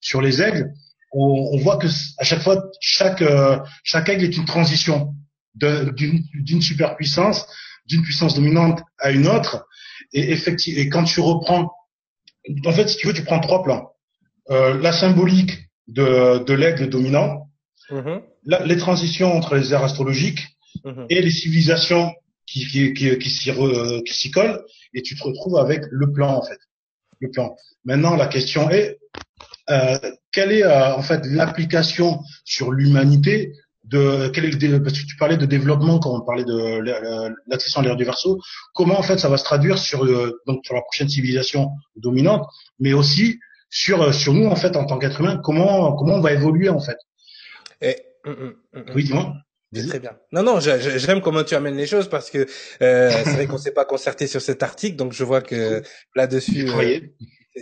sur 0.00 0.22
les 0.22 0.40
aigles, 0.40 0.70
on, 1.12 1.50
on, 1.52 1.58
voit 1.58 1.76
que 1.76 1.88
à 2.18 2.24
chaque 2.24 2.42
fois 2.42 2.62
chaque 2.80 3.24
chaque 3.82 4.08
aigle 4.08 4.24
est 4.24 4.36
une 4.36 4.44
transition 4.44 5.14
d'une 5.56 6.62
superpuissance, 6.62 7.46
d'une 7.86 8.02
puissance 8.02 8.34
dominante 8.34 8.80
à 8.98 9.10
une 9.10 9.26
autre. 9.26 9.66
Et 10.12 10.30
effectivement, 10.30 10.80
et 10.80 10.88
quand 10.88 11.04
tu 11.04 11.20
reprends, 11.20 11.72
en 12.64 12.72
fait, 12.72 12.88
si 12.88 12.96
tu 12.96 13.06
veux, 13.06 13.14
tu 13.14 13.24
prends 13.24 13.40
trois 13.40 13.62
plans. 13.62 13.90
Euh, 14.50 14.80
la 14.80 14.92
symbolique 14.92 15.68
de, 15.88 16.44
de 16.44 16.54
l'aigle 16.54 16.88
dominant, 16.88 17.48
mm-hmm. 17.90 18.64
les 18.64 18.76
transitions 18.76 19.32
entre 19.32 19.56
les 19.56 19.72
ères 19.72 19.82
astrologiques 19.82 20.46
mm-hmm. 20.84 21.06
et 21.10 21.20
les 21.20 21.30
civilisations 21.30 22.12
qui, 22.46 22.66
qui, 22.66 22.94
qui, 22.94 23.18
qui 23.18 24.14
s'y 24.14 24.30
collent, 24.30 24.62
et 24.94 25.02
tu 25.02 25.16
te 25.16 25.22
retrouves 25.22 25.58
avec 25.58 25.82
le 25.90 26.12
plan, 26.12 26.36
en 26.36 26.42
fait. 26.42 26.58
Le 27.20 27.30
plan. 27.30 27.56
Maintenant, 27.84 28.14
la 28.14 28.26
question 28.26 28.70
est, 28.70 28.98
euh, 29.70 29.98
quelle 30.32 30.52
est 30.52 30.62
euh, 30.62 30.94
en 30.94 31.02
fait 31.02 31.26
l'application 31.26 32.20
sur 32.44 32.70
l'humanité 32.70 33.52
de 33.86 34.28
quel 34.28 34.44
est 34.44 34.50
le, 34.50 34.82
parce 34.82 34.98
que 34.98 35.06
tu 35.06 35.16
parlais 35.16 35.36
de 35.36 35.46
développement 35.46 35.98
quand 35.98 36.14
on 36.14 36.20
parlait 36.22 36.44
de 36.44 36.80
l'accession 37.46 37.80
à 37.80 37.84
l'ère 37.84 37.96
du 37.96 38.04
verso, 38.04 38.40
comment 38.74 38.98
en 38.98 39.02
fait 39.02 39.18
ça 39.18 39.28
va 39.28 39.36
se 39.36 39.44
traduire 39.44 39.78
sur 39.78 40.04
euh, 40.04 40.40
donc 40.46 40.64
sur 40.64 40.74
la 40.74 40.82
prochaine 40.82 41.08
civilisation 41.08 41.70
dominante, 41.96 42.46
mais 42.80 42.92
aussi 42.92 43.38
sur 43.70 44.02
euh, 44.02 44.12
sur 44.12 44.34
nous 44.34 44.46
en 44.46 44.56
fait 44.56 44.76
en 44.76 44.86
tant 44.86 44.98
qu'être 44.98 45.20
humain, 45.20 45.40
comment 45.42 45.94
comment 45.94 46.14
on 46.14 46.20
va 46.20 46.32
évoluer 46.32 46.68
en 46.68 46.80
fait? 46.80 46.98
Et, 47.80 47.96
hum, 48.24 48.36
hum, 48.38 48.54
hum, 48.74 48.84
oui, 48.94 49.04
dis-moi. 49.04 49.34
Très 49.88 49.98
bien. 49.98 50.16
Non, 50.32 50.42
non, 50.42 50.58
j'aime 50.60 51.20
comment 51.20 51.44
tu 51.44 51.54
amènes 51.54 51.76
les 51.76 51.86
choses 51.86 52.08
parce 52.08 52.30
que 52.30 52.46
euh, 52.82 53.10
c'est 53.10 53.32
vrai 53.32 53.46
qu'on 53.46 53.58
s'est 53.58 53.72
pas 53.72 53.84
concerté 53.84 54.26
sur 54.26 54.40
cet 54.40 54.62
article, 54.62 54.96
donc 54.96 55.12
je 55.12 55.22
vois 55.22 55.42
que 55.42 55.82
là-dessus, 56.16 56.66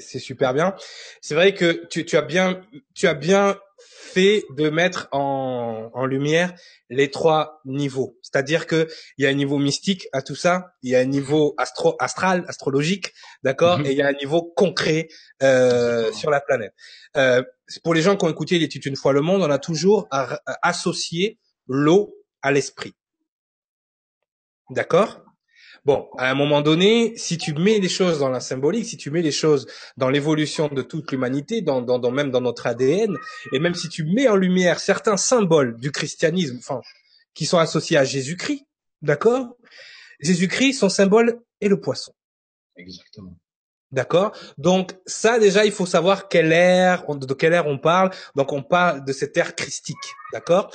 c'est 0.01 0.19
super 0.19 0.55
bien. 0.55 0.75
C'est 1.21 1.35
vrai 1.35 1.55
que 1.55 1.87
tu, 1.89 2.05
tu 2.05 2.17
as 2.17 2.23
bien, 2.23 2.61
tu 2.95 3.07
as 3.07 3.15
bien 3.15 3.57
fait 3.87 4.45
de 4.51 4.71
mettre 4.71 5.09
en, 5.13 5.91
en 5.93 6.07
lumière 6.07 6.55
les 6.89 7.11
trois 7.11 7.61
niveaux. 7.65 8.19
C'est-à-dire 8.23 8.67
que 8.67 8.89
il 9.19 9.25
y 9.25 9.27
a 9.27 9.31
un 9.31 9.35
niveau 9.35 9.59
mystique 9.59 10.09
à 10.13 10.23
tout 10.23 10.35
ça, 10.35 10.75
il 10.83 10.91
y 10.91 10.97
a 10.97 11.01
un 11.01 11.05
niveau 11.05 11.55
astro 11.59 11.97
astral, 11.99 12.45
astrologique, 12.49 13.13
d'accord, 13.43 13.79
mhm. 13.79 13.87
et 13.87 13.93
il 13.93 13.99
y 13.99 14.03
a 14.03 14.07
un 14.07 14.13
niveau 14.13 14.43
concret 14.43 15.09
euh, 15.43 16.13
sur 16.13 16.31
la 16.31 16.41
planète. 16.41 16.73
Euh, 17.17 17.43
pour 17.83 17.95
les 17.95 18.03
gens 18.03 18.17
qui 18.17 18.25
ont 18.25 18.31
écouté 18.31 18.59
l'étude 18.59 18.87
une 18.87 18.97
fois 18.97 19.13
le 19.13 19.21
monde, 19.21 19.43
on 19.43 19.51
a 19.51 19.59
toujours 19.59 20.09
associé 20.63 21.39
l'eau 21.67 22.15
à 22.43 22.53
l'esprit. 22.53 22.95
D'accord? 24.71 25.24
Bon, 25.85 26.09
à 26.17 26.31
un 26.31 26.35
moment 26.35 26.63
donné, 26.63 27.13
si 27.17 27.37
tu 27.37 27.53
mets 27.53 27.79
les 27.79 27.91
choses 27.91 28.19
dans 28.19 28.31
la 28.31 28.41
symbolique, 28.41 28.87
si 28.87 28.97
tu 28.97 29.11
mets 29.11 29.21
les 29.21 29.33
choses 29.33 29.67
dans 29.99 30.09
l'évolution 30.09 30.69
de 30.69 30.81
toute 30.81 31.13
l'humanité, 31.13 31.61
dans, 31.61 31.83
dans, 31.83 31.99
dans, 31.99 32.11
même 32.11 32.31
dans 32.31 32.41
notre 32.41 32.67
ADN, 32.67 33.15
et 33.53 33.59
même 33.59 33.75
si 33.75 33.91
tu 33.91 34.05
mets 34.05 34.27
en 34.27 34.37
lumière 34.37 34.81
certains 34.81 35.19
symboles 35.19 35.77
du 35.77 35.91
christianisme, 35.91 36.57
enfin, 36.59 36.81
qui 37.35 37.45
sont 37.45 37.59
associés 37.59 37.99
à 37.99 38.05
Jésus-Christ, 38.05 38.65
d'accord? 39.03 39.59
Jésus-Christ, 40.21 40.75
son 40.75 40.89
symbole 40.89 41.41
est 41.61 41.69
le 41.69 41.79
poisson. 41.79 42.15
Exactement. 42.77 43.37
D'accord? 43.93 44.33
Donc 44.59 44.93
ça 45.07 45.39
déjà, 45.39 45.65
il 45.67 45.73
faut 45.73 45.87
savoir 45.87 46.29
quelle 46.29 46.53
ère, 46.53 47.05
de 47.07 47.35
quelle 47.35 47.53
ère 47.53 47.67
on 47.67 47.79
parle. 47.79 48.11
Donc 48.35 48.53
on 48.53 48.63
parle 48.63 49.05
de 49.05 49.13
cette 49.13 49.37
ère 49.37 49.55
christique. 49.55 49.97
D'accord? 50.33 50.73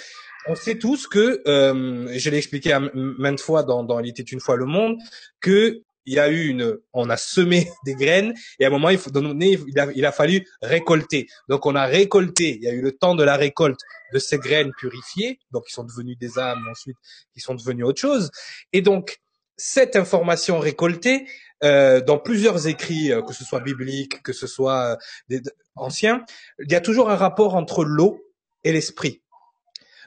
On 0.50 0.56
sait 0.56 0.78
tous 0.78 1.08
que, 1.08 1.42
euh, 1.48 2.12
je 2.18 2.30
l'ai 2.30 2.38
expliqué 2.38 2.78
maintes 2.94 3.40
fois 3.40 3.64
dans, 3.64 3.84
dans 3.84 4.00
Il 4.00 4.10
était 4.10 4.24
une 4.24 4.40
fois 4.40 4.58
le 4.58 4.66
monde, 4.66 4.98
que 5.40 5.82
il 6.06 6.14
y 6.14 6.20
a 6.20 6.28
eu 6.30 6.48
une, 6.48 6.76
on 6.92 7.08
a 7.10 7.18
semé 7.18 7.70
des 7.86 7.94
graines 7.94 8.34
et 8.60 8.66
à 8.66 8.70
un 8.70 8.72
moment 8.72 8.90
il 8.90 8.98
faut 8.98 9.12
donner, 9.12 9.60
il 9.96 10.06
a, 10.06 10.12
fallu 10.12 10.48
récolter. 10.62 11.28
Donc 11.50 11.68
on 11.68 11.76
a 11.76 11.86
récolté. 11.86 12.56
Il 12.56 12.64
y 12.64 12.68
a 12.68 12.72
eu 12.72 12.82
le 12.82 12.94
temps 12.94 13.14
de 13.14 13.24
la 13.24 13.38
récolte 13.38 13.80
de 14.12 14.18
ces 14.18 14.40
graines 14.40 14.72
purifiées, 14.78 15.38
donc 15.52 15.66
qui 15.68 15.74
sont 15.74 15.84
devenues 15.84 16.16
des 16.16 16.40
âmes 16.40 16.66
ensuite 16.72 16.98
qui 17.34 17.42
sont 17.42 17.54
devenues 17.54 17.84
autre 17.84 18.02
chose. 18.02 18.32
Et 18.74 18.82
donc 18.82 19.20
cette 19.56 19.96
information 19.96 20.58
récoltée 20.58 21.28
euh, 21.64 22.02
dans 22.02 22.18
plusieurs 22.18 22.68
écrits, 22.68 23.12
euh, 23.12 23.22
que 23.22 23.34
ce 23.34 23.44
soit 23.44 23.60
bibliques, 23.60 24.24
que 24.24 24.34
ce 24.34 24.48
soit 24.48 24.94
euh, 24.94 24.96
des, 25.28 25.42
anciens, 25.76 26.26
il 26.60 26.72
y 26.72 26.76
a 26.76 26.82
toujours 26.82 27.10
un 27.10 27.18
rapport 27.18 27.56
entre 27.56 27.84
l'eau 27.84 28.24
et 28.64 28.72
l'esprit. 28.72 29.22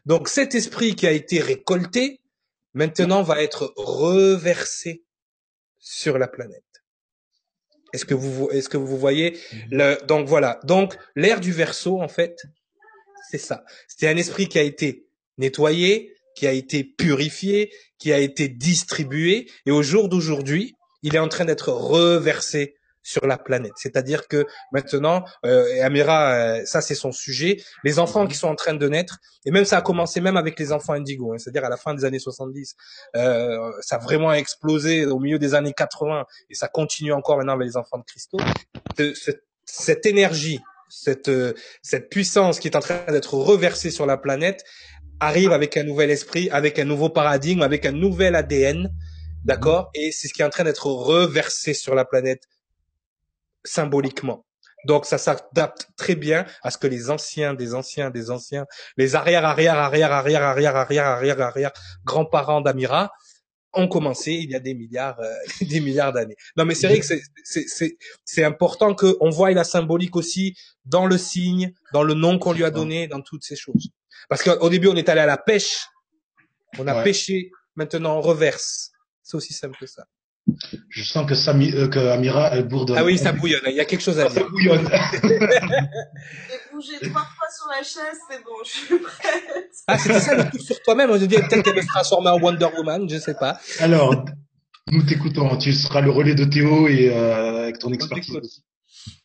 Donc 0.07 0.29
cet 0.29 0.55
esprit 0.55 0.97
qui 0.97 1.07
a 1.07 1.13
été 1.13 1.41
récolté, 1.41 2.21
maintenant 2.75 3.23
va 3.23 3.43
être 3.43 3.73
reversé 3.77 5.05
sur 5.79 6.19
la 6.19 6.29
planète. 6.29 6.65
Est-ce 7.93 8.05
que 8.05 8.15
vous 8.15 8.49
est-ce 8.51 8.69
que 8.69 8.79
vous 8.79 8.99
voyez 8.99 9.33
mhm. 9.53 9.61
le, 9.71 10.07
donc 10.07 10.27
voilà 10.27 10.59
donc 10.65 10.97
l'ère 11.15 11.41
du 11.41 11.53
verso 11.53 12.01
en 12.01 12.09
fait 12.09 12.43
c'est 13.31 13.39
ça 13.39 13.65
c'est 13.87 14.09
un 14.09 14.17
esprit 14.17 14.49
qui 14.49 14.59
a 14.59 14.63
été 14.63 15.07
nettoyé 15.37 16.15
qui 16.35 16.47
a 16.47 16.53
été 16.53 16.85
purifié 16.85 17.71
qui 17.99 18.11
a 18.11 18.19
été 18.19 18.49
distribué 18.49 19.51
et 19.67 19.71
au 19.71 19.83
jour 19.83 20.09
d'aujourd'hui 20.09 20.75
il 21.03 21.15
est 21.17 21.19
en 21.19 21.29
train 21.29 21.45
d'être 21.45 21.69
reversé 21.69 22.77
sur 23.03 23.27
la 23.27 23.39
planète. 23.39 23.73
C'est-à-dire 23.77 24.29
que 24.29 24.47
maintenant, 24.73 25.25
euh, 25.45 25.85
Amira, 25.85 26.33
euh, 26.33 26.63
ça 26.65 26.81
c'est 26.81 26.95
son 26.95 27.13
sujet, 27.13 27.63
les 27.85 27.99
enfants 27.99 28.27
qui 28.27 28.37
sont 28.37 28.49
en 28.49 28.55
train 28.55 28.75
de 28.75 28.89
naître, 28.89 29.19
et 29.45 29.51
même 29.51 29.65
ça 29.65 29.79
a 29.79 29.83
commencé 29.83 30.21
même 30.21 30.37
avec 30.37 30.59
les 30.59 30.73
enfants 30.73 30.93
indigos, 30.93 31.35
hein, 31.35 31.39
c'est-à-dire 31.39 31.65
à 31.65 31.69
la 31.69 31.77
fin 31.77 31.95
des 31.95 32.05
années 32.05 32.19
70, 32.19 32.77
euh, 33.17 33.73
ça 33.81 33.97
a 33.97 33.99
vraiment 33.99 34.33
explosé 34.33 35.07
au 35.07 35.19
milieu 35.19 35.39
des 35.39 35.55
années 35.55 35.73
80, 35.73 36.27
et 36.51 36.55
ça 36.55 36.69
continue 36.69 37.13
encore 37.13 37.37
maintenant 37.39 37.55
avec 37.55 37.67
les 37.67 37.77
enfants 37.77 37.99
de 37.99 38.05
cristaux. 38.05 38.39
cette 39.65 40.07
énergie, 40.07 40.61
cette, 40.89 41.29
euh, 41.29 41.55
cette 41.83 42.11
puissance 42.11 42.61
qui 42.61 42.69
est 42.69 42.77
en 42.77 42.81
train 42.81 43.05
d'être 43.09 43.35
reversée 43.35 43.91
sur 43.91 44.07
la 44.07 44.17
planète, 44.17 44.65
arrive 45.21 45.53
avec 45.53 45.77
un 45.77 45.85
nouvel 45.85 46.11
esprit, 46.11 46.51
avec 46.51 46.79
un 46.79 46.85
nouveau 46.85 47.09
paradigme, 47.09 47.63
avec 47.63 47.87
un 47.87 47.93
nouvel 47.93 48.35
ADN, 48.35 48.93
d'accord? 49.45 49.91
Et 49.95 50.13
c'est 50.13 50.29
ce 50.29 50.35
qui 50.35 50.43
est 50.43 50.45
en 50.45 50.51
train 50.51 50.65
d'être 50.65 50.87
reversé 50.87 51.75
sur 51.75 51.95
la 51.95 52.05
planète 52.05 52.43
symboliquement. 53.65 54.45
Donc 54.85 55.07
ça 55.07 55.19
s'adapte 55.19 55.89
très 55.97 56.17
bien 56.17 56.45
à 56.63 56.71
ce 56.71 56.79
que 56.79 56.87
les 56.87 57.11
anciens 57.11 57.55
des 57.55 57.75
anciens 57.75 58.11
des 58.11 58.31
anciens, 58.31 58.67
les 58.97 59.15
arrière 59.15 59.45
arrière 59.45 59.79
arrière 59.79 60.13
arrière 60.13 60.43
arrière 60.43 60.77
arrière 60.77 61.07
arrière 61.07 61.41
arrière 61.41 61.73
grands-parents 62.05 62.61
d'Amira 62.61 63.13
ont 63.75 63.89
commencé 63.89 64.33
il 64.33 64.51
y 64.51 64.55
a 64.55 64.61
des 64.61 64.75
milliards 64.75 65.21
euh, 65.21 65.33
des 65.63 65.81
milliards 65.81 66.13
d'années. 66.13 66.37
Non 66.57 66.65
mais 66.65 66.75
c'est 66.75 66.89
vrai 66.89 66.99
que 66.99 67.07
c'est 67.07 67.23
c'est 67.45 67.97
c'est 68.25 68.45
important 68.45 68.95
que 68.95 69.17
on 69.21 69.31
voie 69.31 69.53
la 69.53 69.65
symbolique 69.65 70.17
aussi 70.17 70.57
dans 70.85 71.07
le 71.07 71.17
signe, 71.17 71.73
dans 71.93 72.03
le 72.03 72.15
nom 72.15 72.39
qu'on 72.39 72.53
lui 72.53 72.65
a 72.65 72.71
donné, 72.71 73.07
dans 73.07 73.21
toutes 73.21 73.45
ces 73.45 73.57
choses. 73.57 73.91
Parce 74.29 74.43
qu'au 74.43 74.69
début 74.69 74.89
on 74.89 74.97
est 74.97 75.09
allé 75.09 75.21
à 75.21 75.27
la 75.27 75.39
pêche, 75.39 75.87
on 76.79 76.87
a 76.89 77.03
pêché, 77.03 77.51
maintenant 77.77 78.19
on 78.19 78.21
reverse. 78.21 78.91
C'est 79.23 79.37
aussi 79.37 79.53
simple 79.53 79.79
que 79.79 79.87
ça. 79.87 80.05
Je 80.89 81.05
sens 81.05 81.27
que, 81.27 81.35
Sami, 81.35 81.73
euh, 81.73 81.89
que 81.89 81.99
Amira, 81.99 82.51
elle 82.53 82.67
bourdonne. 82.67 82.99
Ah 82.99 83.05
oui, 83.05 83.17
ça 83.17 83.33
bouillonne. 83.33 83.63
Il 83.67 83.75
y 83.75 83.81
a 83.81 83.85
quelque 83.85 84.01
chose 84.01 84.19
à 84.19 84.29
dire. 84.29 84.43
Ça 84.43 84.49
bouillonne. 84.49 84.89
J'ai 85.23 86.73
bougé 86.73 87.11
trois 87.11 87.23
fois 87.23 87.49
sur 87.57 87.69
la 87.69 87.83
chaise, 87.83 88.19
c'est 88.29 88.43
bon, 88.43 88.57
je 88.65 88.71
suis 88.71 88.99
prête. 88.99 89.71
Ah, 89.87 89.99
c'était 89.99 90.21
ça 90.21 90.35
le 90.35 90.51
coup 90.51 90.59
sur 90.59 90.81
toi-même. 90.83 91.11
On 91.11 91.19
se 91.19 91.25
dit 91.25 91.37
peut-être 91.37 91.63
qu'elle 91.63 91.77
va 91.77 91.83
se 91.83 91.87
transformer 91.87 92.31
en 92.31 92.41
Wonder 92.41 92.69
Woman, 92.77 93.09
je 93.09 93.19
sais 93.19 93.35
pas. 93.35 93.61
Alors, 93.79 94.25
nous 94.89 95.03
t'écoutons. 95.05 95.57
Tu 95.59 95.73
seras 95.73 96.01
le 96.01 96.11
relais 96.11 96.35
de 96.35 96.45
Théo 96.45 96.89
et 96.89 97.11
euh, 97.11 97.63
avec 97.63 97.79
ton 97.79 97.93
expertise. 97.93 98.63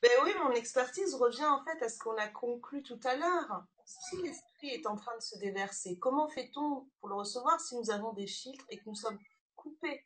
Ben 0.01 0.11
oui, 0.23 0.31
mon 0.43 0.51
expertise 0.51 1.15
revient 1.15 1.45
en 1.45 1.63
fait 1.63 1.83
à 1.83 1.89
ce 1.89 1.97
qu'on 1.97 2.15
a 2.15 2.27
conclu 2.27 2.83
tout 2.83 2.99
à 3.03 3.15
l'heure. 3.15 3.63
Si 3.85 4.17
l'esprit 4.21 4.69
est 4.69 4.85
en 4.85 4.95
train 4.95 5.15
de 5.17 5.21
se 5.21 5.37
déverser, 5.39 5.97
comment 5.99 6.29
fait-on 6.29 6.85
pour 6.99 7.09
le 7.09 7.15
recevoir 7.15 7.59
si 7.59 7.75
nous 7.75 7.89
avons 7.89 8.13
des 8.13 8.27
filtres 8.27 8.65
et 8.69 8.77
que 8.77 8.83
nous 8.85 8.95
sommes 8.95 9.17
coupés 9.55 10.03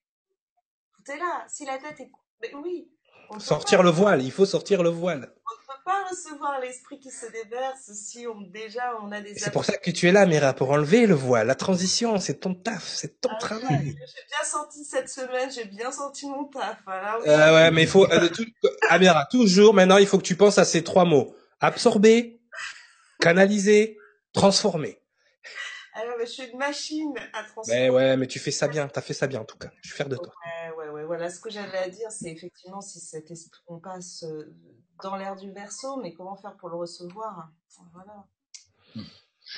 tout 1.03 1.11
est 1.11 1.17
là. 1.17 1.45
Si 1.47 1.65
la 1.65 1.77
tête 1.77 1.99
est... 1.99 2.11
Mais 2.41 2.53
oui. 2.55 2.89
Sortir 3.39 3.81
le 3.81 3.89
voile, 3.89 4.21
il 4.23 4.31
faut 4.31 4.45
sortir 4.45 4.83
le 4.83 4.89
voile. 4.89 5.19
On 5.21 5.55
ne 5.55 5.75
peut 5.75 5.83
pas 5.85 6.03
recevoir 6.09 6.59
l'esprit 6.59 6.99
qui 6.99 7.09
se 7.09 7.25
déverse 7.27 7.91
si 7.93 8.27
on, 8.27 8.41
déjà 8.41 8.97
on 9.01 9.11
a 9.11 9.21
des... 9.21 9.35
C'est 9.35 9.51
pour 9.51 9.63
ça 9.63 9.77
que 9.77 9.89
tu 9.89 10.09
es 10.09 10.11
là, 10.11 10.25
Mira, 10.25 10.53
pour 10.53 10.71
enlever 10.71 11.07
le 11.07 11.15
voile. 11.15 11.47
La 11.47 11.55
transition, 11.55 12.19
c'est 12.19 12.41
ton 12.41 12.53
taf, 12.53 12.85
c'est 12.85 13.21
ton 13.21 13.29
ah 13.31 13.37
travail. 13.39 13.69
j'ai 13.69 13.93
bien 13.93 14.43
senti 14.43 14.83
cette 14.83 15.07
semaine, 15.07 15.49
j'ai 15.49 15.63
bien 15.63 15.91
senti 15.93 16.27
mon 16.27 16.45
taf. 16.45 16.77
Voilà, 16.85 17.19
euh, 17.25 17.55
ouais, 17.55 17.71
mais 17.71 17.83
il 17.83 17.87
faut... 17.87 18.05
Euh, 18.11 18.27
tout, 18.27 18.45
Amira, 18.89 19.25
toujours, 19.31 19.73
maintenant, 19.73 19.97
il 19.97 20.07
faut 20.07 20.17
que 20.17 20.23
tu 20.23 20.35
penses 20.35 20.57
à 20.57 20.65
ces 20.65 20.83
trois 20.83 21.05
mots. 21.05 21.33
Absorber, 21.61 22.41
canaliser, 23.21 23.97
transformer. 24.33 25.01
Alors, 25.93 26.15
je 26.21 26.25
suis 26.25 26.43
une 26.43 26.57
machine 26.57 27.13
à 27.33 27.43
transformer. 27.43 27.81
Mais 27.81 27.89
ouais, 27.89 28.17
mais 28.17 28.27
tu 28.27 28.39
fais 28.39 28.51
ça 28.51 28.67
bien, 28.67 28.87
t'as 28.87 29.01
fait 29.01 29.13
ça 29.13 29.27
bien 29.27 29.41
en 29.41 29.45
tout 29.45 29.57
cas. 29.57 29.69
Je 29.81 29.89
suis 29.89 29.95
fier 29.95 30.07
de 30.07 30.15
toi. 30.15 30.27
Ouais, 30.45 30.60
Voilà, 31.05 31.29
ce 31.29 31.39
que 31.39 31.49
j'avais 31.49 31.77
à 31.77 31.89
dire, 31.89 32.11
c'est 32.11 32.29
effectivement 32.29 32.81
si 32.81 32.99
cet 32.99 33.31
esprit, 33.31 33.61
on 33.67 33.79
passe 33.79 34.23
euh, 34.23 34.53
dans 35.03 35.15
l'air 35.15 35.35
du 35.35 35.51
verso, 35.51 35.97
mais 35.97 36.13
comment 36.13 36.35
faire 36.35 36.55
pour 36.57 36.69
le 36.69 36.75
recevoir? 36.75 37.49
Voilà. 37.93 38.25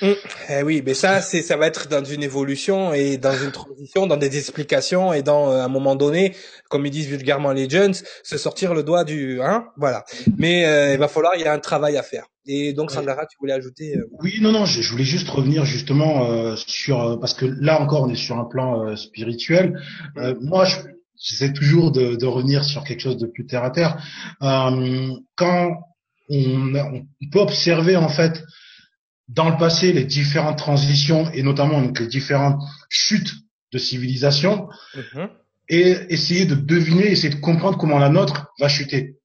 Mmh. 0.02 0.12
Eh 0.50 0.62
oui, 0.64 0.82
mais 0.84 0.94
ça, 0.94 1.20
c'est, 1.20 1.40
ça 1.40 1.56
va 1.56 1.68
être 1.68 1.88
dans 1.88 2.02
une 2.04 2.22
évolution 2.22 2.92
et 2.92 3.16
dans 3.16 3.36
une 3.36 3.52
transition, 3.52 4.08
dans 4.08 4.16
des 4.16 4.36
explications 4.36 5.12
et 5.12 5.22
dans 5.22 5.50
euh, 5.50 5.62
un 5.62 5.68
moment 5.68 5.94
donné, 5.94 6.34
comme 6.68 6.84
ils 6.84 6.90
disent 6.90 7.06
vulgairement 7.06 7.52
les 7.52 7.70
jeunes, 7.70 7.94
se 8.24 8.36
sortir 8.36 8.74
le 8.74 8.82
doigt 8.82 9.04
du, 9.04 9.40
hein, 9.40 9.66
voilà. 9.76 10.04
Mais 10.36 10.66
euh, 10.66 10.94
il 10.94 10.98
va 10.98 11.06
falloir, 11.06 11.34
il 11.36 11.42
y 11.42 11.44
a 11.44 11.52
un 11.52 11.60
travail 11.60 11.96
à 11.96 12.02
faire. 12.02 12.26
Et 12.46 12.72
donc, 12.72 12.90
Sandra, 12.90 13.24
tu 13.26 13.36
voulais 13.38 13.52
ajouter 13.52 13.96
euh, 13.96 14.08
Oui, 14.20 14.38
non, 14.42 14.50
non, 14.50 14.66
je, 14.66 14.82
je, 14.82 14.90
voulais 14.90 15.04
juste 15.04 15.28
revenir 15.28 15.64
justement 15.64 16.56
sur 16.56 17.18
parce 17.20 17.32
que 17.32 17.46
là 17.46 17.80
encore, 17.80 18.02
on 18.02 18.10
est 18.10 18.16
sur 18.16 18.36
un 18.36 18.44
plan 18.44 18.96
spirituel. 18.96 19.80
moi, 20.40 20.66
j'essaie 21.20 21.52
toujours 21.52 21.92
de, 21.92 22.16
de, 22.16 22.26
revenir 22.26 22.64
sur 22.64 22.84
quelque 22.84 23.00
chose 23.00 23.18
de 23.18 23.26
plus 23.26 23.46
terre 23.46 23.64
à 23.64 23.70
terre. 23.70 24.02
quand 24.40 25.80
on, 26.30 26.74
on 26.74 27.06
peut 27.30 27.40
observer 27.40 27.96
en 27.96 28.08
fait 28.08 28.42
dans 29.28 29.50
le 29.50 29.56
passé 29.56 29.92
les 29.92 30.04
différentes 30.04 30.58
transitions 30.58 31.30
et 31.32 31.42
notamment 31.42 31.80
les 31.80 32.06
différentes 32.06 32.60
chutes 32.88 33.32
de 33.72 33.78
civilisation 33.78 34.68
mhm. 34.94 35.28
et 35.68 35.96
essayer 36.10 36.44
de 36.44 36.54
deviner, 36.54 37.10
essayer 37.10 37.34
de 37.34 37.40
comprendre 37.40 37.78
comment 37.78 37.98
la 37.98 38.10
nôtre 38.10 38.52
va 38.60 38.68
chuter. 38.68 39.18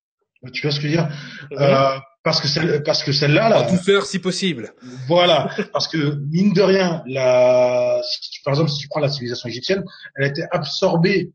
Tu 0.53 0.61
vois 0.61 0.71
ce 0.71 0.79
que 0.79 0.87
je 0.87 0.87
veux 0.87 0.93
dire? 0.93 1.09
Mhm. 1.51 1.57
euh, 1.59 1.99
Parce 2.23 2.41
que 2.41 2.47
celle, 2.47 2.83
parce 2.83 3.03
que 3.03 3.11
celle-là, 3.11 3.49
là, 3.49 3.61
en 3.63 3.71
douceur 3.71 4.05
si 4.05 4.19
possible. 4.19 4.73
Voilà, 5.07 5.49
parce 5.73 5.87
que 5.87 6.15
mine 6.31 6.53
de 6.53 6.61
rien, 6.61 7.03
la, 7.05 8.01
par 8.43 8.53
exemple, 8.53 8.71
si 8.71 8.79
tu 8.79 8.87
prends 8.87 9.01
la 9.01 9.09
civilisation 9.09 9.49
égyptienne, 9.49 9.83
elle 10.15 10.25
a 10.25 10.27
été 10.27 10.43
absorbée 10.51 11.31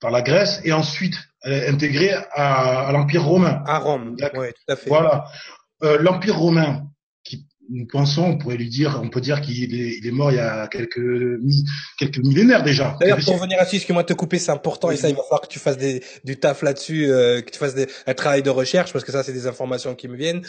par 0.00 0.10
la 0.10 0.22
Grèce 0.22 0.60
et 0.64 0.72
ensuite 0.72 1.16
intégrée 1.44 2.12
à, 2.32 2.88
à 2.88 2.92
l'Empire 2.92 3.24
romain. 3.24 3.62
À 3.66 3.78
Rome, 3.78 4.16
oui, 4.34 4.48
tout 4.48 4.72
à 4.72 4.76
fait. 4.76 4.88
Voilà. 4.88 5.26
Euh, 5.82 5.98
L'Empire 6.00 6.36
romain, 6.36 6.82
nous 7.70 7.86
pensons, 7.86 8.24
on 8.24 8.38
pourrait 8.38 8.56
lui 8.56 8.68
dire, 8.68 9.00
on 9.02 9.08
peut 9.08 9.20
dire 9.20 9.40
qu'il 9.40 9.74
est, 9.74 9.98
il 9.98 10.06
est 10.06 10.10
mort 10.10 10.32
il 10.32 10.36
y 10.36 10.40
a 10.40 10.66
quelques, 10.66 11.38
quelques 11.98 12.18
millénaires 12.18 12.64
déjà. 12.64 12.96
D'ailleurs, 13.00 13.20
pour 13.24 13.34
revenir 13.34 13.60
à 13.60 13.64
ce 13.64 13.86
que 13.86 13.92
moi 13.92 14.02
te 14.02 14.12
couper, 14.12 14.38
c'est 14.38 14.50
important 14.50 14.90
et 14.90 14.96
ça, 14.96 15.08
il 15.08 15.14
va 15.14 15.22
falloir 15.22 15.40
que 15.40 15.46
tu 15.46 15.60
fasses 15.60 15.78
des, 15.78 16.02
du 16.24 16.36
taf 16.36 16.62
là-dessus, 16.62 17.10
euh, 17.10 17.40
que 17.40 17.50
tu 17.50 17.58
fasses 17.58 17.76
des, 17.76 17.86
un 18.06 18.14
travail 18.14 18.42
de 18.42 18.50
recherche 18.50 18.92
parce 18.92 19.04
que 19.04 19.12
ça, 19.12 19.22
c'est 19.22 19.32
des 19.32 19.46
informations 19.46 19.94
qui 19.94 20.08
me 20.08 20.16
viennent. 20.16 20.42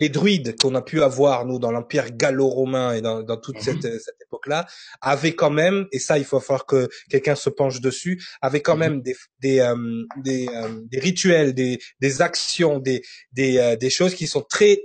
Les, 0.00 0.08
druides 0.08 0.54
qu'on 0.60 0.74
a 0.76 0.82
pu 0.82 1.02
avoir 1.02 1.44
nous 1.44 1.58
dans 1.58 1.72
l'empire 1.72 2.10
gallo-romain 2.12 2.94
et 2.94 3.00
dans, 3.00 3.22
dans 3.22 3.36
toute 3.36 3.60
cette, 3.60 3.84
mhm. 3.84 3.98
cette 3.98 4.20
époque-là 4.24 4.66
avaient 5.00 5.34
quand 5.34 5.50
même, 5.50 5.86
et 5.90 5.98
ça, 5.98 6.18
il 6.18 6.24
faut 6.24 6.38
falloir 6.38 6.66
que 6.66 6.88
quelqu'un 7.10 7.34
se 7.34 7.50
penche 7.50 7.80
dessus, 7.80 8.22
avaient 8.42 8.62
quand 8.62 8.74
mhm. 8.74 8.80
même 8.80 9.02
des 9.02 9.16
des 9.40 9.58
euh, 9.58 10.04
des, 10.22 10.48
euh, 10.54 10.80
des 10.88 11.00
rituels, 11.00 11.52
des 11.52 11.80
des 12.00 12.22
actions, 12.22 12.78
des 12.78 13.02
des 13.32 13.76
des 13.80 13.90
choses 13.90 14.14
qui 14.14 14.28
sont 14.28 14.42
très 14.42 14.78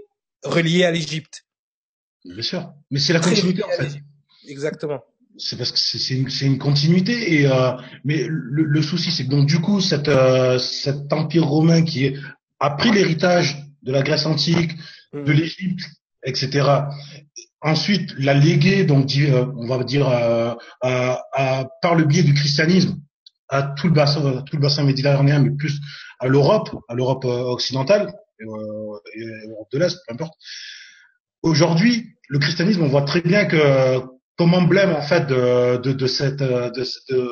reliées 0.43 0.83
à 0.83 0.91
l'Égypte 0.91 1.43
Bien 2.33 2.43
sûr. 2.43 2.73
Mais 2.91 2.99
c'est 2.99 3.13
la 3.13 3.19
continuité, 3.19 3.63
en 3.63 3.69
fait. 3.69 3.99
Exactement. 4.47 5.01
c'est 5.37 5.57
parce 5.57 5.71
que 5.71 5.77
c'est 5.77 6.15
une, 6.15 6.27
une, 6.41 6.57
continuité 6.57 7.39
et 7.39 7.47
euh, 7.47 7.71
mais 8.03 8.25
le, 8.27 8.63
le 8.63 8.81
souci 8.81 9.11
c'est 9.11 9.25
que 9.25 9.29
donc 9.29 9.45
du 9.45 9.59
coup 9.59 9.79
cette, 9.79 10.07
euh, 10.07 10.57
cet 10.57 11.13
empire 11.13 11.45
romain 11.45 11.83
qui 11.83 12.15
a 12.59 12.69
pris 12.71 12.91
l'héritage 12.91 13.57
de 13.83 13.91
la 13.91 14.01
Grèce 14.01 14.25
antique, 14.25 14.71
de 15.13 15.19
mmh. 15.19 15.31
l'Égypte, 15.31 15.85
etc. 16.23 16.67
Ensuite 17.61 18.13
l'a 18.17 18.33
légué 18.33 18.85
donc 18.85 19.11
euh, 19.17 19.45
on 19.55 19.67
va 19.67 19.83
dire 19.83 20.07
à, 20.07 20.57
à, 20.81 21.67
par 21.81 21.93
le 21.95 22.05
biais 22.05 22.23
du 22.23 22.33
christianisme 22.33 22.99
à 23.49 23.61
tout 23.63 23.87
le 23.87 23.93
bassin 23.93 24.41
tout 24.41 24.55
le 24.55 24.61
bassin 24.61 24.83
méditerranéen 24.83 25.39
mais 25.39 25.51
plus 25.51 25.79
à 26.19 26.27
l'Europe 26.27 26.69
à 26.87 26.95
l'Europe 26.95 27.25
occidentale 27.25 28.11
et, 28.39 28.45
et 29.21 29.25
de 29.71 29.77
l'Est 29.77 29.99
peu 30.07 30.13
importe. 30.13 30.33
Aujourd'hui 31.41 32.09
le 32.29 32.39
christianisme 32.39 32.83
on 32.83 32.87
voit 32.87 33.01
très 33.01 33.21
bien 33.21 33.45
que 33.45 34.01
comme 34.37 34.53
emblème 34.53 34.91
en 34.91 35.01
fait 35.01 35.27
de, 35.27 35.77
de, 35.77 35.91
de 35.91 36.07
cette 36.07 36.37
de, 36.37 36.71
de, 37.09 37.29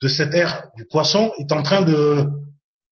de, 0.00 0.08
cette 0.08 0.34
ère 0.34 0.68
du 0.76 0.86
poisson 0.86 1.32
est 1.38 1.52
en 1.52 1.62
train 1.62 1.82
de 1.82 2.26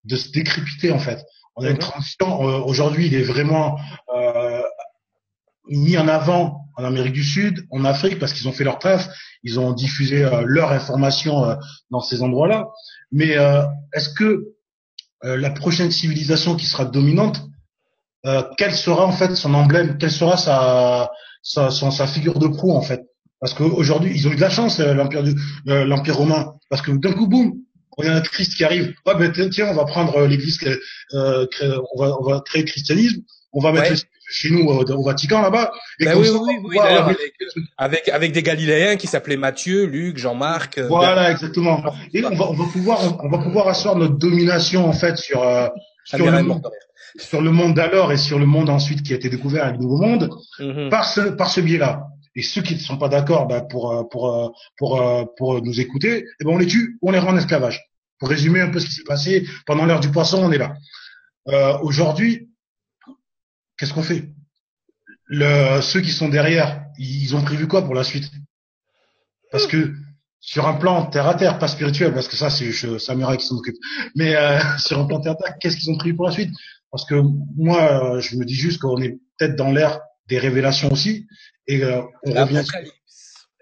de 0.03 0.15
se 0.15 0.31
décrépiter 0.31 0.91
en 0.91 0.99
fait. 0.99 1.23
On 1.55 1.63
a 1.63 1.69
une 1.69 1.73
mhm. 1.73 1.79
transition 1.79 2.47
euh, 2.47 2.59
aujourd'hui, 2.59 3.07
il 3.07 3.15
est 3.15 3.23
vraiment 3.23 3.79
euh, 4.15 4.61
mis 5.69 5.97
en 5.97 6.07
avant 6.07 6.61
en 6.77 6.83
Amérique 6.83 7.13
du 7.13 7.23
Sud, 7.23 7.65
en 7.71 7.83
Afrique 7.85 8.19
parce 8.19 8.33
qu'ils 8.33 8.47
ont 8.47 8.51
fait 8.51 8.63
leur 8.63 8.79
taf, 8.79 9.09
ils 9.43 9.59
ont 9.59 9.73
diffusé 9.73 10.23
euh, 10.23 10.43
leur 10.45 10.71
information 10.71 11.45
euh, 11.45 11.55
dans 11.89 12.01
ces 12.01 12.21
endroits-là. 12.21 12.67
Mais 13.11 13.37
est-ce 13.93 14.09
que 14.09 14.47
la 15.23 15.49
prochaine 15.49 15.91
civilisation 15.91 16.57
qui 16.57 16.65
sera 16.65 16.83
dominante, 16.83 17.41
quel 18.57 18.73
sera 18.73 19.05
en 19.05 19.11
fait 19.11 19.35
son 19.35 19.53
emblème, 19.53 19.97
quelle 19.97 20.11
sera 20.11 20.37
sa 20.37 21.09
sa, 21.41 21.71
sa 21.71 22.07
figure 22.07 22.39
de 22.39 22.47
proue 22.47 22.73
en 22.73 22.81
fait? 22.81 23.01
Parce 23.39 23.53
qu'aujourd'hui, 23.53 24.11
ils 24.15 24.27
ont 24.27 24.31
eu 24.31 24.35
de 24.35 24.41
la 24.41 24.49
chance, 24.49 24.79
euh, 24.79 24.93
l'empire 24.93 25.23
euh, 25.67 25.85
l'empire 25.85 26.17
romain, 26.17 26.53
parce 26.69 26.81
que 26.81 26.91
d'un 26.91 27.13
coup, 27.13 27.27
boum, 27.27 27.53
on 27.97 28.05
a 28.05 28.13
un 28.13 28.21
Christ 28.21 28.55
qui 28.55 28.63
arrive. 28.63 28.93
Ouais, 29.05 29.15
ben, 29.15 29.31
tiens, 29.49 29.67
on 29.69 29.75
va 29.75 29.85
prendre 29.85 30.15
euh, 30.17 30.27
l'Église, 30.27 30.59
euh, 31.13 31.45
on 31.61 32.01
va 32.01 32.17
on 32.19 32.23
va 32.23 32.41
créer 32.41 32.63
le 32.63 32.67
christianisme, 32.67 33.21
on 33.53 33.61
va 33.61 33.71
mettre 33.71 33.93
chez 34.29 34.49
nous 34.49 34.65
au, 34.65 35.03
Vatican 35.03 35.41
là-bas. 35.41 35.71
Ben 35.99 36.17
oui, 36.17 36.27
oui, 36.29 36.55
oui, 36.63 36.79
avec, 36.79 37.17
avec, 37.77 38.09
avec 38.09 38.31
des 38.33 38.43
Galiléens 38.43 38.97
qui 38.97 39.07
s'appelaient 39.07 39.37
Matthieu, 39.37 39.85
Luc, 39.85 40.17
Jean-Marc. 40.17 40.79
Voilà, 40.79 41.31
exactement. 41.31 41.81
Et 42.13 42.25
on 42.25 42.35
va 42.35 42.49
on 42.49 42.53
va 42.53 42.65
pouvoir 42.65 43.23
on 43.23 43.29
va 43.29 43.37
pouvoir 43.37 43.67
asseoir 43.67 43.95
notre 43.95 44.17
domination 44.17 44.85
en 44.85 44.93
fait 44.93 45.17
sur 45.17 45.41
sur 46.07 46.31
le, 46.31 46.61
sur 47.17 47.41
le 47.41 47.51
monde 47.51 47.73
d'alors 47.73 48.11
et 48.11 48.17
sur 48.17 48.39
le 48.39 48.45
monde 48.45 48.69
ensuite 48.69 49.03
qui 49.03 49.13
a 49.13 49.17
été 49.17 49.29
découvert 49.29 49.65
avec 49.65 49.75
le 49.75 49.83
Nouveau 49.83 49.97
Monde 49.97 50.29
mhm. 50.59 50.89
par 50.89 51.05
ce 51.05 51.21
par 51.21 51.49
ce 51.49 51.61
biais-là. 51.61 52.07
Et 52.35 52.43
ceux 52.43 52.61
qui 52.61 52.75
ne 52.75 52.79
sont 52.79 52.97
pas 52.97 53.09
d'accord 53.09 53.47
bah, 53.47 53.61
pour 53.61 53.91
euh, 53.91 54.03
pour 54.03 54.31
euh, 54.31 54.49
pour 54.77 55.01
euh, 55.01 55.25
pour 55.37 55.61
nous 55.61 55.79
écouter, 55.79 56.25
eh 56.39 56.43
ben 56.43 56.51
on 56.51 56.57
les 56.57 56.67
tue, 56.67 56.97
on 57.01 57.11
les 57.11 57.19
rend 57.19 57.31
en 57.31 57.37
esclavage. 57.37 57.83
Pour 58.19 58.29
résumer 58.29 58.61
un 58.61 58.69
peu 58.69 58.79
ce 58.79 58.87
qui 58.87 58.93
s'est 58.93 59.03
passé 59.03 59.47
pendant 59.65 59.85
l'heure 59.85 59.99
du 59.99 60.09
poisson, 60.09 60.43
on 60.43 60.51
est 60.51 60.57
là. 60.57 60.75
Euh, 61.49 61.77
Aujourd'hui, 61.81 62.49
qu'est-ce 63.77 63.93
qu'on 63.93 64.03
fait? 64.03 64.29
Le, 65.25 65.81
Ceux 65.81 66.01
qui 66.01 66.11
sont 66.11 66.29
derrière, 66.29 66.85
ils 66.97 67.35
ont 67.35 67.41
prévu 67.41 67.67
quoi 67.67 67.83
pour 67.83 67.95
la 67.95 68.03
suite? 68.03 68.31
Parce 69.51 69.67
que 69.67 69.93
sur 70.47 70.65
un 70.65 70.75
plan 70.75 71.05
terre 71.07 71.27
à 71.27 71.35
terre, 71.35 71.59
pas 71.59 71.67
spirituel, 71.67 72.13
parce 72.13 72.29
que 72.29 72.37
ça 72.37 72.49
c'est 72.49 72.71
Samurai 72.99 73.35
qui 73.35 73.45
s'en 73.45 73.57
occupe. 73.57 73.75
Mais 74.15 74.33
euh, 74.33 74.57
sur 74.79 74.97
un 74.97 75.05
plan 75.05 75.19
terre 75.19 75.33
à 75.33 75.35
terre, 75.35 75.55
qu'est-ce 75.59 75.75
qu'ils 75.75 75.91
ont 75.91 75.97
prévu 75.97 76.15
pour 76.15 76.25
la 76.25 76.31
suite? 76.31 76.51
Parce 76.89 77.03
que 77.03 77.15
moi, 77.57 78.21
je 78.21 78.37
me 78.37 78.45
dis 78.45 78.55
juste 78.55 78.79
qu'on 78.79 79.01
est 79.01 79.19
peut-être 79.37 79.57
dans 79.57 79.71
l'ère 79.71 79.99
des 80.29 80.39
révélations 80.39 80.89
aussi. 80.89 81.27
Et 81.67 81.83
euh, 81.83 82.01
on 82.23 82.31
revient. 82.31 82.63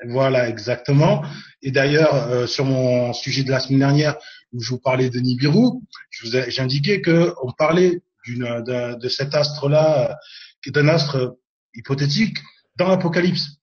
Voilà, 0.09 0.47
exactement. 0.47 1.23
Et 1.63 1.71
d'ailleurs, 1.71 2.13
euh, 2.13 2.45
sur 2.45 2.65
mon 2.65 3.13
sujet 3.13 3.43
de 3.43 3.49
la 3.49 3.59
semaine 3.59 3.79
dernière, 3.79 4.15
où 4.53 4.61
je 4.61 4.69
vous 4.69 4.79
parlais 4.79 5.09
de 5.09 5.19
Nibiru, 5.19 5.79
j'ai 6.11 6.61
indiqué 6.61 7.01
que 7.01 7.33
on 7.41 7.51
parlait 7.51 8.03
d'une 8.25 8.43
de, 8.63 8.99
de, 8.99 9.09
cet 9.09 9.33
astre-là, 9.33 10.19
qui 10.61 10.69
est 10.69 10.77
un 10.77 10.88
astre 10.88 11.36
hypothétique 11.73 12.38
dans 12.75 12.89
l'Apocalypse. 12.89 13.57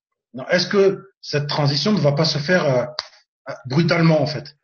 Est-ce 0.50 0.66
que 0.66 1.12
cette 1.20 1.46
transition 1.46 1.92
ne 1.92 2.00
va 2.00 2.12
pas 2.12 2.24
se 2.24 2.38
faire 2.38 2.64
euh, 2.64 2.84
brutalement 3.66 4.20
en 4.20 4.26
fait 4.26 4.56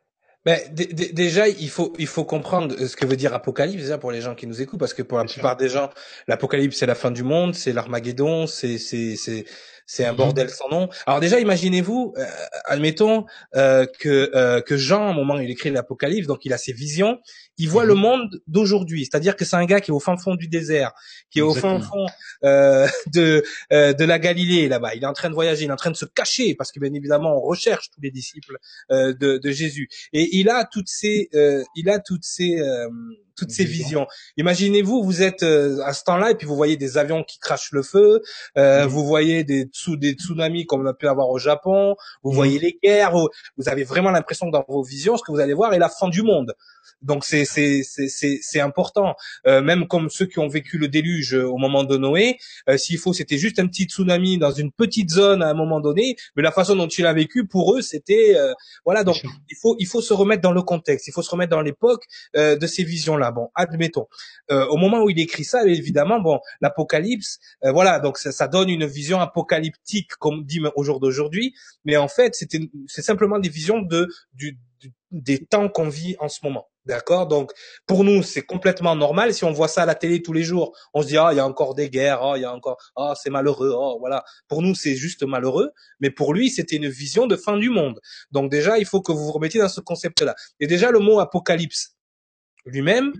ben, 0.44 0.58
déjà, 0.72 1.46
il 1.46 1.68
faut 1.68 1.92
il 1.98 2.06
faut 2.06 2.24
comprendre 2.24 2.74
ce 2.74 2.96
que 2.96 3.04
veut 3.04 3.16
dire 3.16 3.34
apocalypse 3.34 3.82
déjà 3.82 3.98
pour 3.98 4.12
les 4.12 4.22
gens 4.22 4.34
qui 4.34 4.46
nous 4.46 4.62
écoutent 4.62 4.78
parce 4.78 4.94
que 4.94 5.02
pour 5.02 5.18
la 5.18 5.24
plupart 5.24 5.56
des 5.56 5.68
gens, 5.68 5.90
l'apocalypse 6.26 6.78
c'est 6.78 6.86
la 6.86 6.94
fin 6.94 7.10
du 7.10 7.22
monde, 7.22 7.54
c'est 7.54 7.72
l'Armageddon, 7.74 8.46
c'est 8.46 8.78
c'est 8.78 9.16
c'est 9.16 9.44
c'est 9.84 10.04
un 10.04 10.12
mhm. 10.12 10.16
bordel 10.18 10.48
sans 10.48 10.68
nom. 10.70 10.88
Alors 11.06 11.18
déjà, 11.20 11.40
imaginez-vous, 11.40 12.14
euh, 12.16 12.24
admettons 12.66 13.26
euh, 13.56 13.84
que 13.98 14.30
euh, 14.34 14.62
que 14.62 14.76
Jean, 14.76 15.10
au 15.10 15.14
moment 15.14 15.34
où 15.34 15.40
il 15.40 15.50
écrit 15.50 15.70
l'Apocalypse, 15.70 16.26
donc 16.26 16.44
il 16.44 16.52
a 16.52 16.58
ses 16.58 16.72
visions, 16.72 17.18
il 17.58 17.68
voit 17.68 17.84
le 17.84 17.94
mhm. 17.94 18.00
monde 18.00 18.42
d'aujourd'hui. 18.46 19.04
C'est-à-dire 19.04 19.36
que 19.36 19.44
c'est 19.44 19.56
un 19.56 19.64
gars 19.64 19.80
qui 19.80 19.90
est 19.90 19.94
au 19.94 20.00
fin 20.00 20.16
fond 20.16 20.34
du 20.34 20.48
désert, 20.48 20.92
qui 21.30 21.40
est 21.40 21.42
au 21.42 21.54
fin 21.54 21.80
fond 21.80 22.06
euh, 22.44 22.86
de 23.12 23.44
euh, 23.72 23.92
de 23.92 24.04
la 24.04 24.18
Galilée 24.18 24.68
là-bas. 24.68 24.94
Il 24.94 25.02
est 25.02 25.06
en 25.06 25.12
train 25.12 25.28
de 25.28 25.34
voyager, 25.34 25.64
il 25.64 25.68
est 25.68 25.72
en 25.72 25.76
train 25.76 25.90
de 25.90 25.96
se 25.96 26.06
cacher 26.06 26.54
parce 26.54 26.72
que 26.72 26.80
bien 26.80 26.92
évidemment 26.94 27.36
on 27.36 27.40
recherche 27.40 27.90
tous 27.90 28.00
les 28.00 28.10
disciples 28.10 28.58
euh, 28.90 29.12
de, 29.12 29.38
de 29.38 29.50
Jésus. 29.50 29.88
Et 30.12 30.36
il 30.38 30.48
a 30.48 30.64
toutes 30.64 30.88
ces 30.88 31.28
il 31.74 31.90
a 31.90 31.98
toutes 31.98 32.24
ces 32.24 32.60
toutes 33.38 33.50
ces 33.52 33.64
visions. 33.64 34.06
Imaginez-vous, 34.36 35.02
vous 35.02 35.22
êtes 35.22 35.44
euh, 35.44 35.80
à 35.84 35.92
ce 35.92 36.02
temps-là 36.04 36.32
et 36.32 36.34
puis 36.34 36.46
vous 36.46 36.56
voyez 36.56 36.76
des 36.76 36.98
avions 36.98 37.22
qui 37.22 37.38
crachent 37.38 37.72
le 37.72 37.82
feu, 37.82 38.20
euh, 38.58 38.86
vous 38.86 39.06
voyez 39.06 39.44
des, 39.44 39.70
des 39.96 40.12
tsunamis 40.12 40.66
comme 40.66 40.82
on 40.82 40.86
a 40.86 40.94
pu 40.94 41.06
avoir 41.06 41.28
au 41.30 41.38
Japon, 41.38 41.94
vous 42.22 42.32
voyez 42.32 42.58
les 42.58 42.78
guerres, 42.82 43.12
vous, 43.12 43.28
vous 43.56 43.68
avez 43.68 43.84
vraiment 43.84 44.10
l'impression 44.10 44.46
que 44.46 44.52
dans 44.52 44.64
vos 44.68 44.82
visions, 44.82 45.16
ce 45.16 45.22
que 45.22 45.30
vous 45.30 45.40
allez 45.40 45.54
voir 45.54 45.72
est 45.72 45.78
la 45.78 45.88
fin 45.88 46.08
du 46.08 46.22
monde. 46.22 46.54
Donc 47.00 47.24
c'est 47.24 47.44
c'est 47.48 47.82
c'est 47.82 48.38
c'est 48.42 48.60
important. 48.60 49.14
Euh, 49.46 49.60
même 49.62 49.86
comme 49.86 50.10
ceux 50.10 50.26
qui 50.26 50.38
ont 50.38 50.48
vécu 50.48 50.78
le 50.78 50.88
déluge 50.88 51.34
au 51.34 51.56
moment 51.56 51.84
de 51.84 51.96
Noé, 51.96 52.38
euh, 52.68 52.76
s'il 52.76 52.98
faut, 52.98 53.12
c'était 53.12 53.38
juste 53.38 53.58
un 53.58 53.66
petit 53.66 53.84
tsunami 53.84 54.38
dans 54.38 54.52
une 54.52 54.70
petite 54.70 55.10
zone 55.10 55.42
à 55.42 55.48
un 55.48 55.54
moment 55.54 55.80
donné, 55.80 56.16
mais 56.36 56.42
la 56.42 56.52
façon 56.52 56.76
dont 56.76 56.88
il 56.88 57.06
a 57.06 57.12
vécu 57.12 57.46
pour 57.46 57.74
eux, 57.74 57.82
c'était 57.82 58.36
euh, 58.36 58.52
voilà. 58.84 59.04
Donc 59.04 59.16
il 59.50 59.56
faut 59.60 59.76
il 59.78 59.86
faut 59.86 60.00
se 60.00 60.12
remettre 60.12 60.42
dans 60.42 60.52
le 60.52 60.62
contexte, 60.62 61.08
il 61.08 61.12
faut 61.12 61.22
se 61.22 61.30
remettre 61.30 61.50
dans 61.50 61.62
l'époque 61.62 62.04
de 62.34 62.66
ces 62.66 62.84
visions-là. 62.84 63.30
Bon, 63.30 63.48
admettons. 63.54 64.06
au 64.50 64.76
moment 64.76 65.02
où 65.02 65.10
il 65.10 65.18
écrit 65.18 65.44
ça, 65.44 65.64
évidemment, 65.64 66.20
bon, 66.20 66.40
l'Apocalypse, 66.60 67.38
voilà, 67.62 68.00
donc 68.00 68.18
ça, 68.18 68.32
ça, 68.32 68.48
donne 68.48 68.68
une 68.68 68.86
vision 68.86 69.20
apocalyptique, 69.20 70.12
comme 70.18 70.44
dit 70.44 70.60
au 70.76 70.84
jour 70.84 71.00
d'aujourd'hui, 71.00 71.54
mais 71.84 71.96
en 71.96 72.08
fait, 72.08 72.34
c'était 72.34 72.60
c'est 72.86 73.02
simplement 73.02 73.38
des 73.38 73.48
visions 73.48 73.80
de 73.80 74.08
du 74.34 74.58
des 75.10 75.44
temps 75.44 75.68
qu'on 75.68 75.88
vit 75.88 76.16
en 76.18 76.28
ce 76.28 76.40
moment. 76.42 76.68
D'accord? 76.88 77.26
Donc, 77.26 77.52
pour 77.86 78.02
nous, 78.02 78.22
c'est 78.22 78.42
complètement 78.42 78.96
normal. 78.96 79.34
Si 79.34 79.44
on 79.44 79.52
voit 79.52 79.68
ça 79.68 79.82
à 79.82 79.86
la 79.86 79.94
télé 79.94 80.22
tous 80.22 80.32
les 80.32 80.42
jours, 80.42 80.74
on 80.94 81.02
se 81.02 81.08
dit, 81.08 81.18
ah, 81.18 81.28
il 81.32 81.36
y 81.36 81.40
a 81.40 81.46
encore 81.46 81.74
des 81.74 81.90
guerres, 81.90 82.22
ah, 82.22 82.32
il 82.36 82.42
y 82.42 82.44
a 82.46 82.54
encore, 82.54 82.78
ah, 82.96 83.12
c'est 83.14 83.28
malheureux, 83.28 83.74
oh, 83.74 83.98
voilà. 84.00 84.24
Pour 84.48 84.62
nous, 84.62 84.74
c'est 84.74 84.96
juste 84.96 85.22
malheureux. 85.22 85.70
Mais 86.00 86.10
pour 86.10 86.32
lui, 86.32 86.48
c'était 86.48 86.76
une 86.76 86.88
vision 86.88 87.26
de 87.26 87.36
fin 87.36 87.58
du 87.58 87.68
monde. 87.68 88.00
Donc 88.30 88.50
déjà, 88.50 88.78
il 88.78 88.86
faut 88.86 89.02
que 89.02 89.12
vous 89.12 89.24
vous 89.26 89.32
remettiez 89.32 89.60
dans 89.60 89.68
ce 89.68 89.82
concept-là. 89.82 90.34
Et 90.60 90.66
déjà, 90.66 90.90
le 90.90 90.98
mot 90.98 91.20
apocalypse 91.20 91.96
lui-même, 92.64 93.12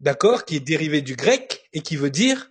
d'accord, 0.00 0.44
qui 0.44 0.56
est 0.56 0.60
dérivé 0.60 1.00
du 1.00 1.16
grec 1.16 1.68
et 1.72 1.80
qui 1.80 1.96
veut 1.96 2.10
dire 2.10 2.50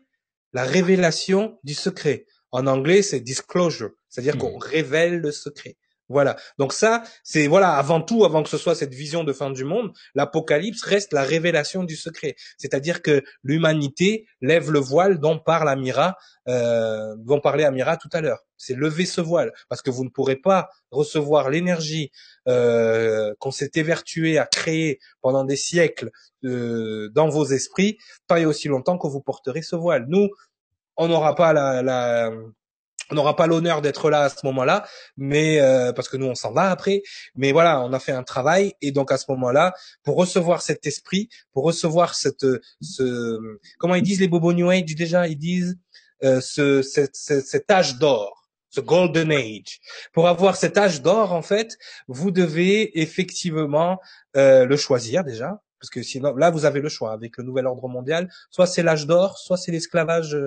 la 0.53 0.63
révélation 0.63 1.59
du 1.63 1.75
secret. 1.75 2.25
En 2.51 2.65
anglais, 2.65 3.03
c'est 3.03 3.19
disclosure, 3.19 3.91
c'est-à-dire 4.07 4.35
hmm. 4.35 4.39
qu'on 4.39 4.57
révèle 4.57 5.19
le 5.19 5.31
secret. 5.31 5.77
Voilà. 6.09 6.35
Donc 6.57 6.73
ça, 6.73 7.03
c'est 7.23 7.45
voilà, 7.47 7.75
avant 7.75 8.01
tout, 8.01 8.25
avant 8.25 8.41
que 8.41 8.49
ce 8.49 8.57
soit 8.57 8.73
cette 8.73 8.93
vision 8.93 9.23
de 9.23 9.31
fin 9.31 9.51
du 9.51 9.63
monde, 9.63 9.91
l'apocalypse 10.15 10.83
reste 10.83 11.13
la 11.13 11.21
révélation 11.21 11.83
du 11.83 11.95
secret. 11.95 12.35
C'est-à-dire 12.57 13.03
que 13.03 13.23
l'humanité 13.43 14.25
lève 14.41 14.71
le 14.71 14.79
voile 14.79 15.19
dont 15.19 15.37
parle 15.37 15.69
Amira, 15.69 16.17
euh, 16.47 17.15
dont 17.19 17.39
parlait 17.39 17.63
Amira 17.63 17.95
tout 17.97 18.09
à 18.11 18.21
l'heure. 18.21 18.43
C'est 18.57 18.75
lever 18.75 19.05
ce 19.05 19.21
voile, 19.21 19.53
parce 19.69 19.83
que 19.83 19.91
vous 19.91 20.03
ne 20.03 20.09
pourrez 20.09 20.35
pas 20.35 20.69
recevoir 20.89 21.49
l'énergie 21.51 22.11
euh, 22.47 23.33
qu'on 23.39 23.51
s'est 23.51 23.71
évertué 23.75 24.39
à 24.39 24.47
créer 24.47 24.99
pendant 25.21 25.43
des 25.45 25.55
siècles 25.55 26.09
euh, 26.43 27.09
dans 27.13 27.29
vos 27.29 27.45
esprits, 27.45 27.99
et 28.35 28.45
aussi 28.45 28.67
longtemps 28.67 28.97
que 28.97 29.07
vous 29.07 29.21
porterez 29.21 29.61
ce 29.61 29.75
voile. 29.75 30.05
Nous, 30.09 30.29
on 30.97 31.07
n'aura 31.07 31.35
pas 31.35 31.53
la, 31.53 31.81
la 31.83 32.31
on 33.11 33.15
n'aura 33.15 33.35
pas 33.35 33.47
l'honneur 33.47 33.81
d'être 33.81 34.09
là 34.09 34.21
à 34.23 34.29
ce 34.29 34.45
moment-là, 34.45 34.85
mais 35.17 35.59
euh, 35.59 35.93
parce 35.93 36.09
que 36.09 36.17
nous 36.17 36.27
on 36.27 36.35
s'en 36.35 36.51
va 36.51 36.69
après. 36.69 37.01
Mais 37.35 37.51
voilà, 37.51 37.81
on 37.81 37.93
a 37.93 37.99
fait 37.99 38.11
un 38.11 38.23
travail 38.23 38.73
et 38.81 38.91
donc 38.91 39.11
à 39.11 39.17
ce 39.17 39.25
moment-là, 39.29 39.73
pour 40.03 40.15
recevoir 40.15 40.61
cet 40.61 40.85
esprit, 40.85 41.29
pour 41.51 41.63
recevoir 41.63 42.15
cette, 42.15 42.45
ce, 42.81 43.39
comment 43.77 43.95
ils 43.95 44.03
disent 44.03 44.19
les 44.19 44.27
bobos 44.27 44.53
New 44.53 44.69
Age 44.69 44.95
déjà, 44.95 45.27
ils 45.27 45.37
disent 45.37 45.77
euh, 46.23 46.41
ce, 46.41 46.81
cet, 46.81 47.71
âge 47.71 47.97
d'or, 47.97 48.49
ce 48.69 48.81
golden 48.81 49.31
age. 49.31 49.79
Pour 50.13 50.27
avoir 50.27 50.55
cet 50.55 50.77
âge 50.77 51.01
d'or, 51.01 51.33
en 51.33 51.41
fait, 51.41 51.77
vous 52.07 52.31
devez 52.31 52.99
effectivement 53.01 53.99
euh, 54.35 54.65
le 54.65 54.77
choisir 54.77 55.23
déjà, 55.23 55.61
parce 55.79 55.89
que 55.89 56.03
sinon 56.03 56.35
là 56.35 56.51
vous 56.51 56.65
avez 56.65 56.81
le 56.81 56.89
choix 56.89 57.13
avec 57.13 57.37
le 57.37 57.43
nouvel 57.45 57.65
ordre 57.65 57.87
mondial, 57.87 58.29
soit 58.49 58.67
c'est 58.67 58.83
l'âge 58.83 59.07
d'or, 59.07 59.37
soit 59.37 59.57
c'est 59.57 59.71
l'esclavage 59.71 60.37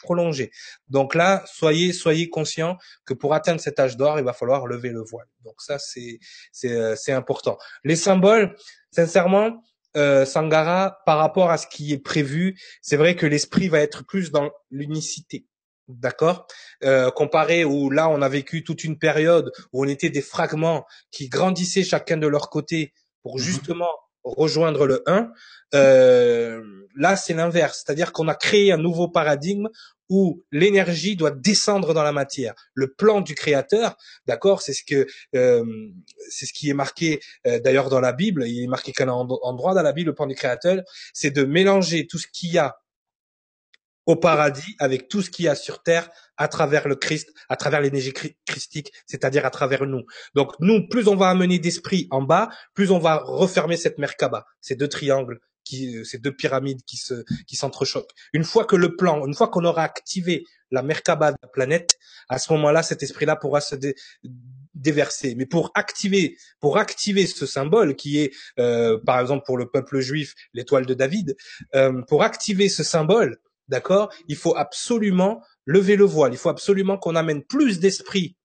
prolonger. 0.00 0.50
Donc 0.88 1.14
là, 1.14 1.44
soyez 1.46 1.92
soyez 1.92 2.28
conscients 2.28 2.76
que 3.04 3.14
pour 3.14 3.34
atteindre 3.34 3.60
cet 3.60 3.78
âge 3.78 3.96
d'or, 3.96 4.18
il 4.18 4.24
va 4.24 4.32
falloir 4.32 4.66
lever 4.66 4.90
le 4.90 5.02
voile. 5.02 5.26
Donc 5.44 5.60
ça, 5.60 5.78
c'est 5.78 6.18
c'est 6.52 6.72
euh, 6.72 6.96
c'est 6.96 7.12
important. 7.12 7.58
Les 7.84 7.96
symboles, 7.96 8.56
sincèrement, 8.90 9.62
euh, 9.96 10.24
Sangara, 10.24 10.98
par 11.04 11.18
rapport 11.18 11.50
à 11.50 11.58
ce 11.58 11.66
qui 11.66 11.92
est 11.92 11.98
prévu, 11.98 12.58
c'est 12.82 12.96
vrai 12.96 13.16
que 13.16 13.26
l'esprit 13.26 13.68
va 13.68 13.80
être 13.80 14.04
plus 14.04 14.30
dans 14.30 14.50
l'unicité. 14.70 15.46
D'accord? 15.88 16.46
Euh, 16.84 17.10
Comparé 17.10 17.64
où 17.64 17.90
là, 17.90 18.08
on 18.08 18.22
a 18.22 18.28
vécu 18.28 18.62
toute 18.62 18.84
une 18.84 18.98
période 18.98 19.50
où 19.72 19.84
on 19.84 19.88
était 19.88 20.10
des 20.10 20.22
fragments 20.22 20.86
qui 21.10 21.28
grandissaient 21.28 21.82
chacun 21.82 22.16
de 22.16 22.28
leur 22.28 22.50
côté 22.50 22.92
pour 23.22 23.38
mhm. 23.38 23.42
justement 23.42 23.90
rejoindre 24.24 24.86
le 24.86 25.02
1. 25.06 25.30
Euh, 25.74 26.62
là, 26.96 27.16
c'est 27.16 27.34
l'inverse. 27.34 27.82
C'est-à-dire 27.84 28.12
qu'on 28.12 28.28
a 28.28 28.34
créé 28.34 28.72
un 28.72 28.76
nouveau 28.76 29.08
paradigme 29.08 29.68
où 30.08 30.42
l'énergie 30.50 31.14
doit 31.14 31.30
descendre 31.30 31.94
dans 31.94 32.02
la 32.02 32.12
matière. 32.12 32.54
Le 32.74 32.92
plan 32.92 33.20
du 33.20 33.36
créateur, 33.36 33.96
d'accord, 34.26 34.60
c'est 34.60 34.72
ce 34.72 34.82
que 34.84 35.06
euh, 35.36 35.64
c'est 36.28 36.46
ce 36.46 36.52
qui 36.52 36.68
est 36.68 36.74
marqué 36.74 37.20
euh, 37.46 37.60
d'ailleurs 37.60 37.88
dans 37.88 38.00
la 38.00 38.12
Bible. 38.12 38.44
Il 38.46 38.64
est 38.64 38.66
marqué 38.66 38.92
qu'un 38.92 39.08
endroit 39.08 39.72
dans 39.72 39.82
la 39.82 39.92
Bible, 39.92 40.10
le 40.10 40.14
plan 40.14 40.26
du 40.26 40.34
créateur, 40.34 40.82
c'est 41.14 41.30
de 41.30 41.44
mélanger 41.44 42.08
tout 42.08 42.18
ce 42.18 42.26
qu'il 42.26 42.52
y 42.52 42.58
a 42.58 42.76
au 44.06 44.16
paradis 44.16 44.76
avec 44.78 45.08
tout 45.08 45.22
ce 45.22 45.30
qu'il 45.30 45.44
y 45.44 45.48
a 45.48 45.54
sur 45.54 45.82
terre 45.82 46.10
à 46.36 46.48
travers 46.48 46.88
le 46.88 46.96
Christ, 46.96 47.32
à 47.48 47.56
travers 47.56 47.80
l'énergie 47.80 48.12
christique, 48.46 48.92
c'est-à-dire 49.06 49.44
à 49.44 49.50
travers 49.50 49.86
nous. 49.86 50.02
Donc 50.34 50.52
nous, 50.60 50.88
plus 50.88 51.06
on 51.08 51.16
va 51.16 51.28
amener 51.28 51.58
d'esprit 51.58 52.08
en 52.10 52.22
bas, 52.22 52.48
plus 52.74 52.90
on 52.90 52.98
va 52.98 53.18
refermer 53.24 53.76
cette 53.76 53.98
Merkaba, 53.98 54.46
ces 54.60 54.74
deux 54.74 54.88
triangles, 54.88 55.38
qui, 55.64 55.96
euh, 55.96 56.04
ces 56.04 56.18
deux 56.18 56.34
pyramides 56.34 56.82
qui 56.86 56.96
se, 56.96 57.24
qui 57.46 57.56
s'entrechoquent. 57.56 58.10
Une 58.32 58.44
fois 58.44 58.64
que 58.64 58.76
le 58.76 58.96
plan, 58.96 59.26
une 59.26 59.34
fois 59.34 59.48
qu'on 59.48 59.64
aura 59.64 59.82
activé 59.82 60.44
la 60.70 60.82
Merkaba 60.82 61.32
de 61.32 61.36
la 61.42 61.48
planète, 61.48 61.98
à 62.28 62.38
ce 62.38 62.52
moment-là, 62.52 62.82
cet 62.82 63.02
esprit-là 63.02 63.36
pourra 63.36 63.60
se 63.60 63.76
déverser. 64.74 65.34
Mais 65.36 65.46
pour 65.46 65.70
activer, 65.74 66.36
pour 66.60 66.78
activer 66.78 67.26
ce 67.26 67.46
symbole 67.46 67.96
qui 67.96 68.18
est, 68.18 68.32
euh, 68.58 68.98
par 69.04 69.20
exemple, 69.20 69.44
pour 69.46 69.58
le 69.58 69.68
peuple 69.68 70.00
juif, 70.00 70.34
l'étoile 70.54 70.86
de 70.86 70.94
David, 70.94 71.36
euh, 71.74 72.02
pour 72.02 72.22
activer 72.22 72.68
ce 72.68 72.82
symbole, 72.82 73.38
D'accord? 73.70 74.12
Il 74.28 74.36
faut 74.36 74.56
absolument 74.56 75.42
lever 75.64 75.96
le 75.96 76.04
voile. 76.04 76.32
Il 76.34 76.38
faut 76.38 76.48
absolument 76.48 76.98
qu'on 76.98 77.16
amène 77.16 77.44
plus 77.44 77.78
d'esprit 77.78 78.36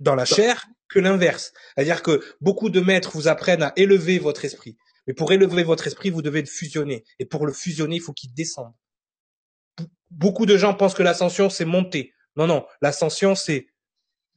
dans 0.00 0.14
la 0.14 0.24
chair 0.24 0.66
que 0.88 1.00
l'inverse. 1.00 1.52
C'est-à-dire 1.74 2.02
que 2.02 2.24
beaucoup 2.40 2.70
de 2.70 2.80
maîtres 2.80 3.10
vous 3.14 3.28
apprennent 3.28 3.64
à 3.64 3.72
élever 3.76 4.18
votre 4.18 4.44
esprit. 4.44 4.76
Mais 5.06 5.12
pour 5.12 5.32
élever 5.32 5.64
votre 5.64 5.86
esprit, 5.86 6.10
vous 6.10 6.22
devez 6.22 6.40
le 6.40 6.46
fusionner. 6.46 7.04
Et 7.18 7.26
pour 7.26 7.46
le 7.46 7.52
fusionner, 7.52 7.96
il 7.96 8.00
faut 8.00 8.12
qu'il 8.12 8.32
descende. 8.32 8.72
Beaucoup 10.10 10.46
de 10.46 10.56
gens 10.56 10.74
pensent 10.74 10.94
que 10.94 11.02
l'ascension, 11.02 11.50
c'est 11.50 11.64
monter. 11.64 12.14
Non, 12.36 12.46
non. 12.46 12.64
L'ascension, 12.80 13.34
c'est 13.34 13.66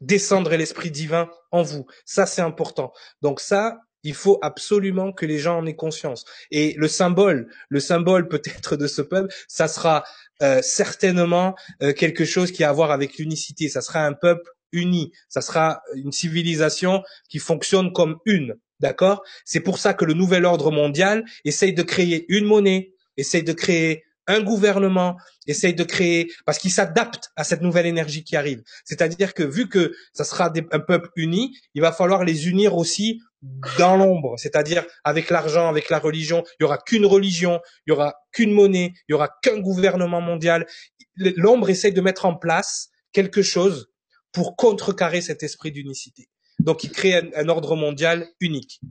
descendre 0.01 0.55
l'esprit 0.55 0.91
divin 0.91 1.30
en 1.51 1.61
vous. 1.61 1.86
Ça, 2.05 2.26
c'est 2.26 2.41
important. 2.41 2.91
Donc 3.22 3.39
ça, 3.39 3.80
il 4.04 4.14
faut 4.14 4.39
absolument 4.41 5.12
que 5.12 5.26
les 5.26 5.39
gens 5.39 5.60
en 5.60 5.66
aient 5.66 5.76
conscience. 5.76 6.26
Et 6.52 6.74
le 6.78 6.88
symbole, 6.88 7.48
le 7.70 7.80
symbole 7.80 8.28
peut-être 8.28 8.76
de 8.76 8.88
ce 8.88 9.02
peuple, 9.02 9.34
ça 9.48 9.68
sera 9.68 10.04
euh, 10.41 10.62
certainement 10.62 11.56
euh, 11.82 11.93
quelque 11.93 12.26
chose 12.26 12.52
qui 12.52 12.64
a 12.64 12.70
à 12.70 12.74
voir 12.74 12.91
avec 12.91 13.18
l'unicité. 13.18 13.70
Ça 13.70 13.82
sera 13.82 14.06
un 14.06 14.14
peuple 14.14 14.50
uni. 14.72 15.12
Ça 15.30 15.41
sera 15.41 15.82
une 15.95 16.12
civilisation 16.12 17.04
qui 17.30 17.39
fonctionne 17.39 17.91
comme 17.93 18.18
une. 18.26 18.56
D'accord? 18.80 19.24
C'est 19.43 19.62
pour 19.62 19.80
ça 19.80 19.93
que 19.93 20.06
le 20.06 20.14
nouvel 20.14 20.45
ordre 20.45 20.70
mondial 20.70 21.26
essaye 21.45 21.74
de 21.74 21.82
créer 21.82 22.26
une 22.30 22.45
monnaie, 22.45 22.93
essaye 23.18 23.43
de 23.43 23.54
créer 23.54 24.04
un 24.28 24.41
gouvernement, 24.41 25.18
essaye 25.48 25.74
de 25.74 25.84
créer, 25.84 26.32
parce 26.45 26.60
qu'il 26.60 26.72
s'adapte 26.72 27.32
à 27.36 27.43
cette 27.43 27.62
nouvelle 27.62 27.86
énergie 27.86 28.24
qui 28.24 28.36
arrive. 28.36 28.62
C'est-à-dire 28.84 29.34
que 29.34 29.43
vu 29.43 29.70
que 29.70 29.95
ça 30.14 30.26
sera 30.26 30.52
un 30.72 30.80
peuple 30.80 31.10
uni, 31.16 31.58
il 31.74 31.82
va 31.82 31.91
falloir 31.91 32.24
les 32.26 32.50
unir 32.50 32.76
aussi 32.76 33.22
dans 33.78 33.98
l'ombre, 33.98 34.36
c'est-à-dire 34.38 34.86
avec 35.04 35.30
l'argent, 35.30 35.70
avec 35.70 35.90
la 35.90 36.00
religion. 36.00 36.44
Il 36.60 36.64
y 36.64 36.66
aura 36.66 36.78
qu'une 36.78 37.06
religion, 37.06 37.60
il 37.86 37.92
y 37.92 37.94
aura 37.94 38.16
qu'une 38.32 38.52
monnaie, 38.52 38.94
il 39.08 39.12
y 39.12 39.14
aura 39.14 39.30
qu'un 39.42 39.60
gouvernement 39.60 40.22
mondial. 40.22 40.66
L'ombre 41.16 41.70
essaie 41.70 41.92
de 41.92 42.02
mettre 42.02 42.26
en 42.26 42.36
place 42.36 42.90
quelque 43.12 43.42
chose 43.42 43.90
pour 44.32 44.56
contrecarrer 44.56 45.22
cet 45.22 45.44
esprit 45.44 45.72
d'unicité. 45.72 46.30
Donc, 46.60 46.84
il 46.84 46.92
crée 46.92 47.32
un, 47.36 47.50
ordre 47.50 47.76
mondial 47.76 48.28
unique. 48.40 48.82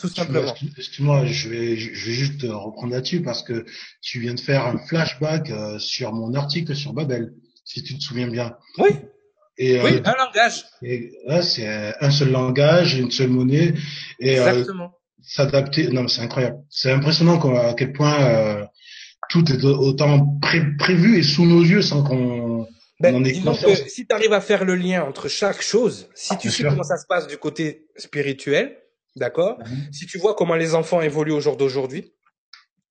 Tout 0.00 0.08
simplement. 0.08 0.54
Excuse-moi, 0.76 1.26
je 1.26 1.48
vais, 1.48 1.76
je 1.76 2.06
vais 2.06 2.12
juste 2.12 2.42
reprendre 2.42 2.92
là-dessus 2.92 3.22
parce 3.22 3.42
que 3.42 3.64
tu 4.00 4.20
viens 4.20 4.34
de 4.34 4.40
faire 4.40 4.66
un 4.66 4.78
flashback 4.78 5.50
euh, 5.50 5.78
sur 5.78 6.12
mon 6.12 6.34
article 6.34 6.74
sur 6.74 6.92
Babel, 6.92 7.34
si 7.64 7.82
tu 7.82 7.96
te 7.96 8.02
souviens 8.02 8.28
bien. 8.28 8.56
Oui. 8.78 8.90
Et, 9.58 9.80
oui, 9.80 9.94
euh, 9.94 10.02
un 10.04 10.14
langage. 10.16 10.64
Et, 10.82 11.12
c'est 11.42 11.94
un 12.00 12.10
seul 12.10 12.30
langage, 12.30 12.98
une 12.98 13.10
seule 13.10 13.28
monnaie. 13.28 13.74
Et, 14.20 14.38
euh, 14.38 14.48
Exactement. 14.48 14.92
s'adapter. 15.22 15.88
Non, 15.88 16.08
c'est 16.08 16.20
incroyable. 16.20 16.58
C'est 16.68 16.92
impressionnant 16.92 17.40
à 17.56 17.74
quel 17.74 17.92
point 17.92 18.22
euh, 18.22 18.64
tout 19.30 19.50
est 19.50 19.64
autant 19.64 20.38
prévu 20.78 21.18
et 21.18 21.22
sous 21.22 21.46
nos 21.46 21.62
yeux 21.62 21.82
sans 21.82 22.02
qu'on 22.02 22.68
ben, 23.00 23.14
en 23.14 23.24
ait 23.24 23.32
conscience. 23.40 23.80
Que 23.80 23.88
si 23.88 24.06
tu 24.06 24.14
arrives 24.14 24.34
à 24.34 24.40
faire 24.40 24.64
le 24.64 24.74
lien 24.74 25.04
entre 25.04 25.28
chaque 25.28 25.62
chose, 25.62 26.08
si 26.14 26.36
tu 26.36 26.50
sais 26.50 26.64
comment 26.64 26.84
ça 26.84 26.98
se 26.98 27.06
passe 27.06 27.26
du 27.26 27.38
côté 27.38 27.86
spirituel, 27.96 28.76
d'accord? 29.16 29.58
Mhm. 29.58 29.92
Si 29.92 30.06
tu 30.06 30.18
vois 30.18 30.34
comment 30.34 30.54
les 30.54 30.74
enfants 30.74 31.00
évoluent 31.00 31.32
au 31.32 31.40
jour 31.40 31.56
d'aujourd'hui, 31.56 32.12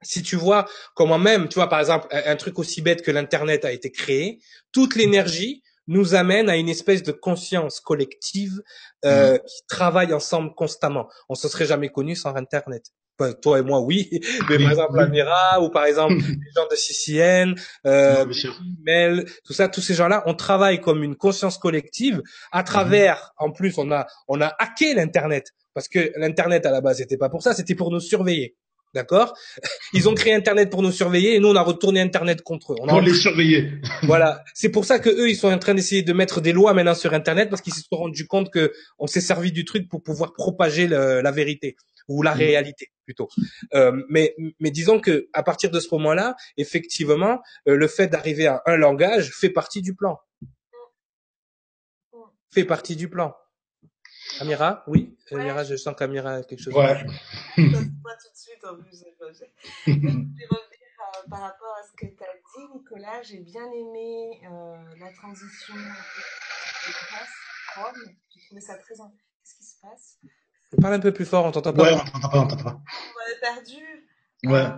si 0.01 0.24
tu 0.24 0.36
vois 0.36 0.66
comment 0.95 1.18
même, 1.20 1.47
tu 1.47 1.55
vois 1.55 1.70
par 1.70 1.80
exemple 1.80 2.07
un 2.11 2.36
truc 2.36 2.59
aussi 2.59 2.82
bête 2.82 3.01
que 3.01 3.11
l'internet 3.11 3.66
a 3.66 3.72
été 3.72 3.91
créé, 3.91 4.39
toute 4.72 4.95
l'énergie 4.95 5.63
nous 5.88 6.15
amène 6.15 6.49
à 6.49 6.57
une 6.57 6.69
espèce 6.69 7.03
de 7.03 7.11
conscience 7.11 7.79
collective 7.79 8.61
euh, 9.03 9.36
mmh. 9.36 9.39
qui 9.39 9.67
travaille 9.67 10.13
ensemble 10.13 10.53
constamment. 10.55 11.07
On 11.29 11.36
se 11.36 11.47
serait 11.47 11.65
jamais 11.65 11.89
connu 11.89 12.15
sans 12.15 12.36
Internet. 12.36 12.91
toi 13.41 13.59
et 13.59 13.61
moi, 13.61 13.81
oui, 13.81 14.09
mais 14.49 14.57
par 14.57 14.71
exemple 14.71 14.99
Amira 14.99 15.61
ou 15.61 15.69
par 15.69 15.86
exemple 15.86 16.15
les 16.15 16.51
gens 16.55 16.67
de 16.69 16.75
CCN, 16.75 17.55
euh, 17.86 18.25
Mel, 18.83 19.25
tout 19.43 19.53
ça, 19.53 19.67
tous 19.67 19.81
ces 19.81 19.93
gens-là, 19.93 20.23
on 20.25 20.33
travaille 20.33 20.81
comme 20.81 21.03
une 21.03 21.15
conscience 21.15 21.57
collective 21.57 22.21
à 22.51 22.61
mmh. 22.61 22.65
travers. 22.65 23.33
En 23.38 23.51
plus, 23.51 23.77
on 23.77 23.91
a 23.91 24.07
on 24.27 24.41
a 24.41 24.53
hacké 24.59 24.93
l'internet 24.93 25.51
parce 25.73 25.88
que 25.88 26.11
l'internet 26.15 26.65
à 26.65 26.71
la 26.71 26.81
base 26.81 26.97
c'était 26.97 27.17
pas 27.17 27.29
pour 27.29 27.43
ça, 27.43 27.53
c'était 27.53 27.75
pour 27.75 27.91
nous 27.91 27.99
surveiller. 27.99 28.55
D'accord? 28.95 29.37
Ils 29.93 30.07
ont 30.07 30.15
créé 30.15 30.33
Internet 30.33 30.69
pour 30.69 30.81
nous 30.81 30.91
surveiller 30.91 31.35
et 31.35 31.39
nous 31.39 31.49
on 31.49 31.55
a 31.55 31.61
retourné 31.61 31.99
Internet 31.99 32.41
contre 32.41 32.71
eux. 32.71 32.77
On 32.79 32.87
pour 32.87 33.01
les 33.01 33.13
surveiller. 33.13 33.73
voilà. 34.03 34.41
C'est 34.53 34.69
pour 34.69 34.85
ça 34.85 34.99
que 34.99 35.09
eux 35.09 35.29
ils 35.29 35.35
sont 35.35 35.51
en 35.51 35.59
train 35.59 35.73
d'essayer 35.73 36.01
de 36.01 36.13
mettre 36.13 36.39
des 36.39 36.53
lois 36.53 36.73
maintenant 36.73 36.95
sur 36.95 37.13
Internet 37.13 37.49
parce 37.49 37.61
qu'ils 37.61 37.73
se 37.73 37.81
sont 37.81 37.97
rendus 37.97 38.25
compte 38.25 38.49
que 38.51 38.71
on 38.97 39.05
s'est 39.05 39.21
servi 39.21 39.51
du 39.51 39.65
truc 39.65 39.89
pour 39.89 40.01
pouvoir 40.01 40.31
propager 40.31 40.87
la 40.87 41.31
vérité 41.31 41.75
ou 42.07 42.23
la 42.23 42.33
mm. 42.35 42.37
réalité 42.37 42.91
plutôt. 43.03 43.27
Euh, 43.73 43.91
mais 44.09 44.33
mais 44.61 44.71
disons 44.71 45.01
que 45.01 45.27
à 45.33 45.43
partir 45.43 45.71
de 45.71 45.79
ce 45.81 45.89
moment-là, 45.91 46.35
effectivement, 46.55 47.41
euh, 47.67 47.75
le 47.75 47.87
fait 47.87 48.07
d'arriver 48.07 48.47
à 48.47 48.61
un 48.65 48.77
langage 48.77 49.31
fait 49.31 49.49
partie 49.49 49.81
du 49.81 49.93
plan. 49.93 50.17
Fait 52.49 52.63
partie 52.63 52.95
du 52.95 53.09
plan. 53.09 53.35
Amira, 54.39 54.83
oui. 54.88 55.17
Amira, 55.31 55.63
je 55.63 55.75
sens 55.75 55.95
qu'Amira 55.97 56.36
a 56.36 56.43
quelque 56.43 56.61
chose. 56.61 56.73
Ouais. 56.73 57.05
en 57.57 58.75
plus. 58.77 59.03
je 59.86 59.91
vais 59.91 59.95
revenir 59.95 60.25
euh, 60.45 61.29
par 61.29 61.41
rapport 61.41 61.75
à 61.79 61.83
ce 61.87 61.93
que 61.93 62.05
tu 62.05 62.24
as 62.24 62.33
dit, 62.33 62.74
Nicolas. 62.74 63.21
J'ai 63.21 63.39
bien 63.39 63.66
aimé 63.71 64.41
euh, 64.45 64.75
la 64.99 65.12
transition 65.13 65.75
de 65.75 65.82
Grèce, 65.82 67.36
Rome. 67.75 68.16
J'ai 68.29 68.41
trouvé 68.47 68.62
ça 68.62 68.78
très. 68.78 68.95
Qu'est-ce 68.95 69.55
qui 69.55 69.63
se 69.63 69.75
passe? 69.82 70.20
Parle 70.82 70.95
un 70.95 70.99
peu 70.99 71.13
plus 71.13 71.25
fort, 71.25 71.45
on 71.45 71.51
t'entend 71.51 71.74
pas. 71.74 71.83
Ouais, 71.83 71.93
on 71.93 72.05
t'entend 72.05 72.29
pas, 72.29 72.39
on 72.39 72.47
t'entend 72.47 72.63
pas. 72.63 72.82
On 72.82 73.39
perdu. 73.39 74.09
Ouais. 74.43 74.53
Euh, 74.53 74.78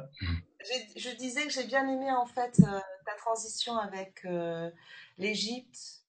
je 0.96 1.16
disais 1.18 1.46
que 1.46 1.52
j'ai 1.52 1.66
bien 1.66 1.88
aimé 1.88 2.12
en 2.12 2.26
fait 2.26 2.60
euh, 2.60 2.80
ta 3.06 3.14
transition 3.18 3.78
avec 3.78 4.20
euh, 4.26 4.70
l'Égypte. 5.18 6.04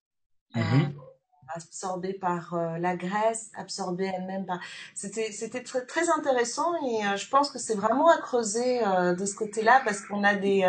Mm 0.55 0.93
absorbée 1.55 2.15
par 2.15 2.55
euh, 2.55 2.79
la 2.79 2.97
Grèce, 2.97 3.51
absorbée 3.57 4.11
elle-même 4.15 4.47
par. 4.47 4.61
C'était 4.95 5.33
c'était 5.33 5.63
très 5.63 5.85
très 5.87 6.09
intéressant 6.11 6.75
et 6.87 7.07
euh, 7.07 7.17
je 7.17 7.29
pense 7.29 7.51
que 7.51 7.59
c'est 7.59 7.75
vraiment 7.75 8.09
à 8.09 8.19
creuser 8.19 8.85
euh, 8.85 9.15
de 9.15 9.25
ce 9.25 9.35
côté-là 9.35 9.83
parce 9.85 10.01
qu'on 10.03 10.25
a 10.25 10.35
des 10.35 10.65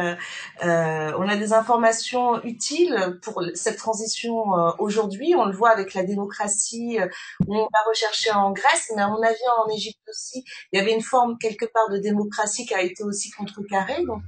on 0.61 1.27
a 1.27 1.35
des 1.35 1.53
informations 1.53 2.43
utiles 2.43 3.19
pour 3.21 3.43
cette 3.53 3.77
transition 3.77 4.45
aujourd'hui. 4.79 5.35
On 5.35 5.45
le 5.45 5.55
voit 5.55 5.69
avec 5.69 5.93
la 5.93 6.03
démocratie 6.03 6.99
où 7.47 7.55
on 7.55 7.63
va 7.63 7.79
rechercher 7.87 8.31
en 8.31 8.51
Grèce, 8.51 8.91
mais 8.95 9.01
à 9.01 9.07
mon 9.07 9.21
avis 9.21 9.37
en 9.65 9.69
Égypte 9.69 9.99
aussi, 10.09 10.43
il 10.71 10.79
y 10.79 10.81
avait 10.81 10.93
une 10.93 11.01
forme 11.01 11.37
quelque 11.37 11.65
part 11.65 11.89
de 11.89 11.97
démocratie 11.97 12.65
qui 12.65 12.73
a 12.73 12.81
été 12.81 13.03
aussi 13.03 13.31
contrecarrée. 13.31 14.03
Donc 14.05 14.23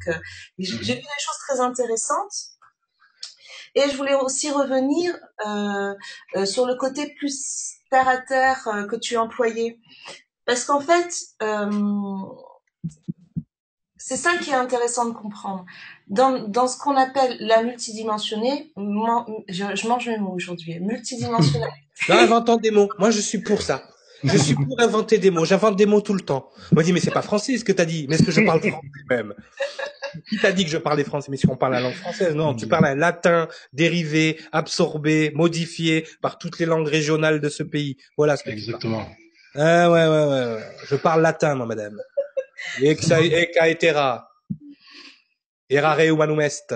j'ai 0.57 0.77
vu 0.77 0.85
des 0.85 1.19
choses 1.19 1.37
très 1.47 1.59
intéressantes. 1.59 2.50
Et 3.75 3.89
je 3.89 3.95
voulais 3.95 4.15
aussi 4.15 4.51
revenir 4.51 5.15
euh, 5.45 5.93
euh, 6.35 6.45
sur 6.45 6.65
le 6.65 6.75
côté 6.75 7.13
plus 7.17 7.77
terre 7.89 8.07
à 8.07 8.17
terre 8.17 8.67
euh, 8.67 8.85
que 8.85 8.95
tu 8.95 9.17
employais. 9.17 9.79
Parce 10.45 10.65
qu'en 10.65 10.81
fait, 10.81 11.13
C'est 13.97 14.17
ça 14.17 14.31
qui 14.37 14.49
est 14.49 14.55
intéressant 14.55 15.05
de 15.05 15.13
comprendre. 15.13 15.65
Dans, 16.07 16.47
dans 16.47 16.67
ce 16.67 16.77
qu'on 16.77 16.97
appelle 16.97 17.37
la 17.39 17.63
multidimensionnée, 17.63 18.73
je, 19.47 19.75
je 19.75 19.87
mange 19.87 20.07
mes 20.09 20.17
mots 20.17 20.33
aujourd'hui, 20.33 20.79
multidimensionnelle. 20.79 21.69
inventons 22.09 22.57
des 22.57 22.71
mots. 22.71 22.89
Moi, 22.97 23.11
je 23.11 23.21
suis 23.21 23.37
pour 23.37 23.61
ça. 23.61 23.83
Je 24.23 24.37
suis 24.37 24.55
pour 24.55 24.79
inventer 24.79 25.17
des 25.17 25.31
mots. 25.31 25.45
J'invente 25.45 25.75
des 25.75 25.85
mots 25.85 26.01
tout 26.01 26.13
le 26.13 26.21
temps. 26.21 26.49
On 26.71 26.75
m'a 26.75 26.83
dit, 26.83 26.93
mais 26.93 26.99
c'est 26.99 27.11
pas 27.11 27.21
français 27.21 27.57
ce 27.57 27.63
que 27.63 27.71
tu 27.71 27.81
as 27.81 27.85
dit. 27.85 28.05
Mais 28.07 28.15
est-ce 28.15 28.23
que 28.23 28.31
je 28.31 28.41
parle 28.41 28.59
français 28.69 28.87
même 29.09 29.33
Qui 30.29 30.37
t'a 30.37 30.51
dit 30.51 30.65
que 30.65 30.71
je 30.71 30.77
parlais 30.77 31.03
français? 31.03 31.29
Mais 31.31 31.37
si 31.37 31.47
on 31.49 31.55
parle 31.55 31.73
la 31.73 31.81
langue 31.81 31.93
française, 31.93 32.35
non. 32.35 32.53
Tu 32.55 32.67
parles 32.67 32.85
un 32.85 32.95
latin 32.95 33.47
dérivé, 33.73 34.39
absorbé, 34.51 35.31
modifié 35.35 36.07
par 36.21 36.37
toutes 36.37 36.59
les 36.59 36.65
langues 36.65 36.87
régionales 36.87 37.39
de 37.39 37.49
ce 37.49 37.63
pays. 37.63 37.97
Voilà 38.17 38.37
ce 38.37 38.43
que 38.43 38.49
Exactement. 38.49 39.07
Ah 39.55 39.91
ouais, 39.91 40.07
ouais, 40.07 40.25
ouais, 40.25 40.55
ouais. 40.55 40.63
Je 40.87 40.95
parle 40.95 41.21
latin, 41.21 41.55
moi, 41.55 41.65
madame. 41.65 41.99
Eka 42.81 43.69
etera. 43.69 44.27
Erare 45.69 46.07
humanum 46.07 46.41
est. 46.41 46.73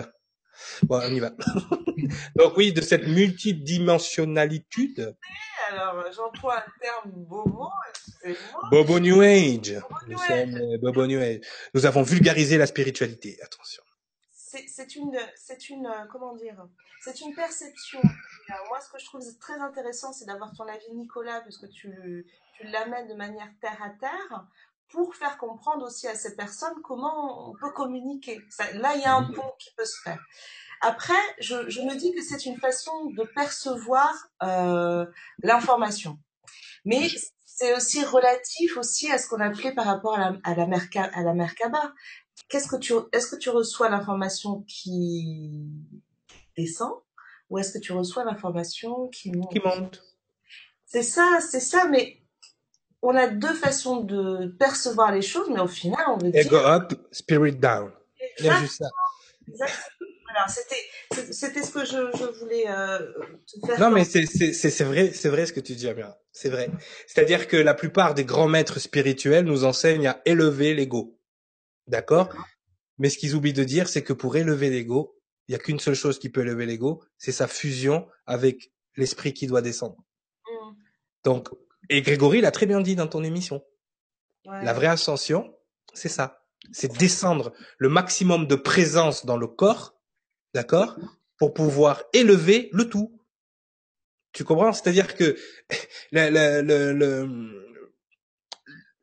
Bon, 0.83 1.01
on 1.03 1.13
y 1.13 1.19
va. 1.19 1.31
Donc 2.35 2.57
oui, 2.57 2.73
de 2.73 2.81
cette 2.81 3.07
multidimensionnalité. 3.07 4.93
Alors, 5.69 6.11
j'emploie 6.11 6.59
un 6.59 6.79
terme 6.79 7.11
bobo. 7.11 7.69
Bobo 8.69 8.99
New 8.99 9.21
Age. 9.21 9.79
Nous 10.07 10.17
sommes 10.17 10.55
euh, 10.55 10.77
Bobo 10.79 11.07
New 11.07 11.19
Age. 11.19 11.41
Nous 11.73 11.85
avons 11.85 12.03
vulgarisé 12.03 12.57
la 12.57 12.65
spiritualité. 12.65 13.37
Attention. 13.41 13.83
C'est 14.31 14.95
une, 14.95 15.17
c'est 15.35 15.69
une, 15.69 15.85
euh, 15.85 16.05
comment 16.09 16.33
dire, 16.35 16.55
c'est 17.01 17.19
une 17.21 17.35
perception. 17.35 17.99
moi, 18.69 18.79
ce 18.79 18.89
que 18.89 18.99
je 18.99 19.05
trouve 19.05 19.21
très 19.39 19.59
intéressant, 19.59 20.13
c'est 20.13 20.25
d'avoir 20.25 20.53
ton 20.53 20.65
avis, 20.67 20.91
Nicolas, 20.93 21.41
puisque 21.41 21.69
tu, 21.69 22.25
tu 22.55 22.67
l'amènes 22.67 23.07
de 23.07 23.15
manière 23.15 23.49
terre 23.59 23.81
à 23.83 23.89
terre 23.89 24.47
pour 24.89 25.15
faire 25.15 25.37
comprendre 25.37 25.85
aussi 25.85 26.07
à 26.07 26.15
ces 26.15 26.35
personnes 26.35 26.81
comment 26.83 27.49
on 27.49 27.53
peut 27.55 27.71
communiquer. 27.71 28.39
là, 28.75 28.95
il 28.95 29.01
y 29.01 29.05
a 29.05 29.13
un 29.13 29.23
pont 29.23 29.53
qui 29.59 29.71
peut 29.75 29.85
se 29.85 30.01
faire. 30.03 30.23
Après, 30.87 31.13
je, 31.39 31.55
me 31.81 31.95
dis 31.95 32.13
que 32.13 32.21
c'est 32.21 32.45
une 32.45 32.57
façon 32.57 33.09
de 33.17 33.23
percevoir 33.23 34.13
euh, 34.43 35.03
l'information. 35.41 36.19
Mais 36.85 37.07
c'est 37.43 37.75
aussi 37.75 38.05
relatif 38.05 38.77
aussi 38.77 39.11
à 39.11 39.17
ce 39.17 39.27
qu'on 39.27 39.39
appelait 39.39 39.73
par 39.73 39.85
rapport 39.85 40.13
à 40.13 40.19
la, 40.19 40.37
à 40.43 40.53
la, 40.53 40.67
à 41.13 41.23
la 41.23 41.33
Merkaba. 41.33 41.91
Qu'est-ce 42.49 42.67
que 42.67 42.75
tu, 42.75 42.93
est-ce 43.13 43.27
que 43.27 43.35
tu 43.35 43.49
reçois 43.49 43.89
l'information 43.89 44.63
qui 44.67 45.71
descend 46.55 46.91
ou 47.49 47.57
est-ce 47.57 47.73
que 47.73 47.79
tu 47.79 47.91
reçois 47.91 48.23
l'information 48.23 49.07
qui 49.07 49.31
monte? 49.31 49.51
Qui 49.51 49.59
monte. 49.59 50.03
C'est 50.85 51.03
ça, 51.03 51.39
c'est 51.41 51.59
ça, 51.59 51.87
mais 51.87 52.21
on 53.01 53.15
a 53.15 53.27
deux 53.27 53.55
façons 53.55 54.01
de 54.01 54.55
percevoir 54.59 55.11
les 55.11 55.23
choses, 55.23 55.49
mais 55.49 55.61
au 55.61 55.67
final, 55.67 56.03
on 56.09 56.17
veut 56.17 56.29
dire... 56.29 56.45
Ego 56.45 56.57
up, 56.57 56.93
spirit 57.11 57.55
down. 57.55 57.91
Exactement. 58.37 58.89
C'était, 60.47 61.31
c'était 61.31 61.63
ce 61.63 61.71
que 61.71 61.85
je, 61.85 62.17
je 62.17 62.39
voulais 62.39 62.65
euh, 62.67 62.99
te 63.47 63.65
faire. 63.65 63.79
Non, 63.79 63.89
mais 63.89 64.03
c'est, 64.03 64.25
c'est, 64.25 64.53
c'est 64.53 64.83
vrai, 64.83 65.11
c'est 65.13 65.29
vrai 65.29 65.45
ce 65.45 65.53
que 65.53 65.59
tu 65.59 65.75
dis, 65.75 65.87
Amira. 65.87 66.17
C'est 66.31 66.49
vrai. 66.49 66.69
C'est-à-dire 67.07 67.47
que 67.47 67.57
la 67.57 67.73
plupart 67.73 68.13
des 68.13 68.25
grands 68.25 68.47
maîtres 68.47 68.79
spirituels 68.79 69.45
nous 69.45 69.63
enseignent 69.63 70.07
à 70.07 70.21
élever 70.25 70.73
l'ego. 70.73 71.19
D'accord? 71.87 72.29
Mais 72.97 73.09
ce 73.09 73.17
qu'ils 73.17 73.35
oublient 73.35 73.53
de 73.53 73.63
dire, 73.63 73.87
c'est 73.87 74.03
que 74.03 74.13
pour 74.13 74.35
élever 74.35 74.69
l'ego, 74.69 75.17
il 75.47 75.51
y 75.51 75.55
a 75.55 75.59
qu'une 75.59 75.79
seule 75.79 75.95
chose 75.95 76.19
qui 76.19 76.29
peut 76.29 76.41
élever 76.41 76.65
l'ego, 76.65 77.03
c'est 77.17 77.31
sa 77.31 77.47
fusion 77.47 78.07
avec 78.25 78.71
l'esprit 78.95 79.33
qui 79.33 79.47
doit 79.47 79.61
descendre. 79.61 79.97
Mmh. 80.47 80.71
Donc, 81.23 81.49
et 81.89 82.01
Grégory 82.01 82.41
l'a 82.41 82.51
très 82.51 82.65
bien 82.65 82.81
dit 82.81 82.95
dans 82.95 83.07
ton 83.07 83.23
émission. 83.23 83.63
La 84.45 84.73
vraie 84.73 84.87
ascension, 84.87 85.55
c'est 85.93 86.09
ça. 86.09 86.45
C'est 86.71 86.97
descendre 86.97 87.51
le 87.77 87.89
maximum 87.89 88.47
de 88.47 88.55
présence 88.55 89.25
dans 89.25 89.37
le 89.37 89.47
corps, 89.47 89.94
d'accord, 90.55 90.97
pour 91.37 91.53
pouvoir 91.53 92.03
élever 92.13 92.69
le 92.71 92.89
tout. 92.89 93.21
Tu 94.31 94.43
comprends? 94.43 94.73
C'est-à-dire 94.73 95.15
que 95.15 95.37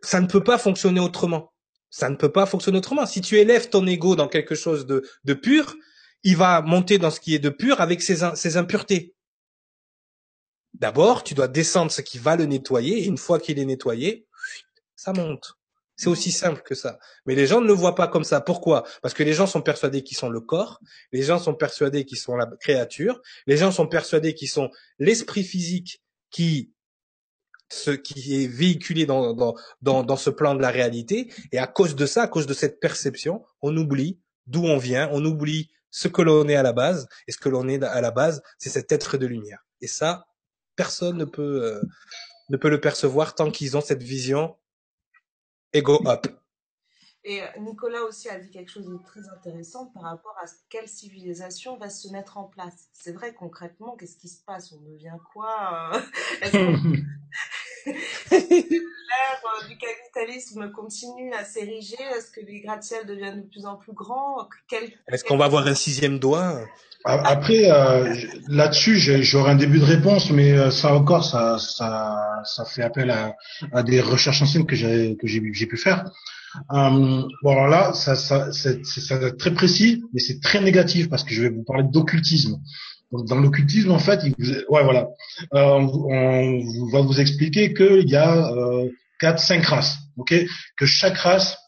ça 0.02 0.20
ne 0.20 0.26
peut 0.26 0.42
pas 0.42 0.58
fonctionner 0.58 1.00
autrement. 1.00 1.52
Ça 1.90 2.08
ne 2.08 2.16
peut 2.16 2.32
pas 2.32 2.46
fonctionner 2.46 2.78
autrement. 2.78 3.04
Si 3.04 3.20
tu 3.20 3.38
élèves 3.38 3.68
ton 3.68 3.86
ego 3.86 4.16
dans 4.16 4.28
quelque 4.28 4.54
chose 4.54 4.86
de, 4.86 5.06
de 5.24 5.34
pur, 5.34 5.76
il 6.22 6.38
va 6.38 6.62
monter 6.62 6.96
dans 6.98 7.10
ce 7.10 7.20
qui 7.20 7.34
est 7.34 7.38
de 7.38 7.50
pur 7.50 7.82
avec 7.82 8.00
ses, 8.00 8.34
ses 8.34 8.56
impuretés. 8.56 9.14
D'abord, 10.72 11.22
tu 11.22 11.34
dois 11.34 11.48
descendre 11.48 11.92
ce 11.92 12.00
qui 12.00 12.18
va 12.18 12.34
le 12.34 12.46
nettoyer, 12.46 13.00
et 13.00 13.04
une 13.04 13.18
fois 13.18 13.38
qu'il 13.38 13.58
est 13.58 13.64
nettoyé, 13.66 14.26
ça 14.96 15.12
monte. 15.12 15.58
C'est 15.96 16.08
aussi 16.08 16.32
simple 16.32 16.62
que 16.62 16.74
ça. 16.74 16.98
Mais 17.26 17.34
les 17.34 17.46
gens 17.46 17.60
ne 17.60 17.66
le 17.66 17.72
voient 17.72 17.94
pas 17.94 18.08
comme 18.08 18.24
ça. 18.24 18.40
Pourquoi? 18.40 18.84
Parce 19.02 19.14
que 19.14 19.22
les 19.22 19.34
gens 19.34 19.46
sont 19.46 19.62
persuadés 19.62 20.02
qu'ils 20.02 20.16
sont 20.16 20.30
le 20.30 20.40
corps, 20.40 20.80
les 21.12 21.22
gens 21.22 21.38
sont 21.38 21.54
persuadés 21.54 22.04
qu'ils 22.04 22.18
sont 22.18 22.36
la 22.36 22.46
créature, 22.60 23.20
les 23.46 23.56
gens 23.56 23.70
sont 23.70 23.86
persuadés 23.86 24.34
qu'ils 24.34 24.48
sont 24.48 24.70
l'esprit 24.98 25.44
physique 25.44 26.02
qui 26.30 26.72
ce 27.70 27.90
qui 27.90 28.42
est 28.42 28.46
véhiculé 28.46 29.06
dans, 29.06 29.32
dans, 29.32 29.54
dans, 29.80 30.02
dans 30.02 30.16
ce 30.16 30.28
plan 30.28 30.54
de 30.54 30.60
la 30.60 30.70
réalité. 30.70 31.32
Et 31.52 31.58
à 31.58 31.66
cause 31.66 31.96
de 31.96 32.04
ça, 32.04 32.22
à 32.22 32.28
cause 32.28 32.46
de 32.46 32.52
cette 32.52 32.80
perception, 32.80 33.44
on 33.62 33.74
oublie 33.76 34.20
d'où 34.46 34.64
on 34.64 34.76
vient, 34.76 35.08
on 35.12 35.24
oublie 35.24 35.70
ce 35.90 36.08
que 36.08 36.20
l'on 36.20 36.48
est 36.48 36.56
à 36.56 36.62
la 36.62 36.72
base. 36.74 37.08
Et 37.26 37.32
ce 37.32 37.38
que 37.38 37.48
l'on 37.48 37.68
est 37.68 37.82
à 37.82 38.00
la 38.00 38.10
base, 38.10 38.42
c'est 38.58 38.68
cet 38.68 38.92
être 38.92 39.16
de 39.16 39.26
lumière. 39.26 39.64
Et 39.80 39.86
ça, 39.86 40.26
personne 40.76 41.16
ne 41.16 41.24
peut 41.24 41.64
euh, 41.64 41.80
ne 42.50 42.56
peut 42.56 42.68
le 42.68 42.80
percevoir 42.80 43.34
tant 43.34 43.50
qu'ils 43.50 43.76
ont 43.76 43.80
cette 43.80 44.02
vision 44.02 44.56
ego 45.72 46.00
up. 46.06 46.26
Et 47.24 47.40
euh, 47.40 47.46
Nicolas 47.60 48.02
aussi 48.02 48.28
a 48.28 48.38
dit 48.38 48.50
quelque 48.50 48.70
chose 48.70 48.86
de 48.86 48.98
très 49.06 49.28
intéressant 49.28 49.86
par 49.86 50.02
rapport 50.02 50.36
à 50.42 50.46
quelle 50.68 50.88
civilisation 50.88 51.76
va 51.76 51.88
se 51.88 52.08
mettre 52.08 52.36
en 52.36 52.44
place. 52.44 52.88
C'est 52.92 53.12
vrai 53.12 53.32
concrètement, 53.32 53.96
qu'est-ce 53.96 54.16
qui 54.16 54.28
se 54.28 54.42
passe? 54.42 54.72
On 54.72 54.80
devient 54.80 55.16
quoi? 55.32 55.92
Euh? 55.94 56.96
L'ère 57.86 59.68
du 59.68 59.76
capitalisme 59.76 60.70
continue 60.72 61.32
à 61.34 61.44
s'ériger 61.44 61.96
Est-ce 62.16 62.30
que 62.30 62.44
les 62.46 62.60
gratte-ciels 62.60 63.06
deviennent 63.06 63.42
de 63.42 63.48
plus 63.48 63.66
en 63.66 63.76
plus 63.76 63.92
grands? 63.92 64.48
Est-ce 65.08 65.24
qu'on 65.24 65.36
va 65.36 65.46
avoir 65.46 65.66
un 65.66 65.74
sixième 65.74 66.18
doigt? 66.18 66.64
Après, 67.04 67.70
euh, 67.70 68.14
là-dessus, 68.48 68.96
j'aurais 69.22 69.52
un 69.52 69.56
début 69.56 69.80
de 69.80 69.84
réponse, 69.84 70.30
mais 70.30 70.52
euh, 70.52 70.70
ça 70.70 70.94
encore, 70.94 71.24
ça, 71.24 71.58
ça, 71.58 72.42
ça 72.44 72.64
fait 72.64 72.82
appel 72.82 73.10
à, 73.10 73.34
à 73.72 73.82
des 73.82 74.00
recherches 74.00 74.40
anciennes 74.42 74.66
que 74.66 74.76
j'ai 74.76 75.16
que 75.16 75.26
j'ai 75.26 75.66
pu 75.66 75.76
faire. 75.76 76.04
Euh, 76.72 77.22
bon, 77.42 77.50
alors 77.50 77.66
là, 77.66 77.92
ça, 77.92 78.14
ça, 78.14 78.52
c'est 78.52 78.82
très 79.36 79.52
précis, 79.52 80.04
mais 80.12 80.20
c'est 80.20 80.40
très 80.40 80.60
négatif 80.60 81.08
parce 81.08 81.24
que 81.24 81.34
je 81.34 81.42
vais 81.42 81.48
vous 81.48 81.64
parler 81.64 81.84
d'occultisme. 81.84 82.60
Dans 83.12 83.38
l'occultisme, 83.38 83.90
en 83.90 83.98
fait, 83.98 84.20
il 84.24 84.64
ouais, 84.68 84.84
voilà, 84.84 85.08
euh, 85.54 85.80
on, 85.80 86.88
va 86.90 87.02
vous 87.02 87.20
expliquer 87.20 87.74
qu'il 87.74 88.08
y 88.08 88.16
a 88.16 88.52
euh, 88.52 88.88
quatre, 89.20 89.38
cinq 89.38 89.66
races, 89.66 89.98
ok, 90.16 90.34
que 90.76 90.86
chaque 90.86 91.18
race 91.18 91.58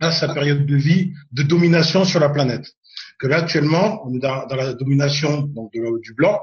a 0.00 0.10
sa 0.10 0.34
période 0.34 0.66
de 0.66 0.76
vie 0.76 1.12
de 1.32 1.42
domination 1.42 2.04
sur 2.04 2.20
la 2.20 2.28
planète 2.28 2.66
que 3.18 3.26
là 3.26 3.38
actuellement 3.38 4.00
on 4.06 4.14
est 4.14 4.20
dans, 4.20 4.46
la 4.46 4.72
domination 4.74 5.42
donc, 5.42 5.72
du 5.72 6.14
blanc 6.14 6.40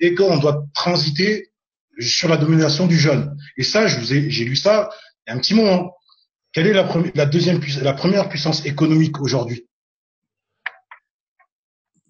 et 0.00 0.14
qu'on 0.14 0.38
doit 0.38 0.66
transiter 0.74 1.50
sur 1.98 2.28
la 2.28 2.36
domination 2.36 2.86
du 2.86 2.98
jaune. 2.98 3.36
Et 3.56 3.62
ça, 3.62 3.86
je 3.86 3.98
vous 3.98 4.14
ai, 4.14 4.30
j'ai 4.30 4.44
lu 4.44 4.56
ça 4.56 4.90
il 5.26 5.30
y 5.30 5.32
a 5.32 5.36
un 5.36 5.38
petit 5.38 5.54
moment. 5.54 5.94
Quelle 6.52 6.66
est 6.66 6.72
la, 6.72 6.88
la 7.14 7.26
deuxième 7.26 7.60
la 7.82 7.92
première 7.92 8.28
puissance 8.28 8.64
économique 8.64 9.20
aujourd'hui? 9.20 9.66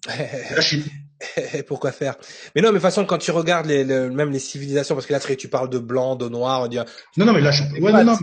La 0.05 0.61
Chine. 0.61 0.83
Pourquoi 1.67 1.91
faire? 1.91 2.15
Mais 2.55 2.61
non, 2.61 2.69
mais 2.69 2.73
de 2.73 2.77
toute 2.77 2.81
façon, 2.83 3.05
quand 3.05 3.17
tu 3.17 3.31
regardes 3.31 3.65
les, 3.65 3.83
même 3.85 4.31
les 4.31 4.39
civilisations, 4.39 4.95
parce 4.95 5.07
que 5.07 5.13
là, 5.13 5.19
tu 5.19 5.47
parles 5.47 5.69
de 5.69 5.79
blanc, 5.79 6.15
de 6.15 6.29
noir, 6.29 6.61
on 6.61 6.67
dit. 6.67 6.77
Non, 7.17 7.25
non, 7.25 7.33
mais 7.33 7.41
là, 7.41 7.51
ouais, 7.79 7.91
non, 7.91 8.03
non, 8.03 8.17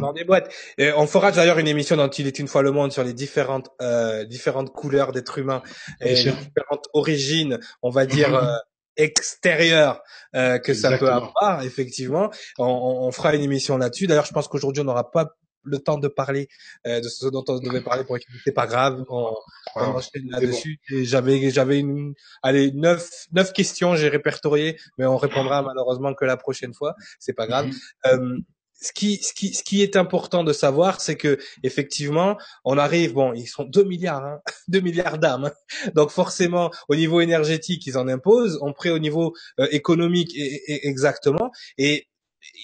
dans 0.00 0.12
des 0.12 0.24
boîtes. 0.24 0.52
Et 0.78 0.92
on 0.92 1.06
fera 1.06 1.32
d'ailleurs 1.32 1.58
une 1.58 1.68
émission 1.68 1.96
dans 1.96 2.10
Il 2.10 2.26
est 2.26 2.38
une 2.38 2.48
fois 2.48 2.62
le 2.62 2.72
monde 2.72 2.92
sur 2.92 3.04
les 3.04 3.12
différentes 3.12 3.70
euh, 3.80 4.24
différentes 4.24 4.72
couleurs 4.72 5.12
d'êtres 5.12 5.38
humains 5.38 5.62
et 6.00 6.14
les 6.14 6.32
différentes 6.32 6.86
origines, 6.92 7.58
on 7.82 7.90
va 7.90 8.06
dire 8.06 8.34
euh, 8.42 8.56
extérieures 8.96 10.02
euh, 10.34 10.58
que 10.58 10.74
ça 10.74 10.96
peut 10.98 11.10
avoir. 11.10 11.62
Effectivement, 11.62 12.30
on, 12.58 12.64
on 12.66 13.12
fera 13.12 13.34
une 13.34 13.42
émission 13.42 13.76
là-dessus. 13.76 14.06
D'ailleurs, 14.06 14.26
je 14.26 14.32
pense 14.32 14.48
qu'aujourd'hui 14.48 14.82
on 14.82 14.86
n'aura 14.86 15.10
pas 15.10 15.36
le 15.66 15.78
temps 15.78 15.98
de 15.98 16.08
parler 16.08 16.48
euh, 16.86 17.00
de 17.00 17.08
ce 17.08 17.26
dont 17.26 17.44
on 17.48 17.58
devait 17.58 17.80
parler 17.80 18.04
pour 18.04 18.16
équiper, 18.16 18.38
c'est 18.44 18.52
pas 18.52 18.66
grave, 18.66 19.04
on, 19.08 19.34
on 19.74 19.80
enchaîne 19.80 20.28
là-dessus. 20.30 20.78
J'avais 20.88 21.50
j'avais 21.50 21.78
une 21.78 22.14
allez 22.42 22.72
neuf 22.72 23.26
neuf 23.32 23.52
questions 23.52 23.96
j'ai 23.96 24.08
répertorié, 24.08 24.78
mais 24.98 25.06
on 25.06 25.16
répondra 25.16 25.62
malheureusement 25.62 26.14
que 26.14 26.24
la 26.24 26.36
prochaine 26.36 26.74
fois, 26.74 26.94
c'est 27.18 27.34
pas 27.34 27.46
grave. 27.46 27.66
Mm-hmm. 27.66 28.06
euh, 28.06 28.38
ce 28.80 28.92
qui, 28.92 29.16
ce 29.22 29.32
qui, 29.32 29.54
ce 29.54 29.62
qui 29.62 29.82
est 29.82 29.96
important 29.96 30.44
de 30.44 30.52
savoir, 30.52 31.00
c'est 31.00 31.16
que 31.16 31.38
effectivement, 31.62 32.36
on 32.64 32.76
arrive, 32.78 33.14
bon, 33.14 33.32
ils 33.32 33.46
sont 33.46 33.64
2 33.64 33.84
milliards, 33.84 34.24
hein, 34.24 34.40
2 34.68 34.80
milliards 34.80 35.18
d'âmes, 35.18 35.46
hein. 35.46 35.90
donc 35.94 36.10
forcément, 36.10 36.70
au 36.88 36.96
niveau 36.96 37.20
énergétique, 37.20 37.86
ils 37.86 37.96
en 37.96 38.08
imposent, 38.08 38.58
on 38.60 38.72
prie 38.72 38.90
au 38.90 38.98
niveau 38.98 39.34
euh, 39.60 39.66
économique 39.70 40.32
et, 40.36 40.86
exactement, 40.86 41.50
et 41.78 42.06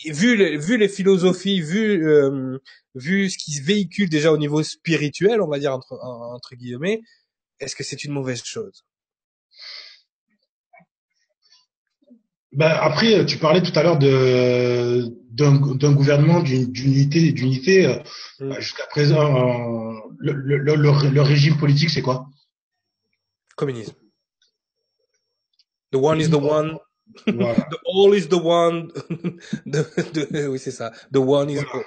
vu 0.07 0.37
les, 0.37 0.57
vu 0.57 0.77
les 0.77 0.89
philosophies, 0.89 1.61
vu 1.61 2.07
euh, 2.07 2.59
vu 2.95 3.31
ce 3.31 3.39
qui 3.39 3.53
se 3.53 3.63
véhicule 3.63 4.09
déjà 4.09 4.33
au 4.33 4.39
niveau 4.39 4.63
spirituel, 4.63 5.41
on 5.41 5.49
va 5.49 5.59
dire 5.59 5.73
entre 5.73 5.99
entre 6.03 6.55
guillemets, 6.55 7.01
est-ce 7.61 7.77
que 7.77 7.85
c'est 7.85 8.05
une 8.05 8.13
mauvaise 8.13 8.43
chose? 8.45 8.85
Ben 12.53 12.69
après, 12.69 13.25
tu 13.25 13.39
parlais 13.39 13.63
tout 13.63 13.73
à 13.79 13.83
l'heure 13.83 13.99
de 13.99 15.09
d'un 15.31 15.93
gouvernement 15.93 16.41
d'unité 16.41 17.33
d'unité. 17.33 17.87
Euh, 17.87 17.99
mm. 18.41 18.61
Jusqu'à 18.61 18.87
présent, 18.87 19.95
le, 20.19 20.33
le, 20.33 20.75
le, 20.75 21.23
régime 21.23 21.57
politique, 21.57 21.91
c'est 21.91 22.03
quoi? 22.03 22.27
Communisme. 23.57 23.95
The 25.93 25.97
one 25.97 26.21
is 26.21 26.29
the 26.29 26.35
one. 26.35 26.79
The 27.26 27.78
all 27.86 28.14
is 28.14 28.28
the 28.28 28.34
one. 28.34 28.89
the, 29.66 30.48
oui, 30.48 30.59
c'est 30.59 30.70
ça. 30.70 30.93
The 31.12 31.18
one 31.18 31.51
is 31.51 31.60
all. 31.72 31.84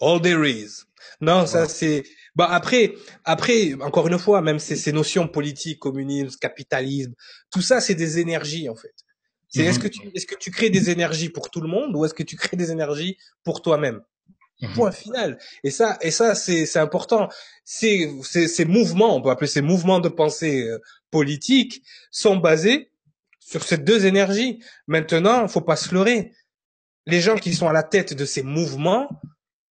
All 0.00 0.20
there 0.20 0.44
is. 0.44 0.84
Non, 1.20 1.46
ça 1.46 1.68
c'est. 1.68 2.04
Bah 2.34 2.48
après, 2.50 2.94
après, 3.24 3.74
encore 3.80 4.08
une 4.08 4.18
fois, 4.18 4.40
même 4.40 4.58
ces, 4.58 4.76
ces 4.76 4.92
notions 4.92 5.28
politiques, 5.28 5.78
communisme, 5.78 6.38
capitalisme, 6.40 7.12
tout 7.50 7.60
ça, 7.60 7.80
c'est 7.80 7.94
des 7.94 8.18
énergies 8.18 8.68
en 8.68 8.74
fait. 8.74 8.94
C'est 9.48 9.64
est-ce 9.64 9.78
mhm. 9.78 9.82
que 9.82 9.88
tu 9.88 10.10
est-ce 10.14 10.26
que 10.26 10.34
tu 10.34 10.50
crées 10.50 10.70
des 10.70 10.90
énergies 10.90 11.28
pour 11.28 11.50
tout 11.50 11.60
le 11.60 11.68
monde 11.68 11.94
ou 11.94 12.04
est-ce 12.04 12.14
que 12.14 12.22
tu 12.22 12.36
crées 12.36 12.56
des 12.56 12.70
énergies 12.70 13.18
pour 13.44 13.60
toi-même? 13.60 14.00
Mhm. 14.62 14.72
Point 14.74 14.92
final. 14.92 15.38
Et 15.62 15.70
ça 15.70 15.98
et 16.00 16.10
ça 16.10 16.34
c'est 16.34 16.64
c'est 16.64 16.78
important. 16.78 17.28
Ces, 17.64 18.10
ces 18.22 18.48
ces 18.48 18.64
mouvements, 18.64 19.16
on 19.16 19.20
peut 19.20 19.30
appeler 19.30 19.48
ces 19.48 19.60
mouvements 19.60 20.00
de 20.00 20.08
pensée 20.08 20.62
euh, 20.62 20.78
politique, 21.10 21.82
sont 22.10 22.36
basés 22.36 22.91
sur 23.46 23.62
ces 23.62 23.78
deux 23.78 24.06
énergies. 24.06 24.62
Maintenant, 24.86 25.46
faut 25.48 25.60
pas 25.60 25.76
se 25.76 25.92
leurrer. 25.94 26.32
Les 27.06 27.20
gens 27.20 27.36
qui 27.36 27.54
sont 27.54 27.68
à 27.68 27.72
la 27.72 27.82
tête 27.82 28.14
de 28.14 28.24
ces 28.24 28.42
mouvements 28.42 29.08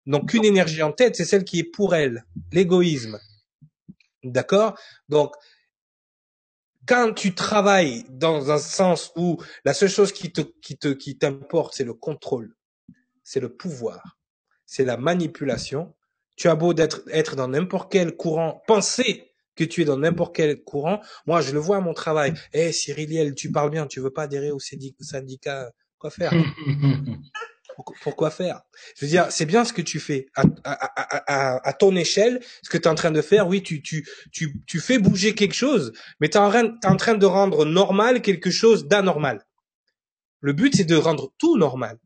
n'ont 0.07 0.25
qu'une 0.25 0.45
énergie 0.45 0.83
en 0.83 0.93
tête, 0.93 1.17
c'est 1.17 1.25
celle 1.25 1.45
qui 1.45 1.61
est 1.61 1.65
pour 1.65 1.95
elles, 1.95 2.27
l'égoïsme. 2.53 3.19
D'accord? 4.23 4.79
Donc 5.09 5.35
quand 6.87 7.15
tu 7.15 7.35
travailles 7.35 8.05
dans 8.11 8.51
un 8.51 8.59
sens 8.59 9.13
où 9.17 9.39
la 9.65 9.73
seule 9.73 9.89
chose 9.89 10.13
qui 10.13 10.33
te 10.33 10.43
qui 10.43 10.77
te 10.77 10.89
qui 10.89 11.17
t'importe 11.17 11.75
c'est 11.75 11.85
le 11.85 11.95
contrôle, 11.95 12.55
c'est 13.23 13.41
le 13.41 13.55
pouvoir, 13.55 14.19
c'est 14.67 14.85
la 14.85 14.99
manipulation. 14.99 15.95
Tu 16.37 16.49
as 16.49 16.55
beau 16.55 16.75
d'être 16.75 17.03
être 17.11 17.37
dans 17.37 17.49
n'importe 17.49 17.91
quel 17.91 18.17
courant, 18.17 18.63
penser 18.67 19.34
que 19.57 19.65
tu 19.65 19.83
es 19.83 19.85
dans 19.85 19.99
n'importe 19.99 20.35
quel 20.35 20.63
courant. 20.63 21.01
Moi, 21.27 21.41
je 21.41 21.53
le 21.53 21.59
vois 21.59 21.79
à 21.79 21.81
mon 21.81 21.95
travail. 21.95 22.35
Eh, 22.53 22.73
Cyriliel, 22.73 23.35
tu 23.35 23.51
parles 23.51 23.71
bien, 23.71 23.87
tu 23.87 24.01
veux 24.01 24.11
pas 24.11 24.23
adhérer 24.23 24.51
au 24.51 24.59
syndicat, 24.59 25.71
quoi 25.99 26.11
faire? 26.11 26.33
Pourquoi 28.03 28.31
faire? 28.31 28.63
Je 28.97 29.05
veux 29.05 29.11
dire, 29.11 29.27
c'est 29.31 29.47
bien 29.47 29.65
ce 29.65 29.73
que 29.73 29.83
tu 29.83 29.99
fais 29.99 30.27
à, 30.37 31.73
ton 31.73 31.97
échelle, 31.97 32.41
ce 32.63 32.71
que 32.71 32.79
tu 32.79 32.85
es 32.85 32.89
en 32.89 32.95
train 32.95 33.11
de 33.11 33.21
faire. 33.21 33.49
Oui, 33.49 33.63
tu 33.63 34.81
fais 34.81 34.99
bouger 34.99 35.35
quelque 35.35 35.55
chose, 35.55 35.93
mais 36.21 36.29
tu 36.29 36.39
es, 36.39 36.41
en 36.41 36.97
train 36.97 37.15
de 37.15 37.27
rendre 37.27 37.65
normal 37.65 38.23
quelque 38.23 38.51
chose 38.51 38.87
d'anormal. 38.87 39.45
Le 40.41 40.53
but, 40.53 40.77
c'est 40.77 40.85
de 40.85 40.95
rendre 40.95 41.33
tout 41.39 41.57
normal. 41.57 41.99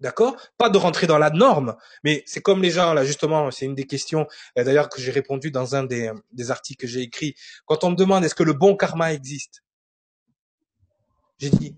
D'accord? 0.00 0.36
Pas 0.58 0.68
de 0.68 0.76
rentrer 0.76 1.06
dans 1.06 1.16
la 1.16 1.30
norme, 1.30 1.74
mais 2.04 2.22
c'est 2.26 2.42
comme 2.42 2.62
les 2.62 2.70
gens, 2.70 2.92
là, 2.92 3.04
justement, 3.04 3.50
c'est 3.50 3.64
une 3.64 3.74
des 3.74 3.86
questions, 3.86 4.26
euh, 4.58 4.64
d'ailleurs, 4.64 4.90
que 4.90 5.00
j'ai 5.00 5.10
répondu 5.10 5.50
dans 5.50 5.74
un 5.74 5.84
des, 5.84 6.12
des 6.32 6.50
articles 6.50 6.82
que 6.82 6.86
j'ai 6.86 7.00
écrit. 7.00 7.34
Quand 7.64 7.82
on 7.82 7.90
me 7.90 7.96
demande 7.96 8.24
est-ce 8.24 8.34
que 8.34 8.42
le 8.42 8.52
bon 8.52 8.76
karma 8.76 9.14
existe? 9.14 9.62
J'ai 11.38 11.50
dit, 11.50 11.74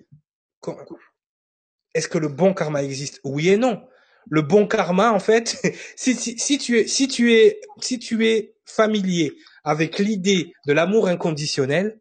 est-ce 1.95 2.09
que 2.09 2.19
le 2.19 2.29
bon 2.29 2.55
karma 2.55 2.83
existe? 2.83 3.21
Oui 3.25 3.49
et 3.49 3.57
non. 3.57 3.87
Le 4.31 4.43
bon 4.43 4.67
karma, 4.67 5.13
en 5.13 5.21
fait, 5.21 5.61
si, 5.97 6.15
si, 6.17 6.59
tu 6.59 6.79
es, 6.79 6.87
si 6.87 7.09
tu 7.09 7.35
es, 7.35 7.61
si 7.81 7.99
tu 7.99 8.27
es 8.27 8.55
familier 8.65 9.33
avec 9.65 9.99
l'idée 9.99 10.53
de 10.67 10.73
l'amour 10.73 11.09
inconditionnel, 11.09 12.01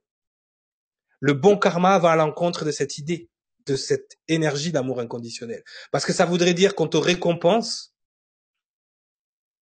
le 1.20 1.34
bon 1.34 1.58
karma 1.58 1.98
va 2.00 2.12
à 2.12 2.16
l'encontre 2.16 2.66
de 2.66 2.72
cette 2.72 2.98
idée, 2.98 3.30
de 3.68 3.76
cette 3.76 4.18
énergie 4.28 4.72
d'amour 4.72 5.00
inconditionnel. 5.00 5.64
Parce 5.92 6.06
que 6.06 6.14
ça 6.14 6.26
voudrait 6.26 6.54
dire 6.54 6.76
qu'on 6.76 6.88
te 6.88 6.98
récompense, 6.98 7.94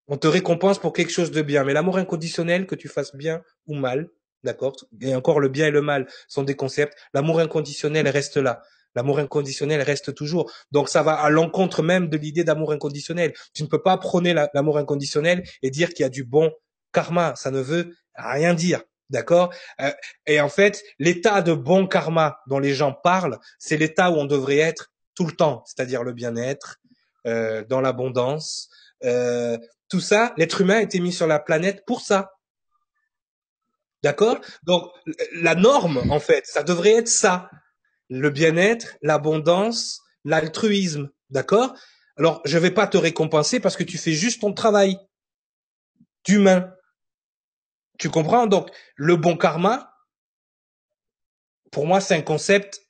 on 0.08 0.18
te 0.18 0.28
récompense 0.28 0.80
pour 0.80 0.94
quelque 0.94 1.12
chose 1.12 1.32
de 1.32 1.42
bien. 1.42 1.64
Mais 1.64 1.74
l'amour 1.74 1.98
inconditionnel, 1.98 2.68
que 2.68 2.76
tu 2.76 2.88
fasses 2.88 3.16
bien 3.16 3.42
ou 3.68 3.76
mal, 3.76 4.10
d'accord 4.44 4.76
Et 5.02 5.16
encore, 5.16 5.40
le 5.40 5.50
bien 5.50 5.68
et 5.68 5.72
le 5.72 5.82
mal 5.82 6.08
sont 6.28 6.44
des 6.44 6.56
concepts. 6.56 6.96
L'amour 7.14 7.40
inconditionnel 7.40 8.08
reste 8.08 8.38
là. 8.38 8.62
L'amour 8.96 9.20
inconditionnel 9.20 9.82
reste 9.82 10.16
toujours. 10.16 10.52
Donc 10.72 10.90
ça 10.90 11.04
va 11.04 11.14
à 11.16 11.30
l'encontre 11.30 11.84
même 11.84 12.08
de 12.08 12.18
l'idée 12.18 12.44
d'amour 12.44 12.72
inconditionnel. 12.72 13.34
Tu 13.54 13.64
ne 13.64 13.68
peux 13.68 13.82
pas 13.82 13.98
prôner 13.98 14.34
l'amour 14.54 14.78
inconditionnel 14.78 15.44
et 15.62 15.70
dire 15.70 15.90
qu'il 15.90 16.04
y 16.04 16.06
a 16.06 16.10
du 16.10 16.24
bon 16.24 16.52
karma. 16.94 17.36
Ça 17.36 17.52
ne 17.52 17.60
veut 17.60 17.94
rien 18.16 18.54
dire. 18.54 18.82
D'accord? 19.10 19.54
Euh, 19.82 19.92
Et 20.26 20.42
en 20.42 20.50
fait, 20.50 20.84
l'état 21.00 21.42
de 21.42 21.54
bon 21.54 21.88
karma 21.88 22.40
dont 22.48 22.60
les 22.60 22.74
gens 22.74 22.94
parlent, 22.94 23.40
c'est 23.60 23.78
l'état 23.78 24.12
où 24.12 24.16
on 24.16 24.26
devrait 24.26 24.58
être 24.58 24.92
tout 25.16 25.26
le 25.26 25.34
temps, 25.34 25.64
c'est-à-dire 25.66 26.04
le 26.04 26.14
bien-être, 26.14 26.78
euh, 27.28 27.64
dans 27.66 27.82
l'abondance. 27.82 28.70
Euh, 29.04 29.58
tout 29.90 30.00
ça, 30.00 30.34
l'être 30.38 30.62
humain 30.62 30.78
a 30.78 30.82
été 30.82 31.00
mis 31.00 31.14
sur 31.14 31.28
la 31.28 31.40
planète 31.40 31.84
pour 31.86 32.02
ça. 32.02 32.32
D'accord? 34.04 34.40
Donc 34.64 34.92
la 35.34 35.56
norme, 35.56 36.04
en 36.12 36.20
fait, 36.20 36.46
ça 36.46 36.64
devrait 36.64 36.96
être 36.96 37.08
ça 37.08 37.50
le 38.10 38.30
bien-être, 38.30 38.98
l'abondance, 39.02 40.02
l'altruisme, 40.24 41.10
d'accord? 41.30 41.76
Alors, 42.18 42.42
je 42.46 42.58
vais 42.58 42.72
pas 42.72 42.88
te 42.88 42.98
récompenser 42.98 43.60
parce 43.60 43.76
que 43.76 43.84
tu 43.84 43.98
fais 43.98 44.14
juste 44.14 44.42
ton 44.42 44.54
travail 44.54 44.98
d'humain. 46.26 46.72
Tu 47.98 48.10
comprends? 48.10 48.48
Donc, 48.48 48.70
le 48.96 49.16
bon 49.16 49.38
karma, 49.38 49.94
pour 51.72 51.86
moi, 51.86 52.00
c'est 52.02 52.16
un 52.16 52.22
concept, 52.22 52.82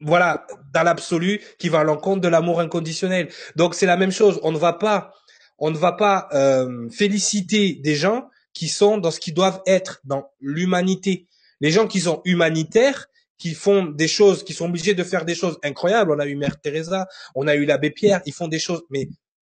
voilà, 0.00 0.46
dans 0.72 0.82
l'absolu, 0.82 1.40
qui 1.58 1.68
va 1.68 1.80
à 1.80 1.84
l'encontre 1.84 2.20
de 2.20 2.28
l'amour 2.28 2.60
inconditionnel. 2.60 3.30
Donc, 3.56 3.74
c'est 3.74 3.86
la 3.86 3.96
même 3.96 4.12
chose. 4.12 4.40
On 4.42 4.52
ne 4.52 4.58
va 4.58 4.72
pas, 4.72 5.12
on 5.58 5.70
ne 5.70 5.76
va 5.76 5.92
pas 5.92 6.28
euh, 6.32 6.88
féliciter 6.90 7.74
des 7.74 7.94
gens 7.94 8.30
qui 8.52 8.68
sont 8.68 8.98
dans 8.98 9.10
ce 9.10 9.20
qu'ils 9.20 9.34
doivent 9.34 9.62
être, 9.66 10.00
dans 10.04 10.30
l'humanité. 10.40 11.26
Les 11.60 11.70
gens 11.70 11.86
qui 11.86 12.00
sont 12.00 12.22
humanitaires, 12.24 13.06
qui 13.38 13.54
font 13.54 13.84
des 13.84 14.08
choses, 14.08 14.44
qui 14.44 14.52
sont 14.52 14.66
obligés 14.66 14.94
de 14.94 15.04
faire 15.04 15.24
des 15.24 15.34
choses 15.34 15.58
incroyables. 15.62 16.10
On 16.10 16.18
a 16.18 16.26
eu 16.26 16.34
Mère 16.34 16.60
Teresa, 16.60 17.06
on 17.34 17.46
a 17.46 17.54
eu 17.54 17.64
l'abbé 17.64 17.90
Pierre, 17.90 18.20
ils 18.26 18.32
font 18.32 18.48
des 18.48 18.58
choses, 18.58 18.82
mais 18.90 19.08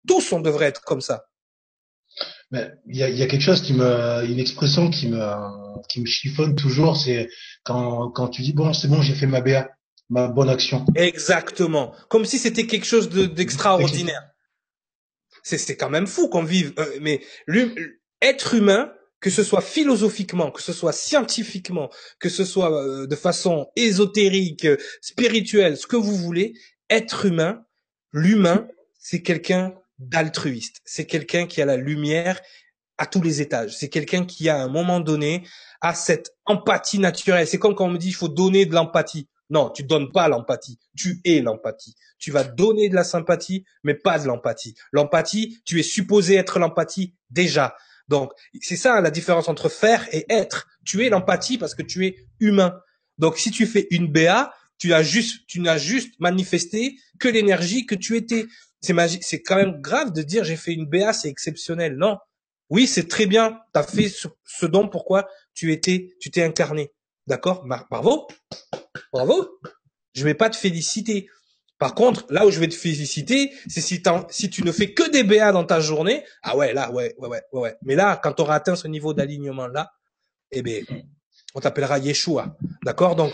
tous 0.07 0.33
on 0.33 0.41
devrait 0.41 0.67
être 0.67 0.83
comme 0.83 1.01
ça. 1.01 1.30
Mais 2.51 2.73
il 2.89 2.97
y 2.97 3.03
a, 3.03 3.09
y 3.09 3.23
a, 3.23 3.27
quelque 3.27 3.43
chose 3.43 3.63
qui 3.63 3.75
me, 3.75 4.25
une 4.25 4.41
expression 4.41 4.91
qui 4.91 5.09
me, 5.09 5.21
qui 5.89 6.01
me 6.01 6.07
chiffonne 6.07 6.57
toujours, 6.57 6.97
c'est 6.97 7.29
quand, 7.63 8.11
quand 8.11 8.29
tu 8.29 8.43
dis 8.43 8.53
bon 8.53 8.73
c'est 8.73 8.89
bon 8.89 9.03
j'ai 9.03 9.15
fait 9.15 9.27
ma 9.27 9.41
BA, 9.41 9.69
ma 10.09 10.27
bonne 10.29 10.49
action. 10.49 10.85
Exactement, 10.97 11.95
comme 12.09 12.25
si 12.25 12.39
c'était 12.39 12.67
quelque 12.67 12.87
chose 12.87 13.09
d'extraordinaire. 13.09 14.23
c'est 15.45 15.59
c'est 15.59 15.77
quand 15.77 15.91
même 15.91 16.09
fou 16.09 16.29
qu'on 16.29 16.43
vive, 16.43 16.73
euh, 16.79 16.99
mais 17.01 17.21
être 18.21 18.55
humain, 18.55 18.93
que 19.21 19.31
ce 19.31 19.45
soit 19.45 19.61
philosophiquement, 19.61 20.51
que 20.51 20.63
ce 20.63 20.73
soit 20.73 20.93
scientifiquement, 20.93 21.89
que 22.19 22.29
ce 22.29 22.45
soit 22.45 22.73
euh, 22.73 23.07
de 23.07 23.17
façon 23.17 23.69
ésotérique, 23.77 24.67
spirituelle, 25.01 25.77
ce 25.77 25.87
que 25.87 25.97
vous 25.97 26.17
voulez, 26.17 26.55
être 26.89 27.27
humain, 27.27 27.65
l'humain, 28.13 28.67
c'est 28.99 29.23
quelqu'un 29.23 29.75
d'altruiste, 30.01 30.81
c'est 30.85 31.07
quelqu'un 31.07 31.47
qui 31.47 31.63
a 31.63 31.67
la 31.67 31.77
lumière 31.77 32.41
à 32.99 33.07
tous 33.07 33.23
les 33.23 33.41
étages, 33.41 33.77
c'est 33.77 33.89
quelqu'un 33.89 34.27
qui 34.27 34.49
à 34.49 34.61
un 34.61 34.69
moment 34.69 35.01
donné 35.01 35.47
a 35.81 35.95
cette 35.95 36.33
empathie 36.45 36.99
naturelle. 36.99 37.47
C'est 37.47 37.59
comme 37.59 37.75
quand 37.75 37.87
on 37.87 37.91
me 37.91 37.99
dit 37.99 38.09
il 38.09 38.15
faut 38.15 38.29
donner 38.29 38.67
de 38.67 38.75
l'empathie. 38.75 39.29
Non, 39.49 39.71
tu 39.71 39.83
donnes 39.83 40.13
pas 40.13 40.29
l'empathie, 40.29 40.79
tu 40.97 41.21
es 41.25 41.41
l'empathie. 41.41 41.97
Tu 42.19 42.31
vas 42.31 42.45
donner 42.45 42.89
de 42.89 42.95
la 42.95 43.03
sympathie, 43.03 43.65
mais 43.83 43.95
pas 43.95 44.19
de 44.19 44.27
l'empathie. 44.27 44.75
L'empathie, 44.93 45.61
tu 45.65 45.81
es 45.81 45.83
supposé 45.83 46.37
être 46.37 46.59
l'empathie 46.59 47.15
déjà. 47.31 47.75
Donc, 48.07 48.33
c'est 48.61 48.77
ça 48.77 49.01
la 49.01 49.11
différence 49.11 49.49
entre 49.49 49.69
faire 49.69 50.07
et 50.13 50.27
être. 50.29 50.69
Tu 50.85 51.05
es 51.05 51.09
l'empathie 51.09 51.59
parce 51.59 51.75
que 51.75 51.83
tu 51.83 52.07
es 52.07 52.17
humain. 52.39 52.79
Donc, 53.19 53.39
si 53.39 53.51
tu 53.51 53.67
fais 53.67 53.87
une 53.91 54.07
BA, 54.07 54.53
tu 54.79 54.95
as 54.95 55.03
juste, 55.03 55.47
tu 55.47 55.61
n'as 55.61 55.79
juste 55.79 56.19
manifesté 56.21 56.97
que 57.19 57.29
l'énergie 57.29 57.87
que 57.87 57.95
tu 57.95 58.17
étais. 58.17 58.47
C'est 58.81 58.93
magique. 58.93 59.25
C'est 59.25 59.43
quand 59.43 59.57
même 59.57 59.81
grave 59.81 60.13
de 60.13 60.23
dire 60.23 60.45
j'ai 60.45 60.57
fait 60.57 60.73
une 60.73 60.87
BA, 60.87 61.13
c'est 61.13 61.29
exceptionnel. 61.29 61.97
Non. 61.97 62.19
Oui, 62.71 62.87
c'est 62.87 63.09
très 63.09 63.27
bien. 63.27 63.59
Tu 63.75 63.81
as 63.81 63.83
fait 63.83 64.09
ce 64.45 64.67
dont 64.67 64.89
pourquoi 64.89 65.29
tu 65.55 65.73
étais, 65.73 66.15
tu 66.21 66.31
t'es 66.31 66.43
incarné. 66.43 66.93
D'accord? 67.27 67.65
Bravo. 67.91 68.29
Bravo. 69.13 69.59
Je 70.15 70.25
vais 70.25 70.35
pas 70.35 70.51
te 70.51 70.57
féliciter. 70.57 71.29
Par 71.79 71.95
contre, 71.95 72.27
là 72.29 72.47
où 72.47 72.51
je 72.51 72.61
vais 72.61 72.69
te 72.69 72.75
féliciter, 72.75 73.53
c'est 73.67 73.81
si, 73.81 74.03
si 74.29 74.51
tu 74.51 74.63
ne 74.65 74.71
fais 74.71 74.93
que 74.93 75.11
des 75.11 75.25
BA 75.25 75.51
dans 75.51 75.65
ta 75.65 75.81
journée, 75.81 76.25
ah 76.43 76.57
ouais, 76.57 76.75
là, 76.75 76.91
ouais, 76.93 77.15
ouais, 77.19 77.29
ouais, 77.29 77.43
ouais. 77.53 77.77
Mais 77.83 77.95
là, 77.95 78.21
quand 78.23 78.35
tu 78.35 78.43
auras 78.43 78.57
atteint 78.57 78.77
ce 78.77 78.87
niveau 78.87 79.15
d'alignement 79.15 79.67
là, 79.67 79.91
eh 80.53 80.61
ben, 80.63 80.85
on 81.55 81.61
t'appellera 81.61 81.99
Yeshua, 81.99 82.57
d'accord? 82.85 83.17
Donc 83.17 83.33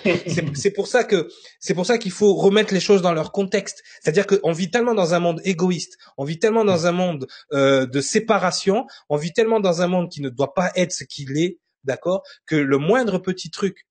c'est 0.55 0.71
pour 0.71 0.87
ça 0.87 1.05
que 1.05 1.29
c'est 1.61 1.75
pour 1.75 1.87
ça 1.87 1.99
qu'il 1.99 2.13
faut 2.13 2.35
remettre 2.35 2.73
les 2.73 2.81
choses 2.81 3.03
dans 3.03 3.13
leur 3.13 3.33
contexte. 3.33 3.83
C'est-à-dire 4.01 4.27
qu'on 4.27 4.53
vit 4.53 4.71
tellement 4.71 4.95
dans 4.95 5.15
un 5.15 5.19
monde 5.19 5.41
égoïste, 5.45 5.99
on 6.17 6.25
vit 6.25 6.39
tellement 6.39 6.65
dans 6.65 6.87
un 6.87 6.93
monde 6.93 7.27
euh, 7.53 7.87
de 7.87 8.01
séparation, 8.01 8.87
on 9.09 9.17
vit 9.17 9.33
tellement 9.33 9.61
dans 9.61 9.83
un 9.83 9.87
monde 9.87 10.11
qui 10.11 10.23
ne 10.23 10.31
doit 10.31 10.55
pas 10.55 10.73
être 10.77 10.93
ce 10.93 11.05
qu'il 11.05 11.37
est, 11.37 11.59
d'accord? 11.85 12.23
Que 12.47 12.57
le 12.57 12.79
moindre 12.79 13.19
petit 13.19 13.51
truc, 13.51 13.87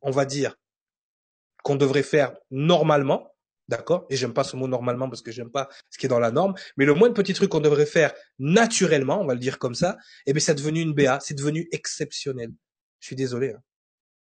on 0.00 0.10
va 0.10 0.24
dire, 0.24 0.56
qu'on 1.62 1.76
devrait 1.76 2.02
faire 2.02 2.32
normalement, 2.50 3.34
d'accord? 3.68 4.06
Et 4.08 4.16
j'aime 4.16 4.32
pas 4.32 4.44
ce 4.44 4.56
mot 4.56 4.68
normalement 4.68 5.08
parce 5.10 5.20
que 5.20 5.32
j'aime 5.32 5.50
pas 5.50 5.68
ce 5.90 5.98
qui 5.98 6.06
est 6.06 6.08
dans 6.08 6.18
la 6.18 6.30
norme, 6.30 6.54
mais 6.78 6.86
le 6.86 6.94
moindre 6.94 7.14
petit 7.14 7.34
truc 7.34 7.50
qu'on 7.50 7.60
devrait 7.60 7.84
faire 7.86 8.12
naturellement, 8.38 9.20
on 9.20 9.26
va 9.26 9.34
le 9.34 9.40
dire 9.40 9.58
comme 9.58 9.74
ça, 9.74 9.98
eh 10.26 10.32
bien 10.32 10.40
c'est 10.40 10.54
devenu 10.54 10.80
une 10.80 10.94
BA, 10.94 11.20
c'est 11.20 11.34
devenu 11.34 11.68
exceptionnel. 11.72 12.52
Je 13.00 13.06
suis 13.06 13.16
désolé. 13.16 13.52
Hein. 13.52 13.62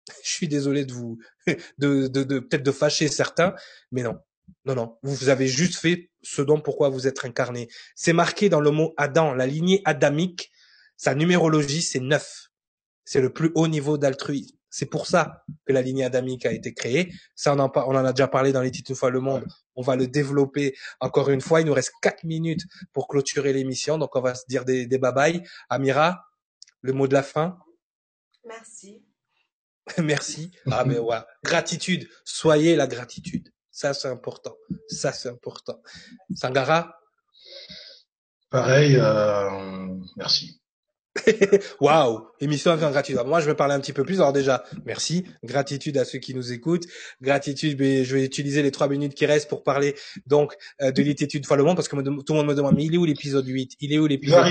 Je 0.23 0.29
suis 0.29 0.47
désolé 0.47 0.85
de 0.85 0.93
vous, 0.93 1.17
de, 1.77 2.07
de, 2.07 2.23
de 2.23 2.39
peut-être 2.39 2.63
de 2.63 2.71
fâcher 2.71 3.07
certains, 3.07 3.53
mais 3.91 4.03
non, 4.03 4.17
non, 4.65 4.75
non. 4.75 4.97
Vous 5.03 5.29
avez 5.29 5.47
juste 5.47 5.75
fait 5.75 6.09
ce 6.21 6.41
dont 6.41 6.59
pourquoi 6.59 6.89
vous 6.89 7.07
êtes 7.07 7.23
incarné. 7.25 7.67
C'est 7.95 8.13
marqué 8.13 8.49
dans 8.49 8.61
le 8.61 8.71
mot 8.71 8.93
Adam, 8.97 9.33
la 9.33 9.45
lignée 9.45 9.81
adamique. 9.85 10.51
Sa 10.95 11.13
numérologie, 11.15 11.81
c'est 11.81 11.99
neuf. 11.99 12.49
C'est 13.05 13.21
le 13.21 13.31
plus 13.31 13.51
haut 13.55 13.67
niveau 13.67 13.97
d'altruisme. 13.97 14.55
C'est 14.69 14.85
pour 14.87 15.07
ça 15.07 15.43
que 15.65 15.73
la 15.73 15.81
lignée 15.81 16.03
adamique 16.03 16.45
a 16.45 16.51
été 16.51 16.73
créée. 16.73 17.13
Ça, 17.35 17.55
on 17.55 17.59
en, 17.59 17.71
on 17.73 17.95
en 17.95 18.05
a 18.05 18.13
déjà 18.13 18.27
parlé 18.27 18.51
dans 18.51 18.61
les 18.61 18.71
titres 18.71 18.93
fois 18.93 19.09
le 19.09 19.21
monde. 19.21 19.45
On 19.75 19.81
va 19.81 19.95
le 19.95 20.07
développer 20.07 20.75
encore 20.99 21.29
une 21.29 21.41
fois. 21.41 21.61
Il 21.61 21.67
nous 21.67 21.73
reste 21.73 21.93
quatre 22.01 22.23
minutes 22.25 22.63
pour 22.93 23.07
clôturer 23.07 23.53
l'émission. 23.53 23.97
Donc, 23.97 24.15
on 24.15 24.21
va 24.21 24.35
se 24.35 24.43
dire 24.49 24.65
des, 24.65 24.85
des 24.85 24.97
bye 24.97 25.41
Amira, 25.69 26.25
le 26.81 26.93
mot 26.93 27.07
de 27.07 27.13
la 27.13 27.23
fin. 27.23 27.57
Merci. 28.48 29.03
Merci. 29.99 30.52
Ah, 30.72 30.86
mais 30.86 30.98
voilà. 30.98 31.28
Gratitude. 31.44 32.07
Soyez 32.26 32.76
la 32.76 32.88
gratitude. 32.88 33.53
Ça, 33.72 33.94
c'est 33.94 34.07
important. 34.07 34.56
Ça, 34.88 35.11
c'est 35.14 35.30
important. 35.30 35.82
Sangara? 36.36 36.99
Pareil, 38.49 38.95
euh, 38.95 39.95
merci. 40.15 40.61
Waouh, 41.81 42.27
émission 42.39 42.72
en 42.72 42.77
gratuite. 42.77 43.18
moi, 43.26 43.39
je 43.39 43.45
vais 43.45 43.56
parler 43.56 43.73
un 43.73 43.80
petit 43.80 43.94
peu 43.94 44.03
plus. 44.03 44.19
Alors 44.19 44.34
déjà, 44.34 44.64
merci, 44.85 45.26
gratitude 45.44 45.98
à 45.98 46.06
ceux 46.06 46.19
qui 46.19 46.34
nous 46.34 46.52
écoutent, 46.52 46.85
gratitude. 47.22 47.80
Mais 47.80 48.03
je 48.03 48.15
vais 48.15 48.23
utiliser 48.23 48.61
les 48.61 48.72
trois 48.72 48.88
minutes 48.88 49.14
qui 49.14 49.26
restent 49.26 49.49
pour 49.49 49.64
parler 49.64 49.95
donc 50.26 50.56
euh, 50.81 50.91
de 50.91 51.02
l'étude 51.02 51.45
fois 51.45 51.57
le 51.57 51.64
monde 51.64 51.76
parce 51.76 51.88
que 51.88 51.95
tout 51.95 52.34
le 52.34 52.34
monde 52.35 52.48
me 52.48 52.53
demande 52.53 52.76
mais 52.76 52.85
il 52.85 52.94
est 52.94 52.98
où 52.98 53.06
l'épisode 53.06 53.48
8 53.48 53.73
Il 53.80 53.94
est 53.94 53.98
où 53.98 54.07
l'épisode 54.07 54.45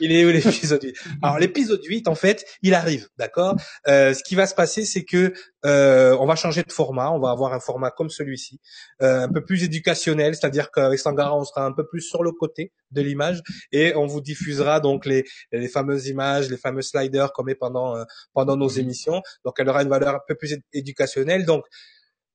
Il 0.00 0.12
est 0.12 0.24
où 0.24 0.30
l'épisode 0.30 0.82
8 0.82 0.94
Alors 1.22 1.38
l'épisode 1.38 1.84
8, 1.84 2.08
en 2.08 2.14
fait, 2.14 2.44
il 2.62 2.74
arrive, 2.74 3.08
d'accord? 3.18 3.56
Euh, 3.88 4.14
Ce 4.14 4.22
qui 4.22 4.34
va 4.34 4.46
se 4.46 4.54
passer, 4.54 4.84
c'est 4.84 5.04
que 5.04 5.32
euh, 5.64 6.16
on 6.18 6.26
va 6.26 6.34
changer 6.34 6.62
de 6.62 6.72
format. 6.72 7.10
On 7.12 7.18
va 7.18 7.30
avoir 7.30 7.52
un 7.52 7.60
format 7.60 7.90
comme 7.90 8.10
celui-ci, 8.10 8.60
euh, 9.02 9.22
un 9.22 9.28
peu 9.28 9.44
plus 9.44 9.64
éducationnel, 9.64 10.34
c'est-à-dire 10.34 10.70
qu'avec 10.70 10.98
Sangara, 10.98 11.36
on 11.36 11.44
sera 11.44 11.64
un 11.64 11.72
peu 11.72 11.86
plus 11.86 12.00
sur 12.00 12.22
le 12.22 12.32
côté 12.32 12.72
de 12.90 13.00
l'image 13.00 13.42
et 13.70 13.94
on 13.94 14.06
vous 14.06 14.20
diffusera 14.20 14.80
donc 14.80 15.06
les, 15.06 15.24
les 15.52 15.68
fameuses 15.68 16.08
images, 16.08 16.50
les 16.50 16.56
fameux 16.56 16.82
sliders 16.82 17.32
comme 17.32 17.48
est 17.48 17.54
pendant 17.54 17.96
euh, 17.96 18.04
pendant 18.32 18.56
nos 18.56 18.68
émissions. 18.68 19.22
Donc, 19.44 19.54
elle 19.58 19.68
aura 19.68 19.82
une 19.82 19.88
valeur 19.88 20.16
un 20.16 20.20
peu 20.26 20.34
plus 20.34 20.56
éducationnelle. 20.72 21.44
Donc, 21.44 21.64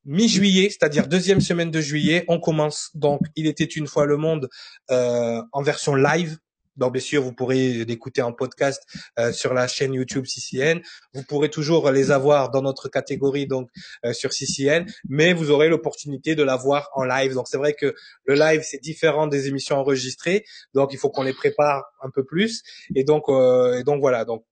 mi-juillet, 0.05 0.69
c'est-à-dire 0.69 1.07
deuxième 1.07 1.41
semaine 1.41 1.69
de 1.69 1.81
juillet, 1.81 2.23
on 2.27 2.39
commence 2.39 2.91
donc 2.95 3.21
Il 3.35 3.45
était 3.45 3.65
une 3.65 3.87
fois 3.87 4.05
le 4.05 4.17
monde 4.17 4.49
euh, 4.89 5.41
en 5.51 5.61
version 5.61 5.95
live 5.95 6.37
donc 6.77 6.93
bien 6.93 7.01
sûr, 7.01 7.21
vous 7.21 7.33
pourrez 7.33 7.85
l'écouter 7.85 8.21
en 8.21 8.31
podcast 8.31 8.83
euh, 9.19 9.31
sur 9.31 9.53
la 9.53 9.67
chaîne 9.67 9.93
YouTube 9.93 10.25
CCN. 10.25 10.79
Vous 11.13 11.23
pourrez 11.23 11.49
toujours 11.49 11.91
les 11.91 12.11
avoir 12.11 12.51
dans 12.51 12.61
notre 12.61 12.87
catégorie 12.87 13.47
donc 13.47 13.69
euh, 14.05 14.13
sur 14.13 14.31
CCN, 14.31 14.85
mais 15.09 15.33
vous 15.33 15.51
aurez 15.51 15.69
l'opportunité 15.69 16.35
de 16.35 16.43
la 16.43 16.55
voir 16.55 16.89
en 16.93 17.03
live. 17.03 17.33
Donc 17.33 17.47
c'est 17.47 17.57
vrai 17.57 17.73
que 17.73 17.95
le 18.25 18.35
live 18.35 18.61
c'est 18.63 18.81
différent 18.81 19.27
des 19.27 19.47
émissions 19.47 19.77
enregistrées, 19.77 20.45
donc 20.73 20.93
il 20.93 20.99
faut 20.99 21.09
qu'on 21.09 21.23
les 21.23 21.33
prépare 21.33 21.83
un 22.01 22.09
peu 22.09 22.23
plus. 22.23 22.63
Et 22.95 23.03
donc 23.03 23.23
euh, 23.29 23.79
et 23.79 23.83
donc 23.83 23.99
voilà. 23.99 24.25
Donc 24.25 24.45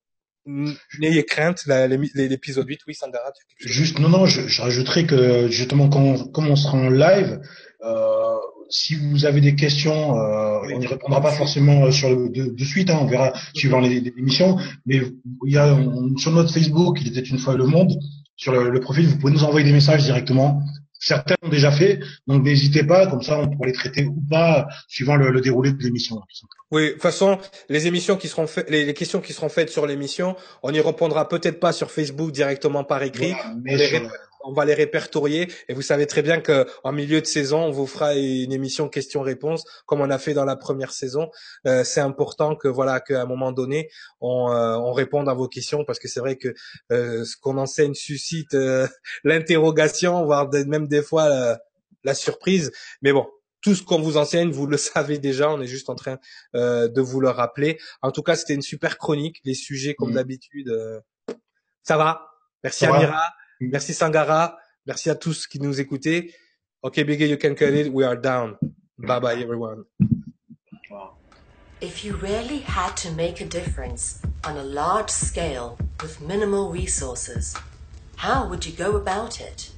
N'ayez 0.99 1.25
crainte, 1.25 1.65
l'épisode 1.65 2.67
8, 2.67 2.81
oui, 2.87 2.93
Sandra. 2.93 3.33
Juste, 3.57 3.97
non, 3.97 4.09
non, 4.09 4.27
je, 4.27 4.47
je 4.47 4.61
rajouterais 4.61 5.07
que 5.07 5.47
justement, 5.47 5.89
quand, 5.89 6.31
comme 6.31 6.49
on 6.49 6.55
sera 6.55 6.77
en 6.77 6.89
live, 6.89 7.41
euh, 7.81 8.35
si 8.69 8.95
vous 8.95 9.25
avez 9.25 9.41
des 9.41 9.55
questions, 9.55 10.17
euh, 10.17 10.59
on 10.73 10.79
n'y 10.79 10.87
répondra 10.87 11.21
pas 11.21 11.31
forcément 11.31 11.85
euh, 11.85 11.91
sur 11.91 12.09
le, 12.09 12.29
de, 12.29 12.63
suite, 12.63 12.89
hein, 12.89 12.99
on 13.01 13.05
verra 13.05 13.33
suivant 13.53 13.79
les, 13.79 13.99
les, 13.99 14.13
émissions. 14.17 14.57
Mais 14.85 15.01
il 15.45 15.53
y 15.53 15.57
a 15.57 15.77
sur 16.17 16.31
notre 16.31 16.53
Facebook, 16.53 16.99
il 17.01 17.07
était 17.07 17.27
une 17.27 17.37
fois 17.37 17.55
le 17.55 17.65
monde, 17.65 17.93
sur 18.35 18.51
le, 18.51 18.79
profil, 18.79 19.07
vous 19.07 19.17
pouvez 19.17 19.33
nous 19.33 19.43
envoyer 19.43 19.65
des 19.65 19.73
messages 19.73 20.03
directement. 20.03 20.61
Certains 20.99 21.35
ont 21.43 21.49
déjà 21.49 21.71
fait, 21.71 21.99
donc 22.25 22.43
n'hésitez 22.43 22.83
pas, 22.83 23.05
comme 23.07 23.21
ça 23.21 23.37
on 23.37 23.49
pourra 23.49 23.67
les 23.67 23.73
traiter 23.73 24.05
ou 24.05 24.21
pas 24.29 24.67
suivant 24.87 25.15
le, 25.17 25.39
déroulé 25.39 25.71
de 25.71 25.83
l'émission. 25.83 26.19
Oui, 26.71 26.87
de 26.87 26.91
toute 26.93 27.01
façon, 27.01 27.37
les 27.69 27.85
émissions 27.85 28.15
qui 28.15 28.27
seront 28.27 28.47
faites, 28.47 28.69
les, 28.69 28.93
questions 28.93 29.21
qui 29.21 29.33
seront 29.33 29.49
faites 29.49 29.69
sur 29.69 29.85
l'émission, 29.85 30.35
on 30.63 30.71
n'y 30.71 30.79
répondra 30.79 31.29
peut-être 31.29 31.59
pas 31.59 31.73
sur 31.73 31.91
Facebook 31.91 32.31
directement 32.31 32.83
par 32.83 33.03
écrit, 33.03 33.33
mais 33.63 33.77
on 34.45 34.53
va 34.53 34.63
les 34.65 34.73
répertorier 34.73 35.51
et 35.67 35.73
vous 35.73 35.81
savez 35.81 36.05
très 36.05 36.21
bien 36.21 36.39
que 36.39 36.67
en 36.83 36.91
milieu 36.91 37.19
de 37.19 37.25
saison, 37.25 37.65
on 37.65 37.71
vous 37.71 37.87
fera 37.87 38.15
une 38.15 38.53
émission 38.53 38.87
questions-réponses 38.87 39.63
comme 39.85 40.01
on 40.01 40.09
a 40.09 40.17
fait 40.17 40.33
dans 40.33 40.45
la 40.45 40.55
première 40.55 40.91
saison. 40.91 41.29
Euh, 41.67 41.83
c'est 41.83 41.99
important 41.99 42.55
que 42.55 42.67
voilà 42.67 42.99
qu'à 42.99 43.21
un 43.21 43.25
moment 43.25 43.51
donné, 43.51 43.89
on, 44.21 44.51
euh, 44.51 44.75
on, 44.77 44.93
réponde 44.93 45.27
à 45.27 45.33
vos 45.33 45.47
questions 45.47 45.83
parce 45.83 45.99
que 45.99 46.07
c'est 46.07 46.19
vrai 46.19 46.37
que 46.37 46.53
euh, 46.91 47.25
ce 47.25 47.35
qu'on 47.37 47.57
enseigne 47.57 47.93
suscite 47.93 48.55
l'interrogation, 49.23 50.23
voire 50.25 50.49
même 50.67 50.87
des 50.87 51.01
fois 51.01 51.57
la 52.03 52.13
surprise. 52.13 52.71
Mais 53.01 53.11
bon, 53.11 53.27
tout 53.61 53.73
ce 53.73 53.81
qu'on 53.81 53.99
vous 53.99 54.17
enseigne, 54.17 54.51
vous 54.51 54.67
le 54.67 54.77
savez 54.77 55.17
déjà. 55.17 55.49
On 55.49 55.59
est 55.61 55.67
juste 55.67 55.89
en 55.89 55.95
train 55.95 56.19
de 56.53 57.01
vous 57.01 57.19
le 57.19 57.29
rappeler. 57.29 57.79
En 58.01 58.11
tout 58.11 58.21
cas, 58.21 58.35
c'était 58.35 58.53
une 58.53 58.61
super 58.61 58.97
chronique. 58.97 59.41
Les 59.43 59.55
sujets, 59.55 59.95
comme 59.95 60.11
mmh. 60.11 60.15
d'habitude, 60.15 61.01
ça 61.83 61.97
va. 61.97 62.27
Merci 62.63 62.85
Amira. 62.85 63.21
Merci 63.59 63.93
Sangara. 63.93 64.57
Merci 64.85 65.09
à 65.09 65.15
tous 65.15 65.47
qui 65.47 65.59
nous 65.59 65.79
écoutez. 65.79 66.33
Okay, 66.83 67.03
Biggie, 67.03 67.27
you 67.27 67.37
can 67.37 67.55
cut 67.55 67.73
it. 67.73 67.91
We 67.91 68.03
are 68.03 68.15
down. 68.15 68.57
Bye 68.99 69.19
bye, 69.19 69.41
everyone. 69.41 69.85
If 71.81 72.05
you 72.05 72.15
really 72.15 72.59
had 72.59 72.95
to 72.97 73.11
make 73.11 73.41
a 73.41 73.45
difference 73.45 74.21
on 74.43 74.57
a 74.57 74.63
large 74.63 75.09
scale 75.09 75.77
with 76.01 76.21
minimal 76.21 76.71
resources, 76.71 77.55
how 78.17 78.47
would 78.47 78.65
you 78.65 78.71
go 78.71 78.95
about 78.95 79.41
it? 79.41 79.71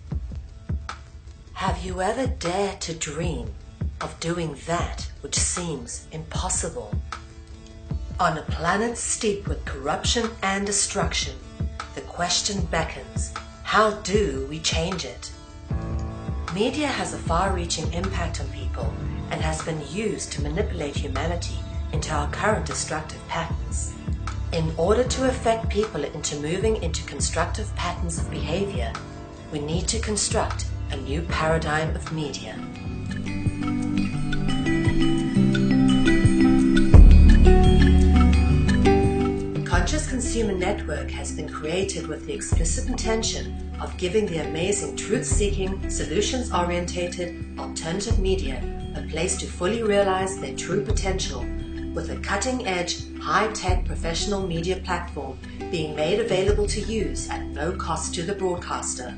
Have 1.53 1.83
you 1.83 2.01
ever 2.01 2.27
dared 2.27 2.81
to 2.81 2.93
dream 2.93 3.53
of 4.01 4.19
doing 4.19 4.55
that 4.67 5.09
which 5.21 5.35
seems 5.35 6.07
impossible? 6.11 6.93
On 8.19 8.37
a 8.37 8.43
planet 8.43 8.97
steeped 8.97 9.47
with 9.47 9.65
corruption 9.65 10.29
and 10.43 10.65
destruction, 10.65 11.35
the 11.95 12.01
question 12.01 12.61
beckons 12.69 13.33
how 13.67 13.91
do 14.03 14.47
we 14.49 14.59
change 14.59 15.03
it? 15.03 15.29
Media 16.55 16.87
has 16.87 17.13
a 17.13 17.17
far 17.17 17.53
reaching 17.53 17.91
impact 17.91 18.39
on 18.39 18.47
people 18.51 18.93
and 19.29 19.41
has 19.41 19.61
been 19.61 19.81
used 19.91 20.31
to 20.31 20.41
manipulate 20.41 20.95
humanity 20.95 21.59
into 21.91 22.13
our 22.13 22.31
current 22.31 22.65
destructive 22.65 23.19
patterns. 23.27 23.93
In 24.53 24.73
order 24.77 25.03
to 25.03 25.27
affect 25.27 25.67
people 25.67 26.05
into 26.05 26.39
moving 26.39 26.81
into 26.81 27.03
constructive 27.03 27.75
patterns 27.75 28.17
of 28.17 28.31
behavior, 28.31 28.93
we 29.51 29.59
need 29.59 29.85
to 29.89 29.99
construct 29.99 30.67
a 30.91 30.95
new 30.95 31.21
paradigm 31.23 31.93
of 31.93 32.09
media. 32.13 32.55
Conscious 39.87 40.09
Consumer 40.09 40.51
Network 40.51 41.09
has 41.11 41.31
been 41.31 41.47
created 41.47 42.07
with 42.07 42.25
the 42.25 42.33
explicit 42.33 42.89
intention 42.89 43.73
of 43.79 43.95
giving 43.95 44.25
the 44.25 44.39
amazing 44.39 44.97
truth 44.97 45.25
seeking, 45.25 45.89
solutions 45.89 46.51
orientated 46.51 47.57
alternative 47.57 48.19
media 48.19 48.61
a 48.97 49.01
place 49.03 49.37
to 49.37 49.45
fully 49.45 49.83
realize 49.83 50.41
their 50.41 50.53
true 50.57 50.83
potential 50.83 51.39
with 51.93 52.09
a 52.09 52.19
cutting 52.21 52.67
edge, 52.67 53.05
high 53.21 53.47
tech 53.53 53.85
professional 53.85 54.45
media 54.45 54.75
platform 54.75 55.39
being 55.71 55.95
made 55.95 56.19
available 56.19 56.67
to 56.67 56.81
use 56.81 57.29
at 57.29 57.45
no 57.45 57.71
cost 57.71 58.13
to 58.13 58.23
the 58.23 58.35
broadcaster. 58.35 59.17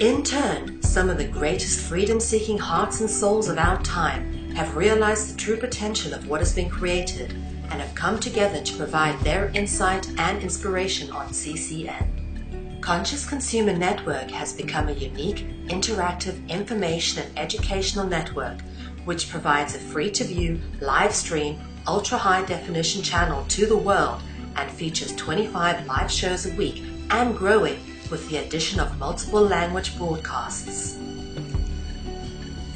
In 0.00 0.24
turn, 0.24 0.82
some 0.82 1.08
of 1.08 1.16
the 1.16 1.28
greatest 1.30 1.78
freedom 1.78 2.18
seeking 2.18 2.58
hearts 2.58 3.00
and 3.00 3.08
souls 3.08 3.48
of 3.48 3.56
our 3.56 3.80
time 3.82 4.35
have 4.56 4.74
realized 4.74 5.30
the 5.30 5.38
true 5.38 5.58
potential 5.58 6.14
of 6.14 6.26
what 6.28 6.40
has 6.40 6.54
been 6.54 6.70
created 6.70 7.32
and 7.70 7.78
have 7.78 7.94
come 7.94 8.18
together 8.18 8.62
to 8.62 8.76
provide 8.78 9.20
their 9.20 9.50
insight 9.54 10.08
and 10.18 10.42
inspiration 10.42 11.10
on 11.10 11.28
CCN. 11.28 12.80
Conscious 12.80 13.28
Consumer 13.28 13.76
Network 13.76 14.30
has 14.30 14.54
become 14.54 14.88
a 14.88 14.92
unique, 14.92 15.44
interactive 15.66 16.48
information 16.48 17.22
and 17.22 17.38
educational 17.38 18.06
network 18.06 18.62
which 19.04 19.28
provides 19.28 19.74
a 19.74 19.78
free 19.78 20.10
to 20.10 20.24
view, 20.24 20.58
live 20.80 21.14
stream, 21.14 21.60
ultra 21.86 22.16
high 22.16 22.42
definition 22.46 23.02
channel 23.02 23.44
to 23.48 23.66
the 23.66 23.76
world 23.76 24.22
and 24.56 24.70
features 24.70 25.14
25 25.16 25.86
live 25.86 26.10
shows 26.10 26.46
a 26.46 26.54
week 26.54 26.82
and 27.10 27.36
growing 27.36 27.78
with 28.10 28.26
the 28.30 28.38
addition 28.38 28.80
of 28.80 28.98
multiple 28.98 29.42
language 29.42 29.98
broadcasts. 29.98 30.98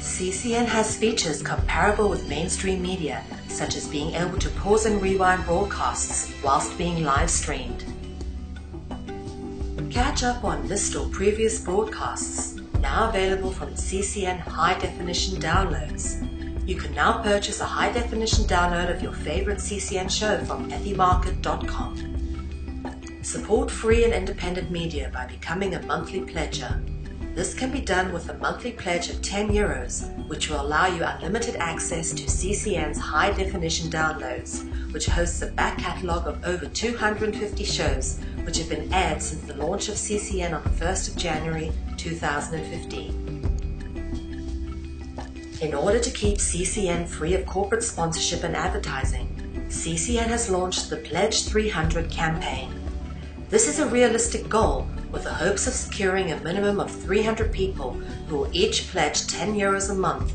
CCN 0.01 0.65
has 0.65 0.97
features 0.97 1.43
comparable 1.43 2.09
with 2.09 2.27
mainstream 2.27 2.81
media, 2.81 3.23
such 3.47 3.75
as 3.75 3.87
being 3.87 4.15
able 4.15 4.39
to 4.39 4.49
pause 4.49 4.87
and 4.87 4.99
rewind 4.99 5.45
broadcasts 5.45 6.33
whilst 6.43 6.75
being 6.75 7.03
live 7.03 7.29
streamed. 7.29 7.85
Catch 9.91 10.23
up 10.23 10.43
on 10.43 10.67
this 10.67 10.95
or 10.95 11.07
previous 11.09 11.59
broadcasts, 11.59 12.55
now 12.79 13.09
available 13.09 13.51
from 13.51 13.75
CCN 13.75 14.39
High 14.39 14.79
Definition 14.79 15.39
Downloads. 15.39 16.67
You 16.67 16.77
can 16.77 16.95
now 16.95 17.21
purchase 17.21 17.61
a 17.61 17.65
high 17.65 17.91
definition 17.91 18.45
download 18.45 18.89
of 18.89 19.03
your 19.03 19.13
favorite 19.13 19.59
CCN 19.59 20.09
show 20.09 20.43
from 20.45 20.71
ethymarket.com. 20.71 22.07
Support 23.21 23.69
free 23.69 24.03
and 24.03 24.13
independent 24.13 24.71
media 24.71 25.11
by 25.13 25.27
becoming 25.27 25.75
a 25.75 25.81
monthly 25.83 26.21
pledger. 26.21 26.81
This 27.33 27.53
can 27.53 27.71
be 27.71 27.79
done 27.79 28.11
with 28.11 28.27
a 28.27 28.37
monthly 28.39 28.73
pledge 28.73 29.09
of 29.09 29.21
10 29.21 29.51
euros, 29.51 30.05
which 30.27 30.49
will 30.49 30.59
allow 30.59 30.87
you 30.87 31.01
unlimited 31.01 31.55
access 31.55 32.11
to 32.11 32.23
CCN's 32.23 32.99
high 32.99 33.31
definition 33.31 33.89
downloads, 33.89 34.65
which 34.91 35.05
hosts 35.05 35.41
a 35.41 35.47
back 35.47 35.77
catalogue 35.77 36.27
of 36.27 36.43
over 36.43 36.65
250 36.65 37.63
shows 37.63 38.19
which 38.43 38.57
have 38.57 38.67
been 38.67 38.93
aired 38.93 39.21
since 39.21 39.41
the 39.43 39.55
launch 39.55 39.87
of 39.87 39.95
CCN 39.95 40.53
on 40.53 40.61
the 40.63 40.69
1st 40.71 41.07
of 41.07 41.15
January 41.15 41.71
2015. 41.95 43.21
In 45.61 45.73
order 45.73 45.99
to 45.99 46.11
keep 46.11 46.37
CCN 46.39 47.07
free 47.07 47.33
of 47.33 47.45
corporate 47.45 47.83
sponsorship 47.83 48.43
and 48.43 48.57
advertising, 48.57 49.29
CCN 49.69 50.27
has 50.27 50.49
launched 50.49 50.89
the 50.89 50.97
Pledge 50.97 51.45
300 51.45 52.11
campaign. 52.11 52.73
This 53.47 53.69
is 53.69 53.79
a 53.79 53.87
realistic 53.87 54.49
goal 54.49 54.85
with 55.11 55.23
the 55.23 55.33
hopes 55.33 55.67
of 55.67 55.73
securing 55.73 56.31
a 56.31 56.39
minimum 56.41 56.79
of 56.79 56.89
300 56.89 57.51
people 57.51 57.91
who 58.27 58.37
will 58.37 58.49
each 58.53 58.89
pledge 58.89 59.27
10 59.27 59.55
euros 59.55 59.89
a 59.91 59.95
month. 59.95 60.33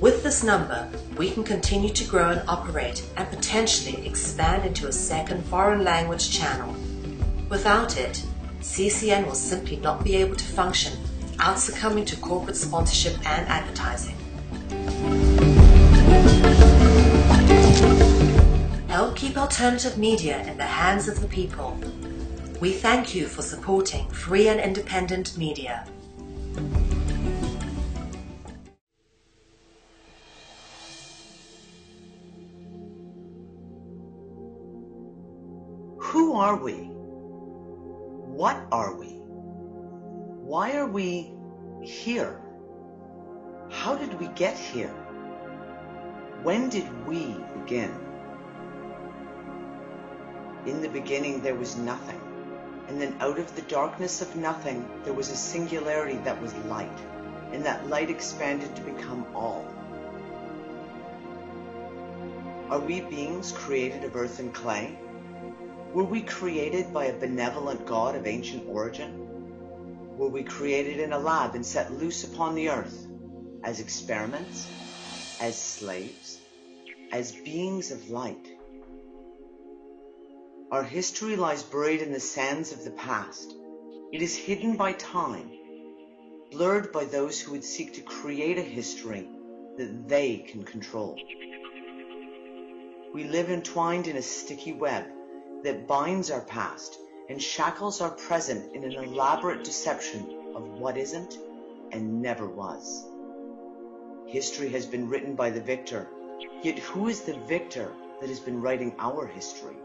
With 0.00 0.22
this 0.22 0.42
number, 0.42 0.88
we 1.16 1.30
can 1.30 1.44
continue 1.44 1.90
to 1.90 2.04
grow 2.04 2.30
and 2.30 2.48
operate 2.48 3.06
and 3.16 3.28
potentially 3.28 4.06
expand 4.06 4.64
into 4.64 4.88
a 4.88 4.92
second 4.92 5.44
foreign 5.46 5.84
language 5.84 6.30
channel. 6.30 6.74
Without 7.48 7.96
it, 7.96 8.22
CCN 8.60 9.26
will 9.26 9.34
simply 9.34 9.76
not 9.76 10.04
be 10.04 10.16
able 10.16 10.36
to 10.36 10.44
function 10.44 10.92
without 11.22 11.58
succumbing 11.58 12.04
to 12.06 12.16
corporate 12.16 12.56
sponsorship 12.56 13.14
and 13.26 13.46
advertising. 13.48 14.16
Help 18.88 19.14
keep 19.14 19.36
alternative 19.36 19.98
media 19.98 20.42
in 20.46 20.56
the 20.56 20.64
hands 20.64 21.08
of 21.08 21.20
the 21.20 21.28
people. 21.28 21.78
We 22.58 22.72
thank 22.72 23.14
you 23.14 23.26
for 23.26 23.42
supporting 23.42 24.08
free 24.08 24.48
and 24.48 24.58
independent 24.58 25.36
media. 25.36 25.86
Who 35.98 36.32
are 36.32 36.56
we? 36.56 36.88
What 38.32 38.56
are 38.72 38.94
we? 38.94 39.20
Why 40.40 40.78
are 40.78 40.88
we 40.88 41.34
here? 41.82 42.40
How 43.70 43.96
did 43.96 44.18
we 44.18 44.28
get 44.28 44.56
here? 44.56 44.94
When 46.42 46.70
did 46.70 46.88
we 47.06 47.36
begin? 47.60 47.92
In 50.64 50.80
the 50.80 50.88
beginning, 50.88 51.42
there 51.42 51.54
was 51.54 51.76
nothing. 51.76 52.25
And 52.88 53.00
then 53.00 53.16
out 53.20 53.38
of 53.38 53.54
the 53.56 53.62
darkness 53.62 54.22
of 54.22 54.36
nothing, 54.36 54.88
there 55.04 55.12
was 55.12 55.30
a 55.30 55.36
singularity 55.36 56.18
that 56.18 56.40
was 56.40 56.54
light. 56.66 56.98
And 57.52 57.64
that 57.64 57.88
light 57.88 58.10
expanded 58.10 58.74
to 58.76 58.82
become 58.82 59.26
all. 59.34 59.64
Are 62.70 62.80
we 62.80 63.00
beings 63.00 63.52
created 63.52 64.04
of 64.04 64.16
earth 64.16 64.40
and 64.40 64.52
clay? 64.52 64.98
Were 65.94 66.04
we 66.04 66.20
created 66.20 66.92
by 66.92 67.06
a 67.06 67.18
benevolent 67.18 67.86
God 67.86 68.16
of 68.16 68.26
ancient 68.26 68.68
origin? 68.68 70.18
Were 70.18 70.28
we 70.28 70.42
created 70.42 70.98
in 70.98 71.12
a 71.12 71.18
lab 71.18 71.54
and 71.54 71.64
set 71.64 71.92
loose 71.92 72.24
upon 72.24 72.54
the 72.54 72.70
earth 72.70 73.06
as 73.62 73.80
experiments, 73.80 74.68
as 75.40 75.56
slaves, 75.56 76.38
as 77.12 77.32
beings 77.32 77.90
of 77.90 78.10
light? 78.10 78.55
Our 80.68 80.82
history 80.82 81.36
lies 81.36 81.62
buried 81.62 82.02
in 82.02 82.12
the 82.12 82.18
sands 82.18 82.72
of 82.72 82.82
the 82.82 82.90
past. 82.90 83.54
It 84.12 84.20
is 84.20 84.36
hidden 84.36 84.76
by 84.76 84.94
time, 84.94 85.48
blurred 86.50 86.90
by 86.90 87.04
those 87.04 87.40
who 87.40 87.52
would 87.52 87.62
seek 87.62 87.94
to 87.94 88.00
create 88.00 88.58
a 88.58 88.62
history 88.62 89.28
that 89.76 90.08
they 90.08 90.38
can 90.38 90.64
control. 90.64 91.20
We 93.14 93.24
live 93.24 93.48
entwined 93.48 94.08
in 94.08 94.16
a 94.16 94.22
sticky 94.22 94.72
web 94.72 95.04
that 95.62 95.86
binds 95.86 96.32
our 96.32 96.40
past 96.40 96.98
and 97.28 97.40
shackles 97.40 98.00
our 98.00 98.10
present 98.10 98.74
in 98.74 98.82
an 98.82 98.92
elaborate 98.92 99.62
deception 99.62 100.52
of 100.56 100.68
what 100.80 100.96
isn't 100.96 101.38
and 101.92 102.20
never 102.20 102.48
was. 102.48 103.06
History 104.26 104.70
has 104.70 104.84
been 104.84 105.08
written 105.08 105.36
by 105.36 105.50
the 105.50 105.60
victor, 105.60 106.08
yet 106.64 106.80
who 106.80 107.06
is 107.06 107.20
the 107.20 107.38
victor 107.46 107.92
that 108.20 108.28
has 108.28 108.40
been 108.40 108.60
writing 108.60 108.96
our 108.98 109.28
history? 109.28 109.76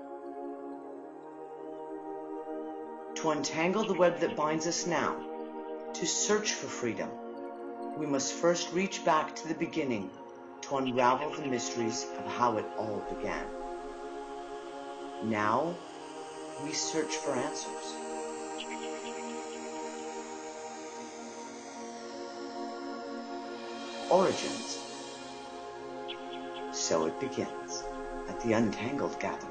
To 3.16 3.30
untangle 3.30 3.84
the 3.84 3.94
web 3.94 4.20
that 4.20 4.36
binds 4.36 4.66
us 4.66 4.88
now, 4.88 5.16
to 5.94 6.08
search 6.08 6.54
for 6.54 6.68
freedom, 6.68 7.10
we 7.98 8.06
must 8.06 8.34
first 8.34 8.72
reach 8.74 9.06
back 9.06 9.36
to 9.36 9.48
the 9.48 9.54
beginning 9.54 10.10
to 10.62 10.78
unravel 10.78 11.32
the 11.32 11.46
mysteries 11.46 12.08
of 12.18 12.26
how 12.26 12.58
it 12.58 12.66
all 12.78 13.04
began. 13.16 13.46
Now, 15.24 15.76
we 16.64 16.72
search 16.72 17.16
for 17.18 17.32
answers. 17.32 17.96
Origins. 24.10 24.80
So 26.72 27.06
it 27.06 27.20
begins 27.20 27.84
at 28.30 28.40
the 28.42 28.54
Untangled 28.54 29.20
Gathering. 29.20 29.51